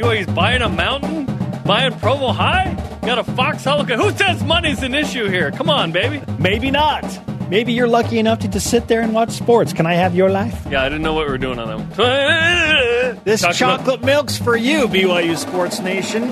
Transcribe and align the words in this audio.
BYU's 0.00 0.26
buying 0.34 0.62
a 0.62 0.68
mountain, 0.68 1.26
buying 1.64 1.92
Provo 1.98 2.32
High. 2.32 2.74
Got 3.02 3.18
a 3.18 3.24
Fox 3.24 3.64
helicopter. 3.64 3.96
Who 4.02 4.10
says 4.12 4.42
money's 4.42 4.82
an 4.82 4.94
issue 4.94 5.28
here? 5.28 5.50
Come 5.50 5.68
on, 5.68 5.92
baby. 5.92 6.22
Maybe 6.38 6.70
not. 6.70 7.04
Maybe 7.50 7.72
you're 7.74 7.88
lucky 7.88 8.18
enough 8.18 8.38
to 8.40 8.48
just 8.48 8.70
sit 8.70 8.88
there 8.88 9.02
and 9.02 9.12
watch 9.12 9.30
sports. 9.32 9.72
Can 9.74 9.84
I 9.84 9.94
have 9.94 10.14
your 10.14 10.30
life? 10.30 10.66
Yeah, 10.70 10.82
I 10.82 10.88
didn't 10.88 11.02
know 11.02 11.12
what 11.12 11.26
we 11.26 11.32
were 11.32 11.38
doing 11.38 11.58
on 11.58 11.68
them. 11.68 11.90
This 13.24 13.40
Talk 13.42 13.50
about- 13.50 13.56
chocolate 13.80 14.04
milk's 14.04 14.38
for 14.38 14.56
you, 14.56 14.86
BYU 14.88 15.36
Sports 15.36 15.80
Nation. 15.80 16.28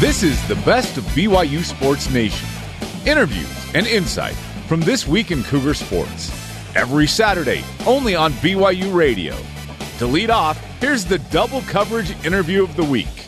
This 0.00 0.22
is 0.22 0.40
the 0.48 0.54
best 0.64 0.96
of 0.96 1.04
BYU 1.14 1.62
Sports 1.62 2.10
Nation. 2.10 2.48
Interviews 3.06 3.48
and 3.74 3.86
insight 3.86 4.34
from 4.66 4.80
this 4.80 5.06
week 5.06 5.30
in 5.30 5.44
Cougar 5.44 5.74
Sports. 5.74 6.30
Every 6.74 7.06
Saturday, 7.06 7.62
only 7.86 8.14
on 8.16 8.32
BYU 8.34 8.92
Radio. 8.94 9.36
To 9.98 10.06
lead 10.06 10.30
off, 10.30 10.58
here's 10.80 11.04
the 11.04 11.18
double 11.30 11.60
coverage 11.62 12.10
interview 12.24 12.62
of 12.62 12.76
the 12.76 12.84
week. 12.84 13.26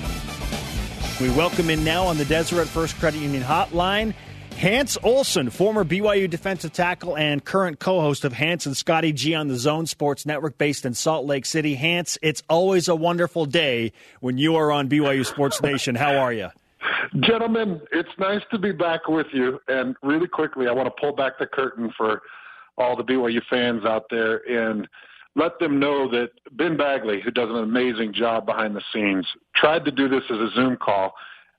We 1.20 1.30
welcome 1.30 1.68
in 1.70 1.84
now 1.84 2.04
on 2.04 2.16
the 2.16 2.24
Deseret 2.24 2.68
First 2.68 2.98
Credit 2.98 3.20
Union 3.20 3.42
Hotline. 3.42 4.14
Hans 4.60 4.98
Olsen, 5.02 5.48
former 5.48 5.84
BYU 5.84 6.28
defensive 6.28 6.72
tackle 6.72 7.16
and 7.16 7.42
current 7.42 7.78
co-host 7.78 8.24
of 8.24 8.34
Hans 8.34 8.66
and 8.66 8.76
Scotty 8.76 9.12
G 9.12 9.34
on 9.34 9.48
the 9.48 9.56
Zone 9.56 9.86
Sports 9.86 10.26
Network 10.26 10.58
based 10.58 10.84
in 10.84 10.92
Salt 10.92 11.24
Lake 11.24 11.46
City. 11.46 11.74
Hans, 11.74 12.18
it's 12.20 12.42
always 12.48 12.88
a 12.88 12.94
wonderful 12.94 13.46
day 13.46 13.92
when 14.20 14.36
you 14.36 14.56
are 14.56 14.70
on 14.70 14.88
BYU 14.88 15.24
Sports 15.24 15.62
Nation. 15.62 15.94
How 15.94 16.16
are 16.16 16.32
you? 16.32 16.48
Gentlemen, 17.20 17.80
it's 17.90 18.10
nice 18.18 18.42
to 18.50 18.58
be 18.58 18.72
back 18.72 19.08
with 19.08 19.26
you. 19.32 19.60
And 19.68 19.96
really 20.02 20.28
quickly, 20.28 20.68
I 20.68 20.72
want 20.72 20.86
to 20.86 21.00
pull 21.00 21.12
back 21.12 21.38
the 21.38 21.46
curtain 21.46 21.90
for 21.96 22.20
all 22.76 22.96
the 22.96 23.04
BYU 23.04 23.40
fans 23.48 23.84
out 23.84 24.04
there 24.10 24.42
and 24.48 24.86
let 25.36 25.58
them 25.58 25.78
know 25.78 26.08
that 26.10 26.30
Ben 26.52 26.76
Bagley, 26.76 27.20
who 27.20 27.30
does 27.30 27.48
an 27.50 27.56
amazing 27.56 28.12
job 28.12 28.46
behind 28.46 28.74
the 28.74 28.82
scenes, 28.92 29.26
tried 29.54 29.84
to 29.84 29.90
do 29.90 30.08
this 30.08 30.22
as 30.30 30.38
a 30.38 30.50
Zoom 30.54 30.76
call, 30.76 31.14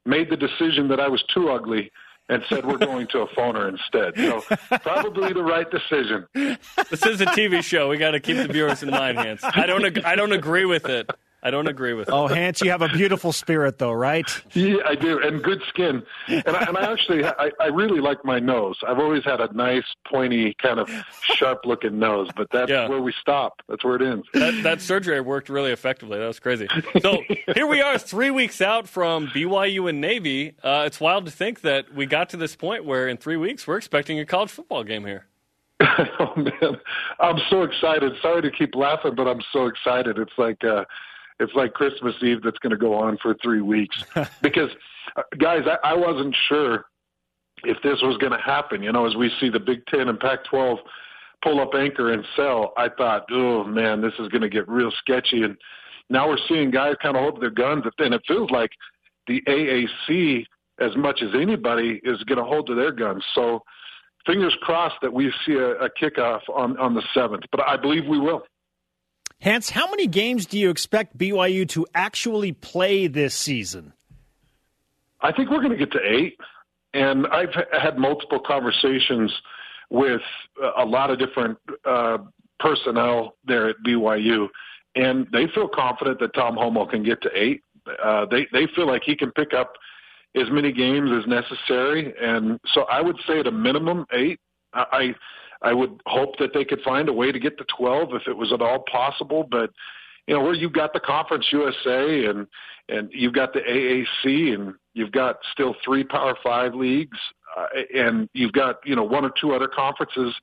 made 0.05 0.29
the 0.29 0.37
decision 0.37 0.87
that 0.89 0.99
I 0.99 1.07
was 1.07 1.23
too 1.33 1.49
ugly, 1.49 1.91
and 2.29 2.43
said 2.49 2.65
we're 2.65 2.77
going 2.77 3.07
to 3.07 3.19
a 3.21 3.27
phoner 3.29 3.67
instead. 3.69 4.15
So 4.15 4.41
probably 4.79 5.33
the 5.33 5.43
right 5.43 5.69
decision. 5.69 6.25
This 6.33 7.05
is 7.05 7.19
a 7.21 7.25
TV 7.27 7.61
show. 7.63 7.89
We 7.89 7.97
got 7.97 8.11
to 8.11 8.19
keep 8.19 8.37
the 8.37 8.47
viewers 8.47 8.83
in 8.83 8.89
mind, 8.89 9.17
Hans. 9.17 9.41
I 9.43 9.65
don't. 9.65 9.83
ag- 9.85 10.03
I 10.05 10.15
don't 10.15 10.31
agree 10.31 10.65
with 10.65 10.85
it. 10.85 11.09
I 11.43 11.49
don't 11.49 11.67
agree 11.67 11.93
with 11.93 12.07
it. 12.07 12.11
Oh, 12.11 12.27
Hans, 12.27 12.61
you 12.61 12.69
have 12.69 12.83
a 12.83 12.89
beautiful 12.89 13.31
spirit, 13.31 13.79
though, 13.79 13.91
right? 13.93 14.29
Yeah, 14.53 14.75
I 14.85 14.93
do, 14.93 15.19
and 15.19 15.41
good 15.41 15.61
skin. 15.69 16.03
And 16.27 16.47
I, 16.47 16.65
and 16.65 16.77
I 16.77 16.91
actually, 16.91 17.25
I, 17.25 17.49
I 17.59 17.65
really 17.67 17.99
like 17.99 18.23
my 18.23 18.37
nose. 18.39 18.77
I've 18.87 18.99
always 18.99 19.23
had 19.23 19.41
a 19.41 19.51
nice, 19.53 19.83
pointy, 20.07 20.53
kind 20.61 20.79
of 20.79 20.87
sharp-looking 21.23 21.97
nose, 21.97 22.29
but 22.35 22.47
that's 22.51 22.69
Yeah. 22.69 22.87
where 22.87 23.01
we 23.01 23.11
stop. 23.19 23.61
That's 23.67 23.83
where 23.83 23.95
it 23.95 24.01
ends. 24.03 24.27
That, 24.33 24.61
that 24.63 24.81
surgery 24.81 25.19
worked 25.21 25.49
really 25.49 25.71
effectively. 25.71 26.19
That 26.19 26.27
was 26.27 26.39
crazy. 26.39 26.67
So 27.01 27.23
here 27.55 27.65
we 27.65 27.81
are, 27.81 27.97
three 27.97 28.29
weeks 28.31 28.61
out 28.61 28.87
from 28.87 29.27
BYU 29.27 29.89
and 29.89 29.99
Navy. 29.99 30.53
Uh, 30.63 30.83
it's 30.85 30.99
wild 30.99 31.25
to 31.25 31.31
think 31.31 31.61
that 31.61 31.93
we 31.93 32.05
got 32.05 32.29
to 32.29 32.37
this 32.37 32.55
point 32.55 32.85
where 32.85 33.07
in 33.07 33.17
three 33.17 33.37
weeks 33.37 33.65
we're 33.65 33.77
expecting 33.77 34.19
a 34.19 34.25
college 34.25 34.51
football 34.51 34.83
game 34.83 35.05
here. 35.05 35.25
oh 35.81 36.33
man, 36.35 36.77
I'm 37.19 37.39
so 37.49 37.63
excited. 37.63 38.13
Sorry 38.21 38.43
to 38.43 38.51
keep 38.51 38.75
laughing, 38.75 39.15
but 39.15 39.27
I'm 39.27 39.41
so 39.51 39.65
excited. 39.65 40.19
It's 40.19 40.31
like 40.37 40.63
uh, 40.63 40.85
it's 41.41 41.53
like 41.55 41.73
Christmas 41.73 42.15
Eve 42.21 42.41
that's 42.43 42.59
going 42.59 42.71
to 42.71 42.77
go 42.77 42.93
on 42.93 43.17
for 43.17 43.35
three 43.41 43.61
weeks. 43.61 44.03
because, 44.41 44.69
uh, 45.15 45.23
guys, 45.39 45.63
I, 45.65 45.91
I 45.91 45.93
wasn't 45.95 46.35
sure 46.47 46.85
if 47.63 47.77
this 47.83 47.99
was 48.01 48.17
going 48.17 48.31
to 48.31 48.41
happen. 48.41 48.83
You 48.83 48.91
know, 48.91 49.07
as 49.07 49.15
we 49.15 49.31
see 49.39 49.49
the 49.49 49.59
Big 49.59 49.85
Ten 49.87 50.07
and 50.07 50.19
Pac-12 50.19 50.77
pull 51.43 51.59
up 51.59 51.71
anchor 51.75 52.13
and 52.13 52.23
sell, 52.35 52.73
I 52.77 52.89
thought, 52.89 53.25
oh 53.31 53.63
man, 53.63 54.01
this 54.01 54.13
is 54.19 54.27
going 54.27 54.43
to 54.43 54.49
get 54.49 54.67
real 54.69 54.91
sketchy. 54.99 55.41
And 55.43 55.57
now 56.09 56.29
we're 56.29 56.37
seeing 56.47 56.69
guys 56.69 56.95
kind 57.01 57.17
of 57.17 57.21
hold 57.21 57.41
their 57.41 57.49
guns, 57.49 57.83
and 57.97 58.13
it 58.13 58.21
feels 58.27 58.51
like 58.51 58.69
the 59.27 59.41
AAC, 59.47 60.45
as 60.79 60.95
much 60.95 61.21
as 61.23 61.29
anybody, 61.33 61.99
is 62.03 62.23
going 62.25 62.37
to 62.37 62.43
hold 62.43 62.67
to 62.67 62.75
their 62.75 62.91
guns. 62.91 63.23
So 63.33 63.63
fingers 64.27 64.55
crossed 64.61 65.01
that 65.01 65.11
we 65.11 65.33
see 65.45 65.53
a, 65.53 65.71
a 65.73 65.89
kickoff 65.89 66.41
on, 66.53 66.77
on 66.77 66.93
the 66.93 67.03
7th, 67.15 67.43
but 67.51 67.67
I 67.67 67.77
believe 67.77 68.05
we 68.05 68.19
will. 68.19 68.43
Hans, 69.41 69.71
how 69.71 69.89
many 69.89 70.05
games 70.05 70.45
do 70.45 70.59
you 70.59 70.69
expect 70.69 71.17
BYU 71.17 71.67
to 71.69 71.87
actually 71.95 72.51
play 72.51 73.07
this 73.07 73.33
season? 73.33 73.93
I 75.19 75.31
think 75.31 75.49
we're 75.49 75.61
going 75.61 75.71
to 75.71 75.77
get 75.77 75.91
to 75.93 75.99
eight. 75.99 76.37
And 76.93 77.25
I've 77.27 77.49
had 77.71 77.97
multiple 77.97 78.39
conversations 78.39 79.31
with 79.89 80.21
a 80.77 80.85
lot 80.85 81.09
of 81.09 81.17
different 81.17 81.57
uh, 81.85 82.19
personnel 82.59 83.35
there 83.45 83.69
at 83.69 83.77
BYU, 83.85 84.47
and 84.95 85.27
they 85.31 85.47
feel 85.47 85.67
confident 85.67 86.19
that 86.19 86.33
Tom 86.33 86.55
Holmoe 86.55 86.85
can 86.89 87.03
get 87.03 87.21
to 87.23 87.29
eight. 87.33 87.63
Uh, 88.03 88.25
they 88.29 88.47
they 88.51 88.67
feel 88.75 88.87
like 88.87 89.03
he 89.05 89.15
can 89.15 89.31
pick 89.31 89.53
up 89.53 89.73
as 90.35 90.49
many 90.51 90.71
games 90.71 91.09
as 91.11 91.27
necessary, 91.27 92.13
and 92.21 92.59
so 92.73 92.83
I 92.83 93.01
would 93.01 93.17
say 93.25 93.39
at 93.39 93.47
a 93.47 93.51
minimum 93.51 94.05
eight. 94.13 94.39
I 94.73 94.85
I 94.91 95.15
would 95.73 96.01
hope 96.05 96.37
that 96.39 96.53
they 96.53 96.65
could 96.65 96.81
find 96.81 97.07
a 97.09 97.13
way 97.13 97.31
to 97.31 97.39
get 97.39 97.57
to 97.57 97.65
twelve 97.77 98.13
if 98.13 98.27
it 98.27 98.35
was 98.35 98.51
at 98.51 98.61
all 98.61 98.83
possible, 98.91 99.47
but 99.49 99.71
you 100.27 100.33
know 100.33 100.41
where 100.41 100.53
you've 100.53 100.73
got 100.73 100.93
the 100.93 100.99
Conference 100.99 101.45
USA 101.51 102.25
and 102.25 102.47
and 102.89 103.09
you've 103.11 103.33
got 103.33 103.53
the 103.53 103.59
AAC 103.59 104.53
and 104.53 104.73
you've 104.93 105.11
got 105.11 105.37
still 105.51 105.75
three 105.83 106.03
Power 106.03 106.35
Five 106.43 106.73
leagues 106.73 107.17
uh, 107.57 107.67
and 107.93 108.29
you've 108.33 108.53
got 108.53 108.77
you 108.85 108.95
know 108.95 109.03
one 109.03 109.25
or 109.25 109.31
two 109.39 109.53
other 109.53 109.67
conferences 109.67 110.33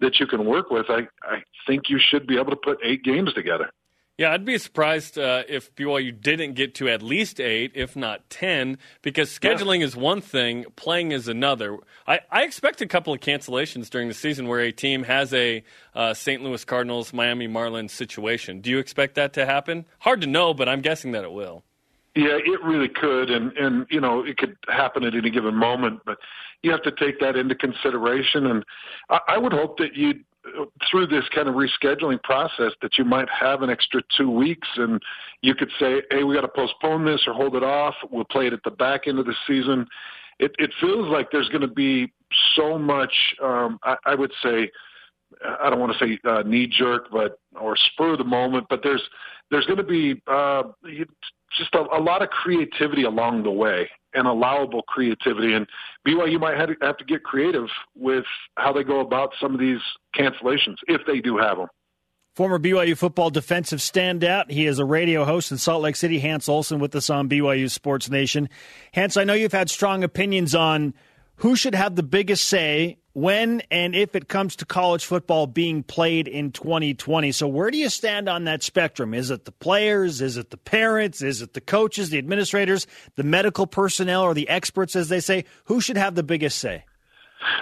that 0.00 0.18
you 0.20 0.26
can 0.26 0.44
work 0.44 0.70
with. 0.70 0.86
I 0.88 1.06
I 1.22 1.42
think 1.66 1.88
you 1.88 1.98
should 2.00 2.26
be 2.26 2.36
able 2.36 2.50
to 2.50 2.56
put 2.56 2.78
eight 2.82 3.02
games 3.04 3.32
together. 3.34 3.70
Yeah, 4.18 4.32
I'd 4.32 4.46
be 4.46 4.56
surprised 4.56 5.18
uh, 5.18 5.42
if 5.46 5.74
BYU 5.74 6.18
didn't 6.18 6.54
get 6.54 6.74
to 6.76 6.88
at 6.88 7.02
least 7.02 7.38
eight, 7.38 7.72
if 7.74 7.94
not 7.94 8.30
ten, 8.30 8.78
because 9.02 9.28
scheduling 9.28 9.82
is 9.82 9.94
one 9.94 10.22
thing, 10.22 10.64
playing 10.74 11.12
is 11.12 11.28
another. 11.28 11.76
I, 12.06 12.20
I 12.30 12.44
expect 12.44 12.80
a 12.80 12.86
couple 12.86 13.12
of 13.12 13.20
cancellations 13.20 13.90
during 13.90 14.08
the 14.08 14.14
season 14.14 14.48
where 14.48 14.60
a 14.60 14.72
team 14.72 15.02
has 15.02 15.34
a 15.34 15.62
uh, 15.94 16.14
St. 16.14 16.42
Louis 16.42 16.64
Cardinals, 16.64 17.12
Miami 17.12 17.46
Marlins 17.46 17.90
situation. 17.90 18.62
Do 18.62 18.70
you 18.70 18.78
expect 18.78 19.16
that 19.16 19.34
to 19.34 19.44
happen? 19.44 19.84
Hard 19.98 20.22
to 20.22 20.26
know, 20.26 20.54
but 20.54 20.66
I'm 20.66 20.80
guessing 20.80 21.12
that 21.12 21.22
it 21.22 21.32
will. 21.32 21.62
Yeah, 22.14 22.38
it 22.38 22.64
really 22.64 22.88
could, 22.88 23.30
and 23.30 23.52
and 23.58 23.86
you 23.90 24.00
know 24.00 24.24
it 24.24 24.38
could 24.38 24.56
happen 24.66 25.04
at 25.04 25.14
any 25.14 25.28
given 25.28 25.54
moment, 25.54 26.00
but 26.06 26.16
you 26.62 26.70
have 26.70 26.82
to 26.82 26.90
take 26.90 27.20
that 27.20 27.36
into 27.36 27.54
consideration. 27.54 28.46
And 28.46 28.64
I, 29.10 29.20
I 29.28 29.38
would 29.38 29.52
hope 29.52 29.76
that 29.76 29.94
you, 29.94 30.14
through 30.90 31.06
this 31.06 31.24
kind 31.34 31.48
of 31.48 31.54
rescheduling 31.54 32.22
process, 32.22 32.72
that 32.82 32.98
you 32.98 33.04
might 33.04 33.28
have 33.28 33.62
an 33.62 33.70
extra 33.70 34.02
two 34.16 34.30
weeks, 34.30 34.68
and 34.76 35.02
you 35.42 35.54
could 35.54 35.70
say, 35.78 36.02
hey, 36.10 36.24
we 36.24 36.34
got 36.34 36.42
to 36.42 36.48
postpone 36.48 37.04
this 37.04 37.22
or 37.26 37.34
hold 37.34 37.56
it 37.56 37.62
off. 37.62 37.94
We'll 38.10 38.24
play 38.24 38.46
it 38.46 38.52
at 38.52 38.62
the 38.64 38.70
back 38.70 39.06
end 39.06 39.18
of 39.18 39.26
the 39.26 39.34
season. 39.46 39.86
It 40.38 40.52
it 40.58 40.70
feels 40.80 41.08
like 41.08 41.30
there's 41.30 41.48
going 41.48 41.62
to 41.62 41.68
be 41.68 42.12
so 42.54 42.78
much. 42.78 43.12
Um, 43.42 43.78
I, 43.82 43.96
I 44.04 44.14
would 44.14 44.32
say. 44.42 44.70
I 45.44 45.70
don't 45.70 45.78
want 45.78 45.96
to 45.96 45.98
say 45.98 46.18
uh, 46.24 46.42
knee 46.42 46.66
jerk, 46.66 47.08
but 47.10 47.38
or 47.60 47.76
spur 47.76 48.12
of 48.12 48.18
the 48.18 48.24
moment. 48.24 48.66
But 48.68 48.80
there's 48.82 49.02
there's 49.50 49.66
going 49.66 49.78
to 49.78 49.82
be 49.82 50.20
uh, 50.26 50.64
just 51.58 51.74
a, 51.74 51.80
a 51.96 52.00
lot 52.00 52.22
of 52.22 52.30
creativity 52.30 53.04
along 53.04 53.42
the 53.42 53.50
way 53.50 53.88
and 54.14 54.26
allowable 54.26 54.82
creativity. 54.82 55.52
And 55.54 55.66
BYU 56.06 56.40
might 56.40 56.56
have 56.56 56.68
to, 56.68 56.76
have 56.82 56.96
to 56.98 57.04
get 57.04 57.22
creative 57.22 57.68
with 57.94 58.24
how 58.56 58.72
they 58.72 58.82
go 58.82 59.00
about 59.00 59.32
some 59.40 59.54
of 59.54 59.60
these 59.60 59.80
cancellations 60.16 60.76
if 60.88 61.02
they 61.06 61.20
do 61.20 61.36
have 61.36 61.58
them. 61.58 61.68
Former 62.34 62.58
BYU 62.58 62.96
football 62.98 63.30
defensive 63.30 63.78
standout. 63.78 64.50
He 64.50 64.66
is 64.66 64.78
a 64.78 64.84
radio 64.84 65.24
host 65.24 65.52
in 65.52 65.58
Salt 65.58 65.82
Lake 65.82 65.96
City. 65.96 66.18
Hans 66.20 66.50
Olsen 66.50 66.78
with 66.80 66.94
us 66.94 67.08
on 67.08 67.30
BYU 67.30 67.70
Sports 67.70 68.10
Nation. 68.10 68.50
Hans, 68.92 69.16
I 69.16 69.24
know 69.24 69.32
you've 69.32 69.52
had 69.52 69.70
strong 69.70 70.04
opinions 70.04 70.54
on 70.54 70.92
who 71.36 71.56
should 71.56 71.74
have 71.74 71.96
the 71.96 72.02
biggest 72.02 72.46
say 72.46 72.98
when 73.12 73.62
and 73.70 73.94
if 73.94 74.14
it 74.14 74.28
comes 74.28 74.56
to 74.56 74.66
college 74.66 75.04
football 75.04 75.46
being 75.46 75.82
played 75.82 76.28
in 76.28 76.52
2020. 76.52 77.32
So, 77.32 77.48
where 77.48 77.70
do 77.70 77.78
you 77.78 77.88
stand 77.88 78.28
on 78.28 78.44
that 78.44 78.62
spectrum? 78.62 79.14
Is 79.14 79.30
it 79.30 79.46
the 79.46 79.52
players? 79.52 80.20
Is 80.20 80.36
it 80.36 80.50
the 80.50 80.58
parents? 80.58 81.22
Is 81.22 81.40
it 81.40 81.54
the 81.54 81.60
coaches, 81.60 82.10
the 82.10 82.18
administrators, 82.18 82.86
the 83.14 83.22
medical 83.22 83.66
personnel, 83.66 84.22
or 84.22 84.34
the 84.34 84.48
experts, 84.48 84.94
as 84.94 85.08
they 85.08 85.20
say? 85.20 85.44
Who 85.64 85.80
should 85.80 85.96
have 85.96 86.14
the 86.14 86.22
biggest 86.22 86.58
say? 86.58 86.84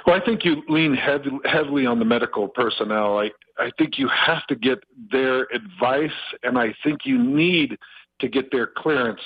Well, 0.06 0.16
I 0.20 0.24
think 0.24 0.44
you 0.44 0.62
lean 0.68 0.94
heavy, 0.94 1.30
heavily 1.44 1.86
on 1.86 1.98
the 1.98 2.04
medical 2.04 2.48
personnel. 2.48 3.18
I, 3.18 3.30
I 3.58 3.70
think 3.78 3.98
you 3.98 4.08
have 4.08 4.46
to 4.48 4.56
get 4.56 4.78
their 5.10 5.46
advice, 5.54 6.10
and 6.42 6.58
I 6.58 6.74
think 6.82 7.00
you 7.04 7.22
need 7.22 7.78
to 8.20 8.28
get 8.28 8.50
their 8.50 8.66
clearance 8.66 9.20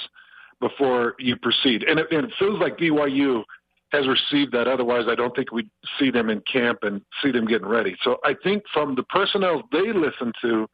before 0.60 1.14
you 1.18 1.36
proceed. 1.36 1.84
And 1.84 2.00
it, 2.00 2.06
and 2.10 2.24
it 2.24 2.32
feels 2.38 2.58
like 2.60 2.76
BYU 2.78 3.44
has 3.90 4.06
received 4.06 4.52
that. 4.52 4.68
Otherwise, 4.68 5.04
I 5.08 5.14
don't 5.14 5.34
think 5.34 5.52
we'd 5.52 5.70
see 5.98 6.10
them 6.10 6.30
in 6.30 6.42
camp 6.50 6.80
and 6.82 7.00
see 7.22 7.30
them 7.30 7.46
getting 7.46 7.68
ready. 7.68 7.96
So 8.02 8.18
I 8.24 8.34
think 8.42 8.62
from 8.72 8.94
the 8.94 9.02
personnel 9.04 9.62
they 9.72 9.92
listen 9.92 10.32
to, 10.42 10.68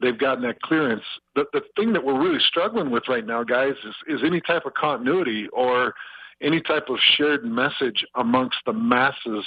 they've 0.00 0.18
gotten 0.18 0.42
that 0.44 0.60
clearance. 0.62 1.04
The, 1.34 1.44
the 1.52 1.62
thing 1.76 1.92
that 1.92 2.04
we're 2.04 2.20
really 2.20 2.40
struggling 2.48 2.90
with 2.90 3.04
right 3.08 3.26
now, 3.26 3.44
guys, 3.44 3.74
is, 3.84 3.94
is 4.08 4.20
any 4.24 4.40
type 4.40 4.66
of 4.66 4.74
continuity 4.74 5.48
or 5.52 5.94
any 6.42 6.60
type 6.60 6.88
of 6.88 6.98
shared 7.16 7.44
message 7.44 8.04
amongst 8.16 8.56
the 8.66 8.72
masses 8.72 9.44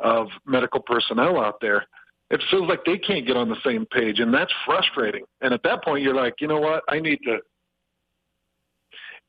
of 0.00 0.28
medical 0.46 0.80
personnel 0.80 1.40
out 1.40 1.60
there. 1.60 1.86
It 2.30 2.42
feels 2.50 2.68
like 2.68 2.84
they 2.84 2.98
can't 2.98 3.26
get 3.26 3.36
on 3.36 3.48
the 3.48 3.56
same 3.64 3.86
page, 3.86 4.20
and 4.20 4.32
that's 4.32 4.52
frustrating. 4.64 5.24
And 5.40 5.52
at 5.52 5.62
that 5.64 5.82
point, 5.82 6.02
you're 6.02 6.14
like, 6.14 6.34
you 6.40 6.46
know 6.46 6.60
what? 6.60 6.84
I 6.88 7.00
need 7.00 7.18
to 7.24 7.38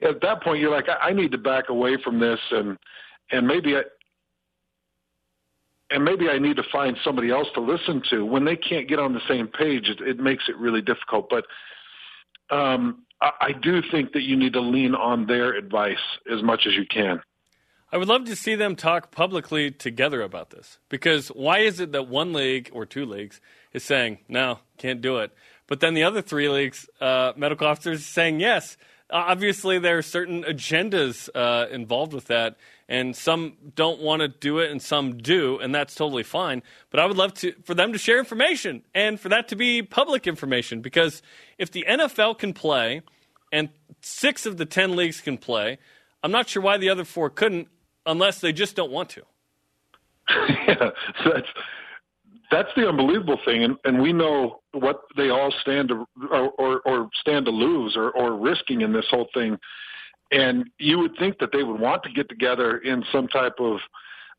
at 0.01 0.21
that 0.21 0.41
point 0.41 0.59
you're 0.59 0.71
like, 0.71 0.87
I, 0.89 1.09
I 1.09 1.13
need 1.13 1.31
to 1.31 1.37
back 1.37 1.69
away 1.69 1.97
from 2.03 2.19
this, 2.19 2.39
and 2.51 2.77
and 3.31 3.47
maybe 3.47 3.75
I 3.75 3.81
and 5.91 6.03
maybe 6.03 6.29
I 6.29 6.37
need 6.37 6.57
to 6.57 6.63
find 6.71 6.95
somebody 7.03 7.31
else 7.31 7.47
to 7.55 7.61
listen 7.61 8.03
to. 8.11 8.23
When 8.25 8.45
they 8.45 8.55
can't 8.55 8.87
get 8.87 8.99
on 8.99 9.13
the 9.13 9.21
same 9.27 9.47
page, 9.47 9.89
it, 9.89 9.99
it 10.01 10.19
makes 10.19 10.43
it 10.47 10.55
really 10.57 10.81
difficult. 10.81 11.29
But 11.29 11.45
um, 12.55 13.05
I, 13.21 13.31
I 13.41 13.51
do 13.53 13.81
think 13.91 14.13
that 14.13 14.21
you 14.21 14.35
need 14.35 14.53
to 14.53 14.61
lean 14.61 14.93
on 14.93 15.25
their 15.25 15.55
advice 15.55 15.97
as 16.31 16.43
much 16.43 16.67
as 16.67 16.73
you 16.75 16.85
can. 16.85 17.21
I 17.91 17.97
would 17.97 18.07
love 18.07 18.25
to 18.25 18.35
see 18.35 18.53
them 18.53 18.75
talk 18.75 19.09
publicly 19.09 19.71
together 19.71 20.21
about 20.21 20.51
this 20.51 20.77
because 20.89 21.29
why 21.29 21.59
is 21.59 21.79
it 21.79 21.91
that 21.93 22.07
one 22.07 22.33
league 22.33 22.69
or 22.71 22.85
two 22.85 23.03
leagues 23.03 23.41
is 23.73 23.83
saying 23.83 24.19
no, 24.27 24.59
can't 24.77 25.01
do 25.01 25.17
it, 25.17 25.31
but 25.65 25.79
then 25.79 25.95
the 25.95 26.03
other 26.03 26.21
three 26.21 26.49
leagues, 26.49 26.87
uh, 27.01 27.33
medical 27.35 27.67
officers 27.67 28.05
saying 28.05 28.39
yes. 28.39 28.77
Obviously, 29.11 29.79
there 29.79 29.97
are 29.97 30.03
certain 30.03 30.43
agendas 30.43 31.29
uh, 31.33 31.67
involved 31.71 32.13
with 32.13 32.25
that, 32.25 32.57
and 32.89 33.15
some 33.15 33.53
don't 33.75 34.01
want 34.01 34.23
to 34.23 34.27
do 34.27 34.57
it, 34.57 34.71
and 34.71 34.81
some 34.81 35.17
do, 35.17 35.59
and 35.59 35.73
that's 35.73 35.93
totally 35.93 36.23
fine. 36.23 36.63
But 36.89 36.99
I 36.99 37.05
would 37.05 37.15
love 37.15 37.35
to 37.35 37.53
for 37.63 37.75
them 37.75 37.93
to 37.93 37.99
share 37.99 38.17
information 38.17 38.83
and 38.93 39.19
for 39.19 39.29
that 39.29 39.47
to 39.49 39.55
be 39.55 39.83
public 39.83 40.25
information 40.27 40.81
because 40.81 41.21
if 41.57 41.71
the 41.71 41.85
NFL 41.87 42.39
can 42.39 42.51
play 42.51 43.03
and 43.53 43.69
six 44.01 44.45
of 44.45 44.57
the 44.57 44.65
ten 44.65 44.95
leagues 44.95 45.21
can 45.21 45.37
play, 45.37 45.77
I'm 46.23 46.31
not 46.31 46.49
sure 46.49 46.63
why 46.63 46.77
the 46.77 46.89
other 46.89 47.05
four 47.05 47.29
couldn't 47.29 47.67
unless 48.07 48.41
they 48.41 48.51
just 48.51 48.75
don't 48.75 48.91
want 48.91 49.09
to. 49.09 49.21
yeah, 50.67 50.89
that's 51.23 51.47
that's 52.51 52.69
the 52.75 52.87
unbelievable 52.89 53.39
thing, 53.45 53.63
and, 53.63 53.77
and 53.85 54.01
we 54.01 54.11
know 54.11 54.61
what 54.71 55.01
they 55.15 55.29
all 55.29 55.53
stand 55.61 55.89
to 55.89 56.05
or, 56.31 56.49
or, 56.57 56.81
or 56.85 57.09
stand 57.21 57.45
to 57.45 57.51
lose 57.51 57.95
or, 57.95 58.09
or 58.11 58.33
risking 58.35 58.81
in 58.81 58.91
this 58.93 59.05
whole 59.11 59.27
thing. 59.33 59.57
And 60.31 60.69
you 60.77 60.99
would 60.99 61.15
think 61.17 61.39
that 61.39 61.51
they 61.51 61.63
would 61.63 61.79
want 61.79 62.03
to 62.03 62.11
get 62.11 62.29
together 62.29 62.77
in 62.79 63.03
some 63.11 63.27
type 63.27 63.55
of 63.59 63.79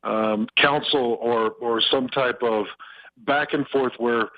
um, 0.03 0.47
council 0.57 1.17
or 1.21 1.51
or 1.61 1.81
some 1.91 2.07
type 2.07 2.41
of 2.41 2.65
back 3.25 3.53
and 3.53 3.67
forth 3.67 3.93
where 3.97 4.29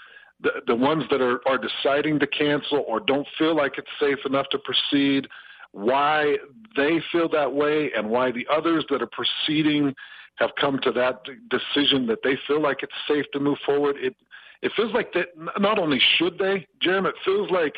the 0.42 0.52
the 0.68 0.76
ones 0.76 1.04
that 1.10 1.22
are 1.22 1.42
are 1.48 1.58
deciding 1.58 2.20
to 2.20 2.28
cancel 2.28 2.84
or 2.88 3.00
don't 3.00 3.28
feel 3.38 3.56
like 3.56 3.78
it's 3.78 3.88
safe 4.00 4.20
enough 4.26 4.48
to 4.50 4.60
proceed 4.60 5.28
why 5.72 6.36
they 6.76 7.02
feel 7.12 7.28
that 7.30 7.52
way 7.52 7.92
and 7.96 8.10
why 8.10 8.32
the 8.32 8.48
others 8.52 8.86
that 8.90 9.02
are 9.02 9.10
proceeding 9.12 9.94
have 10.36 10.52
come 10.60 10.80
to 10.80 10.92
that 10.92 11.22
decision 11.50 12.08
that 12.08 12.20
they 12.24 12.38
feel 12.48 12.62
like 12.62 12.82
it's 12.82 12.94
safe 13.08 13.26
to 13.34 13.40
move 13.40 13.58
forward. 13.66 13.96
It 14.00 14.16
it 14.62 14.72
feels 14.76 14.94
like 14.94 15.12
that 15.14 15.28
not 15.60 15.78
only 15.78 16.02
should 16.18 16.38
they, 16.38 16.66
Jim, 16.82 17.06
it 17.06 17.16
feels 17.26 17.52
like 17.52 17.76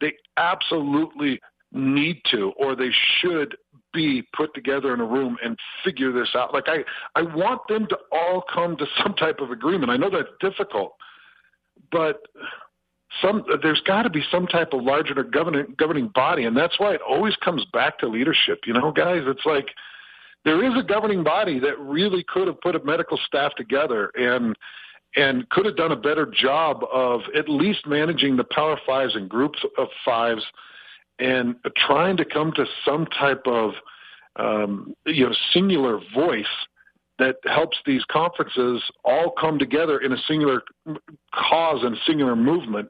they 0.00 0.14
absolutely 0.38 1.40
need 1.72 2.20
to 2.30 2.52
or 2.58 2.76
they 2.76 2.90
should 3.18 3.56
be 3.92 4.22
put 4.36 4.54
together 4.54 4.94
in 4.94 5.00
a 5.00 5.04
room 5.04 5.36
and 5.44 5.56
figure 5.84 6.12
this 6.12 6.30
out. 6.34 6.52
Like 6.52 6.66
I 6.66 6.84
I 7.14 7.22
want 7.22 7.60
them 7.68 7.86
to 7.88 7.98
all 8.10 8.44
come 8.52 8.76
to 8.76 8.86
some 9.02 9.14
type 9.14 9.40
of 9.40 9.50
agreement. 9.50 9.90
I 9.90 9.96
know 9.96 10.10
that's 10.10 10.28
difficult, 10.40 10.94
but 11.90 12.20
some 13.20 13.44
there's 13.62 13.82
got 13.86 14.02
to 14.02 14.10
be 14.10 14.22
some 14.30 14.46
type 14.46 14.72
of 14.72 14.82
larger 14.82 15.14
governing 15.22 15.74
governing 15.78 16.08
body, 16.14 16.44
and 16.44 16.56
that's 16.56 16.78
why 16.78 16.94
it 16.94 17.00
always 17.06 17.36
comes 17.36 17.64
back 17.72 17.98
to 17.98 18.08
leadership. 18.08 18.60
You 18.66 18.72
know, 18.72 18.92
guys, 18.92 19.22
it's 19.26 19.44
like 19.44 19.66
there 20.44 20.64
is 20.64 20.72
a 20.78 20.82
governing 20.82 21.22
body 21.22 21.58
that 21.60 21.78
really 21.78 22.24
could 22.28 22.46
have 22.46 22.60
put 22.60 22.74
a 22.74 22.84
medical 22.84 23.18
staff 23.26 23.54
together 23.56 24.10
and 24.14 24.56
and 25.14 25.48
could 25.50 25.66
have 25.66 25.76
done 25.76 25.92
a 25.92 25.96
better 25.96 26.26
job 26.26 26.82
of 26.90 27.20
at 27.36 27.48
least 27.48 27.86
managing 27.86 28.36
the 28.36 28.44
power 28.44 28.78
fives 28.86 29.14
and 29.14 29.28
groups 29.28 29.58
of 29.76 29.88
fives 30.04 30.42
and 31.18 31.56
trying 31.76 32.16
to 32.16 32.24
come 32.24 32.52
to 32.56 32.64
some 32.84 33.06
type 33.06 33.42
of 33.46 33.72
um, 34.36 34.94
you 35.06 35.26
know 35.26 35.34
singular 35.52 36.00
voice 36.14 36.44
that 37.18 37.36
helps 37.44 37.76
these 37.86 38.02
conferences 38.10 38.82
all 39.04 39.32
come 39.38 39.58
together 39.58 39.98
in 39.98 40.12
a 40.12 40.16
singular 40.26 40.62
cause 41.34 41.82
and 41.82 41.96
singular 42.06 42.34
movement 42.34 42.88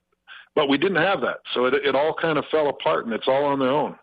but 0.55 0.69
we 0.69 0.77
didn't 0.77 1.03
have 1.03 1.21
that, 1.23 1.39
so 1.55 1.65
it, 1.65 1.75
it 1.75 1.95
all 1.95 2.15
kind 2.21 2.39
of 2.39 2.45
fell 2.51 2.69
apart, 2.69 3.07
and 3.07 3.15
it's 3.15 3.29
all 3.29 3.45
on 3.45 3.59
their 3.59 3.71
own. 3.71 3.97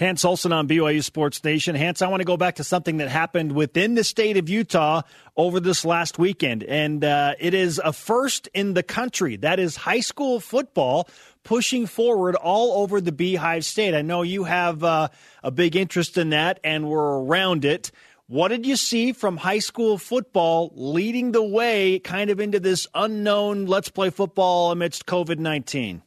Hans 0.00 0.24
Olsen 0.24 0.50
on 0.50 0.66
BYU 0.66 1.04
Sports 1.04 1.44
Nation. 1.44 1.74
Hans, 1.74 2.00
I 2.00 2.08
want 2.08 2.22
to 2.22 2.24
go 2.24 2.38
back 2.38 2.54
to 2.54 2.64
something 2.64 2.96
that 2.96 3.10
happened 3.10 3.52
within 3.52 3.96
the 3.96 4.02
state 4.02 4.38
of 4.38 4.48
Utah 4.48 5.02
over 5.36 5.60
this 5.60 5.84
last 5.84 6.18
weekend, 6.18 6.64
and 6.64 7.04
uh, 7.04 7.34
it 7.38 7.52
is 7.52 7.78
a 7.84 7.92
first 7.92 8.48
in 8.54 8.72
the 8.72 8.82
country. 8.82 9.36
That 9.36 9.60
is 9.60 9.76
high 9.76 10.00
school 10.00 10.40
football 10.40 11.06
pushing 11.44 11.84
forward 11.84 12.34
all 12.34 12.82
over 12.82 13.02
the 13.02 13.12
Beehive 13.12 13.62
State. 13.62 13.94
I 13.94 14.00
know 14.00 14.22
you 14.22 14.44
have 14.44 14.82
uh, 14.82 15.08
a 15.44 15.50
big 15.50 15.76
interest 15.76 16.16
in 16.16 16.30
that, 16.30 16.60
and 16.64 16.88
we're 16.88 17.20
around 17.20 17.66
it. 17.66 17.90
What 18.26 18.48
did 18.48 18.64
you 18.64 18.76
see 18.76 19.12
from 19.12 19.36
high 19.36 19.58
school 19.58 19.98
football 19.98 20.72
leading 20.74 21.32
the 21.32 21.44
way 21.44 21.98
kind 21.98 22.30
of 22.30 22.40
into 22.40 22.58
this 22.58 22.86
unknown 22.94 23.66
let's 23.66 23.90
play 23.90 24.08
football 24.08 24.70
amidst 24.70 25.04
COVID 25.04 25.38
19? 25.38 26.00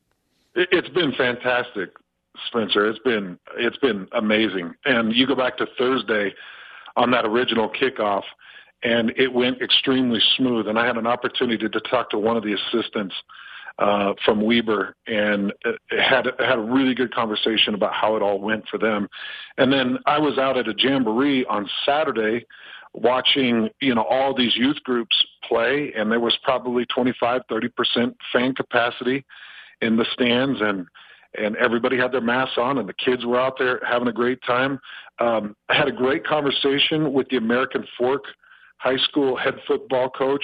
It's 0.56 0.90
been 0.90 1.12
fantastic, 1.12 1.92
Spencer. 2.48 2.88
It's 2.88 3.00
been 3.00 3.38
it's 3.58 3.78
been 3.78 4.08
amazing. 4.14 4.74
And 4.86 5.14
you 5.14 5.28
go 5.28 5.36
back 5.36 5.58
to 5.58 5.68
Thursday 5.78 6.34
on 6.96 7.12
that 7.12 7.26
original 7.26 7.70
kickoff 7.70 8.24
and 8.84 9.12
it 9.18 9.32
went 9.32 9.62
extremely 9.62 10.20
smooth 10.38 10.68
and 10.68 10.78
I 10.78 10.86
had 10.86 10.98
an 10.98 11.08
opportunity 11.08 11.70
to 11.70 11.80
talk 11.82 12.10
to 12.12 12.20
one 12.20 12.38
of 12.38 12.44
the 12.44 12.54
assistants 12.54 13.16
uh, 13.80 14.14
from 14.24 14.42
Weber 14.42 14.96
and 15.08 15.52
had 15.90 16.28
had 16.40 16.58
a 16.58 16.62
really 16.62 16.94
good 16.94 17.14
conversation 17.14 17.74
about 17.74 17.94
how 17.94 18.16
it 18.16 18.22
all 18.22 18.40
went 18.40 18.68
for 18.70 18.78
them. 18.78 19.08
And 19.58 19.74
then 19.74 19.98
I 20.06 20.20
was 20.20 20.38
out 20.38 20.58
at 20.58 20.68
a 20.68 20.76
jamboree 20.78 21.46
on 21.46 21.68
Saturday 21.86 22.46
watching 22.94 23.70
you 23.82 23.96
know 23.96 24.04
all 24.04 24.36
these 24.36 24.56
youth 24.56 24.78
groups 24.84 25.16
play 25.48 25.92
and 25.98 26.12
there 26.12 26.20
was 26.20 26.38
probably 26.44 26.86
25 26.86 27.42
30% 27.50 28.16
fan 28.32 28.54
capacity 28.54 29.26
in 29.82 29.98
the 29.98 30.06
stands 30.14 30.62
and 30.62 30.86
and 31.36 31.56
everybody 31.58 31.98
had 31.98 32.12
their 32.12 32.22
masks 32.22 32.58
on 32.58 32.78
and 32.78 32.88
the 32.88 32.94
kids 32.94 33.26
were 33.26 33.40
out 33.40 33.56
there 33.58 33.82
having 33.88 34.08
a 34.08 34.14
great 34.14 34.40
time. 34.46 34.80
Um, 35.20 35.56
i 35.70 35.76
had 35.76 35.88
a 35.88 35.92
great 35.92 36.26
conversation 36.26 37.14
with 37.14 37.28
the 37.30 37.38
american 37.38 37.86
fork 37.98 38.24
high 38.84 38.98
school 38.98 39.36
head 39.38 39.56
football 39.66 40.10
coach. 40.10 40.44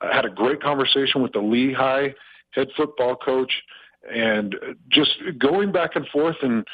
I 0.00 0.14
had 0.14 0.24
a 0.24 0.30
great 0.30 0.60
conversation 0.60 1.22
with 1.22 1.32
the 1.32 1.40
lehigh 1.40 2.08
head 2.50 2.68
football 2.76 3.16
coach, 3.16 3.52
and 4.12 4.54
just 4.90 5.10
going 5.38 5.72
back 5.72 5.94
and 5.94 6.06
forth 6.08 6.36
and 6.42 6.66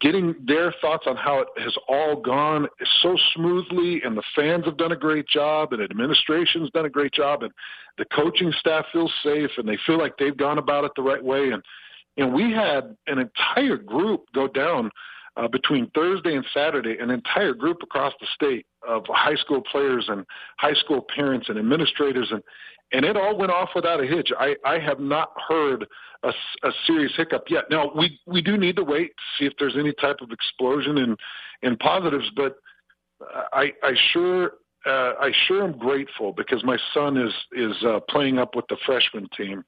getting 0.00 0.34
their 0.44 0.74
thoughts 0.80 1.04
on 1.06 1.16
how 1.16 1.40
it 1.40 1.48
has 1.56 1.74
all 1.88 2.20
gone 2.20 2.66
so 3.00 3.16
smoothly 3.34 4.02
and 4.04 4.16
the 4.16 4.22
fans 4.34 4.64
have 4.64 4.76
done 4.76 4.92
a 4.92 4.96
great 4.96 5.26
job 5.28 5.72
and 5.72 5.80
administration's 5.80 6.68
done 6.70 6.84
a 6.84 6.90
great 6.90 7.12
job 7.12 7.42
and 7.42 7.52
the 7.96 8.04
coaching 8.06 8.52
staff 8.58 8.84
feels 8.92 9.12
safe 9.24 9.50
and 9.56 9.66
they 9.66 9.78
feel 9.86 9.98
like 9.98 10.12
they've 10.18 10.36
gone 10.36 10.58
about 10.58 10.84
it 10.84 10.90
the 10.96 11.02
right 11.02 11.22
way 11.22 11.50
and 11.50 11.62
and 12.16 12.32
we 12.32 12.52
had 12.52 12.96
an 13.06 13.18
entire 13.18 13.76
group 13.76 14.24
go 14.34 14.48
down 14.48 14.90
uh, 15.36 15.48
between 15.48 15.90
Thursday 15.94 16.36
and 16.36 16.44
Saturday, 16.52 16.98
an 17.00 17.10
entire 17.10 17.54
group 17.54 17.78
across 17.82 18.12
the 18.20 18.26
state 18.34 18.66
of 18.86 19.04
high 19.08 19.36
school 19.36 19.62
players 19.62 20.06
and 20.08 20.26
high 20.58 20.74
school 20.74 21.06
parents 21.14 21.48
and 21.48 21.58
administrators, 21.58 22.28
and 22.30 22.42
and 22.94 23.06
it 23.06 23.16
all 23.16 23.38
went 23.38 23.50
off 23.50 23.70
without 23.74 24.02
a 24.02 24.06
hitch. 24.06 24.30
I, 24.38 24.54
I 24.66 24.78
have 24.78 25.00
not 25.00 25.30
heard 25.48 25.86
a, 26.22 26.28
a 26.62 26.70
serious 26.86 27.12
hiccup 27.16 27.44
yet. 27.48 27.64
Now 27.70 27.90
we 27.96 28.20
we 28.26 28.42
do 28.42 28.58
need 28.58 28.76
to 28.76 28.84
wait 28.84 29.12
to 29.16 29.22
see 29.38 29.46
if 29.46 29.54
there's 29.58 29.76
any 29.78 29.94
type 29.94 30.18
of 30.20 30.30
explosion 30.30 30.98
in 30.98 31.16
in 31.62 31.76
positives, 31.78 32.30
but 32.36 32.56
I 33.52 33.72
I 33.82 33.94
sure 34.12 34.52
uh, 34.84 35.12
I 35.20 35.32
sure 35.46 35.64
am 35.64 35.78
grateful 35.78 36.32
because 36.32 36.62
my 36.64 36.76
son 36.92 37.16
is 37.16 37.32
is 37.52 37.76
uh, 37.84 38.00
playing 38.08 38.38
up 38.38 38.54
with 38.54 38.66
the 38.68 38.76
freshman 38.84 39.28
team, 39.36 39.64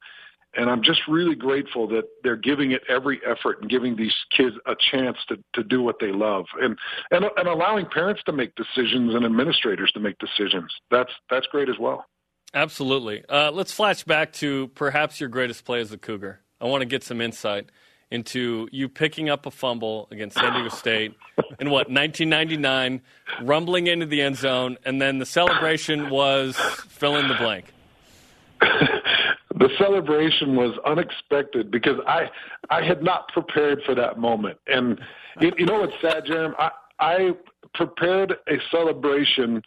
and 0.57 0.71
I'm 0.71 0.83
just 0.83 1.01
really 1.09 1.35
grateful 1.35 1.87
that 1.89 2.05
they're 2.23 2.37
giving 2.37 2.73
it 2.73 2.83
every 2.89 3.21
effort 3.27 3.61
and 3.61 3.71
giving 3.71 3.97
these 3.97 4.15
kids 4.37 4.57
a 4.67 4.75
chance 4.91 5.19
to 5.29 5.37
to 5.55 5.63
do 5.63 5.83
what 5.83 5.97
they 6.01 6.13
love, 6.13 6.47
and 6.61 6.79
and 7.11 7.25
and 7.37 7.49
allowing 7.49 7.87
parents 7.87 8.23
to 8.27 8.33
make 8.33 8.55
decisions 8.55 9.15
and 9.15 9.25
administrators 9.25 9.91
to 9.93 10.01
make 10.01 10.17
decisions. 10.19 10.73
That's 10.91 11.13
that's 11.31 11.47
great 11.47 11.69
as 11.69 11.79
well. 11.79 12.07
Absolutely. 12.53 13.25
Uh, 13.29 13.51
let's 13.51 13.73
flash 13.73 14.05
back 14.05 14.33
to 14.35 14.69
perhaps 14.69 15.19
your 15.19 15.29
greatest 15.29 15.65
play 15.65 15.81
as 15.81 15.91
a 15.91 15.99
Cougar. 15.99 16.41
I 16.61 16.67
want 16.67 16.83
to 16.83 16.87
get 16.87 17.03
some 17.03 17.21
insight 17.21 17.71
into 18.11 18.69
you 18.71 18.89
picking 18.89 19.29
up 19.29 19.45
a 19.45 19.51
fumble 19.51 20.07
against 20.13 20.37
San 20.37 20.53
Diego 20.53 20.69
State 20.69 21.15
in 21.59 21.69
what 21.71 21.91
1999, 21.91 23.03
rumbling 23.43 23.89
into 23.89 24.07
the 24.07 24.23
end 24.23 24.37
zone, 24.37 24.77
and 24.85 25.03
then 25.03 25.19
the 25.19 25.27
celebration 25.27 26.11
was 26.11 26.57
fill 26.57 27.17
in 27.17 27.27
the 27.27 27.35
blank. 27.35 27.73
the 29.55 29.69
celebration 29.79 30.57
was 30.57 30.77
unexpected 30.85 31.71
because 31.71 31.99
I 32.07 32.31
I 32.71 32.83
had 32.83 33.03
not 33.03 33.29
prepared 33.29 33.83
for 33.87 33.95
that 33.95 34.19
moment, 34.19 34.59
and 34.67 35.01
you, 35.41 35.53
you 35.59 35.67
know 35.67 35.81
what's 35.81 36.01
sad, 36.01 36.25
Jeremy? 36.27 36.55
I 36.59 36.71
I 36.99 37.31
prepared 37.75 38.37
a 38.49 38.57
celebration 38.71 39.63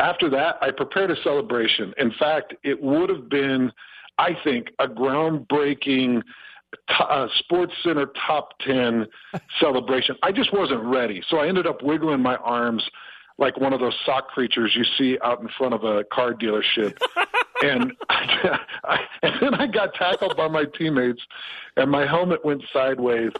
after 0.00 0.28
that, 0.30 0.56
I 0.60 0.70
prepared 0.70 1.10
a 1.10 1.22
celebration. 1.22 1.94
In 1.98 2.12
fact, 2.18 2.54
it 2.62 2.82
would 2.82 3.08
have 3.10 3.28
been, 3.28 3.72
I 4.18 4.36
think, 4.42 4.68
a 4.78 4.88
groundbreaking 4.88 6.22
uh, 6.88 7.28
Sports 7.38 7.72
Center 7.84 8.06
top 8.26 8.58
10 8.66 9.06
celebration. 9.60 10.16
I 10.22 10.32
just 10.32 10.52
wasn't 10.52 10.82
ready. 10.82 11.22
So 11.28 11.38
I 11.38 11.48
ended 11.48 11.66
up 11.66 11.82
wiggling 11.82 12.20
my 12.20 12.36
arms 12.36 12.82
like 13.38 13.58
one 13.58 13.72
of 13.72 13.80
those 13.80 13.94
sock 14.04 14.28
creatures 14.28 14.72
you 14.76 14.84
see 14.98 15.18
out 15.22 15.40
in 15.40 15.48
front 15.56 15.74
of 15.74 15.84
a 15.84 16.04
car 16.04 16.34
dealership. 16.34 16.98
and, 17.64 17.92
I, 18.08 18.58
I, 18.84 18.98
and 19.22 19.34
then 19.40 19.54
I 19.54 19.66
got 19.66 19.94
tackled 19.94 20.36
by 20.36 20.48
my 20.48 20.64
teammates, 20.76 21.22
and 21.76 21.90
my 21.90 22.06
helmet 22.06 22.44
went 22.44 22.62
sideways. 22.72 23.30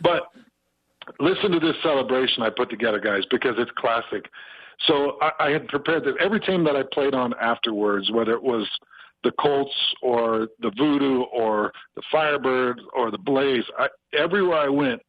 But 0.00 0.28
listen 1.18 1.50
to 1.52 1.60
this 1.60 1.76
celebration 1.82 2.42
I 2.42 2.50
put 2.50 2.70
together, 2.70 3.00
guys, 3.00 3.22
because 3.30 3.54
it's 3.58 3.70
classic. 3.76 4.26
So 4.86 5.18
I, 5.20 5.30
I 5.40 5.50
had 5.50 5.68
prepared 5.68 6.04
that 6.04 6.16
every 6.20 6.40
team 6.40 6.64
that 6.64 6.76
I 6.76 6.82
played 6.92 7.14
on 7.14 7.34
afterwards, 7.40 8.10
whether 8.10 8.32
it 8.32 8.42
was 8.42 8.68
the 9.22 9.32
Colts 9.32 9.74
or 10.02 10.48
the 10.60 10.70
Voodoo 10.76 11.22
or 11.24 11.72
the 11.94 12.02
Firebirds 12.12 12.80
or 12.94 13.10
the 13.10 13.18
Blaze, 13.18 13.64
I, 13.78 13.88
everywhere 14.16 14.58
I 14.58 14.68
went, 14.68 15.02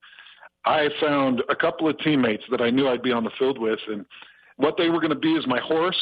I 0.66 0.90
found 1.00 1.42
a 1.50 1.56
couple 1.56 1.88
of 1.88 1.98
teammates 2.00 2.44
that 2.52 2.62
I 2.62 2.70
knew 2.70 2.88
I'd 2.88 3.02
be 3.02 3.12
on 3.12 3.24
the 3.24 3.32
field 3.40 3.58
with, 3.58 3.80
and 3.88 4.06
what 4.58 4.78
they 4.78 4.90
were 4.90 5.00
going 5.00 5.10
to 5.10 5.16
be 5.16 5.34
is 5.34 5.48
my 5.48 5.60
horse, 5.60 5.98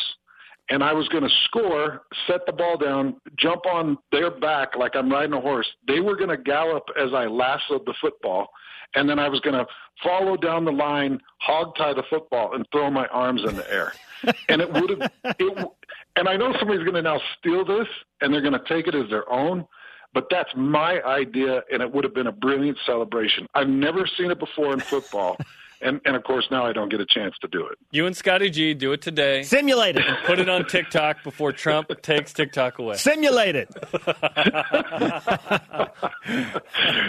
and 0.70 0.84
I 0.84 0.94
was 0.94 1.08
going 1.08 1.24
to 1.24 1.30
score, 1.46 2.04
set 2.28 2.46
the 2.46 2.52
ball 2.52 2.78
down, 2.78 3.16
jump 3.38 3.66
on 3.66 3.98
their 4.12 4.30
back 4.30 4.76
like 4.76 4.96
I'm 4.96 5.12
riding 5.12 5.34
a 5.34 5.42
horse. 5.42 5.68
They 5.88 6.00
were 6.00 6.16
going 6.16 6.30
to 6.30 6.38
gallop 6.38 6.84
as 7.00 7.14
I 7.14 7.26
lassoed 7.26 7.86
the 7.86 7.94
football, 8.00 8.48
and 8.96 9.10
then 9.10 9.20
I 9.20 9.30
was 9.30 9.40
going 9.40 9.56
to 9.56 9.66
follow 10.04 10.38
down 10.38 10.66
the 10.66 10.72
line, 10.72 11.20
hog 11.40 11.76
tie 11.76 11.94
the 11.94 12.04
football, 12.10 12.56
and 12.56 12.66
throw 12.72 12.90
my 12.92 13.08
arms 13.08 13.42
in 13.48 13.56
the 13.56 13.72
air. 13.72 13.94
and 14.50 14.62
it 14.62 14.72
would 14.72 14.90
have, 14.90 15.12
it, 15.40 15.68
and 16.16 16.28
I 16.28 16.38
know 16.38 16.54
somebody's 16.60 16.84
going 16.84 16.96
to 16.96 17.02
now 17.02 17.20
steal 17.38 17.66
this, 17.66 17.88
and 18.22 18.34
they're 18.34 18.42
going 18.42 18.54
to 18.54 18.64
take 18.68 18.88
it 18.88 18.96
as 18.96 19.10
their 19.10 19.30
own. 19.32 19.66
But 20.14 20.26
that's 20.32 20.50
my 20.56 21.04
idea, 21.04 21.62
and 21.72 21.84
it 21.84 21.92
would 21.92 22.04
have 22.04 22.16
been 22.16 22.28
a 22.28 22.32
brilliant 22.32 22.80
celebration. 22.86 23.46
I've 23.54 23.70
never 23.70 24.08
seen 24.18 24.32
it 24.32 24.40
before 24.40 24.74
in 24.74 24.80
football. 24.80 25.38
and 25.82 26.02
and 26.06 26.16
of 26.16 26.24
course 26.24 26.48
now 26.52 26.66
I 26.66 26.74
don't 26.74 26.90
get 26.90 27.00
a 27.00 27.06
chance 27.06 27.36
to 27.42 27.48
do 27.48 27.66
it. 27.68 27.78
You 27.92 28.06
and 28.06 28.16
Scotty 28.16 28.50
G 28.50 28.74
do 28.74 28.92
it 28.92 29.02
today. 29.02 29.44
Simulate 29.44 29.98
it. 29.98 30.06
Put 30.26 30.40
it 30.40 30.50
on 30.50 30.66
TikTok 30.66 31.24
before 31.24 31.52
Trump 31.52 31.90
takes 32.02 32.34
TikTok 32.34 32.80
away. 32.80 32.96
Simulate 32.98 33.56
it. 33.56 33.70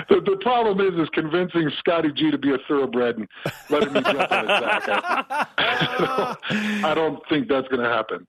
the, 0.08 0.20
the 0.24 0.38
problem 0.40 0.80
is 0.80 0.98
is 1.00 1.08
convincing 1.12 1.70
Scotty 1.78 2.12
G 2.12 2.30
to 2.30 2.38
be 2.38 2.52
a 2.52 2.58
thoroughbred 2.68 3.18
and 3.18 3.28
letting 3.68 3.92
me 3.92 4.00
jump 4.02 4.32
on 4.32 4.48
his 4.48 4.60
back. 4.60 4.88
I, 5.58 6.36
I 6.84 6.94
don't 6.94 7.20
think 7.28 7.48
that's 7.48 7.68
going 7.68 7.82
to 7.82 7.88
happen. 7.88 8.26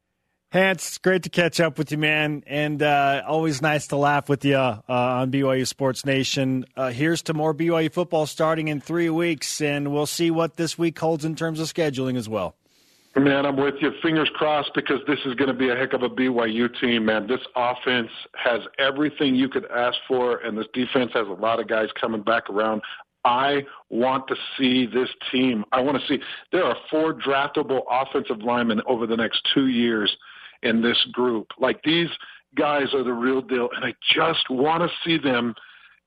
Hans, 0.51 0.97
great 0.97 1.23
to 1.23 1.29
catch 1.29 1.61
up 1.61 1.77
with 1.77 1.93
you, 1.93 1.97
man, 1.97 2.43
and 2.45 2.83
uh, 2.83 3.23
always 3.25 3.61
nice 3.61 3.87
to 3.87 3.95
laugh 3.95 4.27
with 4.27 4.43
you 4.43 4.57
uh, 4.57 4.81
on 4.89 5.31
BYU 5.31 5.65
Sports 5.65 6.05
Nation. 6.05 6.65
Uh, 6.75 6.89
here's 6.89 7.21
to 7.23 7.33
more 7.33 7.53
BYU 7.53 7.89
football 7.89 8.25
starting 8.25 8.67
in 8.67 8.81
three 8.81 9.09
weeks, 9.09 9.61
and 9.61 9.93
we'll 9.93 10.05
see 10.05 10.29
what 10.29 10.57
this 10.57 10.77
week 10.77 10.99
holds 10.99 11.23
in 11.23 11.35
terms 11.35 11.61
of 11.61 11.73
scheduling 11.73 12.17
as 12.17 12.27
well. 12.27 12.53
Man, 13.15 13.45
I'm 13.45 13.55
with 13.55 13.75
you. 13.79 13.93
Fingers 14.01 14.29
crossed 14.33 14.71
because 14.75 14.99
this 15.07 15.19
is 15.25 15.35
going 15.35 15.47
to 15.47 15.53
be 15.53 15.69
a 15.69 15.75
heck 15.75 15.93
of 15.93 16.03
a 16.03 16.09
BYU 16.09 16.67
team, 16.81 17.05
man. 17.05 17.27
This 17.27 17.39
offense 17.55 18.11
has 18.33 18.59
everything 18.77 19.35
you 19.35 19.47
could 19.47 19.71
ask 19.71 19.97
for, 20.05 20.39
and 20.39 20.57
this 20.57 20.67
defense 20.73 21.11
has 21.13 21.27
a 21.27 21.41
lot 21.41 21.61
of 21.61 21.69
guys 21.69 21.87
coming 21.99 22.23
back 22.23 22.49
around. 22.49 22.81
I 23.23 23.63
want 23.89 24.27
to 24.27 24.35
see 24.57 24.85
this 24.85 25.09
team. 25.31 25.63
I 25.71 25.79
want 25.79 26.01
to 26.01 26.07
see 26.07 26.21
there 26.51 26.65
are 26.65 26.75
four 26.89 27.13
draftable 27.13 27.83
offensive 27.89 28.39
linemen 28.39 28.81
over 28.85 29.07
the 29.07 29.15
next 29.15 29.47
two 29.53 29.67
years 29.67 30.17
in 30.63 30.81
this 30.81 30.97
group. 31.11 31.47
Like 31.59 31.81
these 31.83 32.09
guys 32.55 32.93
are 32.93 33.03
the 33.03 33.13
real 33.13 33.41
deal, 33.41 33.69
and 33.75 33.85
I 33.85 33.93
just 34.15 34.49
want 34.49 34.83
to 34.83 34.89
see 35.05 35.17
them 35.17 35.55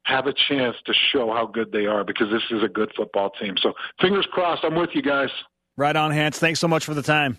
have 0.05 0.27
a 0.27 0.35
chance 0.49 0.77
to 0.85 0.93
show 1.13 1.33
how 1.33 1.47
good 1.47 1.73
they 1.73 1.87
are 1.87 2.05
because 2.05 2.29
this 2.31 2.43
is 2.51 2.63
a 2.63 2.69
good 2.69 2.93
football 2.97 3.31
team. 3.31 3.55
So 3.61 3.73
fingers 4.01 4.27
crossed. 4.31 4.63
I'm 4.65 4.75
with 4.75 4.91
you 4.93 5.03
guys. 5.03 5.31
Right 5.77 5.97
on, 5.97 6.11
Hans. 6.13 6.39
Thanks 6.39 6.61
so 6.61 6.69
much 6.69 6.85
for 6.85 6.95
the 6.95 7.03
time. 7.03 7.39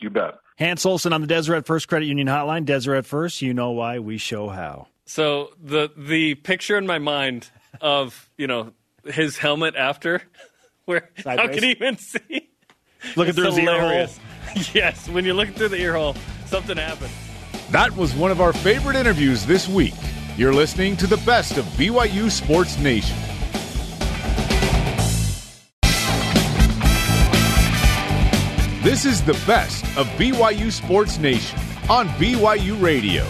You 0.00 0.10
bet. 0.10 0.34
Hans 0.58 0.86
Olsen 0.86 1.12
on 1.12 1.20
the 1.20 1.26
Deseret 1.26 1.66
First 1.66 1.88
Credit 1.88 2.06
Union 2.06 2.28
Hotline. 2.28 2.64
Deseret 2.64 3.04
First, 3.04 3.42
you 3.42 3.52
know 3.52 3.72
why 3.72 3.98
we 3.98 4.18
show 4.18 4.48
how. 4.48 4.86
So 5.06 5.50
the 5.62 5.90
the 5.96 6.36
picture 6.36 6.78
in 6.78 6.86
my 6.86 6.98
mind 6.98 7.50
of 7.80 8.30
you 8.38 8.46
know 8.46 8.72
his 9.04 9.36
helmet 9.36 9.74
after, 9.76 10.22
where 10.84 11.10
Sideways. 11.18 11.38
how 11.48 11.52
can 11.52 11.62
he 11.62 11.70
even 11.70 11.98
see? 11.98 12.48
Looking 13.16 13.34
through 13.34 13.52
hilarious. 13.52 14.12
his 14.12 14.18
ear 14.18 14.24
hole. 14.24 14.33
yes, 14.74 15.08
when 15.08 15.24
you're 15.24 15.34
looking 15.34 15.54
through 15.54 15.68
the 15.68 15.80
ear 15.80 15.94
hole, 15.94 16.16
something 16.46 16.76
happened. 16.76 17.12
That 17.70 17.94
was 17.96 18.14
one 18.14 18.30
of 18.30 18.40
our 18.40 18.52
favorite 18.52 18.96
interviews 18.96 19.46
this 19.46 19.68
week. 19.68 19.94
You're 20.36 20.52
listening 20.54 20.96
to 20.98 21.06
the 21.06 21.16
best 21.18 21.56
of 21.56 21.64
BYU 21.76 22.30
Sports 22.30 22.78
Nation. 22.78 23.16
This 28.82 29.06
is 29.06 29.22
the 29.22 29.32
best 29.46 29.84
of 29.96 30.06
BYU 30.18 30.70
Sports 30.70 31.18
Nation 31.18 31.58
on 31.88 32.08
BYU 32.10 32.80
Radio. 32.82 33.26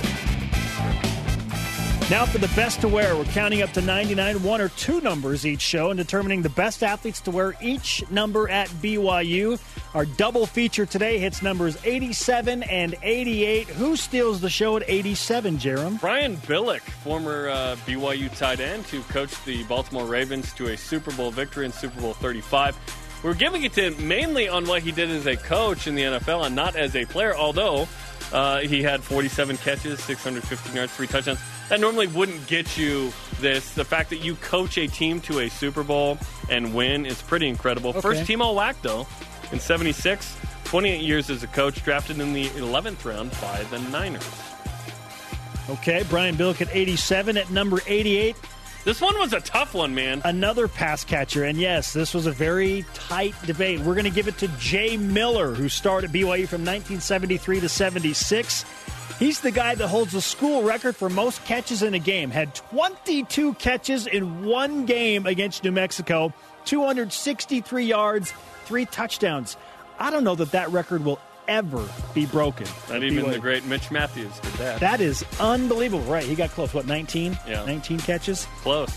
Now 2.11 2.27
for 2.27 2.37
the 2.37 2.49
best 2.49 2.83
to 2.83 2.89
wear. 2.89 3.17
We're 3.17 3.25
counting 3.25 3.63
up 3.63 3.73
to 3.73 3.81
99, 3.81 4.43
one 4.43 4.61
or 4.61 4.69
two 4.69 5.01
numbers 5.01 5.47
each 5.47 5.63
show, 5.63 5.89
and 5.89 5.97
determining 5.97 6.43
the 6.43 6.51
best 6.51 6.83
athletes 6.83 7.23
to 7.23 7.31
wear 7.31 7.55
each 7.63 8.05
number 8.11 8.47
at 8.51 8.69
BYU. 8.69 9.59
Our 9.95 10.05
double 10.05 10.45
feature 10.45 10.85
today 10.85 11.19
hits 11.19 11.41
numbers 11.41 11.79
87 11.83 12.63
and 12.65 12.95
88. 13.03 13.69
Who 13.69 13.97
steals 13.97 14.43
the 14.43 14.51
show 14.51 14.77
at 14.77 14.85
87, 14.87 15.57
Jarom? 15.57 15.99
Brian 15.99 16.37
Billick, 16.37 16.83
former 16.83 17.49
uh, 17.49 17.77
BYU 17.87 18.37
tight 18.37 18.61
end 18.61 18.85
who 18.85 19.01
coached 19.05 19.43
the 19.47 19.65
Baltimore 19.65 20.05
Ravens 20.05 20.53
to 20.55 20.67
a 20.67 20.77
Super 20.77 21.11
Bowl 21.13 21.31
victory 21.31 21.65
in 21.65 21.73
Super 21.73 22.03
Bowl 22.03 22.13
35. 22.13 22.77
We're 23.23 23.33
giving 23.33 23.63
it 23.63 23.73
to 23.73 23.91
him 23.91 24.07
mainly 24.07 24.51
on 24.51 24.67
what 24.67 24.83
he 24.83 24.93
did 24.93 25.09
as 25.09 25.25
a 25.25 25.39
coach 25.39 25.87
in 25.87 25.95
the 25.95 26.03
NFL 26.03 26.45
and 26.45 26.55
not 26.55 26.77
as 26.77 26.95
a 26.95 27.07
player, 27.07 27.35
although 27.35 27.89
uh, 28.33 28.61
he 28.61 28.83
had 28.83 29.03
47 29.03 29.57
catches, 29.59 30.03
615 30.03 30.75
yards, 30.75 30.93
three 30.95 31.07
touchdowns 31.07 31.41
that 31.69 31.81
normally 31.81 32.07
wouldn't 32.09 32.47
get 32.47 32.77
you 32.77 33.13
this. 33.41 33.75
The 33.75 33.85
fact 33.85 34.11
that 34.11 34.19
you 34.19 34.35
coach 34.37 34.77
a 34.79 34.87
team 34.87 35.21
to 35.23 35.41
a 35.41 35.49
Super 35.49 35.83
Bowl 35.83 36.19
and 36.51 36.75
win 36.75 37.07
is 37.07 37.21
pretty 37.23 37.49
incredible. 37.49 37.91
Okay. 37.91 38.01
First 38.01 38.27
team 38.27 38.43
all 38.43 38.55
WAC, 38.55 38.75
though, 38.83 39.07
in 39.53 39.61
76, 39.61 40.37
28 40.65 41.01
years 41.01 41.31
as 41.31 41.43
a 41.43 41.47
coach, 41.49 41.83
drafted 41.83 42.21
in 42.21 42.33
the 42.33 42.47
11th 42.51 43.05
round 43.05 43.31
by 43.41 43.63
the 43.65 43.79
Niners. 43.91 44.29
Okay, 45.71 46.05
Brian 46.11 46.37
Billick 46.37 46.61
at 46.61 46.69
87 46.75 47.39
at 47.39 47.51
number 47.51 47.79
88. 47.87 48.37
This 48.85 49.01
one 49.01 49.19
was 49.19 49.33
a 49.33 49.41
tough 49.41 49.73
one, 49.73 49.95
man. 49.95 50.21
Another 50.27 50.69
pass 50.69 51.05
catcher. 51.05 51.45
And 51.45 51.57
yes, 51.57 51.95
this 51.95 52.13
was 52.13 52.27
a 52.27 52.31
very 52.31 52.85
tight 52.93 53.35
debate. 53.47 53.81
We're 53.81 53.95
going 53.95 54.05
to 54.05 54.11
give 54.11 54.29
it 54.29 54.37
to 54.39 54.49
Jay 54.59 54.99
Miller, 54.99 55.55
who 55.55 55.71
started 55.71 56.13
BYU 56.13 56.47
from 56.47 56.61
1973 56.61 57.61
to 57.61 57.69
76. 57.71 58.65
He's 59.19 59.41
the 59.41 59.51
guy 59.51 59.75
that 59.75 59.89
holds 59.89 60.13
the 60.13 60.21
school 60.21 60.65
record 60.65 60.97
for 60.97 61.09
most 61.09 61.43
catches 61.47 61.83
in 61.83 61.95
a 61.95 61.99
game. 61.99 62.31
Had 62.31 62.55
22 62.55 63.55
catches 63.55 64.07
in 64.07 64.45
one 64.45 64.85
game 64.85 65.25
against 65.25 65.65
New 65.65 65.73
Mexico, 65.73 66.35
263 66.67 67.87
yards, 67.87 68.35
three 68.67 68.85
touchdowns. 68.85 69.57
I 69.99 70.11
don't 70.11 70.25
know 70.25 70.35
that 70.35 70.51
that 70.51 70.71
record 70.73 71.07
will 71.07 71.21
ever 71.49 71.89
be 72.15 72.27
broken. 72.27 72.67
Not 72.89 73.03
even 73.03 73.31
the 73.31 73.39
great 73.39 73.65
Mitch 73.65 73.91
Mathews 73.91 74.39
did 74.41 74.53
that. 74.55 74.81
That 74.81 75.01
is 75.01 75.25
unbelievable. 75.41 76.05
Right, 76.05 76.25
he 76.25 76.35
got 76.35 76.51
close. 76.51 76.75
What, 76.75 76.87
19? 76.87 77.39
Yeah. 77.47 77.65
19 77.65 78.01
catches? 78.01 78.47
Close. 78.59 78.93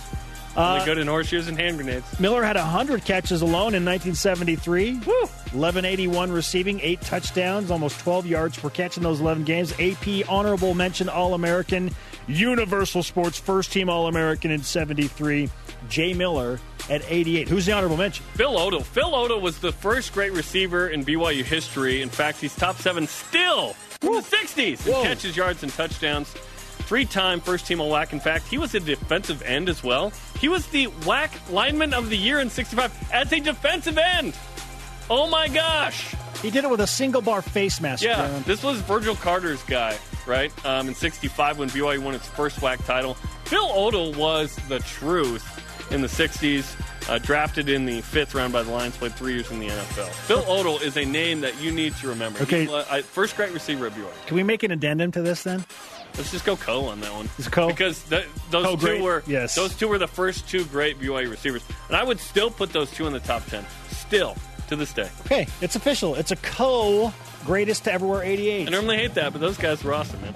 Uh, 0.57 0.83
good 0.85 0.97
in 0.97 1.07
horseshoes 1.07 1.47
and 1.47 1.57
hand 1.57 1.77
grenades. 1.77 2.19
Miller 2.19 2.43
had 2.43 2.55
100 2.55 3.05
catches 3.05 3.41
alone 3.43 3.75
in 3.75 3.85
1973. 3.85 4.93
Woo! 5.05 5.13
1181 5.53 6.31
receiving, 6.31 6.79
eight 6.81 6.99
touchdowns, 7.01 7.69
almost 7.69 7.99
12 7.99 8.25
yards 8.25 8.57
per 8.57 8.69
catch 8.69 8.97
in 8.97 9.03
those 9.03 9.21
11 9.21 9.43
games. 9.43 9.71
AP 9.79 10.27
honorable 10.27 10.73
mention 10.73 11.09
All 11.09 11.35
American, 11.35 11.91
Universal 12.27 13.03
Sports 13.03 13.37
first 13.37 13.71
team 13.71 13.87
All 13.87 14.07
American 14.07 14.49
in 14.49 14.63
73. 14.63 15.47
Jay 15.89 16.13
Miller 16.13 16.59
at 16.89 17.03
88. 17.07 17.47
Who's 17.47 17.65
the 17.65 17.73
honorable 17.73 17.97
mention? 17.97 18.25
Phil 18.33 18.55
Odle. 18.55 18.83
Phil 18.83 19.11
Odle 19.11 19.39
was 19.39 19.59
the 19.59 19.71
first 19.71 20.11
great 20.13 20.33
receiver 20.33 20.89
in 20.89 21.05
BYU 21.05 21.43
history. 21.43 22.01
In 22.01 22.09
fact, 22.09 22.39
he's 22.39 22.55
top 22.55 22.77
seven 22.77 23.05
still 23.07 23.75
Woo. 24.01 24.21
the 24.21 24.27
60s 24.27 24.87
in 24.87 24.93
catches, 25.03 25.37
yards, 25.37 25.63
and 25.63 25.71
touchdowns. 25.73 26.33
Three 26.87 27.03
time 27.03 27.41
first 27.41 27.67
team 27.67 27.81
All 27.81 27.91
WAC. 27.91 28.13
In 28.13 28.21
fact, 28.21 28.47
he 28.47 28.57
was 28.57 28.73
a 28.73 28.79
defensive 28.79 29.41
end 29.41 29.67
as 29.67 29.83
well. 29.83 30.13
He 30.39 30.47
was 30.47 30.67
the 30.67 30.87
WAC 31.01 31.29
lineman 31.51 31.93
of 31.93 32.09
the 32.09 32.15
year 32.15 32.39
in 32.39 32.49
65 32.49 33.09
as 33.11 33.29
a 33.33 33.41
defensive 33.41 33.97
end. 33.97 34.33
Oh 35.09 35.27
my 35.27 35.49
gosh. 35.49 36.15
He 36.41 36.49
did 36.49 36.63
it 36.63 36.69
with 36.69 36.79
a 36.79 36.87
single 36.87 37.21
bar 37.21 37.41
face 37.41 37.81
mask. 37.81 38.03
Yeah, 38.03 38.39
this 38.45 38.63
was 38.63 38.79
Virgil 38.79 39.15
Carter's 39.15 39.61
guy, 39.63 39.97
right? 40.25 40.49
Um, 40.65 40.87
in 40.87 40.95
65 40.95 41.57
when 41.59 41.69
BYU 41.69 41.99
won 41.99 42.15
its 42.15 42.27
first 42.29 42.61
WAC 42.61 42.85
title. 42.85 43.15
Phil 43.43 43.67
Odle 43.67 44.15
was 44.15 44.55
the 44.69 44.79
truth 44.79 45.91
in 45.91 46.01
the 46.01 46.07
60s. 46.07 46.73
Uh, 47.09 47.17
drafted 47.19 47.69
in 47.69 47.85
the 47.85 48.01
fifth 48.01 48.35
round 48.35 48.51
by 48.51 48.61
the 48.63 48.71
Lions, 48.71 48.97
played 48.97 49.13
three 49.13 49.33
years 49.33 49.49
in 49.49 49.59
the 49.59 49.67
NFL. 49.67 50.09
Phil 50.09 50.41
Odle 50.43 50.81
is 50.81 50.97
a 50.97 51.05
name 51.05 51.39
that 51.41 51.61
you 51.61 51.71
need 51.71 51.95
to 51.95 52.07
remember. 52.09 52.41
Okay, 52.41 52.67
uh, 52.67 53.01
first 53.01 53.37
great 53.37 53.53
receiver 53.53 53.87
at 53.87 53.93
BYU. 53.93 54.25
Can 54.25 54.35
we 54.35 54.43
make 54.43 54.63
an 54.63 54.71
addendum 54.71 55.11
to 55.13 55.21
this 55.21 55.43
then? 55.43 55.63
Let's 56.17 56.31
just 56.31 56.45
go 56.45 56.55
Co 56.55 56.85
on 56.85 56.99
that 57.01 57.13
one. 57.13 57.29
Co? 57.51 57.67
Because 57.67 58.01
th- 58.03 58.25
those 58.49 58.65
Co 58.65 58.75
two 58.75 58.85
great? 58.85 59.01
were 59.01 59.23
Yes. 59.27 59.53
those 59.55 59.75
two 59.75 59.87
were 59.87 59.99
the 59.99 60.07
first 60.07 60.47
two 60.49 60.65
great 60.65 60.99
BYU 60.99 61.29
receivers, 61.29 61.61
and 61.87 61.95
I 61.95 62.03
would 62.03 62.19
still 62.19 62.49
put 62.49 62.73
those 62.73 62.89
two 62.91 63.05
in 63.07 63.13
the 63.13 63.19
top 63.19 63.45
ten. 63.45 63.65
Still 63.91 64.35
to 64.69 64.75
this 64.75 64.93
day. 64.93 65.09
Okay, 65.21 65.47
it's 65.61 65.75
official. 65.75 66.15
It's 66.15 66.31
a 66.31 66.35
co 66.37 67.13
greatest 67.45 67.83
to 67.85 67.93
ever 67.93 68.05
wear 68.07 68.23
88. 68.23 68.67
I 68.67 68.71
normally 68.71 68.97
hate 68.97 69.13
that, 69.13 69.31
but 69.31 69.39
those 69.41 69.57
guys 69.57 69.83
were 69.83 69.93
awesome, 69.93 70.19
man. 70.21 70.33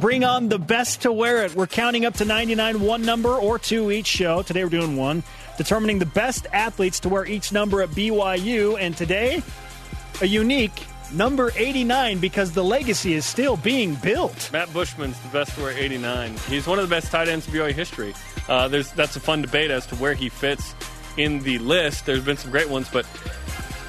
Bring 0.00 0.22
on 0.22 0.50
the 0.50 0.58
best 0.58 1.02
to 1.02 1.12
wear 1.12 1.44
it. 1.46 1.54
We're 1.54 1.66
counting 1.66 2.04
up 2.04 2.14
to 2.14 2.26
99, 2.26 2.80
one 2.82 3.02
number 3.02 3.30
or 3.30 3.58
two 3.58 3.90
each 3.90 4.06
show. 4.06 4.42
Today 4.42 4.62
we're 4.62 4.68
doing 4.68 4.96
one. 4.96 5.22
Determining 5.56 5.98
the 5.98 6.06
best 6.06 6.46
athletes 6.52 7.00
to 7.00 7.08
wear 7.08 7.24
each 7.24 7.52
number 7.52 7.82
at 7.82 7.90
BYU. 7.90 8.76
And 8.78 8.96
today, 8.96 9.42
a 10.20 10.26
unique 10.26 10.84
number 11.12 11.52
89 11.56 12.18
because 12.18 12.52
the 12.52 12.64
legacy 12.64 13.14
is 13.14 13.24
still 13.24 13.56
being 13.56 13.94
built. 13.96 14.50
Matt 14.52 14.72
Bushman's 14.72 15.18
the 15.20 15.28
best 15.28 15.54
to 15.54 15.62
wear 15.62 15.76
89. 15.76 16.36
He's 16.48 16.66
one 16.66 16.78
of 16.78 16.88
the 16.88 16.94
best 16.94 17.10
tight 17.10 17.28
ends 17.28 17.46
in 17.46 17.54
BYU 17.54 17.72
history. 17.72 18.14
Uh, 18.48 18.68
that's 18.68 19.16
a 19.16 19.20
fun 19.20 19.42
debate 19.42 19.70
as 19.70 19.86
to 19.86 19.96
where 19.96 20.14
he 20.14 20.28
fits 20.28 20.74
in 21.16 21.40
the 21.40 21.58
list. 21.58 22.06
There's 22.06 22.24
been 22.24 22.36
some 22.36 22.50
great 22.50 22.68
ones, 22.68 22.88
but 22.92 23.06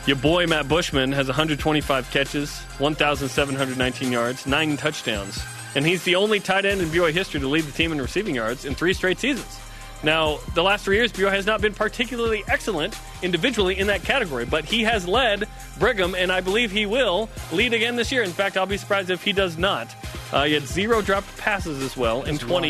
your 0.05 0.17
boy 0.17 0.45
Matt 0.45 0.67
Bushman 0.67 1.11
has 1.13 1.27
125 1.27 2.11
catches, 2.11 2.59
1,719 2.77 4.11
yards, 4.11 4.45
nine 4.45 4.77
touchdowns, 4.77 5.43
and 5.73 5.85
he's 5.85 6.03
the 6.03 6.15
only 6.15 6.39
tight 6.39 6.63
end 6.63 6.81
in 6.81 6.87
BYU 6.89 7.11
history 7.11 7.39
to 7.39 7.47
lead 7.47 7.63
the 7.63 7.71
team 7.71 7.91
in 7.91 7.99
receiving 7.99 8.35
yards 8.35 8.65
in 8.65 8.75
three 8.75 8.93
straight 8.93 9.19
seasons. 9.19 9.59
Now, 10.03 10.37
the 10.53 10.61
last 10.61 10.85
three 10.85 10.97
years, 10.97 11.11
BYU 11.11 11.31
has 11.31 11.45
not 11.47 11.61
been 11.61 11.73
particularly 11.73 12.43
excellent 12.47 12.95
individually 13.23 13.79
in 13.79 13.87
that 13.87 14.03
category, 14.03 14.45
but 14.45 14.63
he 14.65 14.83
has 14.83 15.07
led 15.07 15.47
Brigham, 15.79 16.13
and 16.15 16.31
I 16.31 16.41
believe 16.41 16.69
he 16.71 16.85
will 16.85 17.27
lead 17.51 17.73
again 17.73 17.95
this 17.95 18.11
year. 18.11 18.21
In 18.21 18.31
fact, 18.31 18.55
I'll 18.55 18.65
be 18.67 18.77
surprised 18.77 19.09
if 19.09 19.23
he 19.23 19.33
does 19.33 19.57
not. 19.57 19.93
Uh, 20.31 20.43
he 20.43 20.53
had 20.53 20.63
zero 20.63 21.01
dropped 21.01 21.35
passes 21.37 21.81
as 21.81 21.97
well 21.97 22.23
in 22.23 22.35
That's 22.35 22.45
wild. 22.45 22.63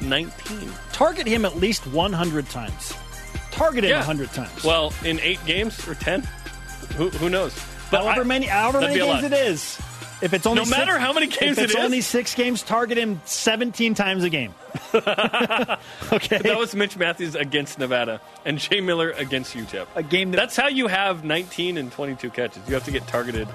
2019. 0.00 0.72
Target 0.92 1.26
him 1.26 1.44
at 1.44 1.56
least 1.56 1.86
100 1.86 2.48
times. 2.50 2.92
Target 3.52 3.84
him 3.84 3.90
Yeah. 3.90 3.98
100 3.98 4.32
times. 4.32 4.62
Well, 4.64 4.92
in 5.04 5.18
eight 5.20 5.42
games 5.46 5.86
or 5.88 5.94
10? 5.94 6.22
Who, 6.96 7.08
who 7.10 7.28
knows? 7.30 7.54
But 7.90 8.02
however 8.02 8.20
I- 8.22 8.24
many, 8.24 8.46
however 8.46 8.80
many 8.80 8.98
games 8.98 9.24
it 9.24 9.32
is. 9.32 9.78
If 10.22 10.32
it's 10.34 10.46
only 10.46 10.62
No 10.62 10.70
matter 10.70 10.92
six- 10.92 10.98
how 11.04 11.12
many 11.12 11.26
games 11.26 11.58
if 11.58 11.64
it's 11.64 11.74
it 11.74 11.78
is. 11.78 11.84
only 11.84 12.00
six 12.00 12.34
games, 12.34 12.62
target 12.62 12.96
him 12.96 13.20
17 13.24 13.94
times 13.94 14.22
a 14.24 14.30
game. 14.30 14.54
okay, 14.94 16.38
That 16.38 16.56
was 16.58 16.74
Mitch 16.74 16.96
Mathews 16.96 17.34
against 17.34 17.78
Nevada 17.78 18.20
and 18.44 18.58
Jay 18.58 18.80
Miller 18.80 19.10
against 19.12 19.54
UTEP. 19.54 19.86
a 19.96 20.02
game 20.02 20.30
that 20.30 20.36
That's 20.36 20.56
how 20.56 20.68
you 20.68 20.86
have 20.86 21.24
19 21.24 21.76
and 21.76 21.90
22 21.92 22.30
catches. 22.30 22.66
You 22.68 22.74
have 22.74 22.84
to 22.84 22.90
get 22.90 23.06
targeted 23.06 23.48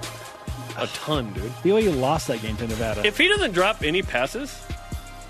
a 0.76 0.86
ton, 0.88 1.32
dude. 1.32 1.50
BYU 1.64 1.98
lost 1.98 2.28
that 2.28 2.40
game 2.42 2.56
to 2.58 2.66
Nevada. 2.68 3.04
If 3.06 3.18
he 3.18 3.28
doesn't 3.28 3.52
drop 3.52 3.82
any 3.82 4.02
passes, 4.02 4.52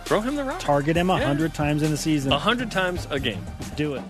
throw 0.04 0.20
him 0.20 0.34
the 0.36 0.44
rock. 0.44 0.60
target 0.60 0.96
him 0.96 1.08
100 1.08 1.54
times 1.54 1.82
in 1.82 1.90
the 1.90 1.96
season. 1.96 2.32
A 2.32 2.38
hundred 2.38 2.70
times 2.70 3.06
a 3.10 3.18
game. 3.20 3.44
Do 3.76 3.94
it. 3.94 4.02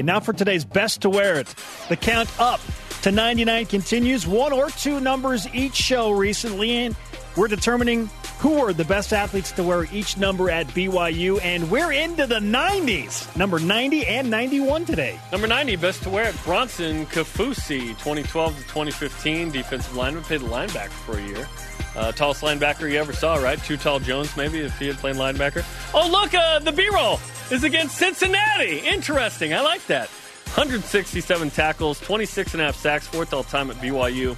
Now 0.00 0.20
for 0.20 0.32
today's 0.32 0.64
best 0.64 1.02
to 1.02 1.10
wear 1.10 1.38
it. 1.38 1.54
The 1.90 1.96
count 1.96 2.30
up 2.40 2.60
to 3.02 3.12
99 3.12 3.66
continues. 3.66 4.26
One 4.26 4.52
or 4.52 4.70
two 4.70 5.00
numbers 5.00 5.46
each 5.52 5.74
show 5.74 6.12
recently, 6.12 6.70
and 6.86 6.96
we're 7.36 7.48
determining 7.48 8.08
who 8.38 8.58
are 8.58 8.72
the 8.72 8.84
best 8.84 9.12
athletes 9.12 9.52
to 9.52 9.62
wear 9.62 9.86
each 9.92 10.16
number 10.16 10.50
at 10.50 10.66
BYU, 10.68 11.40
and 11.42 11.70
we're 11.70 11.92
into 11.92 12.26
the 12.26 12.40
90s. 12.40 13.36
Number 13.36 13.60
90 13.60 14.06
and 14.06 14.30
91 14.30 14.84
today. 14.84 15.18
Number 15.30 15.46
90, 15.46 15.76
best 15.76 16.02
to 16.02 16.10
wear 16.10 16.28
it, 16.28 16.36
Bronson 16.44 17.06
Kaufusi, 17.06 17.90
2012 17.90 18.56
to 18.56 18.62
2015, 18.62 19.50
defensive 19.52 19.94
lineman, 19.94 20.24
played 20.24 20.40
linebacker 20.40 20.88
for 20.88 21.18
a 21.18 21.22
year. 21.22 21.46
Uh, 21.94 22.12
tallest 22.12 22.42
linebacker 22.42 22.90
you 22.90 22.98
ever 22.98 23.12
saw, 23.12 23.36
right? 23.36 23.62
Too 23.62 23.76
tall 23.76 23.98
Jones, 24.00 24.36
maybe, 24.36 24.60
if 24.60 24.78
he 24.78 24.86
had 24.86 24.96
played 24.96 25.16
linebacker. 25.16 25.64
Oh, 25.94 26.08
look, 26.10 26.34
uh, 26.34 26.58
the 26.60 26.72
B 26.72 26.88
roll 26.92 27.20
is 27.50 27.64
against 27.64 27.96
Cincinnati. 27.98 28.78
Interesting. 28.78 29.52
I 29.52 29.60
like 29.60 29.86
that. 29.86 30.08
167 30.54 31.50
tackles, 31.50 32.00
26 32.00 32.54
and 32.54 32.62
a 32.62 32.66
half 32.66 32.76
sacks, 32.76 33.06
fourth 33.06 33.32
all 33.32 33.44
time 33.44 33.70
at 33.70 33.76
BYU. 33.76 34.36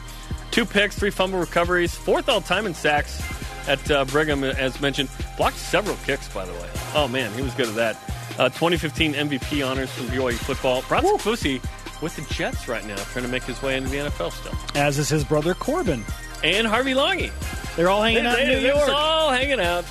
Two 0.50 0.64
picks, 0.64 0.96
three 0.96 1.10
fumble 1.10 1.38
recoveries, 1.40 1.94
fourth 1.94 2.28
all 2.28 2.40
time 2.40 2.66
in 2.66 2.74
sacks 2.74 3.20
at 3.68 3.90
uh, 3.90 4.04
Brigham, 4.04 4.44
as 4.44 4.80
mentioned. 4.80 5.08
Blocked 5.36 5.56
several 5.56 5.96
kicks, 6.04 6.28
by 6.28 6.44
the 6.44 6.52
way. 6.52 6.70
Oh, 6.94 7.08
man, 7.08 7.32
he 7.34 7.42
was 7.42 7.54
good 7.54 7.68
at 7.68 7.74
that. 7.74 7.96
Uh, 8.38 8.48
2015 8.48 9.14
MVP 9.14 9.68
honors 9.68 9.90
from 9.90 10.06
BYU 10.06 10.34
football. 10.34 10.82
Bronson 10.88 11.18
Kaufusi 11.18 12.00
with 12.02 12.14
the 12.16 12.34
Jets 12.34 12.68
right 12.68 12.84
now, 12.86 12.96
trying 12.96 13.24
to 13.24 13.30
make 13.30 13.44
his 13.44 13.60
way 13.62 13.76
into 13.76 13.88
the 13.88 13.96
NFL 13.98 14.32
still. 14.32 14.54
As 14.74 14.98
is 14.98 15.08
his 15.08 15.24
brother 15.24 15.54
Corbin. 15.54 16.04
And 16.44 16.66
Harvey 16.66 16.92
Langi. 16.94 17.32
They're 17.74 17.88
all 17.90 18.02
hanging 18.02 18.24
out 18.26 18.38
in 18.38 18.46
They- 18.48 18.54
New 18.54 18.60
they 18.60 18.72
was 18.72 18.86
York. 18.86 18.90
all 18.96 19.30
hanging 19.30 19.58
out. 19.60 19.84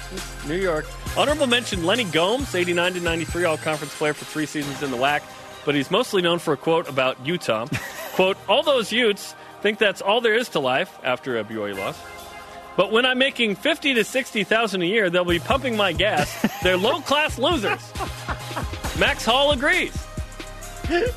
New 0.48 0.56
York. 0.56 0.86
Honorable 1.18 1.48
mention 1.48 1.86
Lenny 1.86 2.06
Gomes, 2.06 2.56
89 2.56 2.94
to 2.94 3.00
93 3.02 3.44
all 3.44 3.58
conference 3.58 3.94
player 3.96 4.14
for 4.14 4.24
three 4.26 4.46
seasons 4.46 4.82
in 4.82 4.90
the 4.92 4.98
WAC, 4.98 5.22
but 5.66 5.76
he's 5.76 5.92
mostly 5.92 6.22
known 6.22 6.40
for 6.40 6.54
a 6.54 6.58
quote 6.58 6.88
about 6.88 7.18
Utah. 7.26 7.66
quote, 8.16 8.38
all 8.48 8.64
those 8.64 8.92
Utes 8.92 9.36
think 9.62 9.78
that's 9.80 10.02
all 10.02 10.22
there 10.22 10.36
is 10.36 10.50
to 10.50 10.60
life 10.60 10.98
after 11.04 11.38
a 11.38 11.44
BYU 11.44 11.78
loss. 11.78 12.00
But 12.78 12.92
when 12.92 13.06
I'm 13.06 13.18
making 13.20 13.56
50 13.56 13.96
to 13.96 14.04
60,000 14.04 14.82
a 14.82 14.86
year, 14.86 15.10
they'll 15.10 15.26
be 15.26 15.40
pumping 15.40 15.76
my 15.78 15.92
gas. 15.92 16.32
They're 16.64 16.78
low-class 16.90 17.38
losers. 17.38 17.82
Max 18.98 19.26
Hall 19.26 19.52
agrees. 19.52 19.96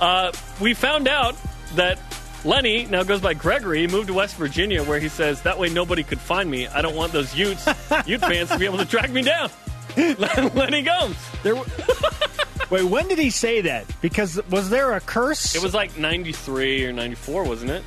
Uh, 0.00 0.32
we 0.60 0.74
found 0.74 1.08
out 1.08 1.34
that 1.74 1.98
Lenny 2.46 2.86
now 2.86 3.02
goes 3.02 3.20
by 3.20 3.34
Gregory. 3.34 3.80
He 3.80 3.86
moved 3.88 4.06
to 4.08 4.14
West 4.14 4.36
Virginia, 4.36 4.82
where 4.84 5.00
he 5.00 5.08
says 5.08 5.42
that 5.42 5.58
way 5.58 5.68
nobody 5.68 6.02
could 6.02 6.20
find 6.20 6.48
me. 6.50 6.68
I 6.68 6.80
don't 6.80 6.94
want 6.94 7.12
those 7.12 7.34
Utes, 7.34 7.66
Ute 8.06 8.20
fans 8.20 8.48
to 8.50 8.58
be 8.58 8.64
able 8.64 8.78
to 8.78 8.84
track 8.86 9.10
me 9.10 9.22
down. 9.22 9.50
Lenny 9.96 10.82
Gomes. 10.82 11.16
There, 11.42 11.54
w- 11.54 11.74
wait, 12.70 12.84
when 12.84 13.08
did 13.08 13.18
he 13.18 13.30
say 13.30 13.62
that? 13.62 13.84
Because 14.00 14.40
was 14.50 14.70
there 14.70 14.92
a 14.92 15.00
curse? 15.00 15.54
It 15.56 15.62
was 15.62 15.74
like 15.74 15.98
'93 15.98 16.86
or 16.86 16.92
'94, 16.92 17.44
wasn't 17.44 17.70
it? 17.72 17.82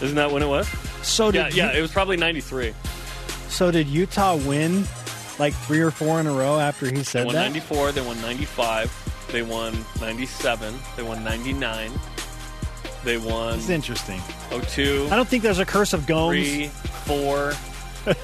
Isn't 0.00 0.16
that 0.16 0.30
when 0.30 0.42
it 0.42 0.48
was? 0.48 0.68
so 1.02 1.26
Yeah, 1.30 1.44
did 1.48 1.56
yeah. 1.56 1.72
It 1.76 1.82
was 1.82 1.90
probably 1.92 2.16
'93. 2.16 2.72
so 3.48 3.70
did 3.70 3.88
Utah 3.88 4.36
win 4.36 4.84
like 5.38 5.52
three 5.54 5.80
or 5.80 5.90
four 5.90 6.18
in 6.20 6.26
a 6.26 6.32
row 6.32 6.58
after 6.58 6.86
he 6.86 6.92
They 6.92 7.02
said 7.02 7.26
won 7.26 7.34
that? 7.34 7.42
'94. 7.52 7.92
They 7.92 8.00
won 8.00 8.20
'95. 8.22 9.28
They 9.32 9.42
won 9.42 9.76
'97. 10.00 10.74
They 10.96 11.02
won 11.02 11.22
'99. 11.24 11.90
They 13.04 13.16
won 13.16 13.58
It's 13.58 13.68
interesting. 13.68 14.20
Oh 14.50 14.60
two. 14.60 15.08
I 15.10 15.16
don't 15.16 15.28
think 15.28 15.42
there's 15.42 15.58
a 15.58 15.66
curse 15.66 15.92
of 15.92 16.06
Gomes. 16.06 16.48
3, 16.48 16.66
4, 16.68 17.52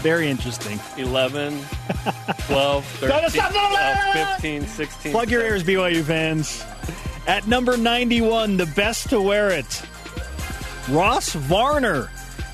Very 0.00 0.30
interesting. 0.30 0.80
11, 0.96 1.52
12, 2.46 2.86
13, 2.86 3.40
uh, 3.42 4.34
15, 4.36 4.66
16. 4.66 5.12
Plug 5.12 5.30
your 5.30 5.42
ears, 5.42 5.62
BYU 5.62 6.02
fans. 6.02 6.64
At 7.26 7.46
number 7.46 7.76
91, 7.76 8.56
the 8.56 8.66
best 8.66 9.10
to 9.10 9.20
wear 9.20 9.50
it. 9.50 9.82
Ross 10.88 11.34
Varner. 11.34 12.10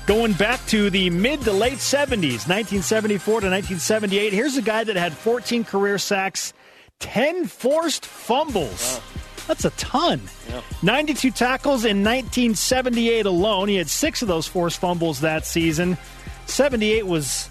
Going 0.07 0.33
back 0.33 0.65
to 0.67 0.89
the 0.89 1.09
mid 1.09 1.41
to 1.41 1.51
late 1.51 1.79
70s, 1.79 2.47
1974 2.47 3.25
to 3.41 3.47
1978. 3.47 4.33
Here's 4.33 4.57
a 4.57 4.61
guy 4.61 4.83
that 4.83 4.95
had 4.95 5.13
14 5.13 5.63
career 5.63 5.97
sacks, 5.97 6.53
10 6.99 7.45
forced 7.45 8.05
fumbles. 8.05 8.99
That's 9.47 9.65
a 9.65 9.69
ton. 9.71 10.21
Yeah. 10.49 10.61
92 10.83 11.31
tackles 11.31 11.85
in 11.85 12.03
1978 12.03 13.25
alone. 13.25 13.69
He 13.69 13.75
had 13.75 13.89
six 13.89 14.21
of 14.21 14.27
those 14.27 14.47
forced 14.47 14.79
fumbles 14.79 15.21
that 15.21 15.45
season. 15.45 15.97
78 16.45 17.05
was 17.05 17.49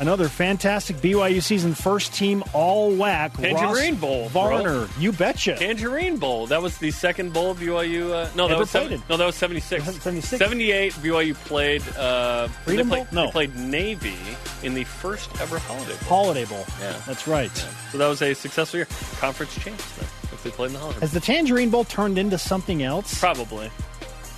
another 0.00 0.28
fantastic 0.28 0.96
BYU 0.96 1.42
season, 1.42 1.74
first 1.74 2.12
team 2.14 2.42
all 2.52 2.92
WAC. 2.92 3.34
Tangerine 3.40 3.92
Ross 3.94 4.00
Bowl, 4.00 4.28
bro. 4.30 4.62
Varner, 4.62 4.88
you 4.98 5.12
betcha. 5.12 5.56
Tangerine 5.56 6.16
Bowl. 6.16 6.46
That 6.46 6.62
was 6.62 6.78
the 6.78 6.90
second 6.90 7.32
bowl 7.32 7.52
of 7.52 7.58
BYU. 7.58 8.10
Uh, 8.10 8.28
no, 8.34 8.48
that 8.48 8.58
was 8.58 8.70
seven, 8.70 9.02
no, 9.08 9.16
that 9.16 9.26
was 9.26 9.36
76. 9.36 9.84
76. 9.84 10.38
78. 10.38 10.92
BYU 10.94 11.34
played. 11.34 11.82
Uh, 11.96 12.48
Freedom 12.48 12.88
played, 12.88 13.10
Bowl? 13.10 13.24
No. 13.26 13.30
played 13.30 13.54
Navy 13.56 14.16
in 14.62 14.74
the 14.74 14.84
first 14.84 15.30
ever 15.40 15.58
Holiday 15.58 15.92
Bowl. 15.92 16.08
Holiday 16.08 16.44
Bowl. 16.44 16.64
Yeah. 16.80 17.00
That's 17.06 17.26
right. 17.28 17.50
So 17.92 17.98
that 17.98 18.08
was 18.08 18.22
a 18.22 18.34
successful 18.34 18.78
year. 18.78 18.88
Conference 19.18 19.54
champs. 19.62 19.96
Then, 19.96 20.08
if 20.44 20.52
they 20.52 20.56
played 20.56 20.66
in 20.68 20.72
the 20.74 20.78
Holiday 20.78 20.94
Bowl. 20.98 21.00
Has 21.00 21.12
the 21.12 21.20
Tangerine 21.20 21.70
Bowl 21.70 21.84
turned 21.84 22.18
into 22.18 22.38
something 22.38 22.82
else? 22.82 23.18
Probably. 23.18 23.70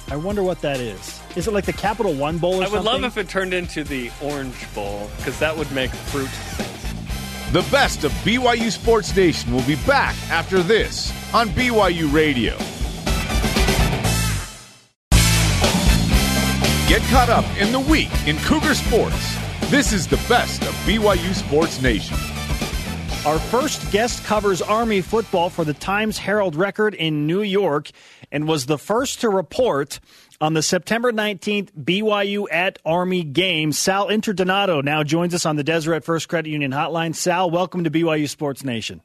I 0.08 0.16
wonder 0.16 0.42
what 0.42 0.60
that 0.60 0.78
is. 0.78 1.20
Is 1.34 1.48
it 1.48 1.52
like 1.52 1.64
the 1.64 1.72
Capital 1.72 2.14
One 2.14 2.38
Bowl 2.38 2.54
or 2.54 2.56
I 2.56 2.58
would 2.60 2.70
something? 2.70 2.84
love 2.84 3.04
if 3.04 3.16
it 3.18 3.28
turned 3.28 3.52
into 3.52 3.82
the 3.82 4.10
Orange 4.22 4.72
Bowl 4.74 5.10
because 5.16 5.38
that 5.40 5.56
would 5.56 5.70
make 5.72 5.90
fruit 5.90 6.28
sense. 6.28 6.72
The 7.52 7.66
best 7.72 8.04
of 8.04 8.12
BYU 8.24 8.70
Sports 8.70 9.14
Nation 9.16 9.52
will 9.52 9.62
be 9.66 9.76
back 9.86 10.14
after 10.30 10.62
this 10.62 11.12
on 11.34 11.48
BYU 11.50 12.12
Radio. 12.12 12.56
Get 16.88 17.02
caught 17.10 17.28
up 17.28 17.44
in 17.60 17.72
the 17.72 17.80
week 17.80 18.10
in 18.28 18.36
Cougar 18.38 18.74
Sports. 18.74 19.36
This 19.70 19.92
is 19.92 20.06
the 20.06 20.18
best 20.28 20.62
of 20.62 20.72
BYU 20.86 21.34
Sports 21.34 21.82
Nation. 21.82 22.16
Our 23.26 23.40
first 23.40 23.90
guest 23.90 24.22
covers 24.22 24.62
Army 24.62 25.00
football 25.00 25.50
for 25.50 25.64
the 25.64 25.74
Times 25.74 26.16
Herald 26.16 26.54
Record 26.54 26.94
in 26.94 27.26
New 27.26 27.42
York 27.42 27.90
and 28.30 28.46
was 28.46 28.66
the 28.66 28.78
first 28.78 29.22
to 29.22 29.28
report 29.28 29.98
on 30.40 30.54
the 30.54 30.62
September 30.62 31.10
19th 31.10 31.72
BYU 31.72 32.46
at 32.52 32.78
Army 32.84 33.24
game. 33.24 33.72
Sal 33.72 34.06
Interdonato 34.06 34.80
now 34.80 35.02
joins 35.02 35.34
us 35.34 35.44
on 35.44 35.56
the 35.56 35.64
Deseret 35.64 36.04
First 36.04 36.28
Credit 36.28 36.48
Union 36.48 36.70
hotline. 36.70 37.16
Sal, 37.16 37.50
welcome 37.50 37.82
to 37.82 37.90
BYU 37.90 38.28
Sports 38.28 38.62
Nation. 38.62 39.00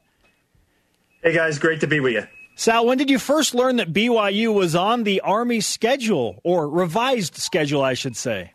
Hey 1.24 1.34
guys, 1.34 1.58
great 1.58 1.80
to 1.80 1.88
be 1.88 2.00
with 2.00 2.14
you. 2.14 2.28
Sal, 2.54 2.86
when 2.86 3.00
did 3.00 3.10
you 3.10 3.18
first 3.18 3.56
learn 3.56 3.78
that 3.78 3.92
BYU 3.92 4.54
was 4.54 4.76
on 4.76 5.04
the 5.04 5.22
Army 5.22 5.62
schedule 5.62 6.40
or 6.44 6.70
revised 6.70 7.38
schedule, 7.38 7.82
I 7.82 7.96
should 7.96 8.16
say? 8.16 8.52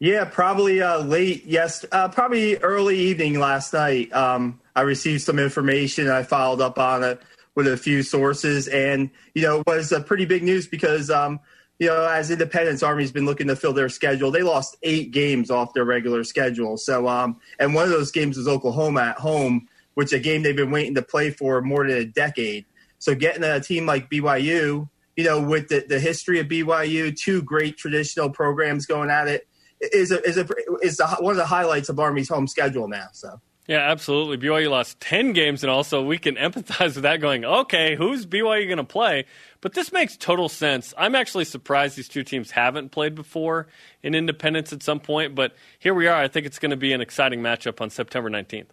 Yeah, 0.00 0.24
probably 0.24 0.82
uh, 0.82 0.98
late. 1.00 1.44
Yes, 1.46 1.84
uh, 1.92 2.08
probably 2.08 2.56
early 2.58 2.98
evening 2.98 3.38
last 3.38 3.72
night. 3.72 4.12
Um, 4.12 4.60
I 4.74 4.82
received 4.82 5.22
some 5.22 5.38
information. 5.38 6.10
I 6.10 6.24
followed 6.24 6.60
up 6.60 6.78
on 6.78 7.04
it 7.04 7.22
with 7.54 7.68
a 7.68 7.76
few 7.76 8.02
sources, 8.02 8.66
and 8.68 9.10
you 9.34 9.42
know, 9.42 9.60
it 9.60 9.66
was 9.66 9.92
a 9.92 10.00
pretty 10.00 10.24
big 10.24 10.42
news 10.42 10.66
because 10.66 11.10
um, 11.10 11.38
you 11.78 11.86
know, 11.86 12.06
as 12.06 12.30
Independence 12.30 12.82
Army's 12.82 13.12
been 13.12 13.24
looking 13.24 13.46
to 13.46 13.56
fill 13.56 13.72
their 13.72 13.88
schedule, 13.88 14.30
they 14.30 14.42
lost 14.42 14.76
eight 14.82 15.12
games 15.12 15.50
off 15.50 15.74
their 15.74 15.84
regular 15.84 16.24
schedule. 16.24 16.76
So, 16.76 17.08
um, 17.08 17.38
and 17.58 17.74
one 17.74 17.84
of 17.84 17.90
those 17.90 18.10
games 18.10 18.36
was 18.36 18.48
Oklahoma 18.48 19.00
at 19.00 19.18
home, 19.18 19.68
which 19.94 20.12
a 20.12 20.18
game 20.18 20.42
they've 20.42 20.56
been 20.56 20.70
waiting 20.72 20.96
to 20.96 21.02
play 21.02 21.30
for 21.30 21.62
more 21.62 21.86
than 21.86 21.98
a 21.98 22.04
decade. 22.04 22.64
So, 22.98 23.14
getting 23.14 23.44
a 23.44 23.60
team 23.60 23.86
like 23.86 24.10
BYU, 24.10 24.88
you 25.16 25.24
know, 25.24 25.40
with 25.40 25.68
the, 25.68 25.84
the 25.88 26.00
history 26.00 26.40
of 26.40 26.48
BYU, 26.48 27.16
two 27.16 27.42
great 27.42 27.76
traditional 27.76 28.28
programs 28.28 28.86
going 28.86 29.10
at 29.10 29.28
it 29.28 29.46
is 29.92 30.10
a, 30.10 30.22
is 30.22 30.36
a, 30.36 30.46
is 30.82 30.96
the, 30.96 31.06
one 31.20 31.32
of 31.32 31.36
the 31.38 31.46
highlights 31.46 31.88
of 31.88 31.98
Army's 31.98 32.28
home 32.28 32.46
schedule 32.46 32.88
now. 32.88 33.08
So. 33.12 33.40
Yeah, 33.66 33.78
absolutely. 33.78 34.36
BYU 34.36 34.68
lost 34.68 35.00
10 35.00 35.32
games, 35.32 35.62
and 35.62 35.70
also 35.70 36.02
we 36.02 36.18
can 36.18 36.34
empathize 36.36 36.94
with 36.94 37.02
that 37.02 37.20
going, 37.20 37.44
okay, 37.44 37.96
who's 37.96 38.26
BYU 38.26 38.66
going 38.66 38.78
to 38.78 38.84
play? 38.84 39.24
But 39.60 39.72
this 39.72 39.90
makes 39.92 40.16
total 40.16 40.48
sense. 40.48 40.92
I'm 40.98 41.14
actually 41.14 41.46
surprised 41.46 41.96
these 41.96 42.08
two 42.08 42.22
teams 42.22 42.50
haven't 42.50 42.90
played 42.90 43.14
before 43.14 43.68
in 44.02 44.14
Independence 44.14 44.72
at 44.72 44.82
some 44.82 45.00
point, 45.00 45.34
but 45.34 45.54
here 45.78 45.94
we 45.94 46.06
are. 46.06 46.20
I 46.20 46.28
think 46.28 46.44
it's 46.44 46.58
going 46.58 46.70
to 46.70 46.76
be 46.76 46.92
an 46.92 47.00
exciting 47.00 47.40
matchup 47.40 47.80
on 47.80 47.88
September 47.88 48.28
19th. 48.28 48.66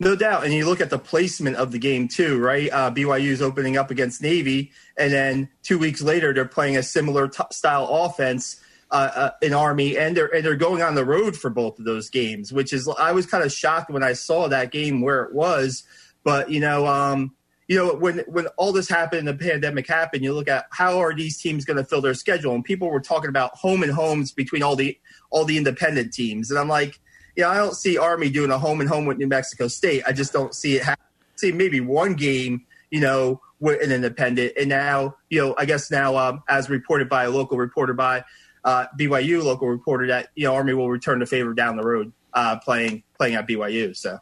No 0.00 0.14
doubt. 0.14 0.44
And 0.44 0.54
you 0.54 0.64
look 0.64 0.80
at 0.80 0.90
the 0.90 0.98
placement 0.98 1.56
of 1.56 1.72
the 1.72 1.78
game, 1.78 2.06
too, 2.08 2.38
right? 2.38 2.70
Uh, 2.72 2.90
BYU 2.90 3.30
is 3.30 3.42
opening 3.42 3.76
up 3.76 3.90
against 3.90 4.22
Navy, 4.22 4.70
and 4.96 5.12
then 5.12 5.50
two 5.62 5.78
weeks 5.78 6.00
later, 6.00 6.32
they're 6.32 6.44
playing 6.44 6.76
a 6.76 6.82
similar 6.82 7.28
t- 7.28 7.42
style 7.50 7.88
offense 7.90 8.60
uh, 8.90 9.10
uh, 9.14 9.30
an 9.42 9.52
Army, 9.52 9.98
and 9.98 10.16
they're 10.16 10.34
and 10.34 10.44
they're 10.44 10.56
going 10.56 10.82
on 10.82 10.94
the 10.94 11.04
road 11.04 11.36
for 11.36 11.50
both 11.50 11.78
of 11.78 11.84
those 11.84 12.08
games, 12.08 12.52
which 12.52 12.72
is 12.72 12.88
I 12.98 13.12
was 13.12 13.26
kind 13.26 13.44
of 13.44 13.52
shocked 13.52 13.90
when 13.90 14.02
I 14.02 14.14
saw 14.14 14.48
that 14.48 14.72
game 14.72 15.02
where 15.02 15.22
it 15.24 15.34
was. 15.34 15.84
But 16.24 16.50
you 16.50 16.60
know, 16.60 16.86
um, 16.86 17.34
you 17.68 17.76
know, 17.76 17.94
when 17.94 18.20
when 18.20 18.46
all 18.56 18.72
this 18.72 18.88
happened, 18.88 19.28
the 19.28 19.34
pandemic 19.34 19.86
happened, 19.86 20.24
you 20.24 20.32
look 20.32 20.48
at 20.48 20.66
how 20.70 20.98
are 21.00 21.14
these 21.14 21.38
teams 21.38 21.66
going 21.66 21.76
to 21.76 21.84
fill 21.84 22.00
their 22.00 22.14
schedule, 22.14 22.54
and 22.54 22.64
people 22.64 22.90
were 22.90 23.00
talking 23.00 23.28
about 23.28 23.54
home 23.54 23.82
and 23.82 23.92
homes 23.92 24.32
between 24.32 24.62
all 24.62 24.74
the 24.74 24.98
all 25.30 25.44
the 25.44 25.58
independent 25.58 26.14
teams, 26.14 26.50
and 26.50 26.58
I'm 26.58 26.68
like, 26.68 26.98
you 27.36 27.42
know, 27.42 27.50
I 27.50 27.58
don't 27.58 27.76
see 27.76 27.98
Army 27.98 28.30
doing 28.30 28.50
a 28.50 28.58
home 28.58 28.80
and 28.80 28.88
home 28.88 29.04
with 29.04 29.18
New 29.18 29.26
Mexico 29.26 29.68
State. 29.68 30.02
I 30.06 30.12
just 30.12 30.32
don't 30.32 30.54
see 30.54 30.76
it. 30.76 30.82
Happen. 30.82 31.04
See 31.36 31.52
maybe 31.52 31.80
one 31.80 32.14
game, 32.14 32.64
you 32.90 33.00
know, 33.00 33.42
with 33.60 33.82
an 33.82 33.92
independent, 33.92 34.54
and 34.58 34.70
now 34.70 35.16
you 35.28 35.42
know, 35.42 35.54
I 35.58 35.66
guess 35.66 35.90
now 35.90 36.16
um, 36.16 36.42
as 36.48 36.70
reported 36.70 37.10
by 37.10 37.24
a 37.24 37.30
local 37.30 37.58
reporter 37.58 37.92
by 37.92 38.24
uh, 38.68 38.86
BYU 38.98 39.42
local 39.42 39.66
reporter 39.66 40.08
that 40.08 40.28
you 40.34 40.44
know 40.44 40.54
Army 40.54 40.74
will 40.74 40.90
return 40.90 41.20
the 41.20 41.26
favor 41.26 41.54
down 41.54 41.76
the 41.76 41.82
road 41.82 42.12
uh, 42.34 42.58
playing 42.58 43.02
playing 43.16 43.34
at 43.34 43.48
BYU. 43.48 43.96
So. 43.96 44.18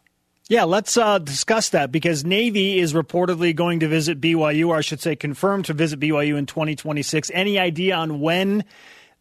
Yeah, 0.49 0.63
let's 0.63 0.95
uh, 0.95 1.17
discuss 1.19 1.69
that 1.69 1.91
because 1.91 2.23
Navy 2.23 2.79
is 2.79 2.93
reportedly 2.93 3.53
going 3.53 3.81
to 3.81 3.89
visit 3.89 4.21
BYU, 4.21 4.69
or 4.69 4.77
I 4.77 4.81
should 4.81 5.01
say, 5.01 5.17
confirmed 5.17 5.65
to 5.65 5.73
visit 5.73 5.99
BYU 5.99 6.37
in 6.37 6.45
2026. 6.45 7.29
Any 7.33 7.59
idea 7.59 7.95
on 7.95 8.21
when 8.21 8.63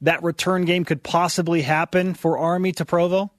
that 0.03 0.23
return 0.23 0.65
game 0.65 0.85
could 0.85 1.03
possibly 1.03 1.63
happen 1.63 2.15
for 2.15 2.39
Army 2.39 2.71
to 2.73 2.85
Provo? 2.85 3.33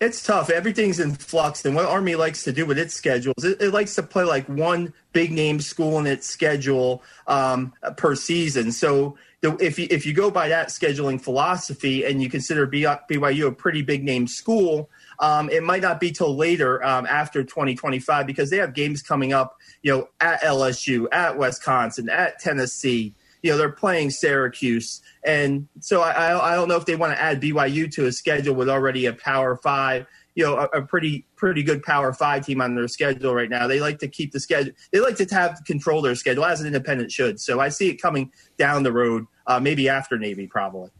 It's 0.00 0.22
tough. 0.22 0.48
Everything's 0.48 0.98
in 0.98 1.14
flux, 1.14 1.66
and 1.66 1.76
what 1.76 1.84
Army 1.84 2.14
likes 2.14 2.44
to 2.44 2.52
do 2.52 2.64
with 2.64 2.78
its 2.78 2.94
schedules, 2.94 3.44
it, 3.44 3.60
it 3.60 3.70
likes 3.74 3.96
to 3.96 4.02
play 4.02 4.24
like 4.24 4.46
one 4.46 4.94
big 5.12 5.32
name 5.32 5.60
school 5.60 5.98
in 5.98 6.06
its 6.06 6.26
schedule 6.26 7.02
um, 7.26 7.74
per 7.98 8.14
season. 8.14 8.72
So 8.72 9.18
if 9.42 9.78
you, 9.78 9.86
if 9.90 10.04
you 10.04 10.12
go 10.12 10.30
by 10.30 10.48
that 10.48 10.68
scheduling 10.68 11.20
philosophy 11.20 12.04
and 12.04 12.22
you 12.22 12.28
consider 12.28 12.66
BYU 12.66 13.46
a 13.46 13.52
pretty 13.52 13.82
big 13.82 14.04
name 14.04 14.26
school, 14.26 14.90
um, 15.18 15.48
it 15.48 15.62
might 15.62 15.82
not 15.82 15.98
be 15.98 16.10
till 16.10 16.36
later 16.36 16.84
um, 16.84 17.06
after 17.06 17.42
2025 17.42 18.26
because 18.26 18.50
they 18.50 18.58
have 18.58 18.74
games 18.74 19.02
coming 19.02 19.32
up, 19.32 19.56
you 19.82 19.92
know, 19.92 20.08
at 20.20 20.42
LSU, 20.42 21.06
at 21.12 21.38
Wisconsin, 21.38 22.08
at 22.10 22.38
Tennessee. 22.38 23.14
You 23.42 23.52
know, 23.52 23.56
they're 23.56 23.70
playing 23.70 24.10
Syracuse, 24.10 25.00
and 25.24 25.66
so 25.80 26.02
I, 26.02 26.52
I 26.52 26.54
don't 26.54 26.68
know 26.68 26.76
if 26.76 26.84
they 26.84 26.94
want 26.94 27.14
to 27.14 27.18
add 27.18 27.40
BYU 27.40 27.90
to 27.92 28.04
a 28.04 28.12
schedule 28.12 28.54
with 28.54 28.68
already 28.68 29.06
a 29.06 29.14
Power 29.14 29.56
Five 29.56 30.06
you 30.40 30.46
know 30.46 30.56
a, 30.56 30.78
a, 30.78 30.82
pretty 30.82 31.26
pretty 31.36 31.62
good 31.62 31.82
Power 31.82 32.14
Five 32.14 32.46
team 32.46 32.62
on 32.62 32.74
their 32.74 32.88
schedule 32.88 33.34
right 33.34 33.50
now. 33.50 33.66
They 33.66 33.78
like 33.78 33.98
to 33.98 34.08
keep 34.08 34.32
the 34.32 34.40
schedule. 34.40 34.72
They 34.90 35.00
like 35.00 35.16
to 35.16 35.26
have 35.34 35.60
control 35.66 36.00
their 36.00 36.14
schedule 36.14 36.46
as 36.46 36.60
an 36.60 36.66
independent 36.66 37.12
should. 37.12 37.38
So 37.40 37.60
I 37.60 37.68
see 37.68 37.90
it 37.90 38.00
coming 38.00 38.32
down 38.56 38.82
the 38.82 38.92
road, 38.92 39.26
uh, 39.46 39.60
maybe 39.60 39.88
after 39.88 40.18
Navy, 40.18 40.46
probably. 40.46 40.90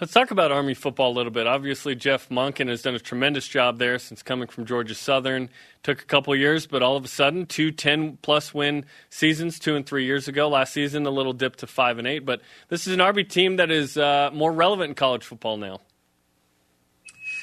Let's 0.00 0.14
talk 0.14 0.30
about 0.30 0.50
Army 0.50 0.72
football 0.74 1.12
a 1.12 1.16
little 1.16 1.30
bit. 1.30 1.46
Obviously, 1.46 1.94
Jeff 1.94 2.30
Monken 2.30 2.68
has 2.68 2.80
done 2.82 2.94
a 2.94 2.98
tremendous 2.98 3.46
job 3.46 3.78
there 3.78 3.98
since 3.98 4.22
coming 4.22 4.48
from 4.48 4.64
Georgia 4.64 4.94
Southern. 4.94 5.50
Took 5.82 6.00
a 6.00 6.06
couple 6.06 6.34
years, 6.34 6.66
but 6.66 6.82
all 6.82 6.96
of 6.96 7.04
a 7.04 7.08
sudden, 7.08 7.46
two 7.46 7.70
10 7.70 8.18
plus 8.22 8.52
win 8.52 8.86
seasons, 9.10 9.58
two 9.58 9.76
and 9.76 9.86
three 9.86 10.06
years 10.06 10.26
ago. 10.26 10.48
Last 10.48 10.72
season, 10.72 11.06
a 11.06 11.10
little 11.10 11.34
dip 11.34 11.56
to 11.56 11.66
five 11.66 11.98
and 11.98 12.08
eight. 12.08 12.24
But 12.24 12.40
this 12.68 12.86
is 12.86 12.94
an 12.94 13.00
Army 13.00 13.24
team 13.24 13.56
that 13.56 13.70
is 13.70 13.96
uh, 13.96 14.30
more 14.32 14.50
relevant 14.50 14.88
in 14.88 14.94
college 14.94 15.22
football 15.22 15.58
now. 15.58 15.80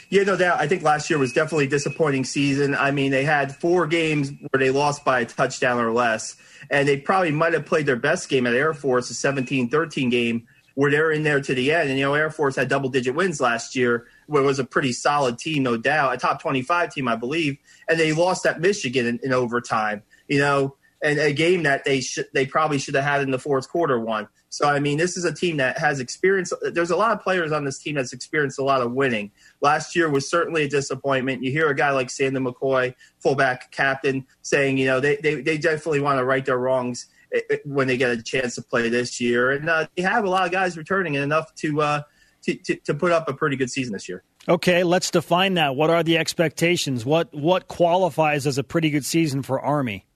Yeah, 0.10 0.24
no 0.24 0.38
doubt. 0.38 0.60
I 0.60 0.68
think 0.68 0.84
last 0.84 1.10
year 1.10 1.20
was 1.20 1.34
definitely 1.34 1.66
a 1.66 1.70
disappointing 1.70 2.24
season. 2.24 2.76
I 2.76 2.92
mean, 2.92 3.12
they 3.12 3.26
had 3.26 3.54
four 3.54 3.88
games 3.88 4.32
where 4.50 4.60
they 4.60 4.70
lost 4.70 5.04
by 5.04 5.22
a 5.22 5.26
touchdown 5.26 5.80
or 5.80 5.92
less, 5.92 6.38
and 6.70 6.88
they 6.88 6.98
probably 6.98 7.32
might 7.32 7.54
have 7.54 7.66
played 7.66 7.86
their 7.86 7.98
best 7.98 8.30
game 8.30 8.48
at 8.48 8.54
Air 8.54 8.74
Force, 8.74 9.10
a 9.10 9.14
17 9.14 9.70
13 9.70 10.10
game, 10.10 10.48
where 10.76 10.90
they're 10.90 11.12
in 11.12 11.24
there 11.24 11.42
to 11.42 11.54
the 11.54 11.74
end. 11.74 11.90
And, 11.90 12.00
you 12.00 12.06
know, 12.06 12.14
Air 12.14 12.32
Force 12.32 12.56
had 12.56 12.70
double 12.70 12.90
digit 12.90 13.16
wins 13.16 13.42
last 13.42 13.76
year, 13.76 14.08
where 14.28 14.42
it 14.42 14.46
was 14.46 14.60
a 14.60 14.64
pretty 14.64 14.94
solid 14.94 15.40
team, 15.40 15.64
no 15.64 15.76
doubt, 15.76 16.14
a 16.14 16.18
top 16.18 16.42
25 16.42 16.94
team, 16.94 17.08
I 17.10 17.18
believe. 17.18 17.58
And 17.90 18.00
they 18.00 18.14
lost 18.14 18.46
at 18.46 18.62
Michigan 18.62 19.06
in, 19.06 19.20
in 19.24 19.34
overtime, 19.34 20.04
you 20.30 20.40
know, 20.40 20.76
and 21.02 21.20
a 21.20 21.34
game 21.34 21.64
that 21.64 21.84
they 21.84 22.00
should, 22.00 22.28
they 22.34 22.46
probably 22.46 22.78
should 22.78 22.96
have 22.96 23.04
had 23.04 23.22
in 23.22 23.32
the 23.32 23.40
fourth 23.40 23.70
quarter 23.70 24.00
one. 24.00 24.30
So 24.50 24.68
I 24.68 24.80
mean, 24.80 24.98
this 24.98 25.18
is 25.18 25.26
a 25.26 25.34
team 25.34 25.58
that 25.58 25.78
has 25.78 26.00
experience. 26.00 26.54
There's 26.62 26.92
a 26.92 26.96
lot 26.96 27.12
of 27.12 27.22
players 27.22 27.52
on 27.52 27.66
this 27.66 27.80
team 27.80 27.96
that's 27.96 28.14
experienced 28.14 28.60
a 28.60 28.64
lot 28.64 28.82
of 28.82 28.94
winning. 28.94 29.32
Last 29.62 29.96
year 29.96 30.10
was 30.10 30.30
certainly 30.30 30.64
a 30.64 30.70
disappointment. 30.70 31.44
You 31.44 31.52
hear 31.52 31.70
a 31.70 31.76
guy 31.76 31.92
like 31.92 32.10
Sandon 32.10 32.46
McCoy, 32.46 32.96
fullback 33.20 33.72
captain, 33.72 34.26
saying, 34.42 34.78
you 34.78 34.86
know, 34.86 35.00
they 35.00 35.18
they, 35.18 35.42
they 35.42 35.58
definitely 35.58 36.00
want 36.00 36.20
to 36.20 36.26
right 36.26 36.46
their 36.46 36.58
wrongs 36.58 37.08
eh, 37.34 37.42
eh, 37.50 37.58
when 37.66 37.88
they 37.88 37.98
get 37.98 38.12
a 38.12 38.24
chance 38.24 38.56
to 38.56 38.62
play 38.62 38.90
this 38.90 39.20
year, 39.20 39.52
and 39.52 39.70
uh, 39.70 39.86
they 39.96 40.02
have 40.02 40.24
a 40.24 40.30
lot 40.30 40.46
of 40.46 40.52
guys 40.52 40.78
returning 40.78 41.16
and 41.16 41.24
enough 41.24 41.54
to, 41.56 41.82
uh, 41.82 42.02
to, 42.44 42.56
to 42.56 42.76
to 42.76 42.94
put 42.94 43.12
up 43.12 43.28
a 43.28 43.34
pretty 43.34 43.58
good 43.58 43.70
season 43.70 43.94
this 43.94 44.08
year. 44.08 44.24
Okay, 44.50 44.86
let's 44.86 45.12
define 45.12 45.56
that. 45.56 45.76
What 45.76 45.90
are 45.90 46.04
the 46.04 46.18
expectations? 46.18 47.06
What 47.06 47.34
what 47.34 47.68
qualifies 47.68 48.48
as 48.48 48.58
a 48.58 48.64
pretty 48.64 48.90
good 48.90 49.04
season 49.04 49.44
for 49.44 49.60
Army? 49.60 50.07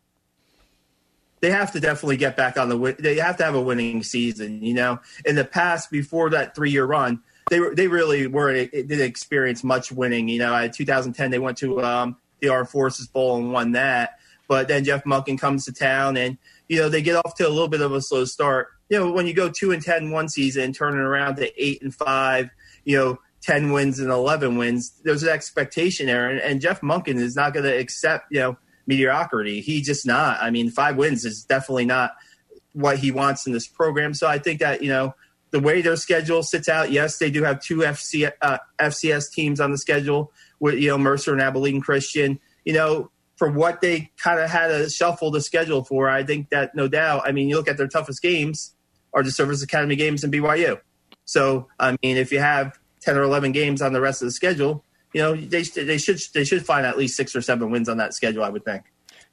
They 1.41 1.49
have 1.49 1.71
to 1.73 1.79
definitely 1.79 2.17
get 2.17 2.37
back 2.37 2.57
on 2.57 2.69
the 2.69 2.77
win. 2.77 2.95
They 2.99 3.15
have 3.15 3.37
to 3.37 3.43
have 3.43 3.55
a 3.55 3.61
winning 3.61 4.03
season. 4.03 4.63
You 4.63 4.73
know, 4.73 4.99
in 5.25 5.35
the 5.35 5.45
past, 5.45 5.91
before 5.91 6.29
that 6.29 6.55
three 6.55 6.71
year 6.71 6.85
run, 6.85 7.21
they 7.49 7.59
were 7.59 7.75
they 7.75 7.87
really 7.87 8.27
weren't 8.27 8.71
didn't 8.71 9.01
experience 9.01 9.63
much 9.63 9.91
winning. 9.91 10.29
You 10.29 10.39
know, 10.39 10.55
in 10.55 10.71
2010 10.71 11.31
they 11.31 11.39
went 11.39 11.57
to 11.57 11.83
um, 11.83 12.17
the 12.39 12.49
Armed 12.49 12.69
Forces 12.69 13.07
Bowl 13.07 13.37
and 13.37 13.51
won 13.51 13.73
that. 13.73 14.19
But 14.47 14.67
then 14.67 14.83
Jeff 14.83 15.03
Monken 15.03 15.39
comes 15.39 15.65
to 15.65 15.73
town, 15.73 16.17
and 16.17 16.37
you 16.67 16.77
know 16.79 16.89
they 16.89 17.01
get 17.01 17.15
off 17.15 17.35
to 17.35 17.47
a 17.47 17.49
little 17.49 17.67
bit 17.67 17.81
of 17.81 17.91
a 17.91 18.01
slow 18.01 18.25
start. 18.25 18.69
You 18.89 18.99
know, 18.99 19.11
when 19.11 19.25
you 19.25 19.33
go 19.33 19.49
two 19.49 19.71
and 19.71 19.81
10 19.81 20.11
one 20.11 20.27
season, 20.27 20.73
turning 20.73 20.99
around 20.99 21.37
to 21.37 21.49
eight 21.61 21.81
and 21.81 21.95
five, 21.95 22.49
you 22.83 22.97
know, 22.97 23.19
10 23.41 23.71
wins 23.71 23.99
and 23.99 24.09
11 24.09 24.57
wins, 24.57 24.91
there's 25.05 25.23
an 25.23 25.29
expectation 25.29 26.07
there. 26.07 26.29
And, 26.29 26.39
and 26.41 26.59
Jeff 26.59 26.81
Monken 26.81 27.15
is 27.15 27.33
not 27.33 27.53
going 27.53 27.63
to 27.63 27.73
accept, 27.73 28.25
you 28.31 28.41
know, 28.41 28.57
mediocrity. 28.87 29.61
He 29.61 29.81
just 29.81 30.05
not. 30.05 30.41
I 30.41 30.49
mean, 30.49 30.69
five 30.69 30.97
wins 30.97 31.25
is 31.25 31.43
definitely 31.43 31.85
not 31.85 32.11
what 32.73 32.97
he 32.97 33.11
wants 33.11 33.45
in 33.45 33.53
this 33.53 33.67
program. 33.67 34.13
So 34.13 34.27
I 34.27 34.39
think 34.39 34.59
that 34.59 34.81
you 34.81 34.89
know 34.89 35.13
the 35.51 35.59
way 35.59 35.81
their 35.81 35.95
schedule 35.95 36.43
sits 36.43 36.69
out. 36.69 36.91
Yes, 36.91 37.17
they 37.17 37.29
do 37.29 37.43
have 37.43 37.61
two 37.61 37.77
FC, 37.77 38.31
uh, 38.41 38.57
FCS 38.79 39.31
teams 39.31 39.59
on 39.59 39.71
the 39.71 39.77
schedule 39.77 40.31
with 40.59 40.75
you 40.75 40.89
know 40.89 40.97
Mercer 40.97 41.33
and 41.33 41.41
Abilene 41.41 41.81
Christian. 41.81 42.39
You 42.65 42.73
know, 42.73 43.11
for 43.35 43.49
what 43.49 43.81
they 43.81 44.11
kind 44.17 44.39
of 44.39 44.49
had 44.49 44.67
to 44.67 44.89
shuffle 44.89 45.31
the 45.31 45.41
schedule 45.41 45.83
for, 45.83 46.09
I 46.09 46.23
think 46.23 46.49
that 46.49 46.75
no 46.75 46.87
doubt. 46.87 47.23
I 47.25 47.31
mean, 47.31 47.49
you 47.49 47.55
look 47.55 47.67
at 47.67 47.77
their 47.77 47.87
toughest 47.87 48.21
games 48.21 48.73
are 49.13 49.23
the 49.23 49.31
Service 49.31 49.61
Academy 49.61 49.95
games 49.95 50.23
and 50.23 50.33
BYU. 50.33 50.79
So 51.25 51.67
I 51.79 51.97
mean, 52.03 52.17
if 52.17 52.31
you 52.31 52.39
have 52.39 52.79
ten 53.01 53.17
or 53.17 53.23
eleven 53.23 53.51
games 53.51 53.81
on 53.81 53.93
the 53.93 54.01
rest 54.01 54.21
of 54.21 54.27
the 54.27 54.31
schedule, 54.31 54.85
you 55.13 55.21
know, 55.21 55.35
they 55.35 55.63
they 55.63 55.97
should 55.97 56.19
they 56.33 56.43
should 56.43 56.65
find 56.65 56.85
at 56.85 56.97
least 56.97 57.15
six 57.15 57.35
or 57.35 57.41
seven 57.41 57.71
wins 57.71 57.89
on 57.89 57.97
that 57.97 58.13
schedule. 58.13 58.43
I 58.43 58.49
would 58.49 58.65
think. 58.65 58.83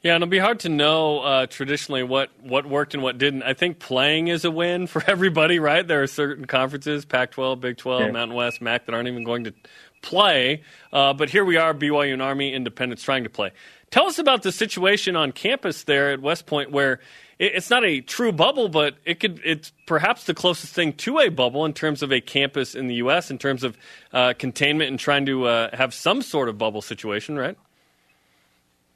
Yeah, 0.03 0.15
and 0.15 0.23
it'll 0.23 0.31
be 0.31 0.39
hard 0.39 0.61
to 0.61 0.69
know 0.69 1.21
uh, 1.21 1.47
traditionally 1.47 2.05
what, 2.05 2.31
what 2.41 2.67
worked 2.67 2.95
and 2.95 3.03
what 3.03 3.19
didn't. 3.19 3.43
I 3.43 3.55
think 3.55 3.81
playing 3.81 4.29
is 4.29 4.45
a 4.45 4.51
win 4.51 4.87
for 4.87 5.03
everybody, 5.09 5.59
right? 5.59 5.87
There 5.87 6.03
are 6.05 6.07
certain 6.07 6.45
conferences, 6.45 7.05
Pac 7.05 7.33
12, 7.33 7.61
Big 7.61 7.77
12, 7.79 8.03
yeah. 8.03 8.11
Mountain 8.13 8.37
West, 8.37 8.61
MAC, 8.61 8.87
that 8.87 8.95
aren't 8.95 9.09
even 9.09 9.25
going 9.25 9.43
to 9.45 9.55
play. 10.01 10.63
Uh, 10.93 11.15
but 11.15 11.31
here 11.31 11.45
we 11.45 11.57
are, 11.57 11.75
BYU 11.75 12.13
and 12.13 12.23
Army 12.23 12.55
Independence 12.55 13.03
trying 13.03 13.25
to 13.25 13.31
play. 13.31 13.51
Tell 13.91 14.07
us 14.07 14.19
about 14.19 14.43
the 14.43 14.53
situation 14.53 15.17
on 15.17 15.33
campus 15.33 15.85
there 15.85 16.13
at 16.13 16.21
West 16.21 16.47
Point 16.47 16.71
where 16.71 17.01
it's 17.39 17.71
not 17.71 17.85
a 17.85 18.01
true 18.01 18.33
bubble, 18.33 18.69
but 18.69 18.97
it 19.05 19.21
could 19.21 19.41
it's 19.45 19.73
perhaps 19.87 20.25
the 20.25 20.35
closest 20.35 20.75
thing 20.75 20.93
to 20.95 21.21
a 21.21 21.29
bubble 21.29 21.65
in 21.65 21.73
terms 21.73 22.03
of 22.03 22.13
a 22.13 22.21
campus 22.21 22.75
in 22.75 22.89
the 22.89 22.97
U.S. 22.97 23.31
in 23.31 23.39
terms 23.39 23.65
of 23.65 23.79
uh, 24.13 24.35
containment 24.39 24.91
and 24.91 24.99
trying 24.99 25.25
to 25.27 25.47
uh, 25.47 25.77
have 25.77 25.95
some 25.95 26.21
sort 26.21 26.49
of 26.49 26.59
bubble 26.59 26.83
situation, 26.83 27.39
right? 27.39 27.57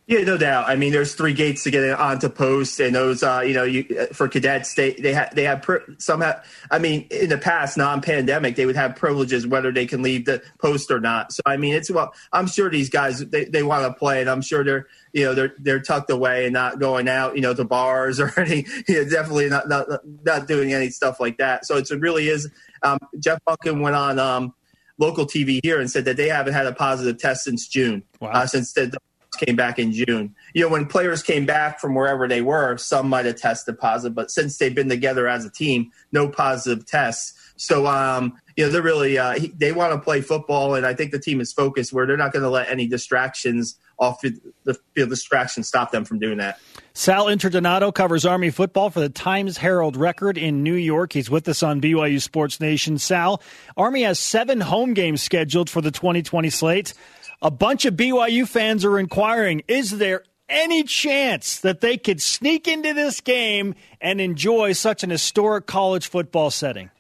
Yeah, 0.07 0.25
no 0.25 0.37
doubt. 0.37 0.69
I 0.69 0.75
mean, 0.75 0.91
there's 0.91 1.15
three 1.15 1.33
gates 1.33 1.63
to 1.63 1.71
get 1.71 1.89
onto 1.97 2.29
post, 2.29 2.81
and 2.81 2.93
those, 2.93 3.23
uh, 3.23 3.43
you 3.47 3.55
know, 3.55 3.63
you, 3.63 3.85
for 4.13 4.27
cadets, 4.27 4.75
they 4.75 4.95
they 4.95 5.13
have 5.13 5.33
they 5.33 5.45
have 5.45 5.65
some. 5.99 6.23
Have, 6.23 6.45
I 6.73 6.81
mean, 6.81 7.07
in 7.13 7.29
the 7.29 7.39
past, 7.39 7.77
non-pandemic, 7.77 8.57
they 8.57 8.67
would 8.67 8.75
have 8.75 8.97
privileges 8.97 9.47
whether 9.47 9.71
they 9.71 9.87
can 9.87 10.03
leave 10.03 10.25
the 10.25 10.43
post 10.59 10.91
or 10.91 10.99
not. 10.99 11.33
So, 11.33 11.41
I 11.47 11.57
mean, 11.57 11.75
it's 11.75 11.89
well, 11.89 12.13
I'm 12.33 12.49
sure 12.49 12.69
these 12.69 12.91
guys 12.91 13.21
they, 13.21 13.45
they 13.45 13.63
want 13.63 13.85
to 13.85 13.97
play, 13.97 14.21
and 14.21 14.29
I'm 14.29 14.43
sure 14.43 14.65
they're 14.65 14.89
you 15.13 15.25
know 15.25 15.35
they're 15.35 15.55
they're 15.61 15.81
tucked 15.81 16.11
away 16.11 16.47
and 16.47 16.53
not 16.53 16.81
going 16.81 17.09
out, 17.09 17.37
you 17.37 17.41
know, 17.41 17.55
to 17.55 17.65
bars 17.65 18.19
or 18.21 18.33
any, 18.37 18.67
you 18.89 19.05
know, 19.05 19.09
definitely 19.09 19.49
not 19.51 19.69
not 19.69 19.87
not 20.25 20.49
doing 20.49 20.73
any 20.73 20.91
stuff 20.91 21.21
like 21.21 21.39
that. 21.39 21.65
So 21.65 21.77
it's, 21.77 21.93
it 21.93 22.01
really 22.01 22.29
is. 22.29 22.51
Um, 22.83 22.99
Jeff 23.21 23.39
Monken 23.49 23.81
went 23.81 23.95
on 23.95 24.19
um, 24.19 24.53
local 24.99 25.27
TV 25.27 25.61
here 25.63 25.81
and 25.81 25.89
said 25.89 26.07
that 26.07 26.17
they 26.17 26.29
haven't 26.29 26.55
had 26.55 26.67
a 26.67 26.73
positive 26.73 27.19
test 27.19 27.45
since 27.45 27.69
June, 27.69 28.03
wow. 28.21 28.31
uh, 28.31 28.47
since 28.47 28.73
the 28.73 28.99
came 29.39 29.57
back 29.57 29.79
in 29.79 29.93
June. 29.93 30.35
You 30.55 30.63
know, 30.63 30.69
when 30.69 30.87
players 30.87 31.23
came 31.23 31.47
back 31.47 31.81
from 31.81 31.95
wherever 31.95 32.29
they 32.29 32.43
were, 32.43 32.77
some 32.77 33.09
might 33.09 33.27
have 33.27 33.37
tested 33.37 33.79
positive, 33.79 34.15
but 34.15 34.31
since 34.31 34.59
they've 34.59 34.75
been 34.75 34.89
together 34.89 35.29
as 35.29 35.45
a 35.45 35.51
team, 35.51 35.91
no 36.13 36.29
positive 36.29 36.87
tests. 36.87 37.39
So, 37.57 37.87
um, 37.87 38.39
you 38.57 38.65
know, 38.65 38.71
they're 38.71 38.83
really 38.83 39.19
uh, 39.19 39.39
they 39.55 39.73
want 39.73 39.93
to 39.93 39.99
play 39.99 40.21
football, 40.21 40.75
and 40.75 40.85
I 40.85 40.95
think 40.95 41.13
the 41.13 41.19
team 41.19 41.41
is 41.41 41.53
focused 41.53 41.93
where 41.93 42.07
they're 42.07 42.17
not 42.17 42.33
going 42.33 42.43
to 42.43 42.51
let 42.51 42.69
any 42.69 42.87
distractions 42.87 43.79
off 43.99 44.21
the 44.21 44.77
field 44.95 45.11
distractions 45.11 45.69
stop 45.69 45.93
them 45.93 46.05
from 46.05 46.19
doing 46.19 46.39
that. 46.39 46.59
Sal 46.93 47.27
Interdonato 47.27 47.95
covers 47.95 48.27
Army 48.27 48.51
football 48.51 48.91
for 48.91 49.01
the 49.01 49.09
Times 49.09 49.57
Herald 49.57 49.97
Record 49.97 50.37
in 50.37 50.63
New 50.63 50.75
York. 50.75 51.13
He's 51.13 51.31
with 51.31 51.49
us 51.49 51.63
on 51.63 51.81
BYU 51.81 52.21
Sports 52.21 52.61
Nation. 52.61 52.99
Sal, 52.99 53.43
Army 53.77 54.03
has 54.03 54.19
seven 54.19 54.61
home 54.61 54.93
games 54.93 55.23
scheduled 55.23 55.71
for 55.71 55.81
the 55.81 55.91
2020 55.91 56.51
slate. 56.51 56.95
A 57.45 57.51
bunch 57.51 57.85
of 57.87 57.95
BYU 57.95 58.47
fans 58.47 58.85
are 58.85 59.01
inquiring 59.01 59.63
is 59.67 59.91
there 59.99 60.23
any 60.49 60.85
chance 60.85 61.59
that 61.59 61.81
they 61.81 61.97
could 61.97 62.23
sneak 62.23 62.69
into 62.69 62.95
this 62.95 63.21
game 63.21 63.75
and 64.01 64.21
enjoy 64.21 64.75
such 64.75 65.03
an 65.03 65.11
historic 65.11 65.67
college 65.67 66.07
football 66.07 66.53
setting? 66.53 66.91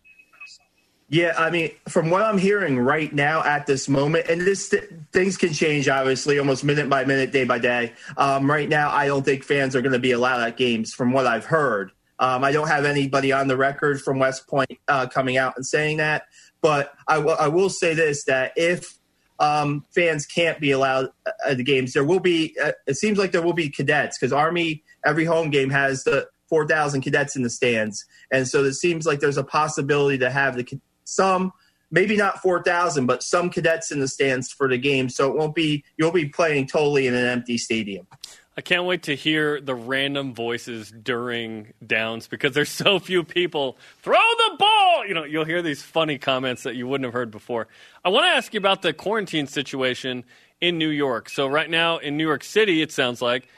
Yeah, 1.08 1.34
I 1.38 1.50
mean, 1.50 1.70
from 1.88 2.10
what 2.10 2.22
I'm 2.22 2.38
hearing 2.38 2.76
right 2.76 3.12
now 3.12 3.44
at 3.44 3.66
this 3.66 3.88
moment, 3.88 4.26
and 4.28 4.40
this 4.40 4.70
th- 4.70 4.90
things 5.12 5.36
can 5.36 5.52
change 5.52 5.86
obviously 5.86 6.40
almost 6.40 6.64
minute 6.64 6.88
by 6.88 7.04
minute, 7.04 7.30
day 7.30 7.44
by 7.44 7.60
day. 7.60 7.92
Um, 8.16 8.50
right 8.50 8.68
now, 8.68 8.90
I 8.90 9.06
don't 9.06 9.22
think 9.22 9.44
fans 9.44 9.76
are 9.76 9.82
going 9.82 9.92
to 9.92 10.00
be 10.00 10.12
allowed 10.12 10.40
at 10.40 10.56
games, 10.56 10.92
from 10.92 11.12
what 11.12 11.26
I've 11.26 11.44
heard. 11.44 11.92
Um, 12.18 12.42
I 12.42 12.50
don't 12.50 12.68
have 12.68 12.84
anybody 12.84 13.30
on 13.30 13.46
the 13.46 13.56
record 13.58 14.00
from 14.00 14.18
West 14.18 14.48
Point 14.48 14.78
uh, 14.88 15.06
coming 15.06 15.36
out 15.36 15.52
and 15.56 15.66
saying 15.66 15.98
that, 15.98 16.24
but 16.62 16.94
I, 17.06 17.16
w- 17.16 17.36
I 17.38 17.48
will 17.48 17.68
say 17.68 17.92
this: 17.92 18.24
that 18.24 18.54
if 18.56 18.98
um, 19.42 19.84
fans 19.92 20.24
can't 20.24 20.60
be 20.60 20.70
allowed 20.70 21.08
at 21.46 21.56
the 21.56 21.64
games. 21.64 21.92
There 21.92 22.04
will 22.04 22.20
be. 22.20 22.56
Uh, 22.62 22.72
it 22.86 22.94
seems 22.94 23.18
like 23.18 23.32
there 23.32 23.42
will 23.42 23.52
be 23.52 23.68
cadets 23.68 24.16
because 24.16 24.32
Army 24.32 24.84
every 25.04 25.24
home 25.24 25.50
game 25.50 25.68
has 25.70 26.04
the 26.04 26.28
four 26.48 26.66
thousand 26.66 27.02
cadets 27.02 27.34
in 27.34 27.42
the 27.42 27.50
stands, 27.50 28.04
and 28.30 28.46
so 28.46 28.64
it 28.64 28.74
seems 28.74 29.04
like 29.04 29.18
there's 29.20 29.36
a 29.36 29.44
possibility 29.44 30.16
to 30.18 30.30
have 30.30 30.56
the 30.56 30.80
some. 31.04 31.52
Maybe 31.94 32.16
not 32.16 32.40
4,000, 32.40 33.04
but 33.04 33.22
some 33.22 33.50
cadets 33.50 33.92
in 33.92 34.00
the 34.00 34.08
stands 34.08 34.50
for 34.50 34.66
the 34.66 34.78
game. 34.78 35.10
So 35.10 35.30
it 35.30 35.36
won't 35.36 35.54
be, 35.54 35.84
you'll 35.98 36.10
be 36.10 36.24
playing 36.24 36.66
totally 36.66 37.06
in 37.06 37.12
an 37.12 37.26
empty 37.26 37.58
stadium. 37.58 38.06
I 38.56 38.60
can't 38.60 38.84
wait 38.84 39.04
to 39.04 39.16
hear 39.16 39.60
the 39.60 39.74
random 39.74 40.34
voices 40.34 40.90
during 40.90 41.72
downs 41.84 42.26
because 42.26 42.52
there's 42.52 42.68
so 42.84 42.98
few 42.98 43.24
people. 43.24 43.76
Throw 44.02 44.14
the 44.14 44.56
ball! 44.58 45.06
You 45.06 45.14
know, 45.14 45.24
you'll 45.24 45.44
hear 45.44 45.62
these 45.62 45.82
funny 45.82 46.18
comments 46.18 46.62
that 46.64 46.76
you 46.76 46.86
wouldn't 46.86 47.06
have 47.06 47.14
heard 47.14 47.30
before. 47.30 47.68
I 48.04 48.10
want 48.10 48.24
to 48.24 48.30
ask 48.30 48.52
you 48.52 48.58
about 48.58 48.82
the 48.82 48.92
quarantine 48.92 49.46
situation 49.46 50.24
in 50.60 50.78
New 50.78 50.88
York. 50.88 51.28
So 51.28 51.46
right 51.46 51.68
now 51.68 51.98
in 51.98 52.16
New 52.16 52.26
York 52.26 52.44
City, 52.44 52.82
it 52.82 52.92
sounds 52.92 53.22
like 53.22 53.48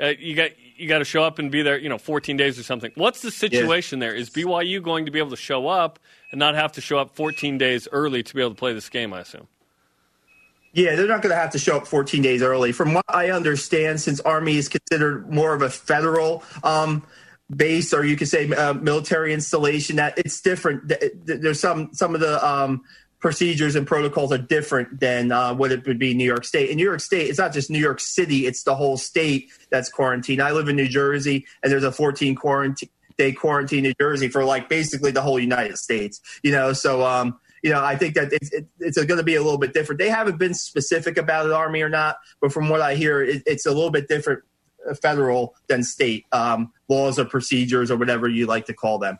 uh, 0.00 0.12
you 0.18 0.34
got 0.34 0.50
you 0.76 0.88
got 0.88 0.98
to 0.98 1.04
show 1.04 1.22
up 1.22 1.38
and 1.38 1.50
be 1.50 1.62
there, 1.62 1.78
you 1.78 1.88
know, 1.88 1.98
14 1.98 2.36
days 2.36 2.58
or 2.58 2.62
something. 2.62 2.90
What's 2.94 3.20
the 3.20 3.30
situation 3.30 4.00
yeah. 4.00 4.08
there? 4.08 4.16
Is 4.16 4.30
BYU 4.30 4.82
going 4.82 5.04
to 5.04 5.10
be 5.10 5.18
able 5.18 5.30
to 5.30 5.36
show 5.36 5.68
up 5.68 5.98
and 6.30 6.38
not 6.38 6.54
have 6.54 6.72
to 6.72 6.80
show 6.80 6.98
up 6.98 7.14
14 7.14 7.58
days 7.58 7.86
early 7.92 8.22
to 8.22 8.34
be 8.34 8.40
able 8.40 8.52
to 8.52 8.56
play 8.56 8.72
this 8.72 8.88
game? 8.88 9.12
I 9.12 9.20
assume. 9.20 9.46
Yeah, 10.72 10.94
they're 10.94 11.08
not 11.08 11.22
going 11.22 11.34
to 11.34 11.40
have 11.40 11.50
to 11.50 11.58
show 11.58 11.76
up 11.76 11.86
14 11.86 12.22
days 12.22 12.42
early. 12.42 12.72
From 12.72 12.94
what 12.94 13.04
I 13.08 13.30
understand, 13.30 14.00
since 14.00 14.20
Army 14.20 14.56
is 14.56 14.68
considered 14.68 15.28
more 15.28 15.52
of 15.52 15.62
a 15.62 15.70
federal 15.70 16.44
um, 16.62 17.04
base, 17.54 17.92
or 17.92 18.04
you 18.04 18.16
could 18.16 18.28
say 18.28 18.50
uh, 18.52 18.74
military 18.74 19.32
installation, 19.32 19.96
that 19.96 20.16
it's 20.18 20.40
different. 20.40 20.92
There's 21.24 21.60
some 21.60 21.90
some 21.92 22.14
of 22.14 22.20
the 22.20 22.46
um, 22.46 22.82
procedures 23.18 23.74
and 23.74 23.86
protocols 23.86 24.32
are 24.32 24.38
different 24.38 25.00
than 25.00 25.32
uh, 25.32 25.54
what 25.54 25.72
it 25.72 25.86
would 25.86 25.98
be 25.98 26.12
in 26.12 26.16
New 26.16 26.24
York 26.24 26.44
State. 26.44 26.70
In 26.70 26.76
New 26.76 26.84
York 26.84 27.00
State, 27.00 27.28
it's 27.28 27.38
not 27.38 27.52
just 27.52 27.68
New 27.68 27.80
York 27.80 27.98
City; 27.98 28.46
it's 28.46 28.62
the 28.62 28.76
whole 28.76 28.96
state 28.96 29.50
that's 29.70 29.90
quarantined. 29.90 30.40
I 30.40 30.52
live 30.52 30.68
in 30.68 30.76
New 30.76 30.88
Jersey, 30.88 31.46
and 31.62 31.72
there's 31.72 31.84
a 31.84 31.92
14 31.92 32.36
quarantine 32.36 32.90
day 33.18 33.32
quarantine 33.32 33.80
in 33.80 33.84
New 33.84 33.94
Jersey 34.00 34.28
for 34.28 34.44
like 34.44 34.68
basically 34.68 35.10
the 35.10 35.20
whole 35.20 35.38
United 35.38 35.78
States. 35.78 36.20
You 36.44 36.52
know, 36.52 36.72
so 36.72 37.04
um, 37.04 37.40
you 37.62 37.70
know, 37.70 37.84
I 37.84 37.96
think 37.96 38.14
that 38.14 38.32
it's, 38.32 38.52
it, 38.52 38.66
it's 38.78 38.96
going 38.96 39.18
to 39.18 39.22
be 39.24 39.34
a 39.34 39.42
little 39.42 39.58
bit 39.58 39.74
different. 39.74 39.98
They 39.98 40.08
haven't 40.08 40.38
been 40.38 40.54
specific 40.54 41.18
about 41.18 41.46
it, 41.46 41.52
Army 41.52 41.82
or 41.82 41.88
not, 41.88 42.16
but 42.40 42.52
from 42.52 42.68
what 42.68 42.80
I 42.80 42.94
hear, 42.94 43.22
it, 43.22 43.42
it's 43.46 43.66
a 43.66 43.70
little 43.70 43.90
bit 43.90 44.08
different 44.08 44.42
uh, 44.88 44.94
federal 44.94 45.54
than 45.68 45.82
state 45.82 46.24
um, 46.32 46.72
laws 46.88 47.18
or 47.18 47.24
procedures 47.24 47.90
or 47.90 47.96
whatever 47.96 48.28
you 48.28 48.46
like 48.46 48.66
to 48.66 48.74
call 48.74 48.98
them. 48.98 49.18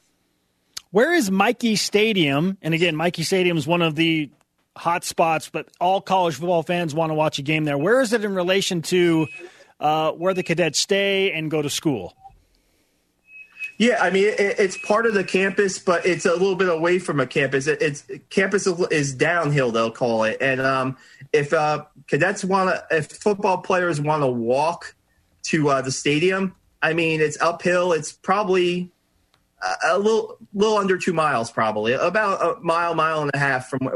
Where 0.90 1.12
is 1.12 1.31
Michie 1.31 1.76
Stadium? 1.76 2.59
And 2.62 2.74
again, 2.74 2.96
Michie 2.96 3.22
Stadium 3.22 3.57
is 3.57 3.66
one 3.66 3.83
of 3.83 3.94
the 3.94 4.31
hot 4.76 5.05
spots, 5.05 5.50
but 5.50 5.68
all 5.81 6.00
college 6.00 6.37
football 6.37 6.62
fans 6.62 6.94
want 6.94 7.11
to 7.11 7.14
watch 7.14 7.38
a 7.38 7.42
game 7.42 7.64
there. 7.64 7.79
Where 7.79 8.00
is 8.00 8.12
it 8.12 8.24
in 8.24 8.35
relation 8.35 8.83
to 8.83 9.26
uh, 9.79 10.12
where 10.12 10.35
the 10.35 10.42
cadets 10.42 10.79
stay 10.79 11.33
and 11.33 11.50
go 11.50 11.62
to 11.62 11.70
school? 11.70 12.16
Yeah, 13.80 13.96
I 13.98 14.10
mean 14.10 14.26
it, 14.26 14.58
it's 14.58 14.76
part 14.76 15.06
of 15.06 15.14
the 15.14 15.24
campus, 15.24 15.78
but 15.78 16.04
it's 16.04 16.26
a 16.26 16.32
little 16.32 16.54
bit 16.54 16.68
away 16.68 16.98
from 16.98 17.18
a 17.18 17.26
campus. 17.26 17.66
It, 17.66 17.80
it's 17.80 18.04
campus 18.28 18.66
is 18.66 19.14
downhill, 19.14 19.72
they'll 19.72 19.90
call 19.90 20.24
it. 20.24 20.36
And 20.38 20.60
um, 20.60 20.98
if 21.32 21.54
uh, 21.54 21.86
cadets 22.06 22.44
want 22.44 22.68
to, 22.68 22.94
if 22.94 23.06
football 23.06 23.56
players 23.56 23.98
want 23.98 24.22
to 24.22 24.26
walk 24.26 24.94
to 25.44 25.70
uh, 25.70 25.80
the 25.80 25.90
stadium, 25.90 26.54
I 26.82 26.92
mean 26.92 27.22
it's 27.22 27.40
uphill. 27.40 27.94
It's 27.94 28.12
probably 28.12 28.90
a, 29.88 29.98
little 29.98 30.36
little 30.52 30.76
under 30.76 30.98
two 30.98 31.14
miles, 31.14 31.50
probably 31.50 31.94
about 31.94 32.42
a 32.42 32.60
mile, 32.60 32.94
mile 32.94 33.22
and 33.22 33.30
a 33.32 33.38
half 33.38 33.70
from 33.70 33.88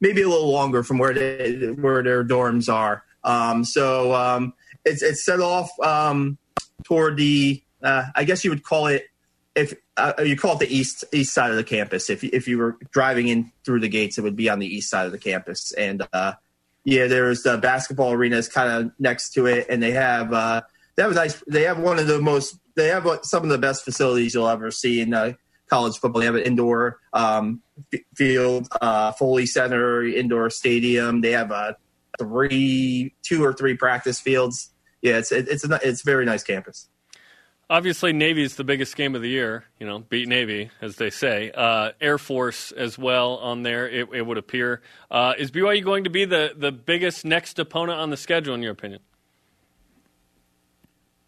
maybe 0.00 0.22
a 0.22 0.28
little 0.30 0.50
longer 0.50 0.82
from 0.82 0.96
where 0.96 1.12
they, 1.12 1.72
where 1.72 2.02
their 2.02 2.24
dorms 2.24 2.72
are. 2.72 3.04
Um, 3.22 3.66
so 3.66 4.14
um, 4.14 4.54
it's 4.86 5.02
it's 5.02 5.26
set 5.26 5.40
off 5.40 5.68
um, 5.80 6.38
toward 6.84 7.18
the 7.18 7.62
uh, 7.82 8.04
I 8.14 8.24
guess 8.24 8.42
you 8.42 8.50
would 8.50 8.62
call 8.62 8.86
it 8.86 9.08
if 9.56 9.74
uh, 9.96 10.12
you 10.22 10.36
call 10.36 10.54
it 10.54 10.58
the 10.60 10.72
east 10.72 11.04
east 11.12 11.32
side 11.32 11.50
of 11.50 11.56
the 11.56 11.64
campus, 11.64 12.10
if 12.10 12.22
if 12.22 12.46
you 12.46 12.58
were 12.58 12.76
driving 12.92 13.28
in 13.28 13.50
through 13.64 13.80
the 13.80 13.88
gates, 13.88 14.18
it 14.18 14.20
would 14.20 14.36
be 14.36 14.50
on 14.50 14.58
the 14.58 14.66
east 14.66 14.90
side 14.90 15.06
of 15.06 15.12
the 15.12 15.18
campus. 15.18 15.72
And 15.72 16.06
uh, 16.12 16.34
yeah, 16.84 17.06
there's 17.06 17.42
the 17.42 17.56
basketball 17.56 18.12
arena 18.12 18.36
is 18.36 18.48
kind 18.48 18.70
of 18.70 18.92
next 19.00 19.30
to 19.30 19.46
it, 19.46 19.66
and 19.70 19.82
they 19.82 19.92
have 19.92 20.32
uh, 20.32 20.60
they 20.94 21.02
have 21.02 21.12
a 21.12 21.14
nice. 21.14 21.42
They 21.48 21.62
have 21.62 21.78
one 21.78 21.98
of 21.98 22.06
the 22.06 22.20
most. 22.20 22.58
They 22.74 22.88
have 22.88 23.08
some 23.22 23.42
of 23.42 23.48
the 23.48 23.58
best 23.58 23.84
facilities 23.84 24.34
you'll 24.34 24.48
ever 24.48 24.70
see 24.70 25.00
in 25.00 25.14
uh, 25.14 25.32
college 25.68 25.98
football. 25.98 26.20
They 26.20 26.26
have 26.26 26.34
an 26.34 26.42
indoor 26.42 26.98
um, 27.14 27.62
field, 28.14 28.68
uh, 28.80 29.12
Foley 29.12 29.46
Center, 29.46 30.04
indoor 30.04 30.50
stadium. 30.50 31.22
They 31.22 31.32
have 31.32 31.50
a 31.50 31.76
three, 32.18 33.14
two 33.22 33.42
or 33.42 33.54
three 33.54 33.74
practice 33.74 34.20
fields. 34.20 34.70
Yeah, 35.00 35.18
it's 35.18 35.32
it, 35.32 35.48
it's 35.48 35.64
a, 35.64 35.80
it's 35.82 36.02
a 36.02 36.04
very 36.04 36.26
nice 36.26 36.42
campus. 36.42 36.88
Obviously, 37.68 38.12
Navy 38.12 38.44
is 38.44 38.54
the 38.54 38.62
biggest 38.62 38.94
game 38.94 39.16
of 39.16 39.22
the 39.22 39.28
year. 39.28 39.64
You 39.80 39.86
know, 39.86 39.98
beat 39.98 40.28
Navy, 40.28 40.70
as 40.80 40.96
they 40.96 41.10
say. 41.10 41.50
Uh, 41.50 41.90
Air 42.00 42.16
Force 42.16 42.70
as 42.70 42.96
well 42.96 43.38
on 43.38 43.64
there. 43.64 43.88
It, 43.88 44.08
it 44.12 44.22
would 44.22 44.38
appear. 44.38 44.82
Uh, 45.10 45.34
is 45.36 45.50
BYU 45.50 45.82
going 45.82 46.04
to 46.04 46.10
be 46.10 46.24
the 46.24 46.52
the 46.56 46.70
biggest 46.70 47.24
next 47.24 47.58
opponent 47.58 47.98
on 47.98 48.10
the 48.10 48.16
schedule, 48.16 48.54
in 48.54 48.62
your 48.62 48.72
opinion? 48.72 49.00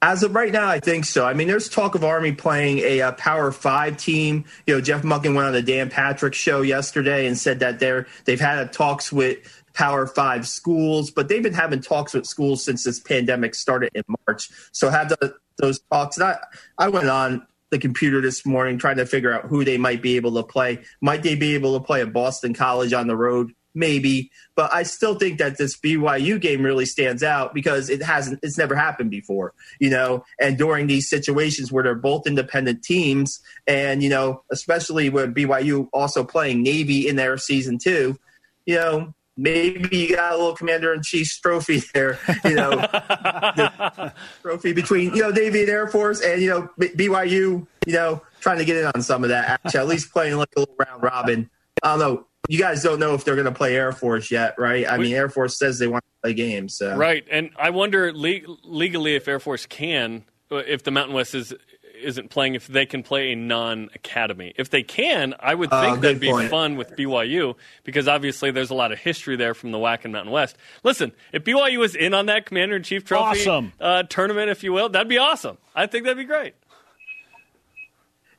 As 0.01 0.23
of 0.23 0.33
right 0.33 0.53
now, 0.53 0.69
I 0.69 0.79
think 0.79 1.07
so. 1.07 1.27
I 1.27 1.35
mean, 1.35 1.49
there's 1.49 1.69
talk 1.69 1.97
of 1.97 2.05
Army 2.05 2.31
playing 2.31 2.79
a, 2.79 3.01
a, 3.01 3.13
Power 3.13 3.51
Five 3.51 3.97
team. 3.97 4.45
You 4.65 4.77
know, 4.77 4.81
Jeff 4.81 5.03
Monken 5.03 5.35
went 5.35 5.49
on 5.49 5.53
the 5.53 5.63
Dan 5.63 5.91
Patrick 5.91 6.35
show 6.35 6.63
yesterday 6.63 7.27
and 7.27 7.37
said 7.37 7.59
that 7.59 7.81
they're 7.81 8.07
they've 8.25 8.41
had 8.41 8.73
talks 8.73 9.13
with 9.13 9.39
Power 9.75 10.07
Five 10.07 10.47
schools, 10.47 11.11
but 11.11 11.29
they've 11.29 11.43
been 11.43 11.53
having 11.53 11.81
talks 11.81 12.15
with 12.15 12.27
schools 12.27 12.65
since 12.65 12.85
this 12.85 13.01
pandemic 13.01 13.57
started 13.57 13.91
in 13.97 14.05
March. 14.29 14.51
So 14.71 14.89
have 14.89 15.09
the, 15.09 15.35
those 15.59 15.81
talks. 15.91 16.17
And 16.17 16.25
I, 16.25 16.39
I 16.79 16.89
went 16.89 17.09
on 17.09 17.47
the 17.71 17.79
computer 17.79 18.21
this 18.21 18.47
morning 18.47 18.79
trying 18.79 18.97
to 18.97 19.07
figure 19.07 19.33
out 19.33 19.45
who 19.47 19.65
they 19.65 19.77
might 19.77 20.01
be 20.01 20.17
able 20.17 20.35
to 20.35 20.43
play. 20.43 20.83
Might 21.01 21.23
they 21.23 21.35
be 21.35 21.55
able 21.55 21.79
to 21.79 21.85
play 21.85 22.01
at 22.01 22.13
Boston 22.13 22.55
College 22.55 22.93
on 22.93 23.07
the 23.07 23.17
road? 23.17 23.53
Maybe, 23.75 24.31
but 24.57 24.75
I 24.75 24.83
still 24.83 25.15
think 25.15 25.39
that 25.39 25.59
this 25.59 25.79
BYU 25.79 26.41
game 26.41 26.63
really 26.63 26.87
stands 26.87 27.23
out 27.23 27.55
because 27.55 27.91
it 27.91 28.03
hasn't, 28.03 28.41
it's 28.43 28.59
never 28.59 28.75
happened 28.75 29.11
before, 29.11 29.53
you 29.79 29.91
know. 29.91 30.25
And 30.41 30.59
during 30.59 30.87
these 30.87 31.09
situations 31.09 31.71
where 31.71 31.85
they're 31.85 31.95
both 31.95 32.27
independent 32.27 32.83
teams, 32.83 33.39
and 33.69 34.03
you 34.03 34.09
know, 34.09 34.43
especially 34.51 35.11
with 35.11 35.35
BYU 35.35 35.89
also 35.93 36.25
playing 36.25 36.63
Navy 36.63 37.07
in 37.07 37.17
their 37.17 37.37
season 37.37 37.79
two, 37.79 38.19
you 38.67 38.75
know, 38.75 39.15
maybe 39.39 39.97
you 39.97 40.17
got 40.17 40.33
a 40.33 40.37
little 40.37 40.55
commander 40.55 40.93
in 40.93 41.03
chief's 41.03 41.39
trophy 41.39 41.81
there, 41.95 42.19
you 42.45 42.55
know, 42.55 42.71
trophy 44.43 44.73
between, 44.73 45.15
you 45.15 45.23
know, 45.23 45.31
Navy 45.31 45.61
and 45.61 45.71
Air 45.71 45.87
Force 45.87 46.21
and, 46.21 46.43
you 46.43 46.51
know, 46.51 46.69
BYU, 46.79 47.67
you 47.87 47.93
know, 47.93 48.21
trying 48.41 48.59
to 48.59 48.65
get 48.65 48.77
in 48.77 48.87
on 48.95 49.01
some 49.01 49.23
of 49.23 49.31
that 49.31 49.49
actually, 49.49 49.81
at 49.81 49.87
least 49.87 50.13
playing 50.13 50.37
like 50.37 50.49
a 50.57 50.61
little 50.61 50.75
round 50.77 51.03
robin. 51.03 51.49
I 51.83 51.97
don't 51.97 52.01
know. 52.01 52.27
You 52.49 52.59
guys 52.59 52.83
don't 52.83 52.99
know 52.99 53.15
if 53.15 53.25
they're 53.25 53.37
going 53.37 53.47
to 53.47 53.53
play 53.53 53.77
Air 53.77 53.93
Force 53.93 54.31
yet, 54.31 54.59
right? 54.59 54.89
I 54.89 54.97
mean, 54.97 55.13
Air 55.13 55.29
Force 55.29 55.59
says 55.59 55.79
they 55.79 55.87
want 55.87 56.03
to 56.05 56.11
play 56.23 56.35
games. 56.35 56.77
So. 56.77 56.97
Right. 56.97 57.25
And 57.31 57.51
I 57.59 57.71
wonder 57.71 58.11
le- 58.13 58.41
legally 58.65 59.17
if 59.17 59.29
Air 59.29 59.39
Force 59.39 59.67
can, 59.67 60.25
if 60.51 60.83
the 60.83 60.91
Mountain 60.91 61.15
West 61.15 61.35
is 61.35 61.53
isn't 62.03 62.31
playing 62.31 62.55
if 62.55 62.67
they 62.67 62.87
can 62.87 63.03
play 63.03 63.33
a 63.33 63.37
non-academy. 63.37 64.55
If 64.57 64.71
they 64.71 64.83
can, 64.83 65.35
I 65.41 65.55
would 65.55 65.71
think 65.71 65.83
uh, 65.83 65.97
that'd 65.97 66.21
be 66.21 66.31
point. 66.31 66.51
fun 66.51 66.77
with 66.77 66.97
BYU 66.97 67.55
because 67.85 68.09
obviously 68.09 68.51
there's 68.51 68.71
a 68.71 68.75
lot 68.75 68.93
of 68.93 68.99
history 68.99 69.37
there 69.37 69.55
from 69.55 69.73
the 69.73 69.79
WAC 69.79 70.05
and 70.05 70.13
Mountain 70.13 70.33
West. 70.33 70.57
Listen, 70.83 71.13
if 71.33 71.45
BYU 71.45 71.79
was 71.79 71.95
in 71.95 72.15
on 72.15 72.27
that 72.27 72.47
Commander 72.47 72.77
in 72.77 72.83
Chief 72.83 73.05
Trophy 73.05 73.41
awesome. 73.41 73.73
uh, 73.81 74.05
tournament, 74.05 74.51
if 74.51 74.63
you 74.63 74.73
will, 74.73 74.89
that'd 74.89 75.09
be 75.09 75.19
awesome. 75.19 75.59
I 75.75 75.87
think 75.87 76.05
that'd 76.05 76.19
be 76.19 76.25
great. 76.25 76.55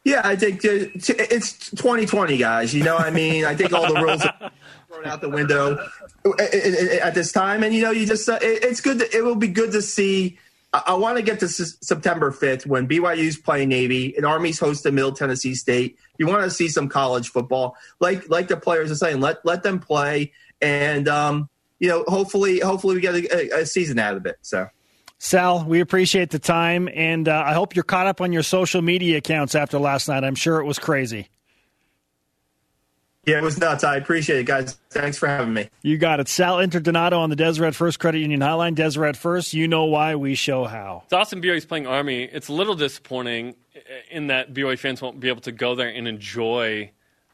Yeah, 0.05 0.21
I 0.23 0.35
think 0.35 0.61
it's 0.63 1.69
2020, 1.71 2.37
guys. 2.37 2.73
You 2.73 2.83
know, 2.83 2.95
what 2.95 3.05
I 3.05 3.11
mean, 3.11 3.45
I 3.45 3.53
think 3.53 3.73
all 3.73 3.93
the 3.93 4.01
rules 4.01 4.25
are 4.25 4.51
thrown 4.87 5.05
out 5.05 5.21
the 5.21 5.29
window 5.29 5.77
at 7.01 7.13
this 7.13 7.31
time, 7.31 7.63
and 7.63 7.73
you 7.73 7.83
know, 7.83 7.91
you 7.91 8.05
just 8.05 8.27
uh, 8.27 8.39
it's 8.41 8.81
good. 8.81 8.99
To, 8.99 9.15
it 9.15 9.23
will 9.23 9.35
be 9.35 9.49
good 9.49 9.71
to 9.73 9.81
see 9.81 10.39
I, 10.71 10.93
want 10.93 11.17
to 11.17 11.23
get 11.23 11.39
to 11.39 11.45
S- 11.45 11.77
September 11.81 12.31
5th 12.31 12.65
when 12.65 12.87
BYU's 12.87 13.37
playing 13.37 13.69
Navy 13.69 14.15
and 14.15 14.25
Army's 14.25 14.59
hosting 14.59 14.93
Middle 14.93 15.13
Tennessee 15.13 15.55
State. 15.55 15.97
You 16.17 16.27
want 16.27 16.43
to 16.43 16.51
see 16.51 16.67
some 16.67 16.89
college 16.89 17.29
football, 17.29 17.75
like 17.99 18.29
like 18.29 18.47
the 18.47 18.57
players 18.57 18.91
are 18.91 18.95
saying. 18.95 19.19
Let 19.19 19.43
let 19.45 19.63
them 19.63 19.79
play, 19.79 20.33
and 20.61 21.07
um, 21.07 21.49
you 21.79 21.87
know, 21.87 22.03
hopefully, 22.07 22.59
hopefully 22.59 22.95
we 22.95 23.01
get 23.01 23.15
a, 23.15 23.61
a, 23.61 23.65
season 23.65 23.97
out 23.99 24.15
of 24.15 24.25
it. 24.25 24.37
So. 24.41 24.67
Sal, 25.17 25.65
we 25.65 25.81
appreciate 25.81 26.29
the 26.29 26.39
time, 26.39 26.87
and 26.93 27.27
uh, 27.27 27.43
I 27.45 27.53
hope 27.53 27.75
you're 27.75 27.83
caught 27.83 28.07
up 28.07 28.21
on 28.21 28.31
your 28.31 28.43
social 28.43 28.81
media 28.81 29.17
accounts 29.17 29.53
after 29.53 29.77
last 29.77 30.07
night. 30.07 30.23
I'm 30.23 30.35
sure 30.35 30.59
it 30.59 30.65
was 30.65 30.79
crazy. 30.79 31.29
Yeah, 33.29 33.37
it 33.37 33.43
was 33.43 33.59
nuts. 33.59 33.83
I 33.83 33.95
appreciate 33.97 34.39
it, 34.39 34.45
guys. 34.45 34.75
Thanks 34.89 35.19
for 35.19 35.27
having 35.27 35.53
me. 35.53 35.69
You 35.83 35.99
got 35.99 36.19
it. 36.19 36.27
Sal 36.27 36.57
Interdonato 36.57 37.19
on 37.19 37.29
the 37.29 37.35
Deseret 37.35 37.75
First 37.75 37.99
Credit 37.99 38.17
Union 38.17 38.39
Hotline. 38.39 38.73
Deseret 38.73 39.15
First, 39.15 39.53
you 39.53 39.67
know 39.67 39.85
why, 39.85 40.15
we 40.15 40.33
show 40.33 40.65
how. 40.65 41.03
It's 41.03 41.13
awesome 41.13 41.39
BYU's 41.39 41.65
playing 41.65 41.85
Army. 41.85 42.23
It's 42.23 42.47
a 42.47 42.53
little 42.53 42.73
disappointing 42.73 43.53
in 44.09 44.27
that 44.27 44.51
BYU 44.51 44.79
fans 44.79 44.99
won't 44.99 45.19
be 45.19 45.29
able 45.29 45.41
to 45.41 45.51
go 45.51 45.75
there 45.75 45.89
and 45.89 46.07
enjoy 46.07 46.89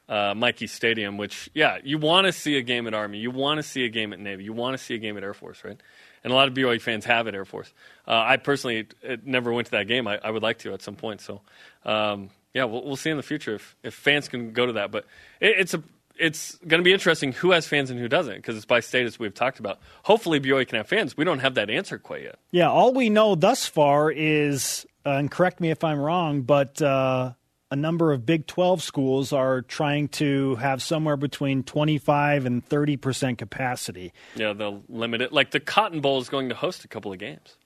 uh, 0.06 0.34
Michie 0.36 0.66
Stadium, 0.66 1.16
which, 1.16 1.48
yeah, 1.54 1.78
you 1.82 1.96
want 1.96 2.26
to 2.26 2.32
see 2.32 2.58
a 2.58 2.62
game 2.62 2.86
at 2.86 2.92
Army. 2.92 3.16
You 3.16 3.30
want 3.30 3.56
to 3.56 3.62
see 3.62 3.86
a 3.86 3.88
game 3.88 4.12
at 4.12 4.20
Navy. 4.20 4.44
You 4.44 4.52
want 4.52 4.76
to 4.76 4.84
see 4.84 4.96
a 4.96 4.98
game 4.98 5.16
at 5.16 5.22
Air 5.22 5.32
Force, 5.32 5.64
right? 5.64 5.80
And 6.24 6.32
a 6.32 6.36
lot 6.36 6.46
of 6.48 6.52
BYU 6.52 6.78
fans 6.78 7.06
have 7.06 7.26
at 7.26 7.34
Air 7.34 7.46
Force. 7.46 7.72
Uh, 8.06 8.22
I 8.22 8.36
personally 8.36 8.86
never 9.24 9.50
went 9.50 9.66
to 9.68 9.72
that 9.72 9.88
game. 9.88 10.06
I, 10.06 10.18
I, 10.22 10.30
would 10.30 10.42
like 10.42 10.58
to 10.58 10.74
at 10.74 10.82
some 10.82 10.96
point. 10.96 11.22
So, 11.22 11.40
um, 11.86 12.30
yeah, 12.56 12.64
we'll, 12.64 12.82
we'll 12.82 12.96
see 12.96 13.10
in 13.10 13.18
the 13.18 13.22
future 13.22 13.56
if, 13.56 13.76
if 13.82 13.92
fans 13.92 14.28
can 14.28 14.52
go 14.52 14.64
to 14.64 14.72
that. 14.72 14.90
But 14.90 15.04
it, 15.40 15.56
it's 15.58 15.74
a 15.74 15.82
it's 16.18 16.56
going 16.66 16.80
to 16.80 16.82
be 16.82 16.94
interesting 16.94 17.32
who 17.32 17.50
has 17.50 17.66
fans 17.66 17.90
and 17.90 18.00
who 18.00 18.08
doesn't 18.08 18.36
because 18.36 18.56
it's 18.56 18.64
by 18.64 18.80
state 18.80 19.04
as 19.04 19.18
we've 19.18 19.34
talked 19.34 19.60
about. 19.60 19.78
Hopefully, 20.04 20.40
BYU 20.40 20.66
can 20.66 20.78
have 20.78 20.88
fans. 20.88 21.18
We 21.18 21.26
don't 21.26 21.40
have 21.40 21.54
that 21.56 21.68
answer 21.68 21.98
quite 21.98 22.22
yet. 22.22 22.38
Yeah, 22.52 22.70
all 22.70 22.94
we 22.94 23.10
know 23.10 23.34
thus 23.34 23.66
far 23.66 24.10
is, 24.10 24.86
uh, 25.04 25.10
and 25.10 25.30
correct 25.30 25.60
me 25.60 25.70
if 25.70 25.84
I'm 25.84 26.00
wrong, 26.00 26.40
but 26.40 26.80
uh, 26.80 27.34
a 27.70 27.76
number 27.76 28.14
of 28.14 28.24
Big 28.24 28.46
12 28.46 28.82
schools 28.82 29.34
are 29.34 29.60
trying 29.60 30.08
to 30.08 30.54
have 30.54 30.82
somewhere 30.82 31.18
between 31.18 31.62
25 31.62 32.46
and 32.46 32.64
30 32.64 32.96
percent 32.96 33.36
capacity. 33.36 34.14
Yeah, 34.34 34.54
they'll 34.54 34.82
limit 34.88 35.20
it. 35.20 35.30
Like 35.30 35.50
the 35.50 35.60
Cotton 35.60 36.00
Bowl 36.00 36.22
is 36.22 36.30
going 36.30 36.48
to 36.48 36.54
host 36.54 36.86
a 36.86 36.88
couple 36.88 37.12
of 37.12 37.18
games 37.18 37.58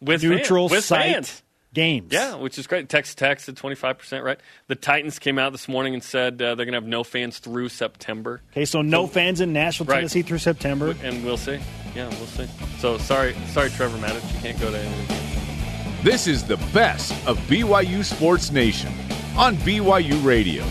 with 0.00 0.22
neutral 0.22 0.70
fans, 0.70 0.78
with 0.78 0.84
site. 0.86 1.12
Fans 1.12 1.42
games. 1.76 2.10
Yeah, 2.10 2.36
which 2.36 2.58
is 2.58 2.66
great. 2.66 2.88
Texas 2.88 3.14
Tech's 3.14 3.48
at 3.50 3.54
25%, 3.54 4.24
right? 4.24 4.40
The 4.66 4.74
Titans 4.74 5.18
came 5.18 5.38
out 5.38 5.52
this 5.52 5.68
morning 5.68 5.92
and 5.92 6.02
said 6.02 6.40
uh, 6.40 6.54
they're 6.54 6.64
going 6.64 6.72
to 6.72 6.80
have 6.80 6.86
no 6.86 7.04
fans 7.04 7.38
through 7.38 7.68
September. 7.68 8.40
Okay, 8.52 8.64
so 8.64 8.80
no 8.80 9.02
so, 9.02 9.08
fans 9.08 9.42
in 9.42 9.52
Nashville, 9.52 9.84
right. 9.86 9.96
Tennessee 9.96 10.22
through 10.22 10.38
September. 10.38 10.96
And 11.02 11.22
we'll 11.22 11.36
see. 11.36 11.60
Yeah, 11.94 12.08
we'll 12.08 12.26
see. 12.26 12.48
So 12.78 12.96
sorry, 12.96 13.34
sorry, 13.48 13.68
Trevor 13.68 13.98
Matich, 13.98 14.34
you 14.34 14.40
can't 14.40 14.58
go 14.58 14.70
to 14.70 14.78
any 14.78 15.00
of 15.00 15.08
the. 15.08 16.02
This 16.02 16.26
is 16.26 16.44
the 16.44 16.56
best 16.72 17.12
of 17.26 17.38
BYU 17.40 18.02
Sports 18.02 18.50
Nation 18.50 18.92
on 19.36 19.56
BYU 19.56 20.24
Radio. 20.24 20.64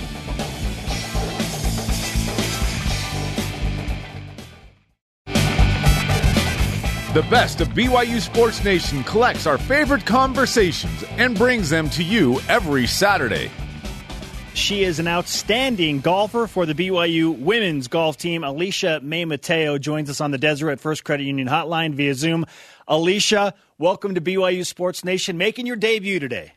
The 7.15 7.21
best 7.21 7.61
of 7.61 7.69
BYU 7.69 8.19
Sports 8.19 8.61
Nation 8.65 9.01
collects 9.05 9.47
our 9.47 9.57
favorite 9.57 10.05
conversations 10.05 11.01
and 11.11 11.33
brings 11.37 11.69
them 11.69 11.89
to 11.91 12.03
you 12.03 12.41
every 12.49 12.85
Saturday. 12.85 13.49
She 14.53 14.83
is 14.83 14.99
an 14.99 15.07
outstanding 15.07 16.01
golfer 16.01 16.45
for 16.45 16.65
the 16.65 16.73
BYU 16.73 17.39
women's 17.39 17.87
golf 17.87 18.17
team. 18.17 18.43
Alicia 18.43 18.99
May 19.01 19.23
Mateo 19.23 19.77
joins 19.77 20.09
us 20.09 20.19
on 20.19 20.31
the 20.31 20.37
Deseret 20.37 20.81
First 20.81 21.05
Credit 21.05 21.23
Union 21.23 21.47
hotline 21.47 21.93
via 21.93 22.15
Zoom. 22.15 22.45
Alicia, 22.85 23.53
welcome 23.77 24.15
to 24.15 24.19
BYU 24.19 24.65
Sports 24.65 25.05
Nation, 25.05 25.37
making 25.37 25.65
your 25.65 25.77
debut 25.77 26.19
today. 26.19 26.51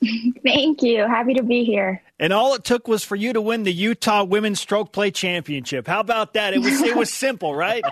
Thank 0.42 0.82
you. 0.82 1.06
Happy 1.06 1.34
to 1.34 1.42
be 1.42 1.64
here. 1.64 2.02
And 2.18 2.32
all 2.32 2.54
it 2.54 2.64
took 2.64 2.88
was 2.88 3.04
for 3.04 3.14
you 3.14 3.34
to 3.34 3.42
win 3.42 3.64
the 3.64 3.72
Utah 3.74 4.24
Women's 4.24 4.58
Stroke 4.58 4.90
Play 4.90 5.10
Championship. 5.10 5.86
How 5.86 6.00
about 6.00 6.32
that? 6.32 6.54
It 6.54 6.60
was 6.60 6.80
it 6.80 6.96
was 6.96 7.12
simple, 7.14 7.54
right? 7.54 7.84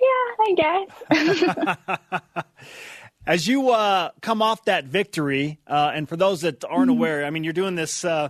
Yeah, 0.00 0.34
I 0.40 0.86
guess. 1.66 2.44
As 3.26 3.48
you 3.48 3.70
uh, 3.70 4.10
come 4.20 4.40
off 4.40 4.64
that 4.66 4.84
victory, 4.84 5.58
uh, 5.66 5.90
and 5.94 6.08
for 6.08 6.16
those 6.16 6.42
that 6.42 6.64
aren't 6.64 6.90
mm-hmm. 6.90 6.98
aware, 6.98 7.24
I 7.24 7.30
mean, 7.30 7.42
you're 7.42 7.52
doing 7.52 7.74
this 7.74 8.04
uh, 8.04 8.28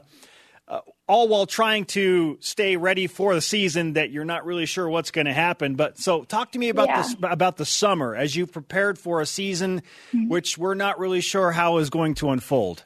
uh, 0.68 0.80
all 1.06 1.28
while 1.28 1.44
trying 1.44 1.84
to 1.84 2.38
stay 2.40 2.76
ready 2.76 3.06
for 3.06 3.34
the 3.34 3.42
season 3.42 3.92
that 3.92 4.10
you're 4.10 4.24
not 4.24 4.46
really 4.46 4.64
sure 4.64 4.88
what's 4.88 5.10
going 5.10 5.26
to 5.26 5.34
happen. 5.34 5.74
But 5.74 5.98
so, 5.98 6.24
talk 6.24 6.52
to 6.52 6.58
me 6.58 6.70
about 6.70 6.88
yeah. 6.88 7.02
this 7.02 7.14
about 7.22 7.58
the 7.58 7.66
summer 7.66 8.16
as 8.16 8.34
you 8.34 8.46
prepared 8.46 8.98
for 8.98 9.20
a 9.20 9.26
season 9.26 9.82
mm-hmm. 10.12 10.28
which 10.28 10.56
we're 10.56 10.74
not 10.74 10.98
really 10.98 11.20
sure 11.20 11.52
how 11.52 11.76
is 11.76 11.90
going 11.90 12.14
to 12.16 12.30
unfold. 12.30 12.84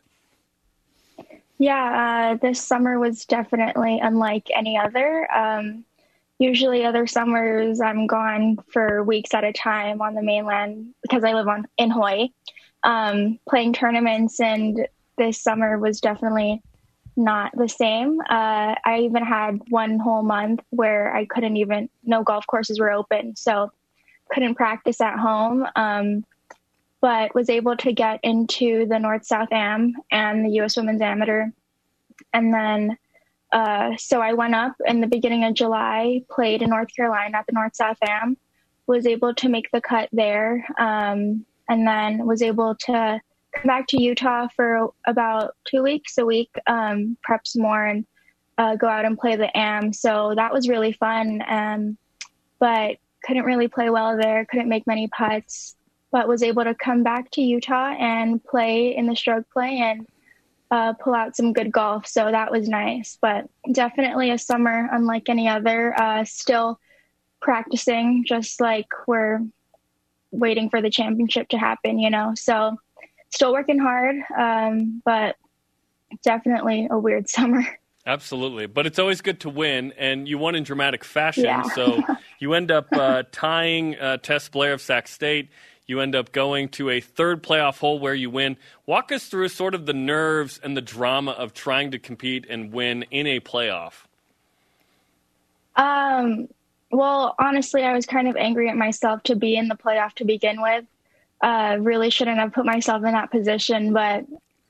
Yeah, 1.59 2.33
uh, 2.33 2.39
this 2.39 2.61
summer 2.61 2.99
was 2.99 3.27
definitely 3.27 4.01
unlike 4.03 4.49
any 4.55 4.79
other. 4.79 5.31
Um, 5.31 5.85
usually 6.41 6.85
other 6.87 7.07
summers 7.07 7.81
I'm 7.81 8.07
gone 8.07 8.59
for 8.73 9.05
weeks 9.05 9.35
at 9.35 9.45
a 9.45 9.53
time 9.53 10.01
on 10.01 10.15
the 10.15 10.23
mainland 10.23 10.95
because 11.03 11.23
I 11.23 11.35
live 11.35 11.47
on 11.47 11.69
in 11.77 11.91
Hawaii, 11.91 12.31
um, 12.83 13.39
playing 13.49 13.75
tournaments. 13.75 14.41
And 14.41 14.89
this 15.19 15.41
summer 15.41 15.79
was 15.79 16.01
definitely 16.01 16.63
not 17.15 17.53
the 17.55 17.69
same. 17.69 18.21
Uh, 18.23 18.75
I 18.85 19.01
even 19.03 19.23
had 19.23 19.61
one 19.69 19.99
whole 19.99 20.23
month 20.23 20.61
where 20.71 21.15
I 21.15 21.27
couldn't 21.27 21.59
even 21.59 21.91
no 22.05 22.23
golf 22.23 22.47
courses 22.47 22.81
were 22.81 22.91
open, 22.91 23.37
so 23.37 23.71
couldn't 24.33 24.55
practice 24.55 25.01
at 25.03 25.19
home. 25.19 25.67
Um, 25.77 26.25
but 27.03 27.35
was 27.35 27.49
able 27.49 27.77
to 27.79 27.93
get 27.93 28.21
into 28.23 28.87
the 28.87 28.99
North 28.99 29.25
South 29.25 29.49
Am 29.53 29.95
and 30.11 30.45
the 30.45 30.51
U.S. 30.57 30.77
Women's 30.77 31.01
Amateur, 31.01 31.47
and 32.33 32.53
then 32.53 32.97
uh, 33.53 33.97
so 33.97 34.21
I 34.21 34.33
went 34.33 34.55
up 34.55 34.75
in 34.87 35.01
the 35.01 35.07
beginning 35.07 35.45
of 35.45 35.55
July, 35.55 36.23
played 36.31 36.63
in 36.63 36.71
North 36.71 36.95
Carolina 36.95 37.39
at 37.39 37.47
the 37.47 37.53
North 37.53 37.75
South 37.75 37.99
Am, 38.03 38.37
was 38.87 39.07
able 39.07 39.35
to 39.35 39.49
make 39.49 39.71
the 39.73 39.81
cut 39.81 40.09
there, 40.13 40.67
um, 40.79 41.45
and 41.69 41.87
then 41.87 42.27
was 42.27 42.43
able 42.43 42.75
to 42.75 43.21
come 43.53 43.67
back 43.67 43.87
to 43.89 44.01
Utah 44.01 44.49
for 44.55 44.91
about 45.07 45.57
two 45.65 45.83
weeks 45.83 46.19
a 46.19 46.27
week, 46.27 46.51
um, 46.67 47.17
prep 47.23 47.47
some 47.47 47.63
more, 47.63 47.85
and 47.85 48.07
uh, 48.59 48.77
go 48.77 48.87
out 48.87 49.05
and 49.05 49.19
play 49.19 49.37
the 49.37 49.57
Am. 49.57 49.93
So 49.93 50.35
that 50.37 50.53
was 50.53 50.69
really 50.69 50.93
fun, 50.93 51.43
um, 51.49 51.99
but 52.59 52.97
couldn't 53.25 53.45
really 53.45 53.69
play 53.69 53.91
well 53.91 54.17
there, 54.17 54.45
couldn't 54.45 54.69
make 54.69 54.87
many 54.87 55.09
putts, 55.09 55.77
but 56.13 56.29
was 56.29 56.43
able 56.43 56.65
to 56.65 56.75
come 56.75 57.03
back 57.03 57.31
to 57.33 57.43
Utah 57.43 57.95
and 57.99 58.43
play 58.43 58.97
in 58.97 59.07
the 59.07 59.17
stroke 59.17 59.49
play 59.51 59.79
and 59.79 60.07
uh, 60.71 60.93
pull 60.95 61.15
out 61.15 61.37
some 61.37 61.53
good 61.53 61.73
golf. 61.73 62.07
So 62.07 62.31
that 62.31 62.51
was 62.51 62.69
nice. 62.69 63.19
But 63.21 63.49
definitely 63.71 64.31
a 64.31 64.39
summer 64.39 64.89
unlike 64.93 65.29
any 65.29 65.49
other. 65.49 65.99
Uh, 66.01 66.25
still 66.25 66.79
practicing, 67.41 68.25
just 68.27 68.61
like 68.61 68.89
we're 69.07 69.41
waiting 70.31 70.71
for 70.71 70.81
the 70.81 70.91
championship 70.91 71.49
to 71.49 71.59
happen, 71.59 71.99
you 71.99 72.11
know. 72.11 72.33
So 72.37 72.77
still 73.31 73.53
working 73.53 73.79
hard, 73.79 74.17
um, 74.37 75.03
but 75.05 75.37
definitely 76.23 76.89
a 76.91 76.99
weird 76.99 77.29
summer. 77.29 77.65
Absolutely, 78.07 78.67
but 78.67 78.87
it's 78.87 78.99
always 78.99 79.21
good 79.21 79.41
to 79.41 79.51
win, 79.51 79.93
and 79.99 80.27
you 80.27 80.39
won 80.39 80.55
in 80.55 80.63
dramatic 80.63 81.05
fashion. 81.05 81.45
Yeah. 81.45 81.63
so 81.63 82.03
you 82.39 82.55
end 82.55 82.71
up 82.71 82.87
uh, 82.93 83.25
tying 83.31 83.97
uh, 83.97 84.17
Tess 84.17 84.49
Blair 84.49 84.73
of 84.73 84.81
Sac 84.81 85.07
State. 85.07 85.51
You 85.91 85.99
end 85.99 86.15
up 86.15 86.31
going 86.31 86.69
to 86.69 86.89
a 86.89 87.01
third 87.01 87.43
playoff 87.43 87.81
hole 87.81 87.99
where 87.99 88.15
you 88.15 88.31
win. 88.31 88.57
Walk 88.87 89.11
us 89.11 89.27
through 89.27 89.49
sort 89.49 89.75
of 89.75 89.87
the 89.87 89.93
nerves 89.93 90.61
and 90.63 90.77
the 90.77 90.81
drama 90.81 91.33
of 91.33 91.53
trying 91.53 91.91
to 91.91 91.99
compete 91.99 92.47
and 92.49 92.73
win 92.73 93.05
in 93.11 93.27
a 93.27 93.41
playoff. 93.41 94.05
Um, 95.75 96.47
well, 96.93 97.35
honestly, 97.41 97.83
I 97.83 97.93
was 97.93 98.07
kind 98.07 98.29
of 98.29 98.37
angry 98.37 98.69
at 98.69 98.77
myself 98.77 99.25
to 99.25 99.35
be 99.35 99.57
in 99.57 99.67
the 99.67 99.75
playoff 99.75 100.15
to 100.15 100.25
begin 100.25 100.63
with. 100.63 100.85
Uh, 101.41 101.79
really 101.81 102.11
shouldn't 102.11 102.39
have 102.39 102.53
put 102.53 102.65
myself 102.65 103.05
in 103.05 103.11
that 103.11 103.33
position, 103.33 103.93
but 103.93 104.25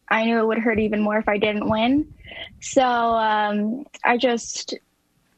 I 0.08 0.24
knew 0.24 0.38
it 0.38 0.46
would 0.46 0.56
hurt 0.56 0.78
even 0.78 1.02
more 1.02 1.18
if 1.18 1.28
I 1.28 1.36
didn't 1.36 1.68
win. 1.68 2.14
So 2.60 2.82
um, 2.82 3.84
I 4.02 4.16
just, 4.16 4.72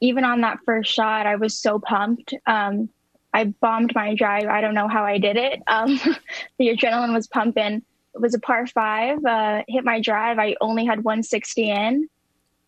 even 0.00 0.22
on 0.22 0.42
that 0.42 0.60
first 0.64 0.92
shot, 0.92 1.26
I 1.26 1.34
was 1.34 1.58
so 1.58 1.80
pumped. 1.80 2.34
Um, 2.46 2.88
I 3.32 3.44
bombed 3.44 3.92
my 3.94 4.14
drive. 4.14 4.46
I 4.46 4.60
don't 4.60 4.74
know 4.74 4.88
how 4.88 5.04
I 5.04 5.18
did 5.18 5.36
it. 5.36 5.62
Um, 5.66 5.98
the 6.58 6.68
adrenaline 6.68 7.14
was 7.14 7.26
pumping. 7.26 7.82
It 8.14 8.20
was 8.20 8.34
a 8.34 8.38
par 8.38 8.66
five. 8.66 9.24
Uh, 9.24 9.62
hit 9.68 9.84
my 9.84 10.00
drive. 10.00 10.38
I 10.38 10.56
only 10.60 10.84
had 10.84 11.02
160 11.02 11.70
in. 11.70 12.08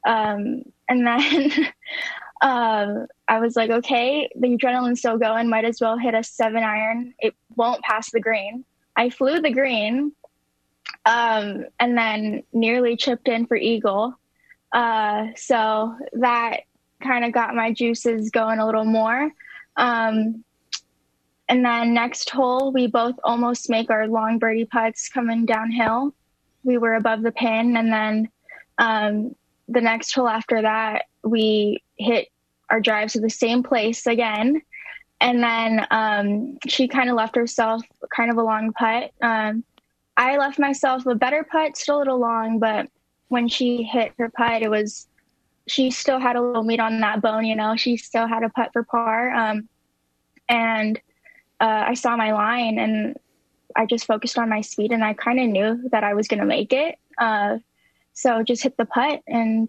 Um, 0.06 0.62
and 0.88 1.06
then 1.06 1.52
um, 2.42 3.06
I 3.28 3.38
was 3.40 3.56
like, 3.56 3.70
okay, 3.70 4.30
the 4.36 4.56
adrenaline's 4.56 5.00
still 5.00 5.18
going. 5.18 5.48
Might 5.48 5.64
as 5.64 5.80
well 5.80 5.98
hit 5.98 6.14
a 6.14 6.22
seven 6.22 6.62
iron. 6.62 7.14
It 7.18 7.34
won't 7.56 7.82
pass 7.82 8.10
the 8.10 8.20
green. 8.20 8.64
I 8.96 9.10
flew 9.10 9.40
the 9.40 9.50
green 9.50 10.12
um, 11.04 11.66
and 11.78 11.96
then 11.96 12.42
nearly 12.52 12.96
chipped 12.96 13.28
in 13.28 13.46
for 13.46 13.56
eagle. 13.56 14.18
Uh, 14.72 15.28
so 15.36 15.96
that 16.14 16.60
kind 17.02 17.24
of 17.24 17.32
got 17.32 17.54
my 17.54 17.72
juices 17.72 18.30
going 18.30 18.58
a 18.58 18.66
little 18.66 18.84
more. 18.84 19.30
Um, 19.76 20.44
and 21.48 21.64
then 21.64 21.92
next 21.92 22.30
hole, 22.30 22.72
we 22.72 22.86
both 22.86 23.16
almost 23.22 23.68
make 23.68 23.90
our 23.90 24.08
long 24.08 24.38
birdie 24.38 24.64
putts 24.64 25.08
coming 25.08 25.44
downhill. 25.44 26.14
We 26.62 26.78
were 26.78 26.94
above 26.94 27.22
the 27.22 27.32
pin, 27.32 27.76
and 27.76 27.92
then 27.92 28.28
um, 28.78 29.34
the 29.68 29.80
next 29.80 30.14
hole 30.14 30.28
after 30.28 30.62
that, 30.62 31.04
we 31.22 31.82
hit 31.96 32.28
our 32.70 32.80
drives 32.80 33.12
to 33.12 33.20
the 33.20 33.30
same 33.30 33.62
place 33.62 34.06
again. 34.06 34.62
And 35.20 35.42
then 35.42 35.86
um, 35.90 36.58
she 36.66 36.88
kind 36.88 37.08
of 37.08 37.16
left 37.16 37.36
herself 37.36 37.82
kind 38.14 38.30
of 38.30 38.36
a 38.36 38.42
long 38.42 38.72
putt. 38.72 39.12
Um, 39.22 39.64
I 40.16 40.36
left 40.36 40.58
myself 40.58 41.06
a 41.06 41.14
better 41.14 41.44
putt, 41.44 41.76
still 41.76 41.98
a 41.98 42.00
little 42.00 42.18
long, 42.18 42.58
but 42.58 42.88
when 43.28 43.48
she 43.48 43.82
hit 43.82 44.12
her 44.18 44.28
putt, 44.30 44.62
it 44.62 44.70
was 44.70 45.08
she 45.66 45.90
still 45.90 46.18
had 46.18 46.36
a 46.36 46.42
little 46.42 46.62
meat 46.62 46.80
on 46.80 47.00
that 47.00 47.22
bone. 47.22 47.44
You 47.44 47.56
know, 47.56 47.76
she 47.76 47.96
still 47.96 48.26
had 48.26 48.42
a 48.42 48.50
putt 48.50 48.70
for 48.72 48.82
par. 48.82 49.30
Um, 49.30 49.68
and 50.48 51.00
uh, 51.60 51.84
I 51.88 51.94
saw 51.94 52.16
my 52.16 52.32
line, 52.32 52.78
and 52.78 53.16
I 53.76 53.86
just 53.86 54.06
focused 54.06 54.38
on 54.38 54.48
my 54.48 54.60
speed, 54.60 54.92
and 54.92 55.04
I 55.04 55.14
kind 55.14 55.40
of 55.40 55.46
knew 55.48 55.88
that 55.90 56.04
I 56.04 56.14
was 56.14 56.28
going 56.28 56.40
to 56.40 56.46
make 56.46 56.72
it. 56.72 56.96
Uh, 57.18 57.58
so 58.12 58.42
just 58.42 58.62
hit 58.62 58.76
the 58.76 58.84
putt, 58.84 59.22
and 59.26 59.68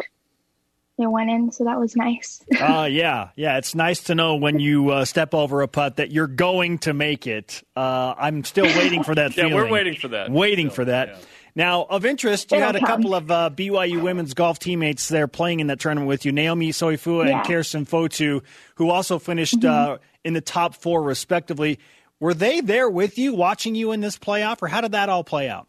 it 0.97 1.07
went 1.07 1.29
in, 1.29 1.51
so 1.51 1.65
that 1.65 1.79
was 1.79 1.95
nice. 1.95 2.41
uh, 2.61 2.87
yeah, 2.89 3.29
yeah. 3.35 3.57
It's 3.57 3.75
nice 3.75 4.03
to 4.05 4.15
know 4.15 4.35
when 4.35 4.59
you 4.59 4.89
uh, 4.91 5.05
step 5.05 5.33
over 5.33 5.61
a 5.61 5.67
putt 5.67 5.97
that 5.97 6.11
you're 6.11 6.27
going 6.27 6.77
to 6.79 6.93
make 6.93 7.27
it. 7.27 7.63
Uh, 7.75 8.13
I'm 8.17 8.43
still 8.43 8.65
waiting 8.65 9.03
for 9.03 9.13
that 9.15 9.33
feeling. 9.33 9.51
yeah, 9.51 9.55
feeling. 9.57 9.69
we're 9.71 9.73
waiting 9.77 9.95
for 9.95 10.07
that. 10.09 10.31
Waiting 10.31 10.69
So, 10.69 10.75
for 10.75 10.85
that. 10.85 11.07
yeah. 11.09 11.17
Now, 11.57 11.83
of 11.83 12.05
interest, 12.05 12.51
you 12.51 12.57
It'll 12.57 12.67
had 12.67 12.75
a 12.75 12.79
come. 12.79 12.87
couple 12.87 13.15
of 13.15 13.31
uh, 13.31 13.49
BYU 13.53 14.01
women's 14.01 14.33
golf 14.33 14.59
teammates 14.59 15.07
there 15.07 15.25
playing 15.27 15.61
in 15.61 15.67
that 15.67 15.79
tournament 15.79 16.07
with 16.09 16.25
you, 16.25 16.33
Naomi 16.33 16.71
Soifua 16.71 17.27
Yeah. 17.29 17.37
and 17.39 17.47
Kirsten 17.47 17.85
Fotu, 17.85 18.41
who 18.75 18.89
also 18.89 19.19
finished 19.19 19.59
Mm-hmm. 19.61 19.93
uh, 19.93 19.97
in 20.25 20.33
the 20.33 20.41
top 20.41 20.75
four, 20.75 21.01
respectively. 21.01 21.79
Were 22.19 22.33
they 22.33 22.59
there 22.59 22.89
with 22.89 23.17
you, 23.17 23.33
watching 23.33 23.75
you 23.75 23.91
in 23.91 24.01
this 24.01 24.17
playoff, 24.17 24.61
or 24.61 24.67
how 24.67 24.81
did 24.81 24.91
that 24.93 25.07
all 25.07 25.23
play 25.23 25.47
out? 25.47 25.67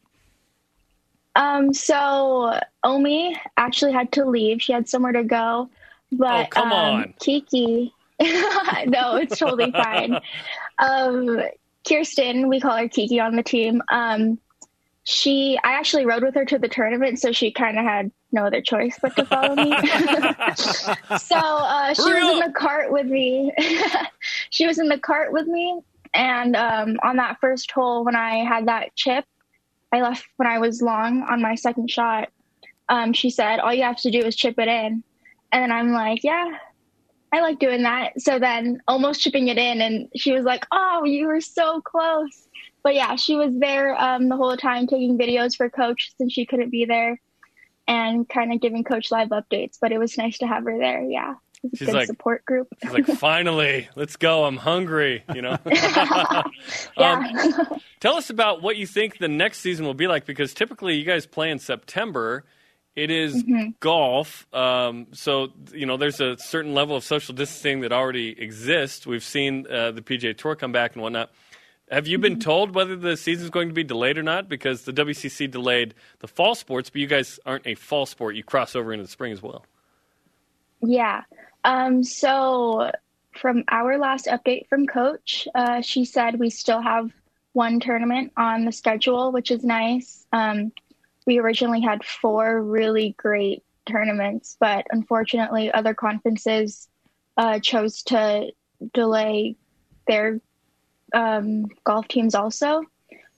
Um, 1.36 1.74
so 1.74 2.58
Omi 2.82 3.36
actually 3.56 3.92
had 3.92 4.10
to 4.12 4.24
leave. 4.24 4.62
She 4.62 4.72
had 4.72 4.88
somewhere 4.88 5.12
to 5.12 5.22
go. 5.22 5.68
But 6.10 6.46
Oh, 6.46 6.48
come 6.48 6.72
um, 6.72 6.94
on. 6.94 7.14
Kiki. 7.20 7.92
no, 8.20 9.16
it's 9.16 9.38
totally 9.38 9.70
fine. 9.70 10.18
Um, 10.78 11.40
Kirsten, 11.88 12.50
we 12.50 12.60
call 12.60 12.76
her 12.76 12.86
Kiki 12.86 13.18
on 13.18 13.34
the 13.34 13.42
team. 13.42 13.80
Um, 13.90 14.38
she, 15.08 15.56
I 15.62 15.74
actually 15.74 16.04
rode 16.04 16.24
with 16.24 16.34
her 16.34 16.44
to 16.44 16.58
the 16.58 16.68
tournament, 16.68 17.20
so 17.20 17.30
she 17.30 17.52
kind 17.52 17.78
of 17.78 17.84
had 17.84 18.10
no 18.32 18.44
other 18.44 18.60
choice 18.60 18.98
but 19.00 19.14
to 19.14 19.24
follow 19.24 19.54
me. 19.54 19.70
so 21.18 21.36
uh, 21.36 21.94
she 21.94 22.02
Hurry 22.02 22.24
was 22.24 22.32
in 22.32 22.38
the 22.40 22.52
cart 22.52 22.90
with 22.90 23.06
me. 23.06 23.52
she 24.50 24.66
was 24.66 24.80
in 24.80 24.88
the 24.88 24.98
cart 24.98 25.32
with 25.32 25.46
me, 25.46 25.80
and 26.12 26.56
um, 26.56 26.96
on 27.04 27.16
that 27.18 27.38
first 27.40 27.70
hole, 27.70 28.04
when 28.04 28.16
I 28.16 28.38
had 28.44 28.66
that 28.66 28.96
chip, 28.96 29.24
I 29.92 30.02
left 30.02 30.26
when 30.38 30.48
I 30.48 30.58
was 30.58 30.82
long 30.82 31.22
on 31.22 31.40
my 31.40 31.54
second 31.54 31.88
shot. 31.88 32.30
Um, 32.88 33.12
she 33.12 33.30
said, 33.30 33.60
"All 33.60 33.72
you 33.72 33.84
have 33.84 34.00
to 34.00 34.10
do 34.10 34.18
is 34.18 34.34
chip 34.34 34.58
it 34.58 34.66
in," 34.66 35.04
and 35.52 35.62
then 35.62 35.70
I'm 35.70 35.92
like, 35.92 36.24
"Yeah, 36.24 36.50
I 37.32 37.42
like 37.42 37.60
doing 37.60 37.84
that." 37.84 38.20
So 38.20 38.40
then, 38.40 38.82
almost 38.88 39.20
chipping 39.20 39.46
it 39.46 39.56
in, 39.56 39.80
and 39.80 40.08
she 40.16 40.32
was 40.32 40.44
like, 40.44 40.66
"Oh, 40.72 41.04
you 41.04 41.28
were 41.28 41.40
so 41.40 41.80
close." 41.80 42.45
But 42.86 42.94
yeah, 42.94 43.16
she 43.16 43.34
was 43.34 43.50
there 43.52 44.00
um, 44.00 44.28
the 44.28 44.36
whole 44.36 44.56
time 44.56 44.86
taking 44.86 45.18
videos 45.18 45.56
for 45.56 45.68
Coach 45.68 46.12
since 46.18 46.32
she 46.32 46.46
couldn't 46.46 46.70
be 46.70 46.84
there, 46.84 47.20
and 47.88 48.28
kind 48.28 48.52
of 48.52 48.60
giving 48.60 48.84
Coach 48.84 49.10
live 49.10 49.30
updates. 49.30 49.76
But 49.80 49.90
it 49.90 49.98
was 49.98 50.16
nice 50.16 50.38
to 50.38 50.46
have 50.46 50.62
her 50.62 50.78
there. 50.78 51.02
Yeah, 51.02 51.34
it 51.64 51.72
was 51.72 51.72
a 51.72 51.76
She's 51.78 51.86
good 51.88 51.94
like- 51.96 52.06
support 52.06 52.44
group. 52.44 52.68
She's 52.80 52.92
like, 52.92 53.06
finally, 53.18 53.88
let's 53.96 54.14
go. 54.14 54.44
I'm 54.44 54.56
hungry. 54.56 55.24
You 55.34 55.42
know. 55.42 55.58
Um, 56.96 57.24
Tell 57.98 58.14
us 58.14 58.30
about 58.30 58.62
what 58.62 58.76
you 58.76 58.86
think 58.86 59.18
the 59.18 59.26
next 59.26 59.58
season 59.62 59.84
will 59.84 59.92
be 59.92 60.06
like 60.06 60.24
because 60.24 60.54
typically 60.54 60.94
you 60.94 61.04
guys 61.04 61.26
play 61.26 61.50
in 61.50 61.58
September. 61.58 62.44
It 62.94 63.10
is 63.10 63.44
golf, 63.80 64.46
um, 64.54 65.08
so 65.12 65.48
you 65.72 65.86
know 65.86 65.96
there's 65.96 66.20
a 66.20 66.38
certain 66.38 66.72
level 66.72 66.94
of 66.94 67.02
social 67.02 67.34
distancing 67.34 67.80
that 67.80 67.90
already 67.90 68.40
exists. 68.40 69.08
We've 69.08 69.24
seen 69.24 69.66
uh, 69.68 69.90
the 69.90 70.02
PGA 70.02 70.38
Tour 70.38 70.54
come 70.54 70.70
back 70.70 70.94
and 70.94 71.02
whatnot. 71.02 71.32
Have 71.90 72.08
you 72.08 72.18
been 72.18 72.40
told 72.40 72.74
whether 72.74 72.96
the 72.96 73.16
season's 73.16 73.50
going 73.50 73.68
to 73.68 73.74
be 73.74 73.84
delayed 73.84 74.18
or 74.18 74.22
not? 74.22 74.48
Because 74.48 74.82
the 74.82 74.92
WCC 74.92 75.48
delayed 75.48 75.94
the 76.18 76.26
fall 76.26 76.56
sports, 76.56 76.90
but 76.90 77.00
you 77.00 77.06
guys 77.06 77.38
aren't 77.46 77.66
a 77.66 77.76
fall 77.76 78.06
sport. 78.06 78.34
You 78.34 78.42
cross 78.42 78.74
over 78.74 78.92
into 78.92 79.04
the 79.04 79.10
spring 79.10 79.32
as 79.32 79.40
well. 79.40 79.64
Yeah. 80.82 81.22
Um, 81.64 82.02
so 82.02 82.90
from 83.38 83.64
our 83.68 83.98
last 83.98 84.26
update 84.26 84.68
from 84.68 84.86
coach, 84.86 85.46
uh, 85.54 85.80
she 85.80 86.04
said 86.04 86.40
we 86.40 86.50
still 86.50 86.80
have 86.80 87.12
one 87.52 87.78
tournament 87.78 88.32
on 88.36 88.64
the 88.64 88.72
schedule, 88.72 89.30
which 89.30 89.50
is 89.50 89.64
nice. 89.64 90.26
Um, 90.32 90.72
we 91.24 91.38
originally 91.38 91.80
had 91.80 92.04
four 92.04 92.62
really 92.62 93.14
great 93.16 93.62
tournaments, 93.86 94.56
but 94.58 94.86
unfortunately, 94.90 95.72
other 95.72 95.94
conferences 95.94 96.88
uh, 97.36 97.60
chose 97.60 98.02
to 98.04 98.50
delay 98.92 99.56
their 100.06 100.40
um, 101.12 101.66
golf 101.84 102.08
teams 102.08 102.34
also. 102.34 102.82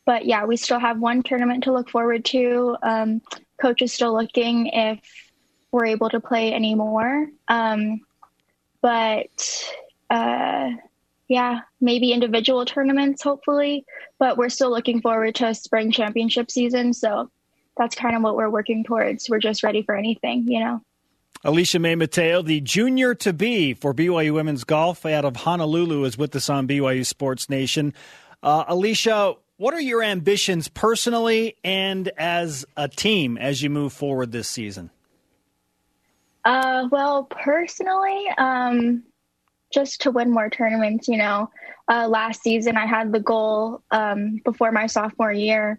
But 0.05 0.25
yeah, 0.25 0.45
we 0.45 0.57
still 0.57 0.79
have 0.79 0.99
one 1.01 1.23
tournament 1.23 1.65
to 1.65 1.73
look 1.73 1.91
forward 1.91 2.25
to. 2.27 2.77
Um, 2.83 3.21
coach 3.61 3.83
is 3.83 3.93
still 3.93 4.15
looking 4.15 4.69
if 4.69 5.01
we're 5.71 5.87
able 5.87 6.09
to 6.11 6.21
play 6.21 6.55
anymore. 6.55 7.27
Um, 7.49 8.01
but 8.81 9.65
uh, 10.09 10.71
yeah, 11.29 11.61
maybe 11.81 12.13
individual 12.13 12.65
tournaments, 12.65 13.23
hopefully. 13.23 13.85
But 14.19 14.39
we're 14.39 14.49
still 14.49 14.71
looking 14.71 15.03
forward 15.03 15.35
to 15.37 15.55
spring 15.55 15.93
championship 15.93 16.51
season. 16.51 16.95
So 16.95 17.31
that's 17.77 17.95
kind 17.95 18.17
of 18.17 18.23
what 18.23 18.35
we're 18.35 18.51
working 18.51 18.85
towards. 18.85 19.29
We're 19.29 19.39
just 19.39 19.63
ready 19.63 19.83
for 19.83 19.95
anything, 19.95 20.49
you 20.49 20.61
know? 20.61 20.83
Alicia 21.45 21.79
May 21.79 21.95
Mateo, 21.95 22.43
the 22.43 22.61
junior 22.61 23.15
to 23.17 23.33
be 23.33 23.75
for 23.75 23.95
BYU 23.95 24.35
women's 24.35 24.65
golf 24.65 25.07
out 25.07 25.25
of 25.25 25.37
Honolulu, 25.37 26.05
is 26.05 26.19
with 26.19 26.35
us 26.35 26.51
on 26.51 26.67
BYU 26.67 27.07
Sports 27.07 27.49
Nation. 27.49 27.95
Uh, 28.43 28.65
Alicia, 28.69 29.35
what 29.57 29.75
are 29.75 29.81
your 29.81 30.03
ambitions 30.03 30.69
personally 30.69 31.57
and 31.65 32.11
as 32.17 32.65
a 32.77 32.89
team 32.89 33.39
as 33.39 33.63
you 33.63 33.71
move 33.71 33.93
forward 33.93 34.33
this 34.33 34.49
season? 34.49 34.91
Uh, 36.45 36.89
well, 36.91 37.25
personally, 37.25 38.27
um, 38.39 39.03
just 39.73 40.03
to 40.03 40.11
win 40.11 40.31
more 40.31 40.51
tournaments, 40.51 41.09
you 41.09 41.19
know. 41.19 41.51
Uh, 41.89 42.09
last 42.09 42.43
season, 42.43 42.77
I 42.77 42.87
had 42.87 43.13
the 43.13 43.21
goal 43.21 43.83
um, 43.91 44.41
before 44.45 44.73
my 44.73 44.87
sophomore 44.87 45.33
year 45.33 45.79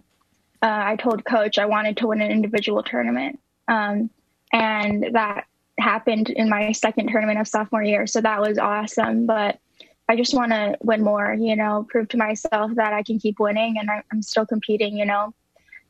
uh, 0.61 0.81
I 0.85 0.95
told 0.97 1.23
coach 1.23 1.57
I 1.57 1.65
wanted 1.65 1.97
to 1.97 2.07
win 2.07 2.21
an 2.21 2.31
individual 2.31 2.83
tournament. 2.83 3.39
Um, 3.67 4.09
and 4.51 5.05
that 5.13 5.45
happened 5.79 6.29
in 6.29 6.49
my 6.49 6.71
second 6.71 7.07
tournament 7.07 7.39
of 7.39 7.47
sophomore 7.47 7.83
year. 7.83 8.07
So 8.07 8.21
that 8.21 8.41
was 8.41 8.57
awesome. 8.57 9.25
But 9.25 9.59
I 10.07 10.15
just 10.15 10.33
want 10.33 10.51
to 10.51 10.77
win 10.81 11.03
more, 11.03 11.33
you 11.33 11.55
know, 11.55 11.85
prove 11.89 12.07
to 12.09 12.17
myself 12.17 12.71
that 12.75 12.93
I 12.93 13.03
can 13.03 13.19
keep 13.19 13.39
winning 13.39 13.77
and 13.77 13.89
I'm 14.11 14.21
still 14.21 14.45
competing, 14.45 14.97
you 14.97 15.05
know. 15.05 15.33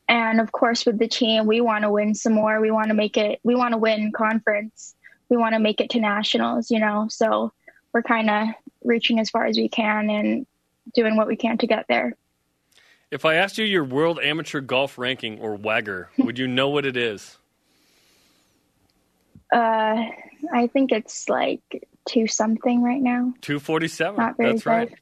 And 0.08 0.40
of 0.40 0.52
course, 0.52 0.84
with 0.84 0.98
the 0.98 1.08
team, 1.08 1.46
we 1.46 1.60
want 1.60 1.84
to 1.84 1.90
win 1.90 2.14
some 2.14 2.34
more. 2.34 2.60
We 2.60 2.70
want 2.70 2.88
to 2.88 2.94
make 2.94 3.16
it, 3.16 3.40
we 3.44 3.54
want 3.54 3.72
to 3.72 3.78
win 3.78 4.12
conference. 4.12 4.94
We 5.28 5.36
want 5.36 5.54
to 5.54 5.60
make 5.60 5.80
it 5.80 5.90
to 5.90 6.00
nationals, 6.00 6.70
you 6.70 6.80
know. 6.80 7.06
So 7.08 7.52
we're 7.92 8.02
kind 8.02 8.28
of 8.28 8.48
reaching 8.84 9.20
as 9.20 9.30
far 9.30 9.46
as 9.46 9.56
we 9.56 9.68
can 9.68 10.10
and 10.10 10.46
doing 10.94 11.16
what 11.16 11.26
we 11.26 11.36
can 11.36 11.58
to 11.58 11.66
get 11.66 11.86
there. 11.88 12.16
If 13.10 13.24
I 13.24 13.34
asked 13.34 13.58
you 13.58 13.64
your 13.64 13.84
world 13.84 14.20
amateur 14.20 14.60
golf 14.60 14.98
ranking 14.98 15.40
or 15.40 15.56
WAGR, 15.56 16.08
would 16.18 16.38
you 16.38 16.46
know 16.46 16.68
what 16.68 16.84
it 16.84 16.96
is? 16.96 17.38
Uh, 19.52 20.04
I 20.52 20.66
think 20.68 20.92
it's 20.92 21.28
like 21.28 21.88
two 22.06 22.26
something 22.26 22.82
right 22.82 23.00
now. 23.00 23.34
Two 23.40 23.58
forty 23.58 23.88
seven. 23.88 24.16
Not 24.16 24.36
very 24.36 24.52
That's 24.52 24.64
good. 24.64 24.70
right. 24.70 24.94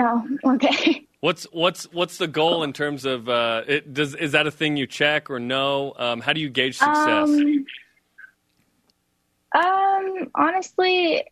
Oh, 0.00 0.28
okay. 0.54 1.04
What's 1.20 1.48
what's 1.50 1.92
what's 1.92 2.18
the 2.18 2.28
goal 2.28 2.62
in 2.62 2.72
terms 2.72 3.04
of 3.04 3.28
uh, 3.28 3.64
it? 3.66 3.92
Does 3.92 4.14
is 4.14 4.30
that 4.32 4.46
a 4.46 4.52
thing 4.52 4.76
you 4.76 4.86
check 4.86 5.30
or 5.30 5.40
no? 5.40 5.92
Um, 5.96 6.20
how 6.20 6.32
do 6.32 6.40
you 6.40 6.48
gauge 6.48 6.78
success? 6.78 7.28
Um, 7.28 7.66
um, 9.52 10.30
honestly, 10.36 11.24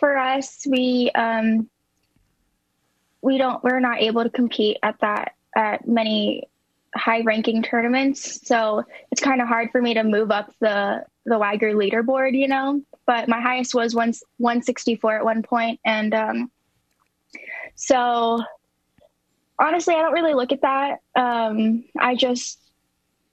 for 0.00 0.16
us, 0.16 0.66
we 0.68 1.12
um, 1.14 1.70
we 3.22 3.38
don't 3.38 3.62
we're 3.62 3.78
not 3.78 4.00
able 4.00 4.24
to 4.24 4.30
compete 4.30 4.78
at 4.82 4.98
that 5.02 5.36
at 5.54 5.86
many 5.86 6.48
high 6.96 7.20
ranking 7.20 7.62
tournaments, 7.62 8.44
so 8.44 8.84
it's 9.12 9.20
kind 9.20 9.40
of 9.40 9.46
hard 9.46 9.70
for 9.70 9.80
me 9.80 9.94
to 9.94 10.02
move 10.02 10.32
up 10.32 10.52
the 10.58 11.04
the 11.28 11.38
Wagger 11.38 11.74
leaderboard, 11.74 12.36
you 12.38 12.48
know. 12.48 12.82
But 13.06 13.28
my 13.28 13.40
highest 13.40 13.74
was 13.74 13.94
one 13.94 14.62
sixty 14.62 14.96
four 14.96 15.16
at 15.16 15.24
one 15.24 15.42
point, 15.42 15.80
and 15.84 16.14
um, 16.14 16.50
so 17.74 18.42
honestly, 19.58 19.94
I 19.94 20.02
don't 20.02 20.12
really 20.12 20.34
look 20.34 20.52
at 20.52 20.62
that. 20.62 20.98
Um, 21.16 21.84
I 21.98 22.14
just 22.14 22.58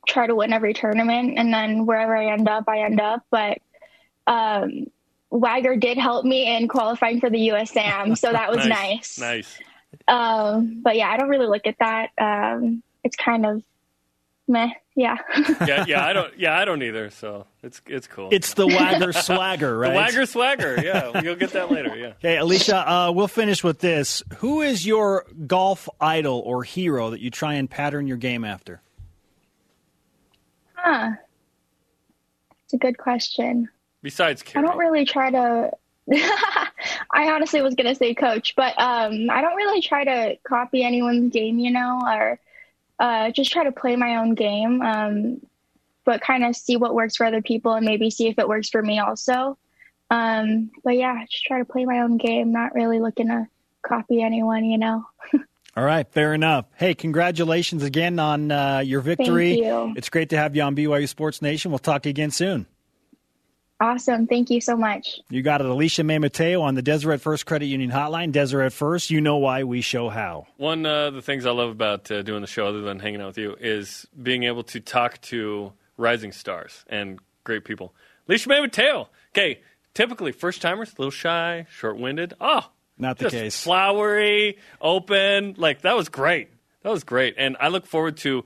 try 0.08 0.28
to 0.28 0.36
win 0.36 0.54
every 0.54 0.74
tournament, 0.74 1.38
and 1.38 1.54
then 1.54 1.86
wherever 1.86 2.16
I 2.16 2.32
end 2.32 2.48
up, 2.48 2.66
I 2.68 2.80
end 2.80 3.00
up. 3.00 3.24
But 3.30 3.60
um, 4.28 4.88
Wagger 5.30 5.76
did 5.76 5.98
help 5.98 6.26
me 6.26 6.56
in 6.56 6.68
qualifying 6.68 7.20
for 7.20 7.30
the 7.30 7.50
USAM, 7.50 8.18
so 8.18 8.32
that 8.32 8.52
was 8.52 8.66
nice. 8.68 9.20
Nice. 9.20 9.60
Um, 10.08 10.82
but 10.82 10.96
yeah, 10.96 11.10
I 11.10 11.18
don't 11.18 11.30
really 11.30 11.48
look 11.48 11.68
at 11.68 11.78
that. 11.80 12.10
Um, 12.18 12.84
it's 13.04 13.16
kind 13.16 13.46
of 13.46 13.64
meh. 14.48 14.70
Yeah. 14.96 15.18
Yeah, 15.68 15.86
yeah. 15.88 16.06
I 16.06 16.14
don't. 16.14 16.38
Yeah, 16.40 16.58
I 16.58 16.66
don't 16.66 16.82
either. 16.84 17.10
So 17.10 17.48
it's 17.64 17.82
it's 17.88 18.08
cool. 18.08 18.30
It's 18.32 18.54
the 18.54 18.68
Wagger 18.68 19.14
swagger, 19.14 19.72
the 19.72 19.78
right? 19.78 19.96
Wagger 19.96 20.26
swagger. 20.26 20.82
Yeah, 20.82 21.22
you'll 21.22 21.36
get 21.36 21.52
that 21.52 21.72
later. 21.72 21.96
Yeah. 21.96 22.14
Okay, 22.20 22.38
Alicia, 22.38 22.90
uh, 22.90 23.12
we'll 23.12 23.28
finish 23.28 23.64
with 23.64 23.80
this. 23.80 24.24
Who 24.38 24.62
is 24.62 24.86
your 24.86 25.26
golf 25.48 25.90
idol 26.00 26.40
or 26.46 26.64
hero 26.64 27.10
that 27.12 27.20
you 27.20 27.30
try 27.30 27.56
and 27.56 27.70
pattern 27.70 28.08
your 28.08 28.18
game 28.18 28.44
after? 28.46 28.82
huh. 30.76 31.12
It's 32.66 32.74
a 32.74 32.78
good 32.78 32.98
question. 32.98 33.70
Besides, 34.02 34.44
I 34.56 34.62
don't 34.62 34.78
really 34.78 35.06
try 35.06 35.32
to. 35.32 35.72
I 36.12 37.32
honestly 37.32 37.62
was 37.62 37.74
gonna 37.76 37.96
say 37.96 38.14
coach, 38.14 38.54
but 38.56 38.74
um, 38.80 39.30
I 39.32 39.42
don't 39.42 39.56
really 39.56 39.82
try 39.82 40.04
to 40.04 40.38
copy 40.48 40.84
anyone's 40.84 41.32
game, 41.34 41.58
you 41.60 41.72
know, 41.72 42.02
or 42.06 42.40
uh, 43.00 43.32
just 43.32 43.52
try 43.52 43.64
to 43.64 43.72
play 43.72 43.96
my 43.96 44.18
own 44.18 44.36
game. 44.36 44.82
Um, 44.82 45.42
but 46.06 46.22
kind 46.22 46.46
of 46.46 46.56
see 46.56 46.78
what 46.78 46.94
works 46.94 47.16
for 47.16 47.26
other 47.26 47.42
people 47.42 47.74
and 47.74 47.86
maybe 47.86 48.10
see 48.10 48.28
if 48.28 48.40
it 48.40 48.48
works 48.48 48.70
for 48.70 48.82
me 48.82 49.00
also. 49.00 49.58
Um, 50.12 50.70
but 50.84 50.96
yeah, 50.96 51.26
just 51.30 51.44
try 51.46 51.60
to 51.60 51.66
play 51.66 51.84
my 51.86 52.00
own 52.00 52.18
game, 52.18 52.52
not 52.52 52.76
really 52.76 53.00
looking 53.00 53.28
to 53.28 53.48
copy 53.86 54.22
anyone, 54.22 54.64
you 54.64 54.78
know. 54.78 55.06
All 55.78 55.84
right, 55.84 56.08
fair 56.08 56.34
enough. 56.34 56.68
Hey, 56.78 56.94
congratulations 56.94 57.84
again 57.84 58.18
on 58.18 58.50
uh, 58.50 58.80
your 58.80 59.02
victory. 59.02 59.56
Thank 59.56 59.66
you. 59.66 59.94
It's 59.98 60.10
great 60.10 60.30
to 60.30 60.38
have 60.38 60.56
you 60.56 60.62
on 60.62 60.76
BYU 60.76 61.10
Sports 61.10 61.42
Nation. 61.42 61.72
We'll 61.72 61.80
talk 61.80 62.04
to 62.04 62.10
you 62.10 62.12
again 62.12 62.32
soon. 62.32 62.66
Awesome. 63.80 64.26
Thank 64.26 64.50
you 64.50 64.62
so 64.62 64.78
much. 64.78 65.20
You 65.30 65.42
got 65.42 65.60
it, 65.60 65.68
Alicia 65.68 66.04
May 66.06 66.18
Mateo 66.18 66.62
on 66.62 66.76
the 66.76 66.82
Deseret 66.82 67.20
First 67.20 67.46
Credit 67.46 67.66
Union 67.66 67.92
Hotline. 67.92 68.32
Deseret 68.32 68.72
First, 68.72 69.10
you 69.10 69.20
know 69.20 69.36
why 69.38 69.64
we 69.64 69.82
show 69.82 70.08
how. 70.08 70.48
One 70.56 70.86
uh, 70.86 71.08
of 71.08 71.14
the 71.16 71.22
things 71.22 71.46
I 71.46 71.52
love 71.52 71.70
about 71.72 72.10
uh, 72.10 72.22
doing 72.22 72.40
the 72.40 72.48
show, 72.48 72.68
other 72.68 72.82
than 72.82 73.00
hanging 73.00 73.20
out 73.22 73.28
with 73.28 73.38
you, 73.38 73.58
is 73.60 74.08
being 74.22 74.44
able 74.44 74.64
to 74.64 74.80
talk 74.80 75.20
to 75.24 75.74
rising 75.98 76.32
stars 76.32 76.86
and 76.88 77.20
great 77.44 77.66
people. 77.66 77.94
Alicia 78.30 78.48
May 78.48 78.62
Mateo. 78.62 79.10
Okay, 79.34 79.60
typically 79.94 80.32
first 80.32 80.62
timers, 80.62 80.94
a 80.94 80.96
little 81.02 81.12
shy, 81.12 81.68
short 81.70 81.98
winded. 81.98 82.34
Oh, 82.40 82.70
Not 82.98 83.18
the 83.18 83.26
just 83.26 83.36
case. 83.36 83.62
flowery, 83.62 84.58
open. 84.80 85.56
Like 85.58 85.82
that 85.82 85.98
was 85.98 86.08
great. 86.08 86.48
That 86.84 86.92
was 86.92 87.04
great, 87.04 87.36
and 87.38 87.58
I 87.60 87.68
look 87.68 87.86
forward 87.86 88.16
to 88.18 88.46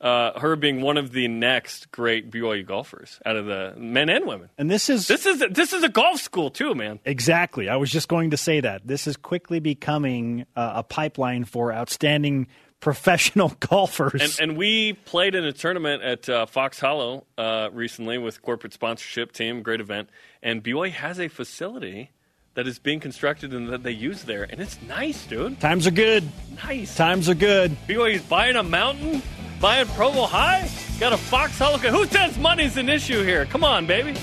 uh, 0.00 0.38
her 0.38 0.56
being 0.56 0.80
one 0.82 0.96
of 0.96 1.12
the 1.12 1.28
next 1.28 1.90
great 1.90 2.30
BYU 2.30 2.66
golfers 2.66 3.20
out 3.24 3.36
of 3.36 3.46
the 3.46 3.74
men 3.76 4.08
and 4.10 4.26
women. 4.26 4.50
And 4.58 4.70
this 4.70 4.90
is 4.90 5.06
This 5.08 5.24
is 5.24 5.42
this 5.50 5.72
is 5.72 5.82
a 5.82 5.88
golf 5.88 6.20
school 6.20 6.50
too, 6.50 6.74
man. 6.74 7.00
exactly. 7.04 7.68
I 7.68 7.76
was 7.76 7.90
just 7.90 8.08
going 8.08 8.30
to 8.30 8.36
say 8.36 8.60
that 8.60 8.86
this 8.86 9.06
is 9.06 9.16
quickly 9.16 9.60
becoming 9.60 10.46
uh, 10.56 10.72
a 10.76 10.82
pipeline 10.82 11.44
for 11.44 11.72
outstanding 11.72 12.48
professional 12.80 13.48
golfers. 13.60 14.38
And, 14.38 14.50
and 14.50 14.58
we 14.58 14.92
played 14.92 15.34
in 15.34 15.44
a 15.44 15.52
tournament 15.52 16.02
at 16.02 16.28
uh, 16.28 16.44
Fox 16.44 16.78
Hollow 16.80 17.24
uh, 17.38 17.70
recently 17.72 18.18
with 18.18 18.42
corporate 18.42 18.74
sponsorship 18.74 19.32
team, 19.32 19.62
great 19.62 19.80
event. 19.80 20.10
And 20.42 20.62
BYU 20.62 20.90
has 20.90 21.18
a 21.18 21.28
facility 21.28 22.10
that 22.54 22.66
is 22.68 22.78
being 22.78 23.00
constructed 23.00 23.54
and 23.54 23.68
that 23.70 23.82
they 23.84 23.90
use 23.90 24.24
there, 24.24 24.44
and 24.44 24.60
it's 24.60 24.78
nice, 24.82 25.24
dude. 25.26 25.58
Times 25.60 25.86
are 25.88 25.90
good. 25.90 26.22
Nice. 26.62 26.94
Times 26.94 27.28
are 27.28 27.34
good. 27.34 27.76
BYU's 27.88 28.22
buying 28.22 28.54
a 28.54 28.62
mountain, 28.62 29.22
buying 29.60 29.86
Provo 29.88 30.26
High, 30.26 30.68
got 31.00 31.12
a 31.12 31.16
Fox 31.16 31.58
Hollow. 31.58 31.78
Who 31.78 32.06
says 32.06 32.38
money's 32.38 32.76
an 32.76 32.88
issue 32.88 33.22
here? 33.22 33.46
Come 33.46 33.64
on, 33.64 33.86
baby. 33.86 34.14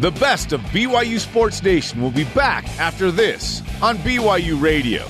The 0.00 0.10
best 0.12 0.52
of 0.52 0.60
BYU 0.62 1.20
Sports 1.20 1.62
Nation 1.62 2.02
will 2.02 2.10
be 2.10 2.24
back 2.24 2.66
after 2.80 3.10
this 3.10 3.62
on 3.80 3.96
BYU 3.98 4.60
Radio. 4.60 5.06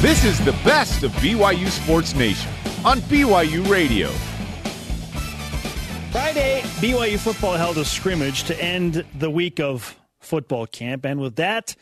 This 0.00 0.24
is 0.24 0.42
the 0.44 0.52
best 0.64 1.02
of 1.02 1.10
BYU 1.14 1.68
Sports 1.68 2.14
Nation 2.14 2.50
on 2.84 3.00
BYU 3.02 3.68
Radio. 3.68 4.08
Friday, 6.12 6.62
BYU 6.76 7.18
football 7.18 7.54
held 7.54 7.76
a 7.76 7.84
scrimmage 7.84 8.44
to 8.44 8.58
end 8.62 9.04
the 9.18 9.28
week 9.28 9.60
of 9.60 9.98
football 10.20 10.66
camp. 10.66 11.04
And 11.04 11.20
with 11.20 11.36
that, 11.36 11.76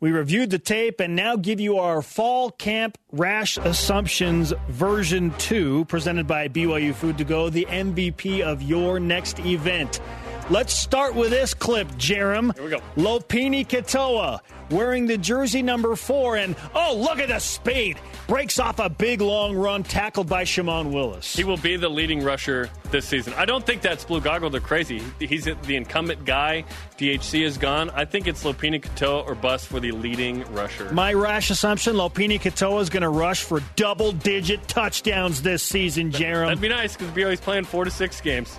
we 0.00 0.10
reviewed 0.10 0.50
the 0.50 0.58
tape 0.58 1.00
and 1.00 1.16
now 1.16 1.36
give 1.36 1.60
you 1.60 1.78
our 1.78 2.02
fall 2.02 2.50
camp 2.50 2.98
rash 3.12 3.56
assumptions 3.58 4.52
version 4.68 5.32
2, 5.38 5.84
presented 5.86 6.26
by 6.26 6.48
BYU 6.48 6.94
Food 6.94 7.18
to 7.18 7.24
Go, 7.24 7.48
the 7.50 7.66
MVP 7.66 8.40
of 8.40 8.62
your 8.62 9.00
next 9.00 9.38
event. 9.40 10.00
Let's 10.48 10.72
start 10.72 11.14
with 11.14 11.30
this 11.30 11.54
clip, 11.54 11.88
Jerem. 11.92 12.54
Here 12.54 12.64
we 12.64 12.70
go. 12.70 12.80
Lopini 12.96 13.66
Katoa 13.66 14.40
wearing 14.70 15.06
the 15.06 15.18
jersey 15.18 15.62
number 15.62 15.96
four, 15.96 16.36
and 16.36 16.56
oh, 16.74 16.96
look 16.96 17.18
at 17.18 17.28
the 17.28 17.38
speed! 17.38 17.98
Breaks 18.26 18.58
off 18.58 18.78
a 18.78 18.88
big 18.88 19.20
long 19.20 19.56
run 19.56 19.82
tackled 19.82 20.28
by 20.28 20.44
Shimon 20.44 20.92
Willis. 20.92 21.34
He 21.34 21.44
will 21.44 21.56
be 21.56 21.76
the 21.76 21.88
leading 21.88 22.22
rusher 22.22 22.70
this 22.90 23.06
season. 23.06 23.34
I 23.34 23.44
don't 23.44 23.64
think 23.64 23.82
that's 23.82 24.04
blue 24.04 24.20
goggled 24.20 24.54
or 24.54 24.60
crazy. 24.60 25.02
He's 25.18 25.44
the 25.44 25.76
incumbent 25.76 26.24
guy. 26.24 26.64
DHC 26.98 27.44
is 27.44 27.58
gone. 27.58 27.90
I 27.90 28.04
think 28.04 28.26
it's 28.26 28.42
Lopini 28.42 28.82
Katoa 28.82 29.26
or 29.26 29.34
bust 29.34 29.66
for 29.68 29.80
the 29.80 29.92
leading 29.92 30.42
rusher. 30.52 30.92
My 30.92 31.12
rash 31.12 31.50
assumption: 31.50 31.94
Lopini 31.94 32.40
Katoa 32.40 32.80
is 32.80 32.90
going 32.90 33.02
to 33.02 33.08
rush 33.08 33.42
for 33.44 33.62
double-digit 33.76 34.66
touchdowns 34.66 35.42
this 35.42 35.62
season. 35.62 36.10
Jeremy. 36.10 36.48
That'd 36.48 36.62
be 36.62 36.68
nice 36.68 36.96
because 36.96 37.12
BYU's 37.14 37.40
playing 37.40 37.64
four 37.64 37.84
to 37.84 37.90
six 37.90 38.20
games. 38.20 38.58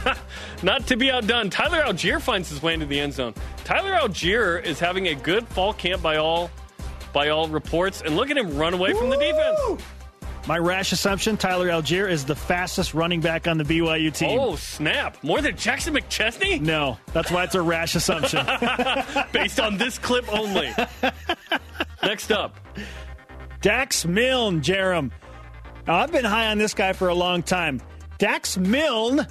Not 0.62 0.86
to 0.86 0.96
be 0.96 1.10
outdone, 1.10 1.50
Tyler 1.50 1.82
Allgeier 1.82 2.20
finds 2.20 2.48
his 2.48 2.62
way 2.62 2.74
into 2.74 2.86
the 2.86 2.98
end 2.98 3.14
zone. 3.14 3.34
Tyler 3.66 3.94
Allgeier 3.94 4.64
is 4.64 4.78
having 4.78 5.08
a 5.08 5.14
good 5.16 5.44
fall 5.48 5.72
camp 5.72 6.00
by 6.00 6.18
all 6.18 6.52
by 7.12 7.30
all 7.30 7.48
reports, 7.48 8.00
and 8.00 8.14
look 8.14 8.30
at 8.30 8.38
him 8.38 8.56
run 8.56 8.74
away 8.74 8.92
from 8.92 9.10
the 9.10 9.16
defense. 9.16 9.82
My 10.46 10.56
rash 10.56 10.92
assumption: 10.92 11.36
Tyler 11.36 11.66
Allgeier 11.66 12.08
is 12.08 12.24
the 12.24 12.36
fastest 12.36 12.94
running 12.94 13.20
back 13.20 13.48
on 13.48 13.58
the 13.58 13.64
BYU 13.64 14.14
team. 14.14 14.38
Oh 14.38 14.54
snap! 14.54 15.20
More 15.24 15.40
than 15.40 15.56
Jackson 15.56 15.94
McChesney, 15.94 16.60
No, 16.60 16.96
that's 17.12 17.32
why 17.32 17.42
it's 17.42 17.56
a 17.56 17.60
rash 17.60 17.96
assumption. 17.96 18.46
based 19.32 19.58
on 19.58 19.78
this 19.78 19.98
clip 19.98 20.32
only. 20.32 20.72
Next 22.04 22.30
up, 22.30 22.60
Dax 23.62 24.06
Milne, 24.06 24.60
Jerem. 24.60 25.10
Now, 25.88 25.96
I've 25.96 26.12
been 26.12 26.24
high 26.24 26.52
on 26.52 26.58
this 26.58 26.72
guy 26.72 26.92
for 26.92 27.08
a 27.08 27.14
long 27.14 27.42
time. 27.42 27.82
Dax 28.18 28.56
Milne 28.56 29.26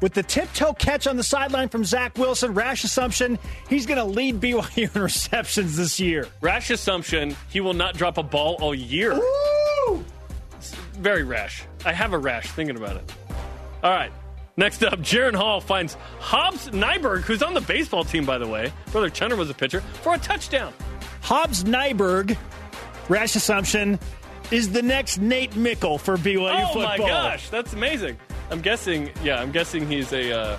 With 0.00 0.12
the 0.14 0.22
tiptoe 0.22 0.72
catch 0.74 1.06
on 1.06 1.16
the 1.16 1.22
sideline 1.22 1.68
from 1.68 1.84
Zach 1.84 2.18
Wilson, 2.18 2.54
rash 2.54 2.84
assumption 2.84 3.38
he's 3.68 3.86
going 3.86 3.98
to 3.98 4.04
lead 4.04 4.40
BYU 4.40 4.94
in 4.94 5.02
receptions 5.02 5.76
this 5.76 5.98
year. 6.00 6.26
Rash 6.40 6.70
assumption 6.70 7.36
he 7.50 7.60
will 7.60 7.74
not 7.74 7.96
drop 7.96 8.18
a 8.18 8.22
ball 8.22 8.56
all 8.60 8.74
year. 8.74 9.14
Woo! 9.14 10.04
Very 10.94 11.22
rash. 11.22 11.64
I 11.84 11.92
have 11.92 12.12
a 12.12 12.18
rash 12.18 12.48
thinking 12.48 12.76
about 12.76 12.96
it. 12.96 13.12
All 13.82 13.90
right. 13.90 14.12
Next 14.56 14.84
up, 14.84 15.00
Jaren 15.00 15.34
Hall 15.34 15.60
finds 15.60 15.94
Hobbs 16.20 16.68
Nyberg, 16.68 17.22
who's 17.22 17.42
on 17.42 17.54
the 17.54 17.60
baseball 17.60 18.04
team, 18.04 18.24
by 18.24 18.38
the 18.38 18.46
way. 18.46 18.72
Brother 18.92 19.10
Chunner 19.10 19.36
was 19.36 19.50
a 19.50 19.54
pitcher, 19.54 19.80
for 19.80 20.14
a 20.14 20.18
touchdown. 20.18 20.72
Hobbs 21.22 21.64
Nyberg, 21.64 22.36
rash 23.08 23.34
assumption, 23.34 23.98
is 24.52 24.70
the 24.70 24.82
next 24.82 25.18
Nate 25.18 25.56
Meikle 25.56 25.98
for 25.98 26.16
BYU 26.16 26.62
oh 26.62 26.66
football. 26.72 26.84
Oh 26.84 26.98
my 26.98 26.98
gosh, 26.98 27.48
that's 27.48 27.72
amazing. 27.72 28.16
I'm 28.50 28.60
guessing, 28.60 29.10
yeah, 29.22 29.40
I'm 29.40 29.50
guessing 29.52 29.86
he's 29.88 30.12
a 30.12 30.38
uh, 30.38 30.58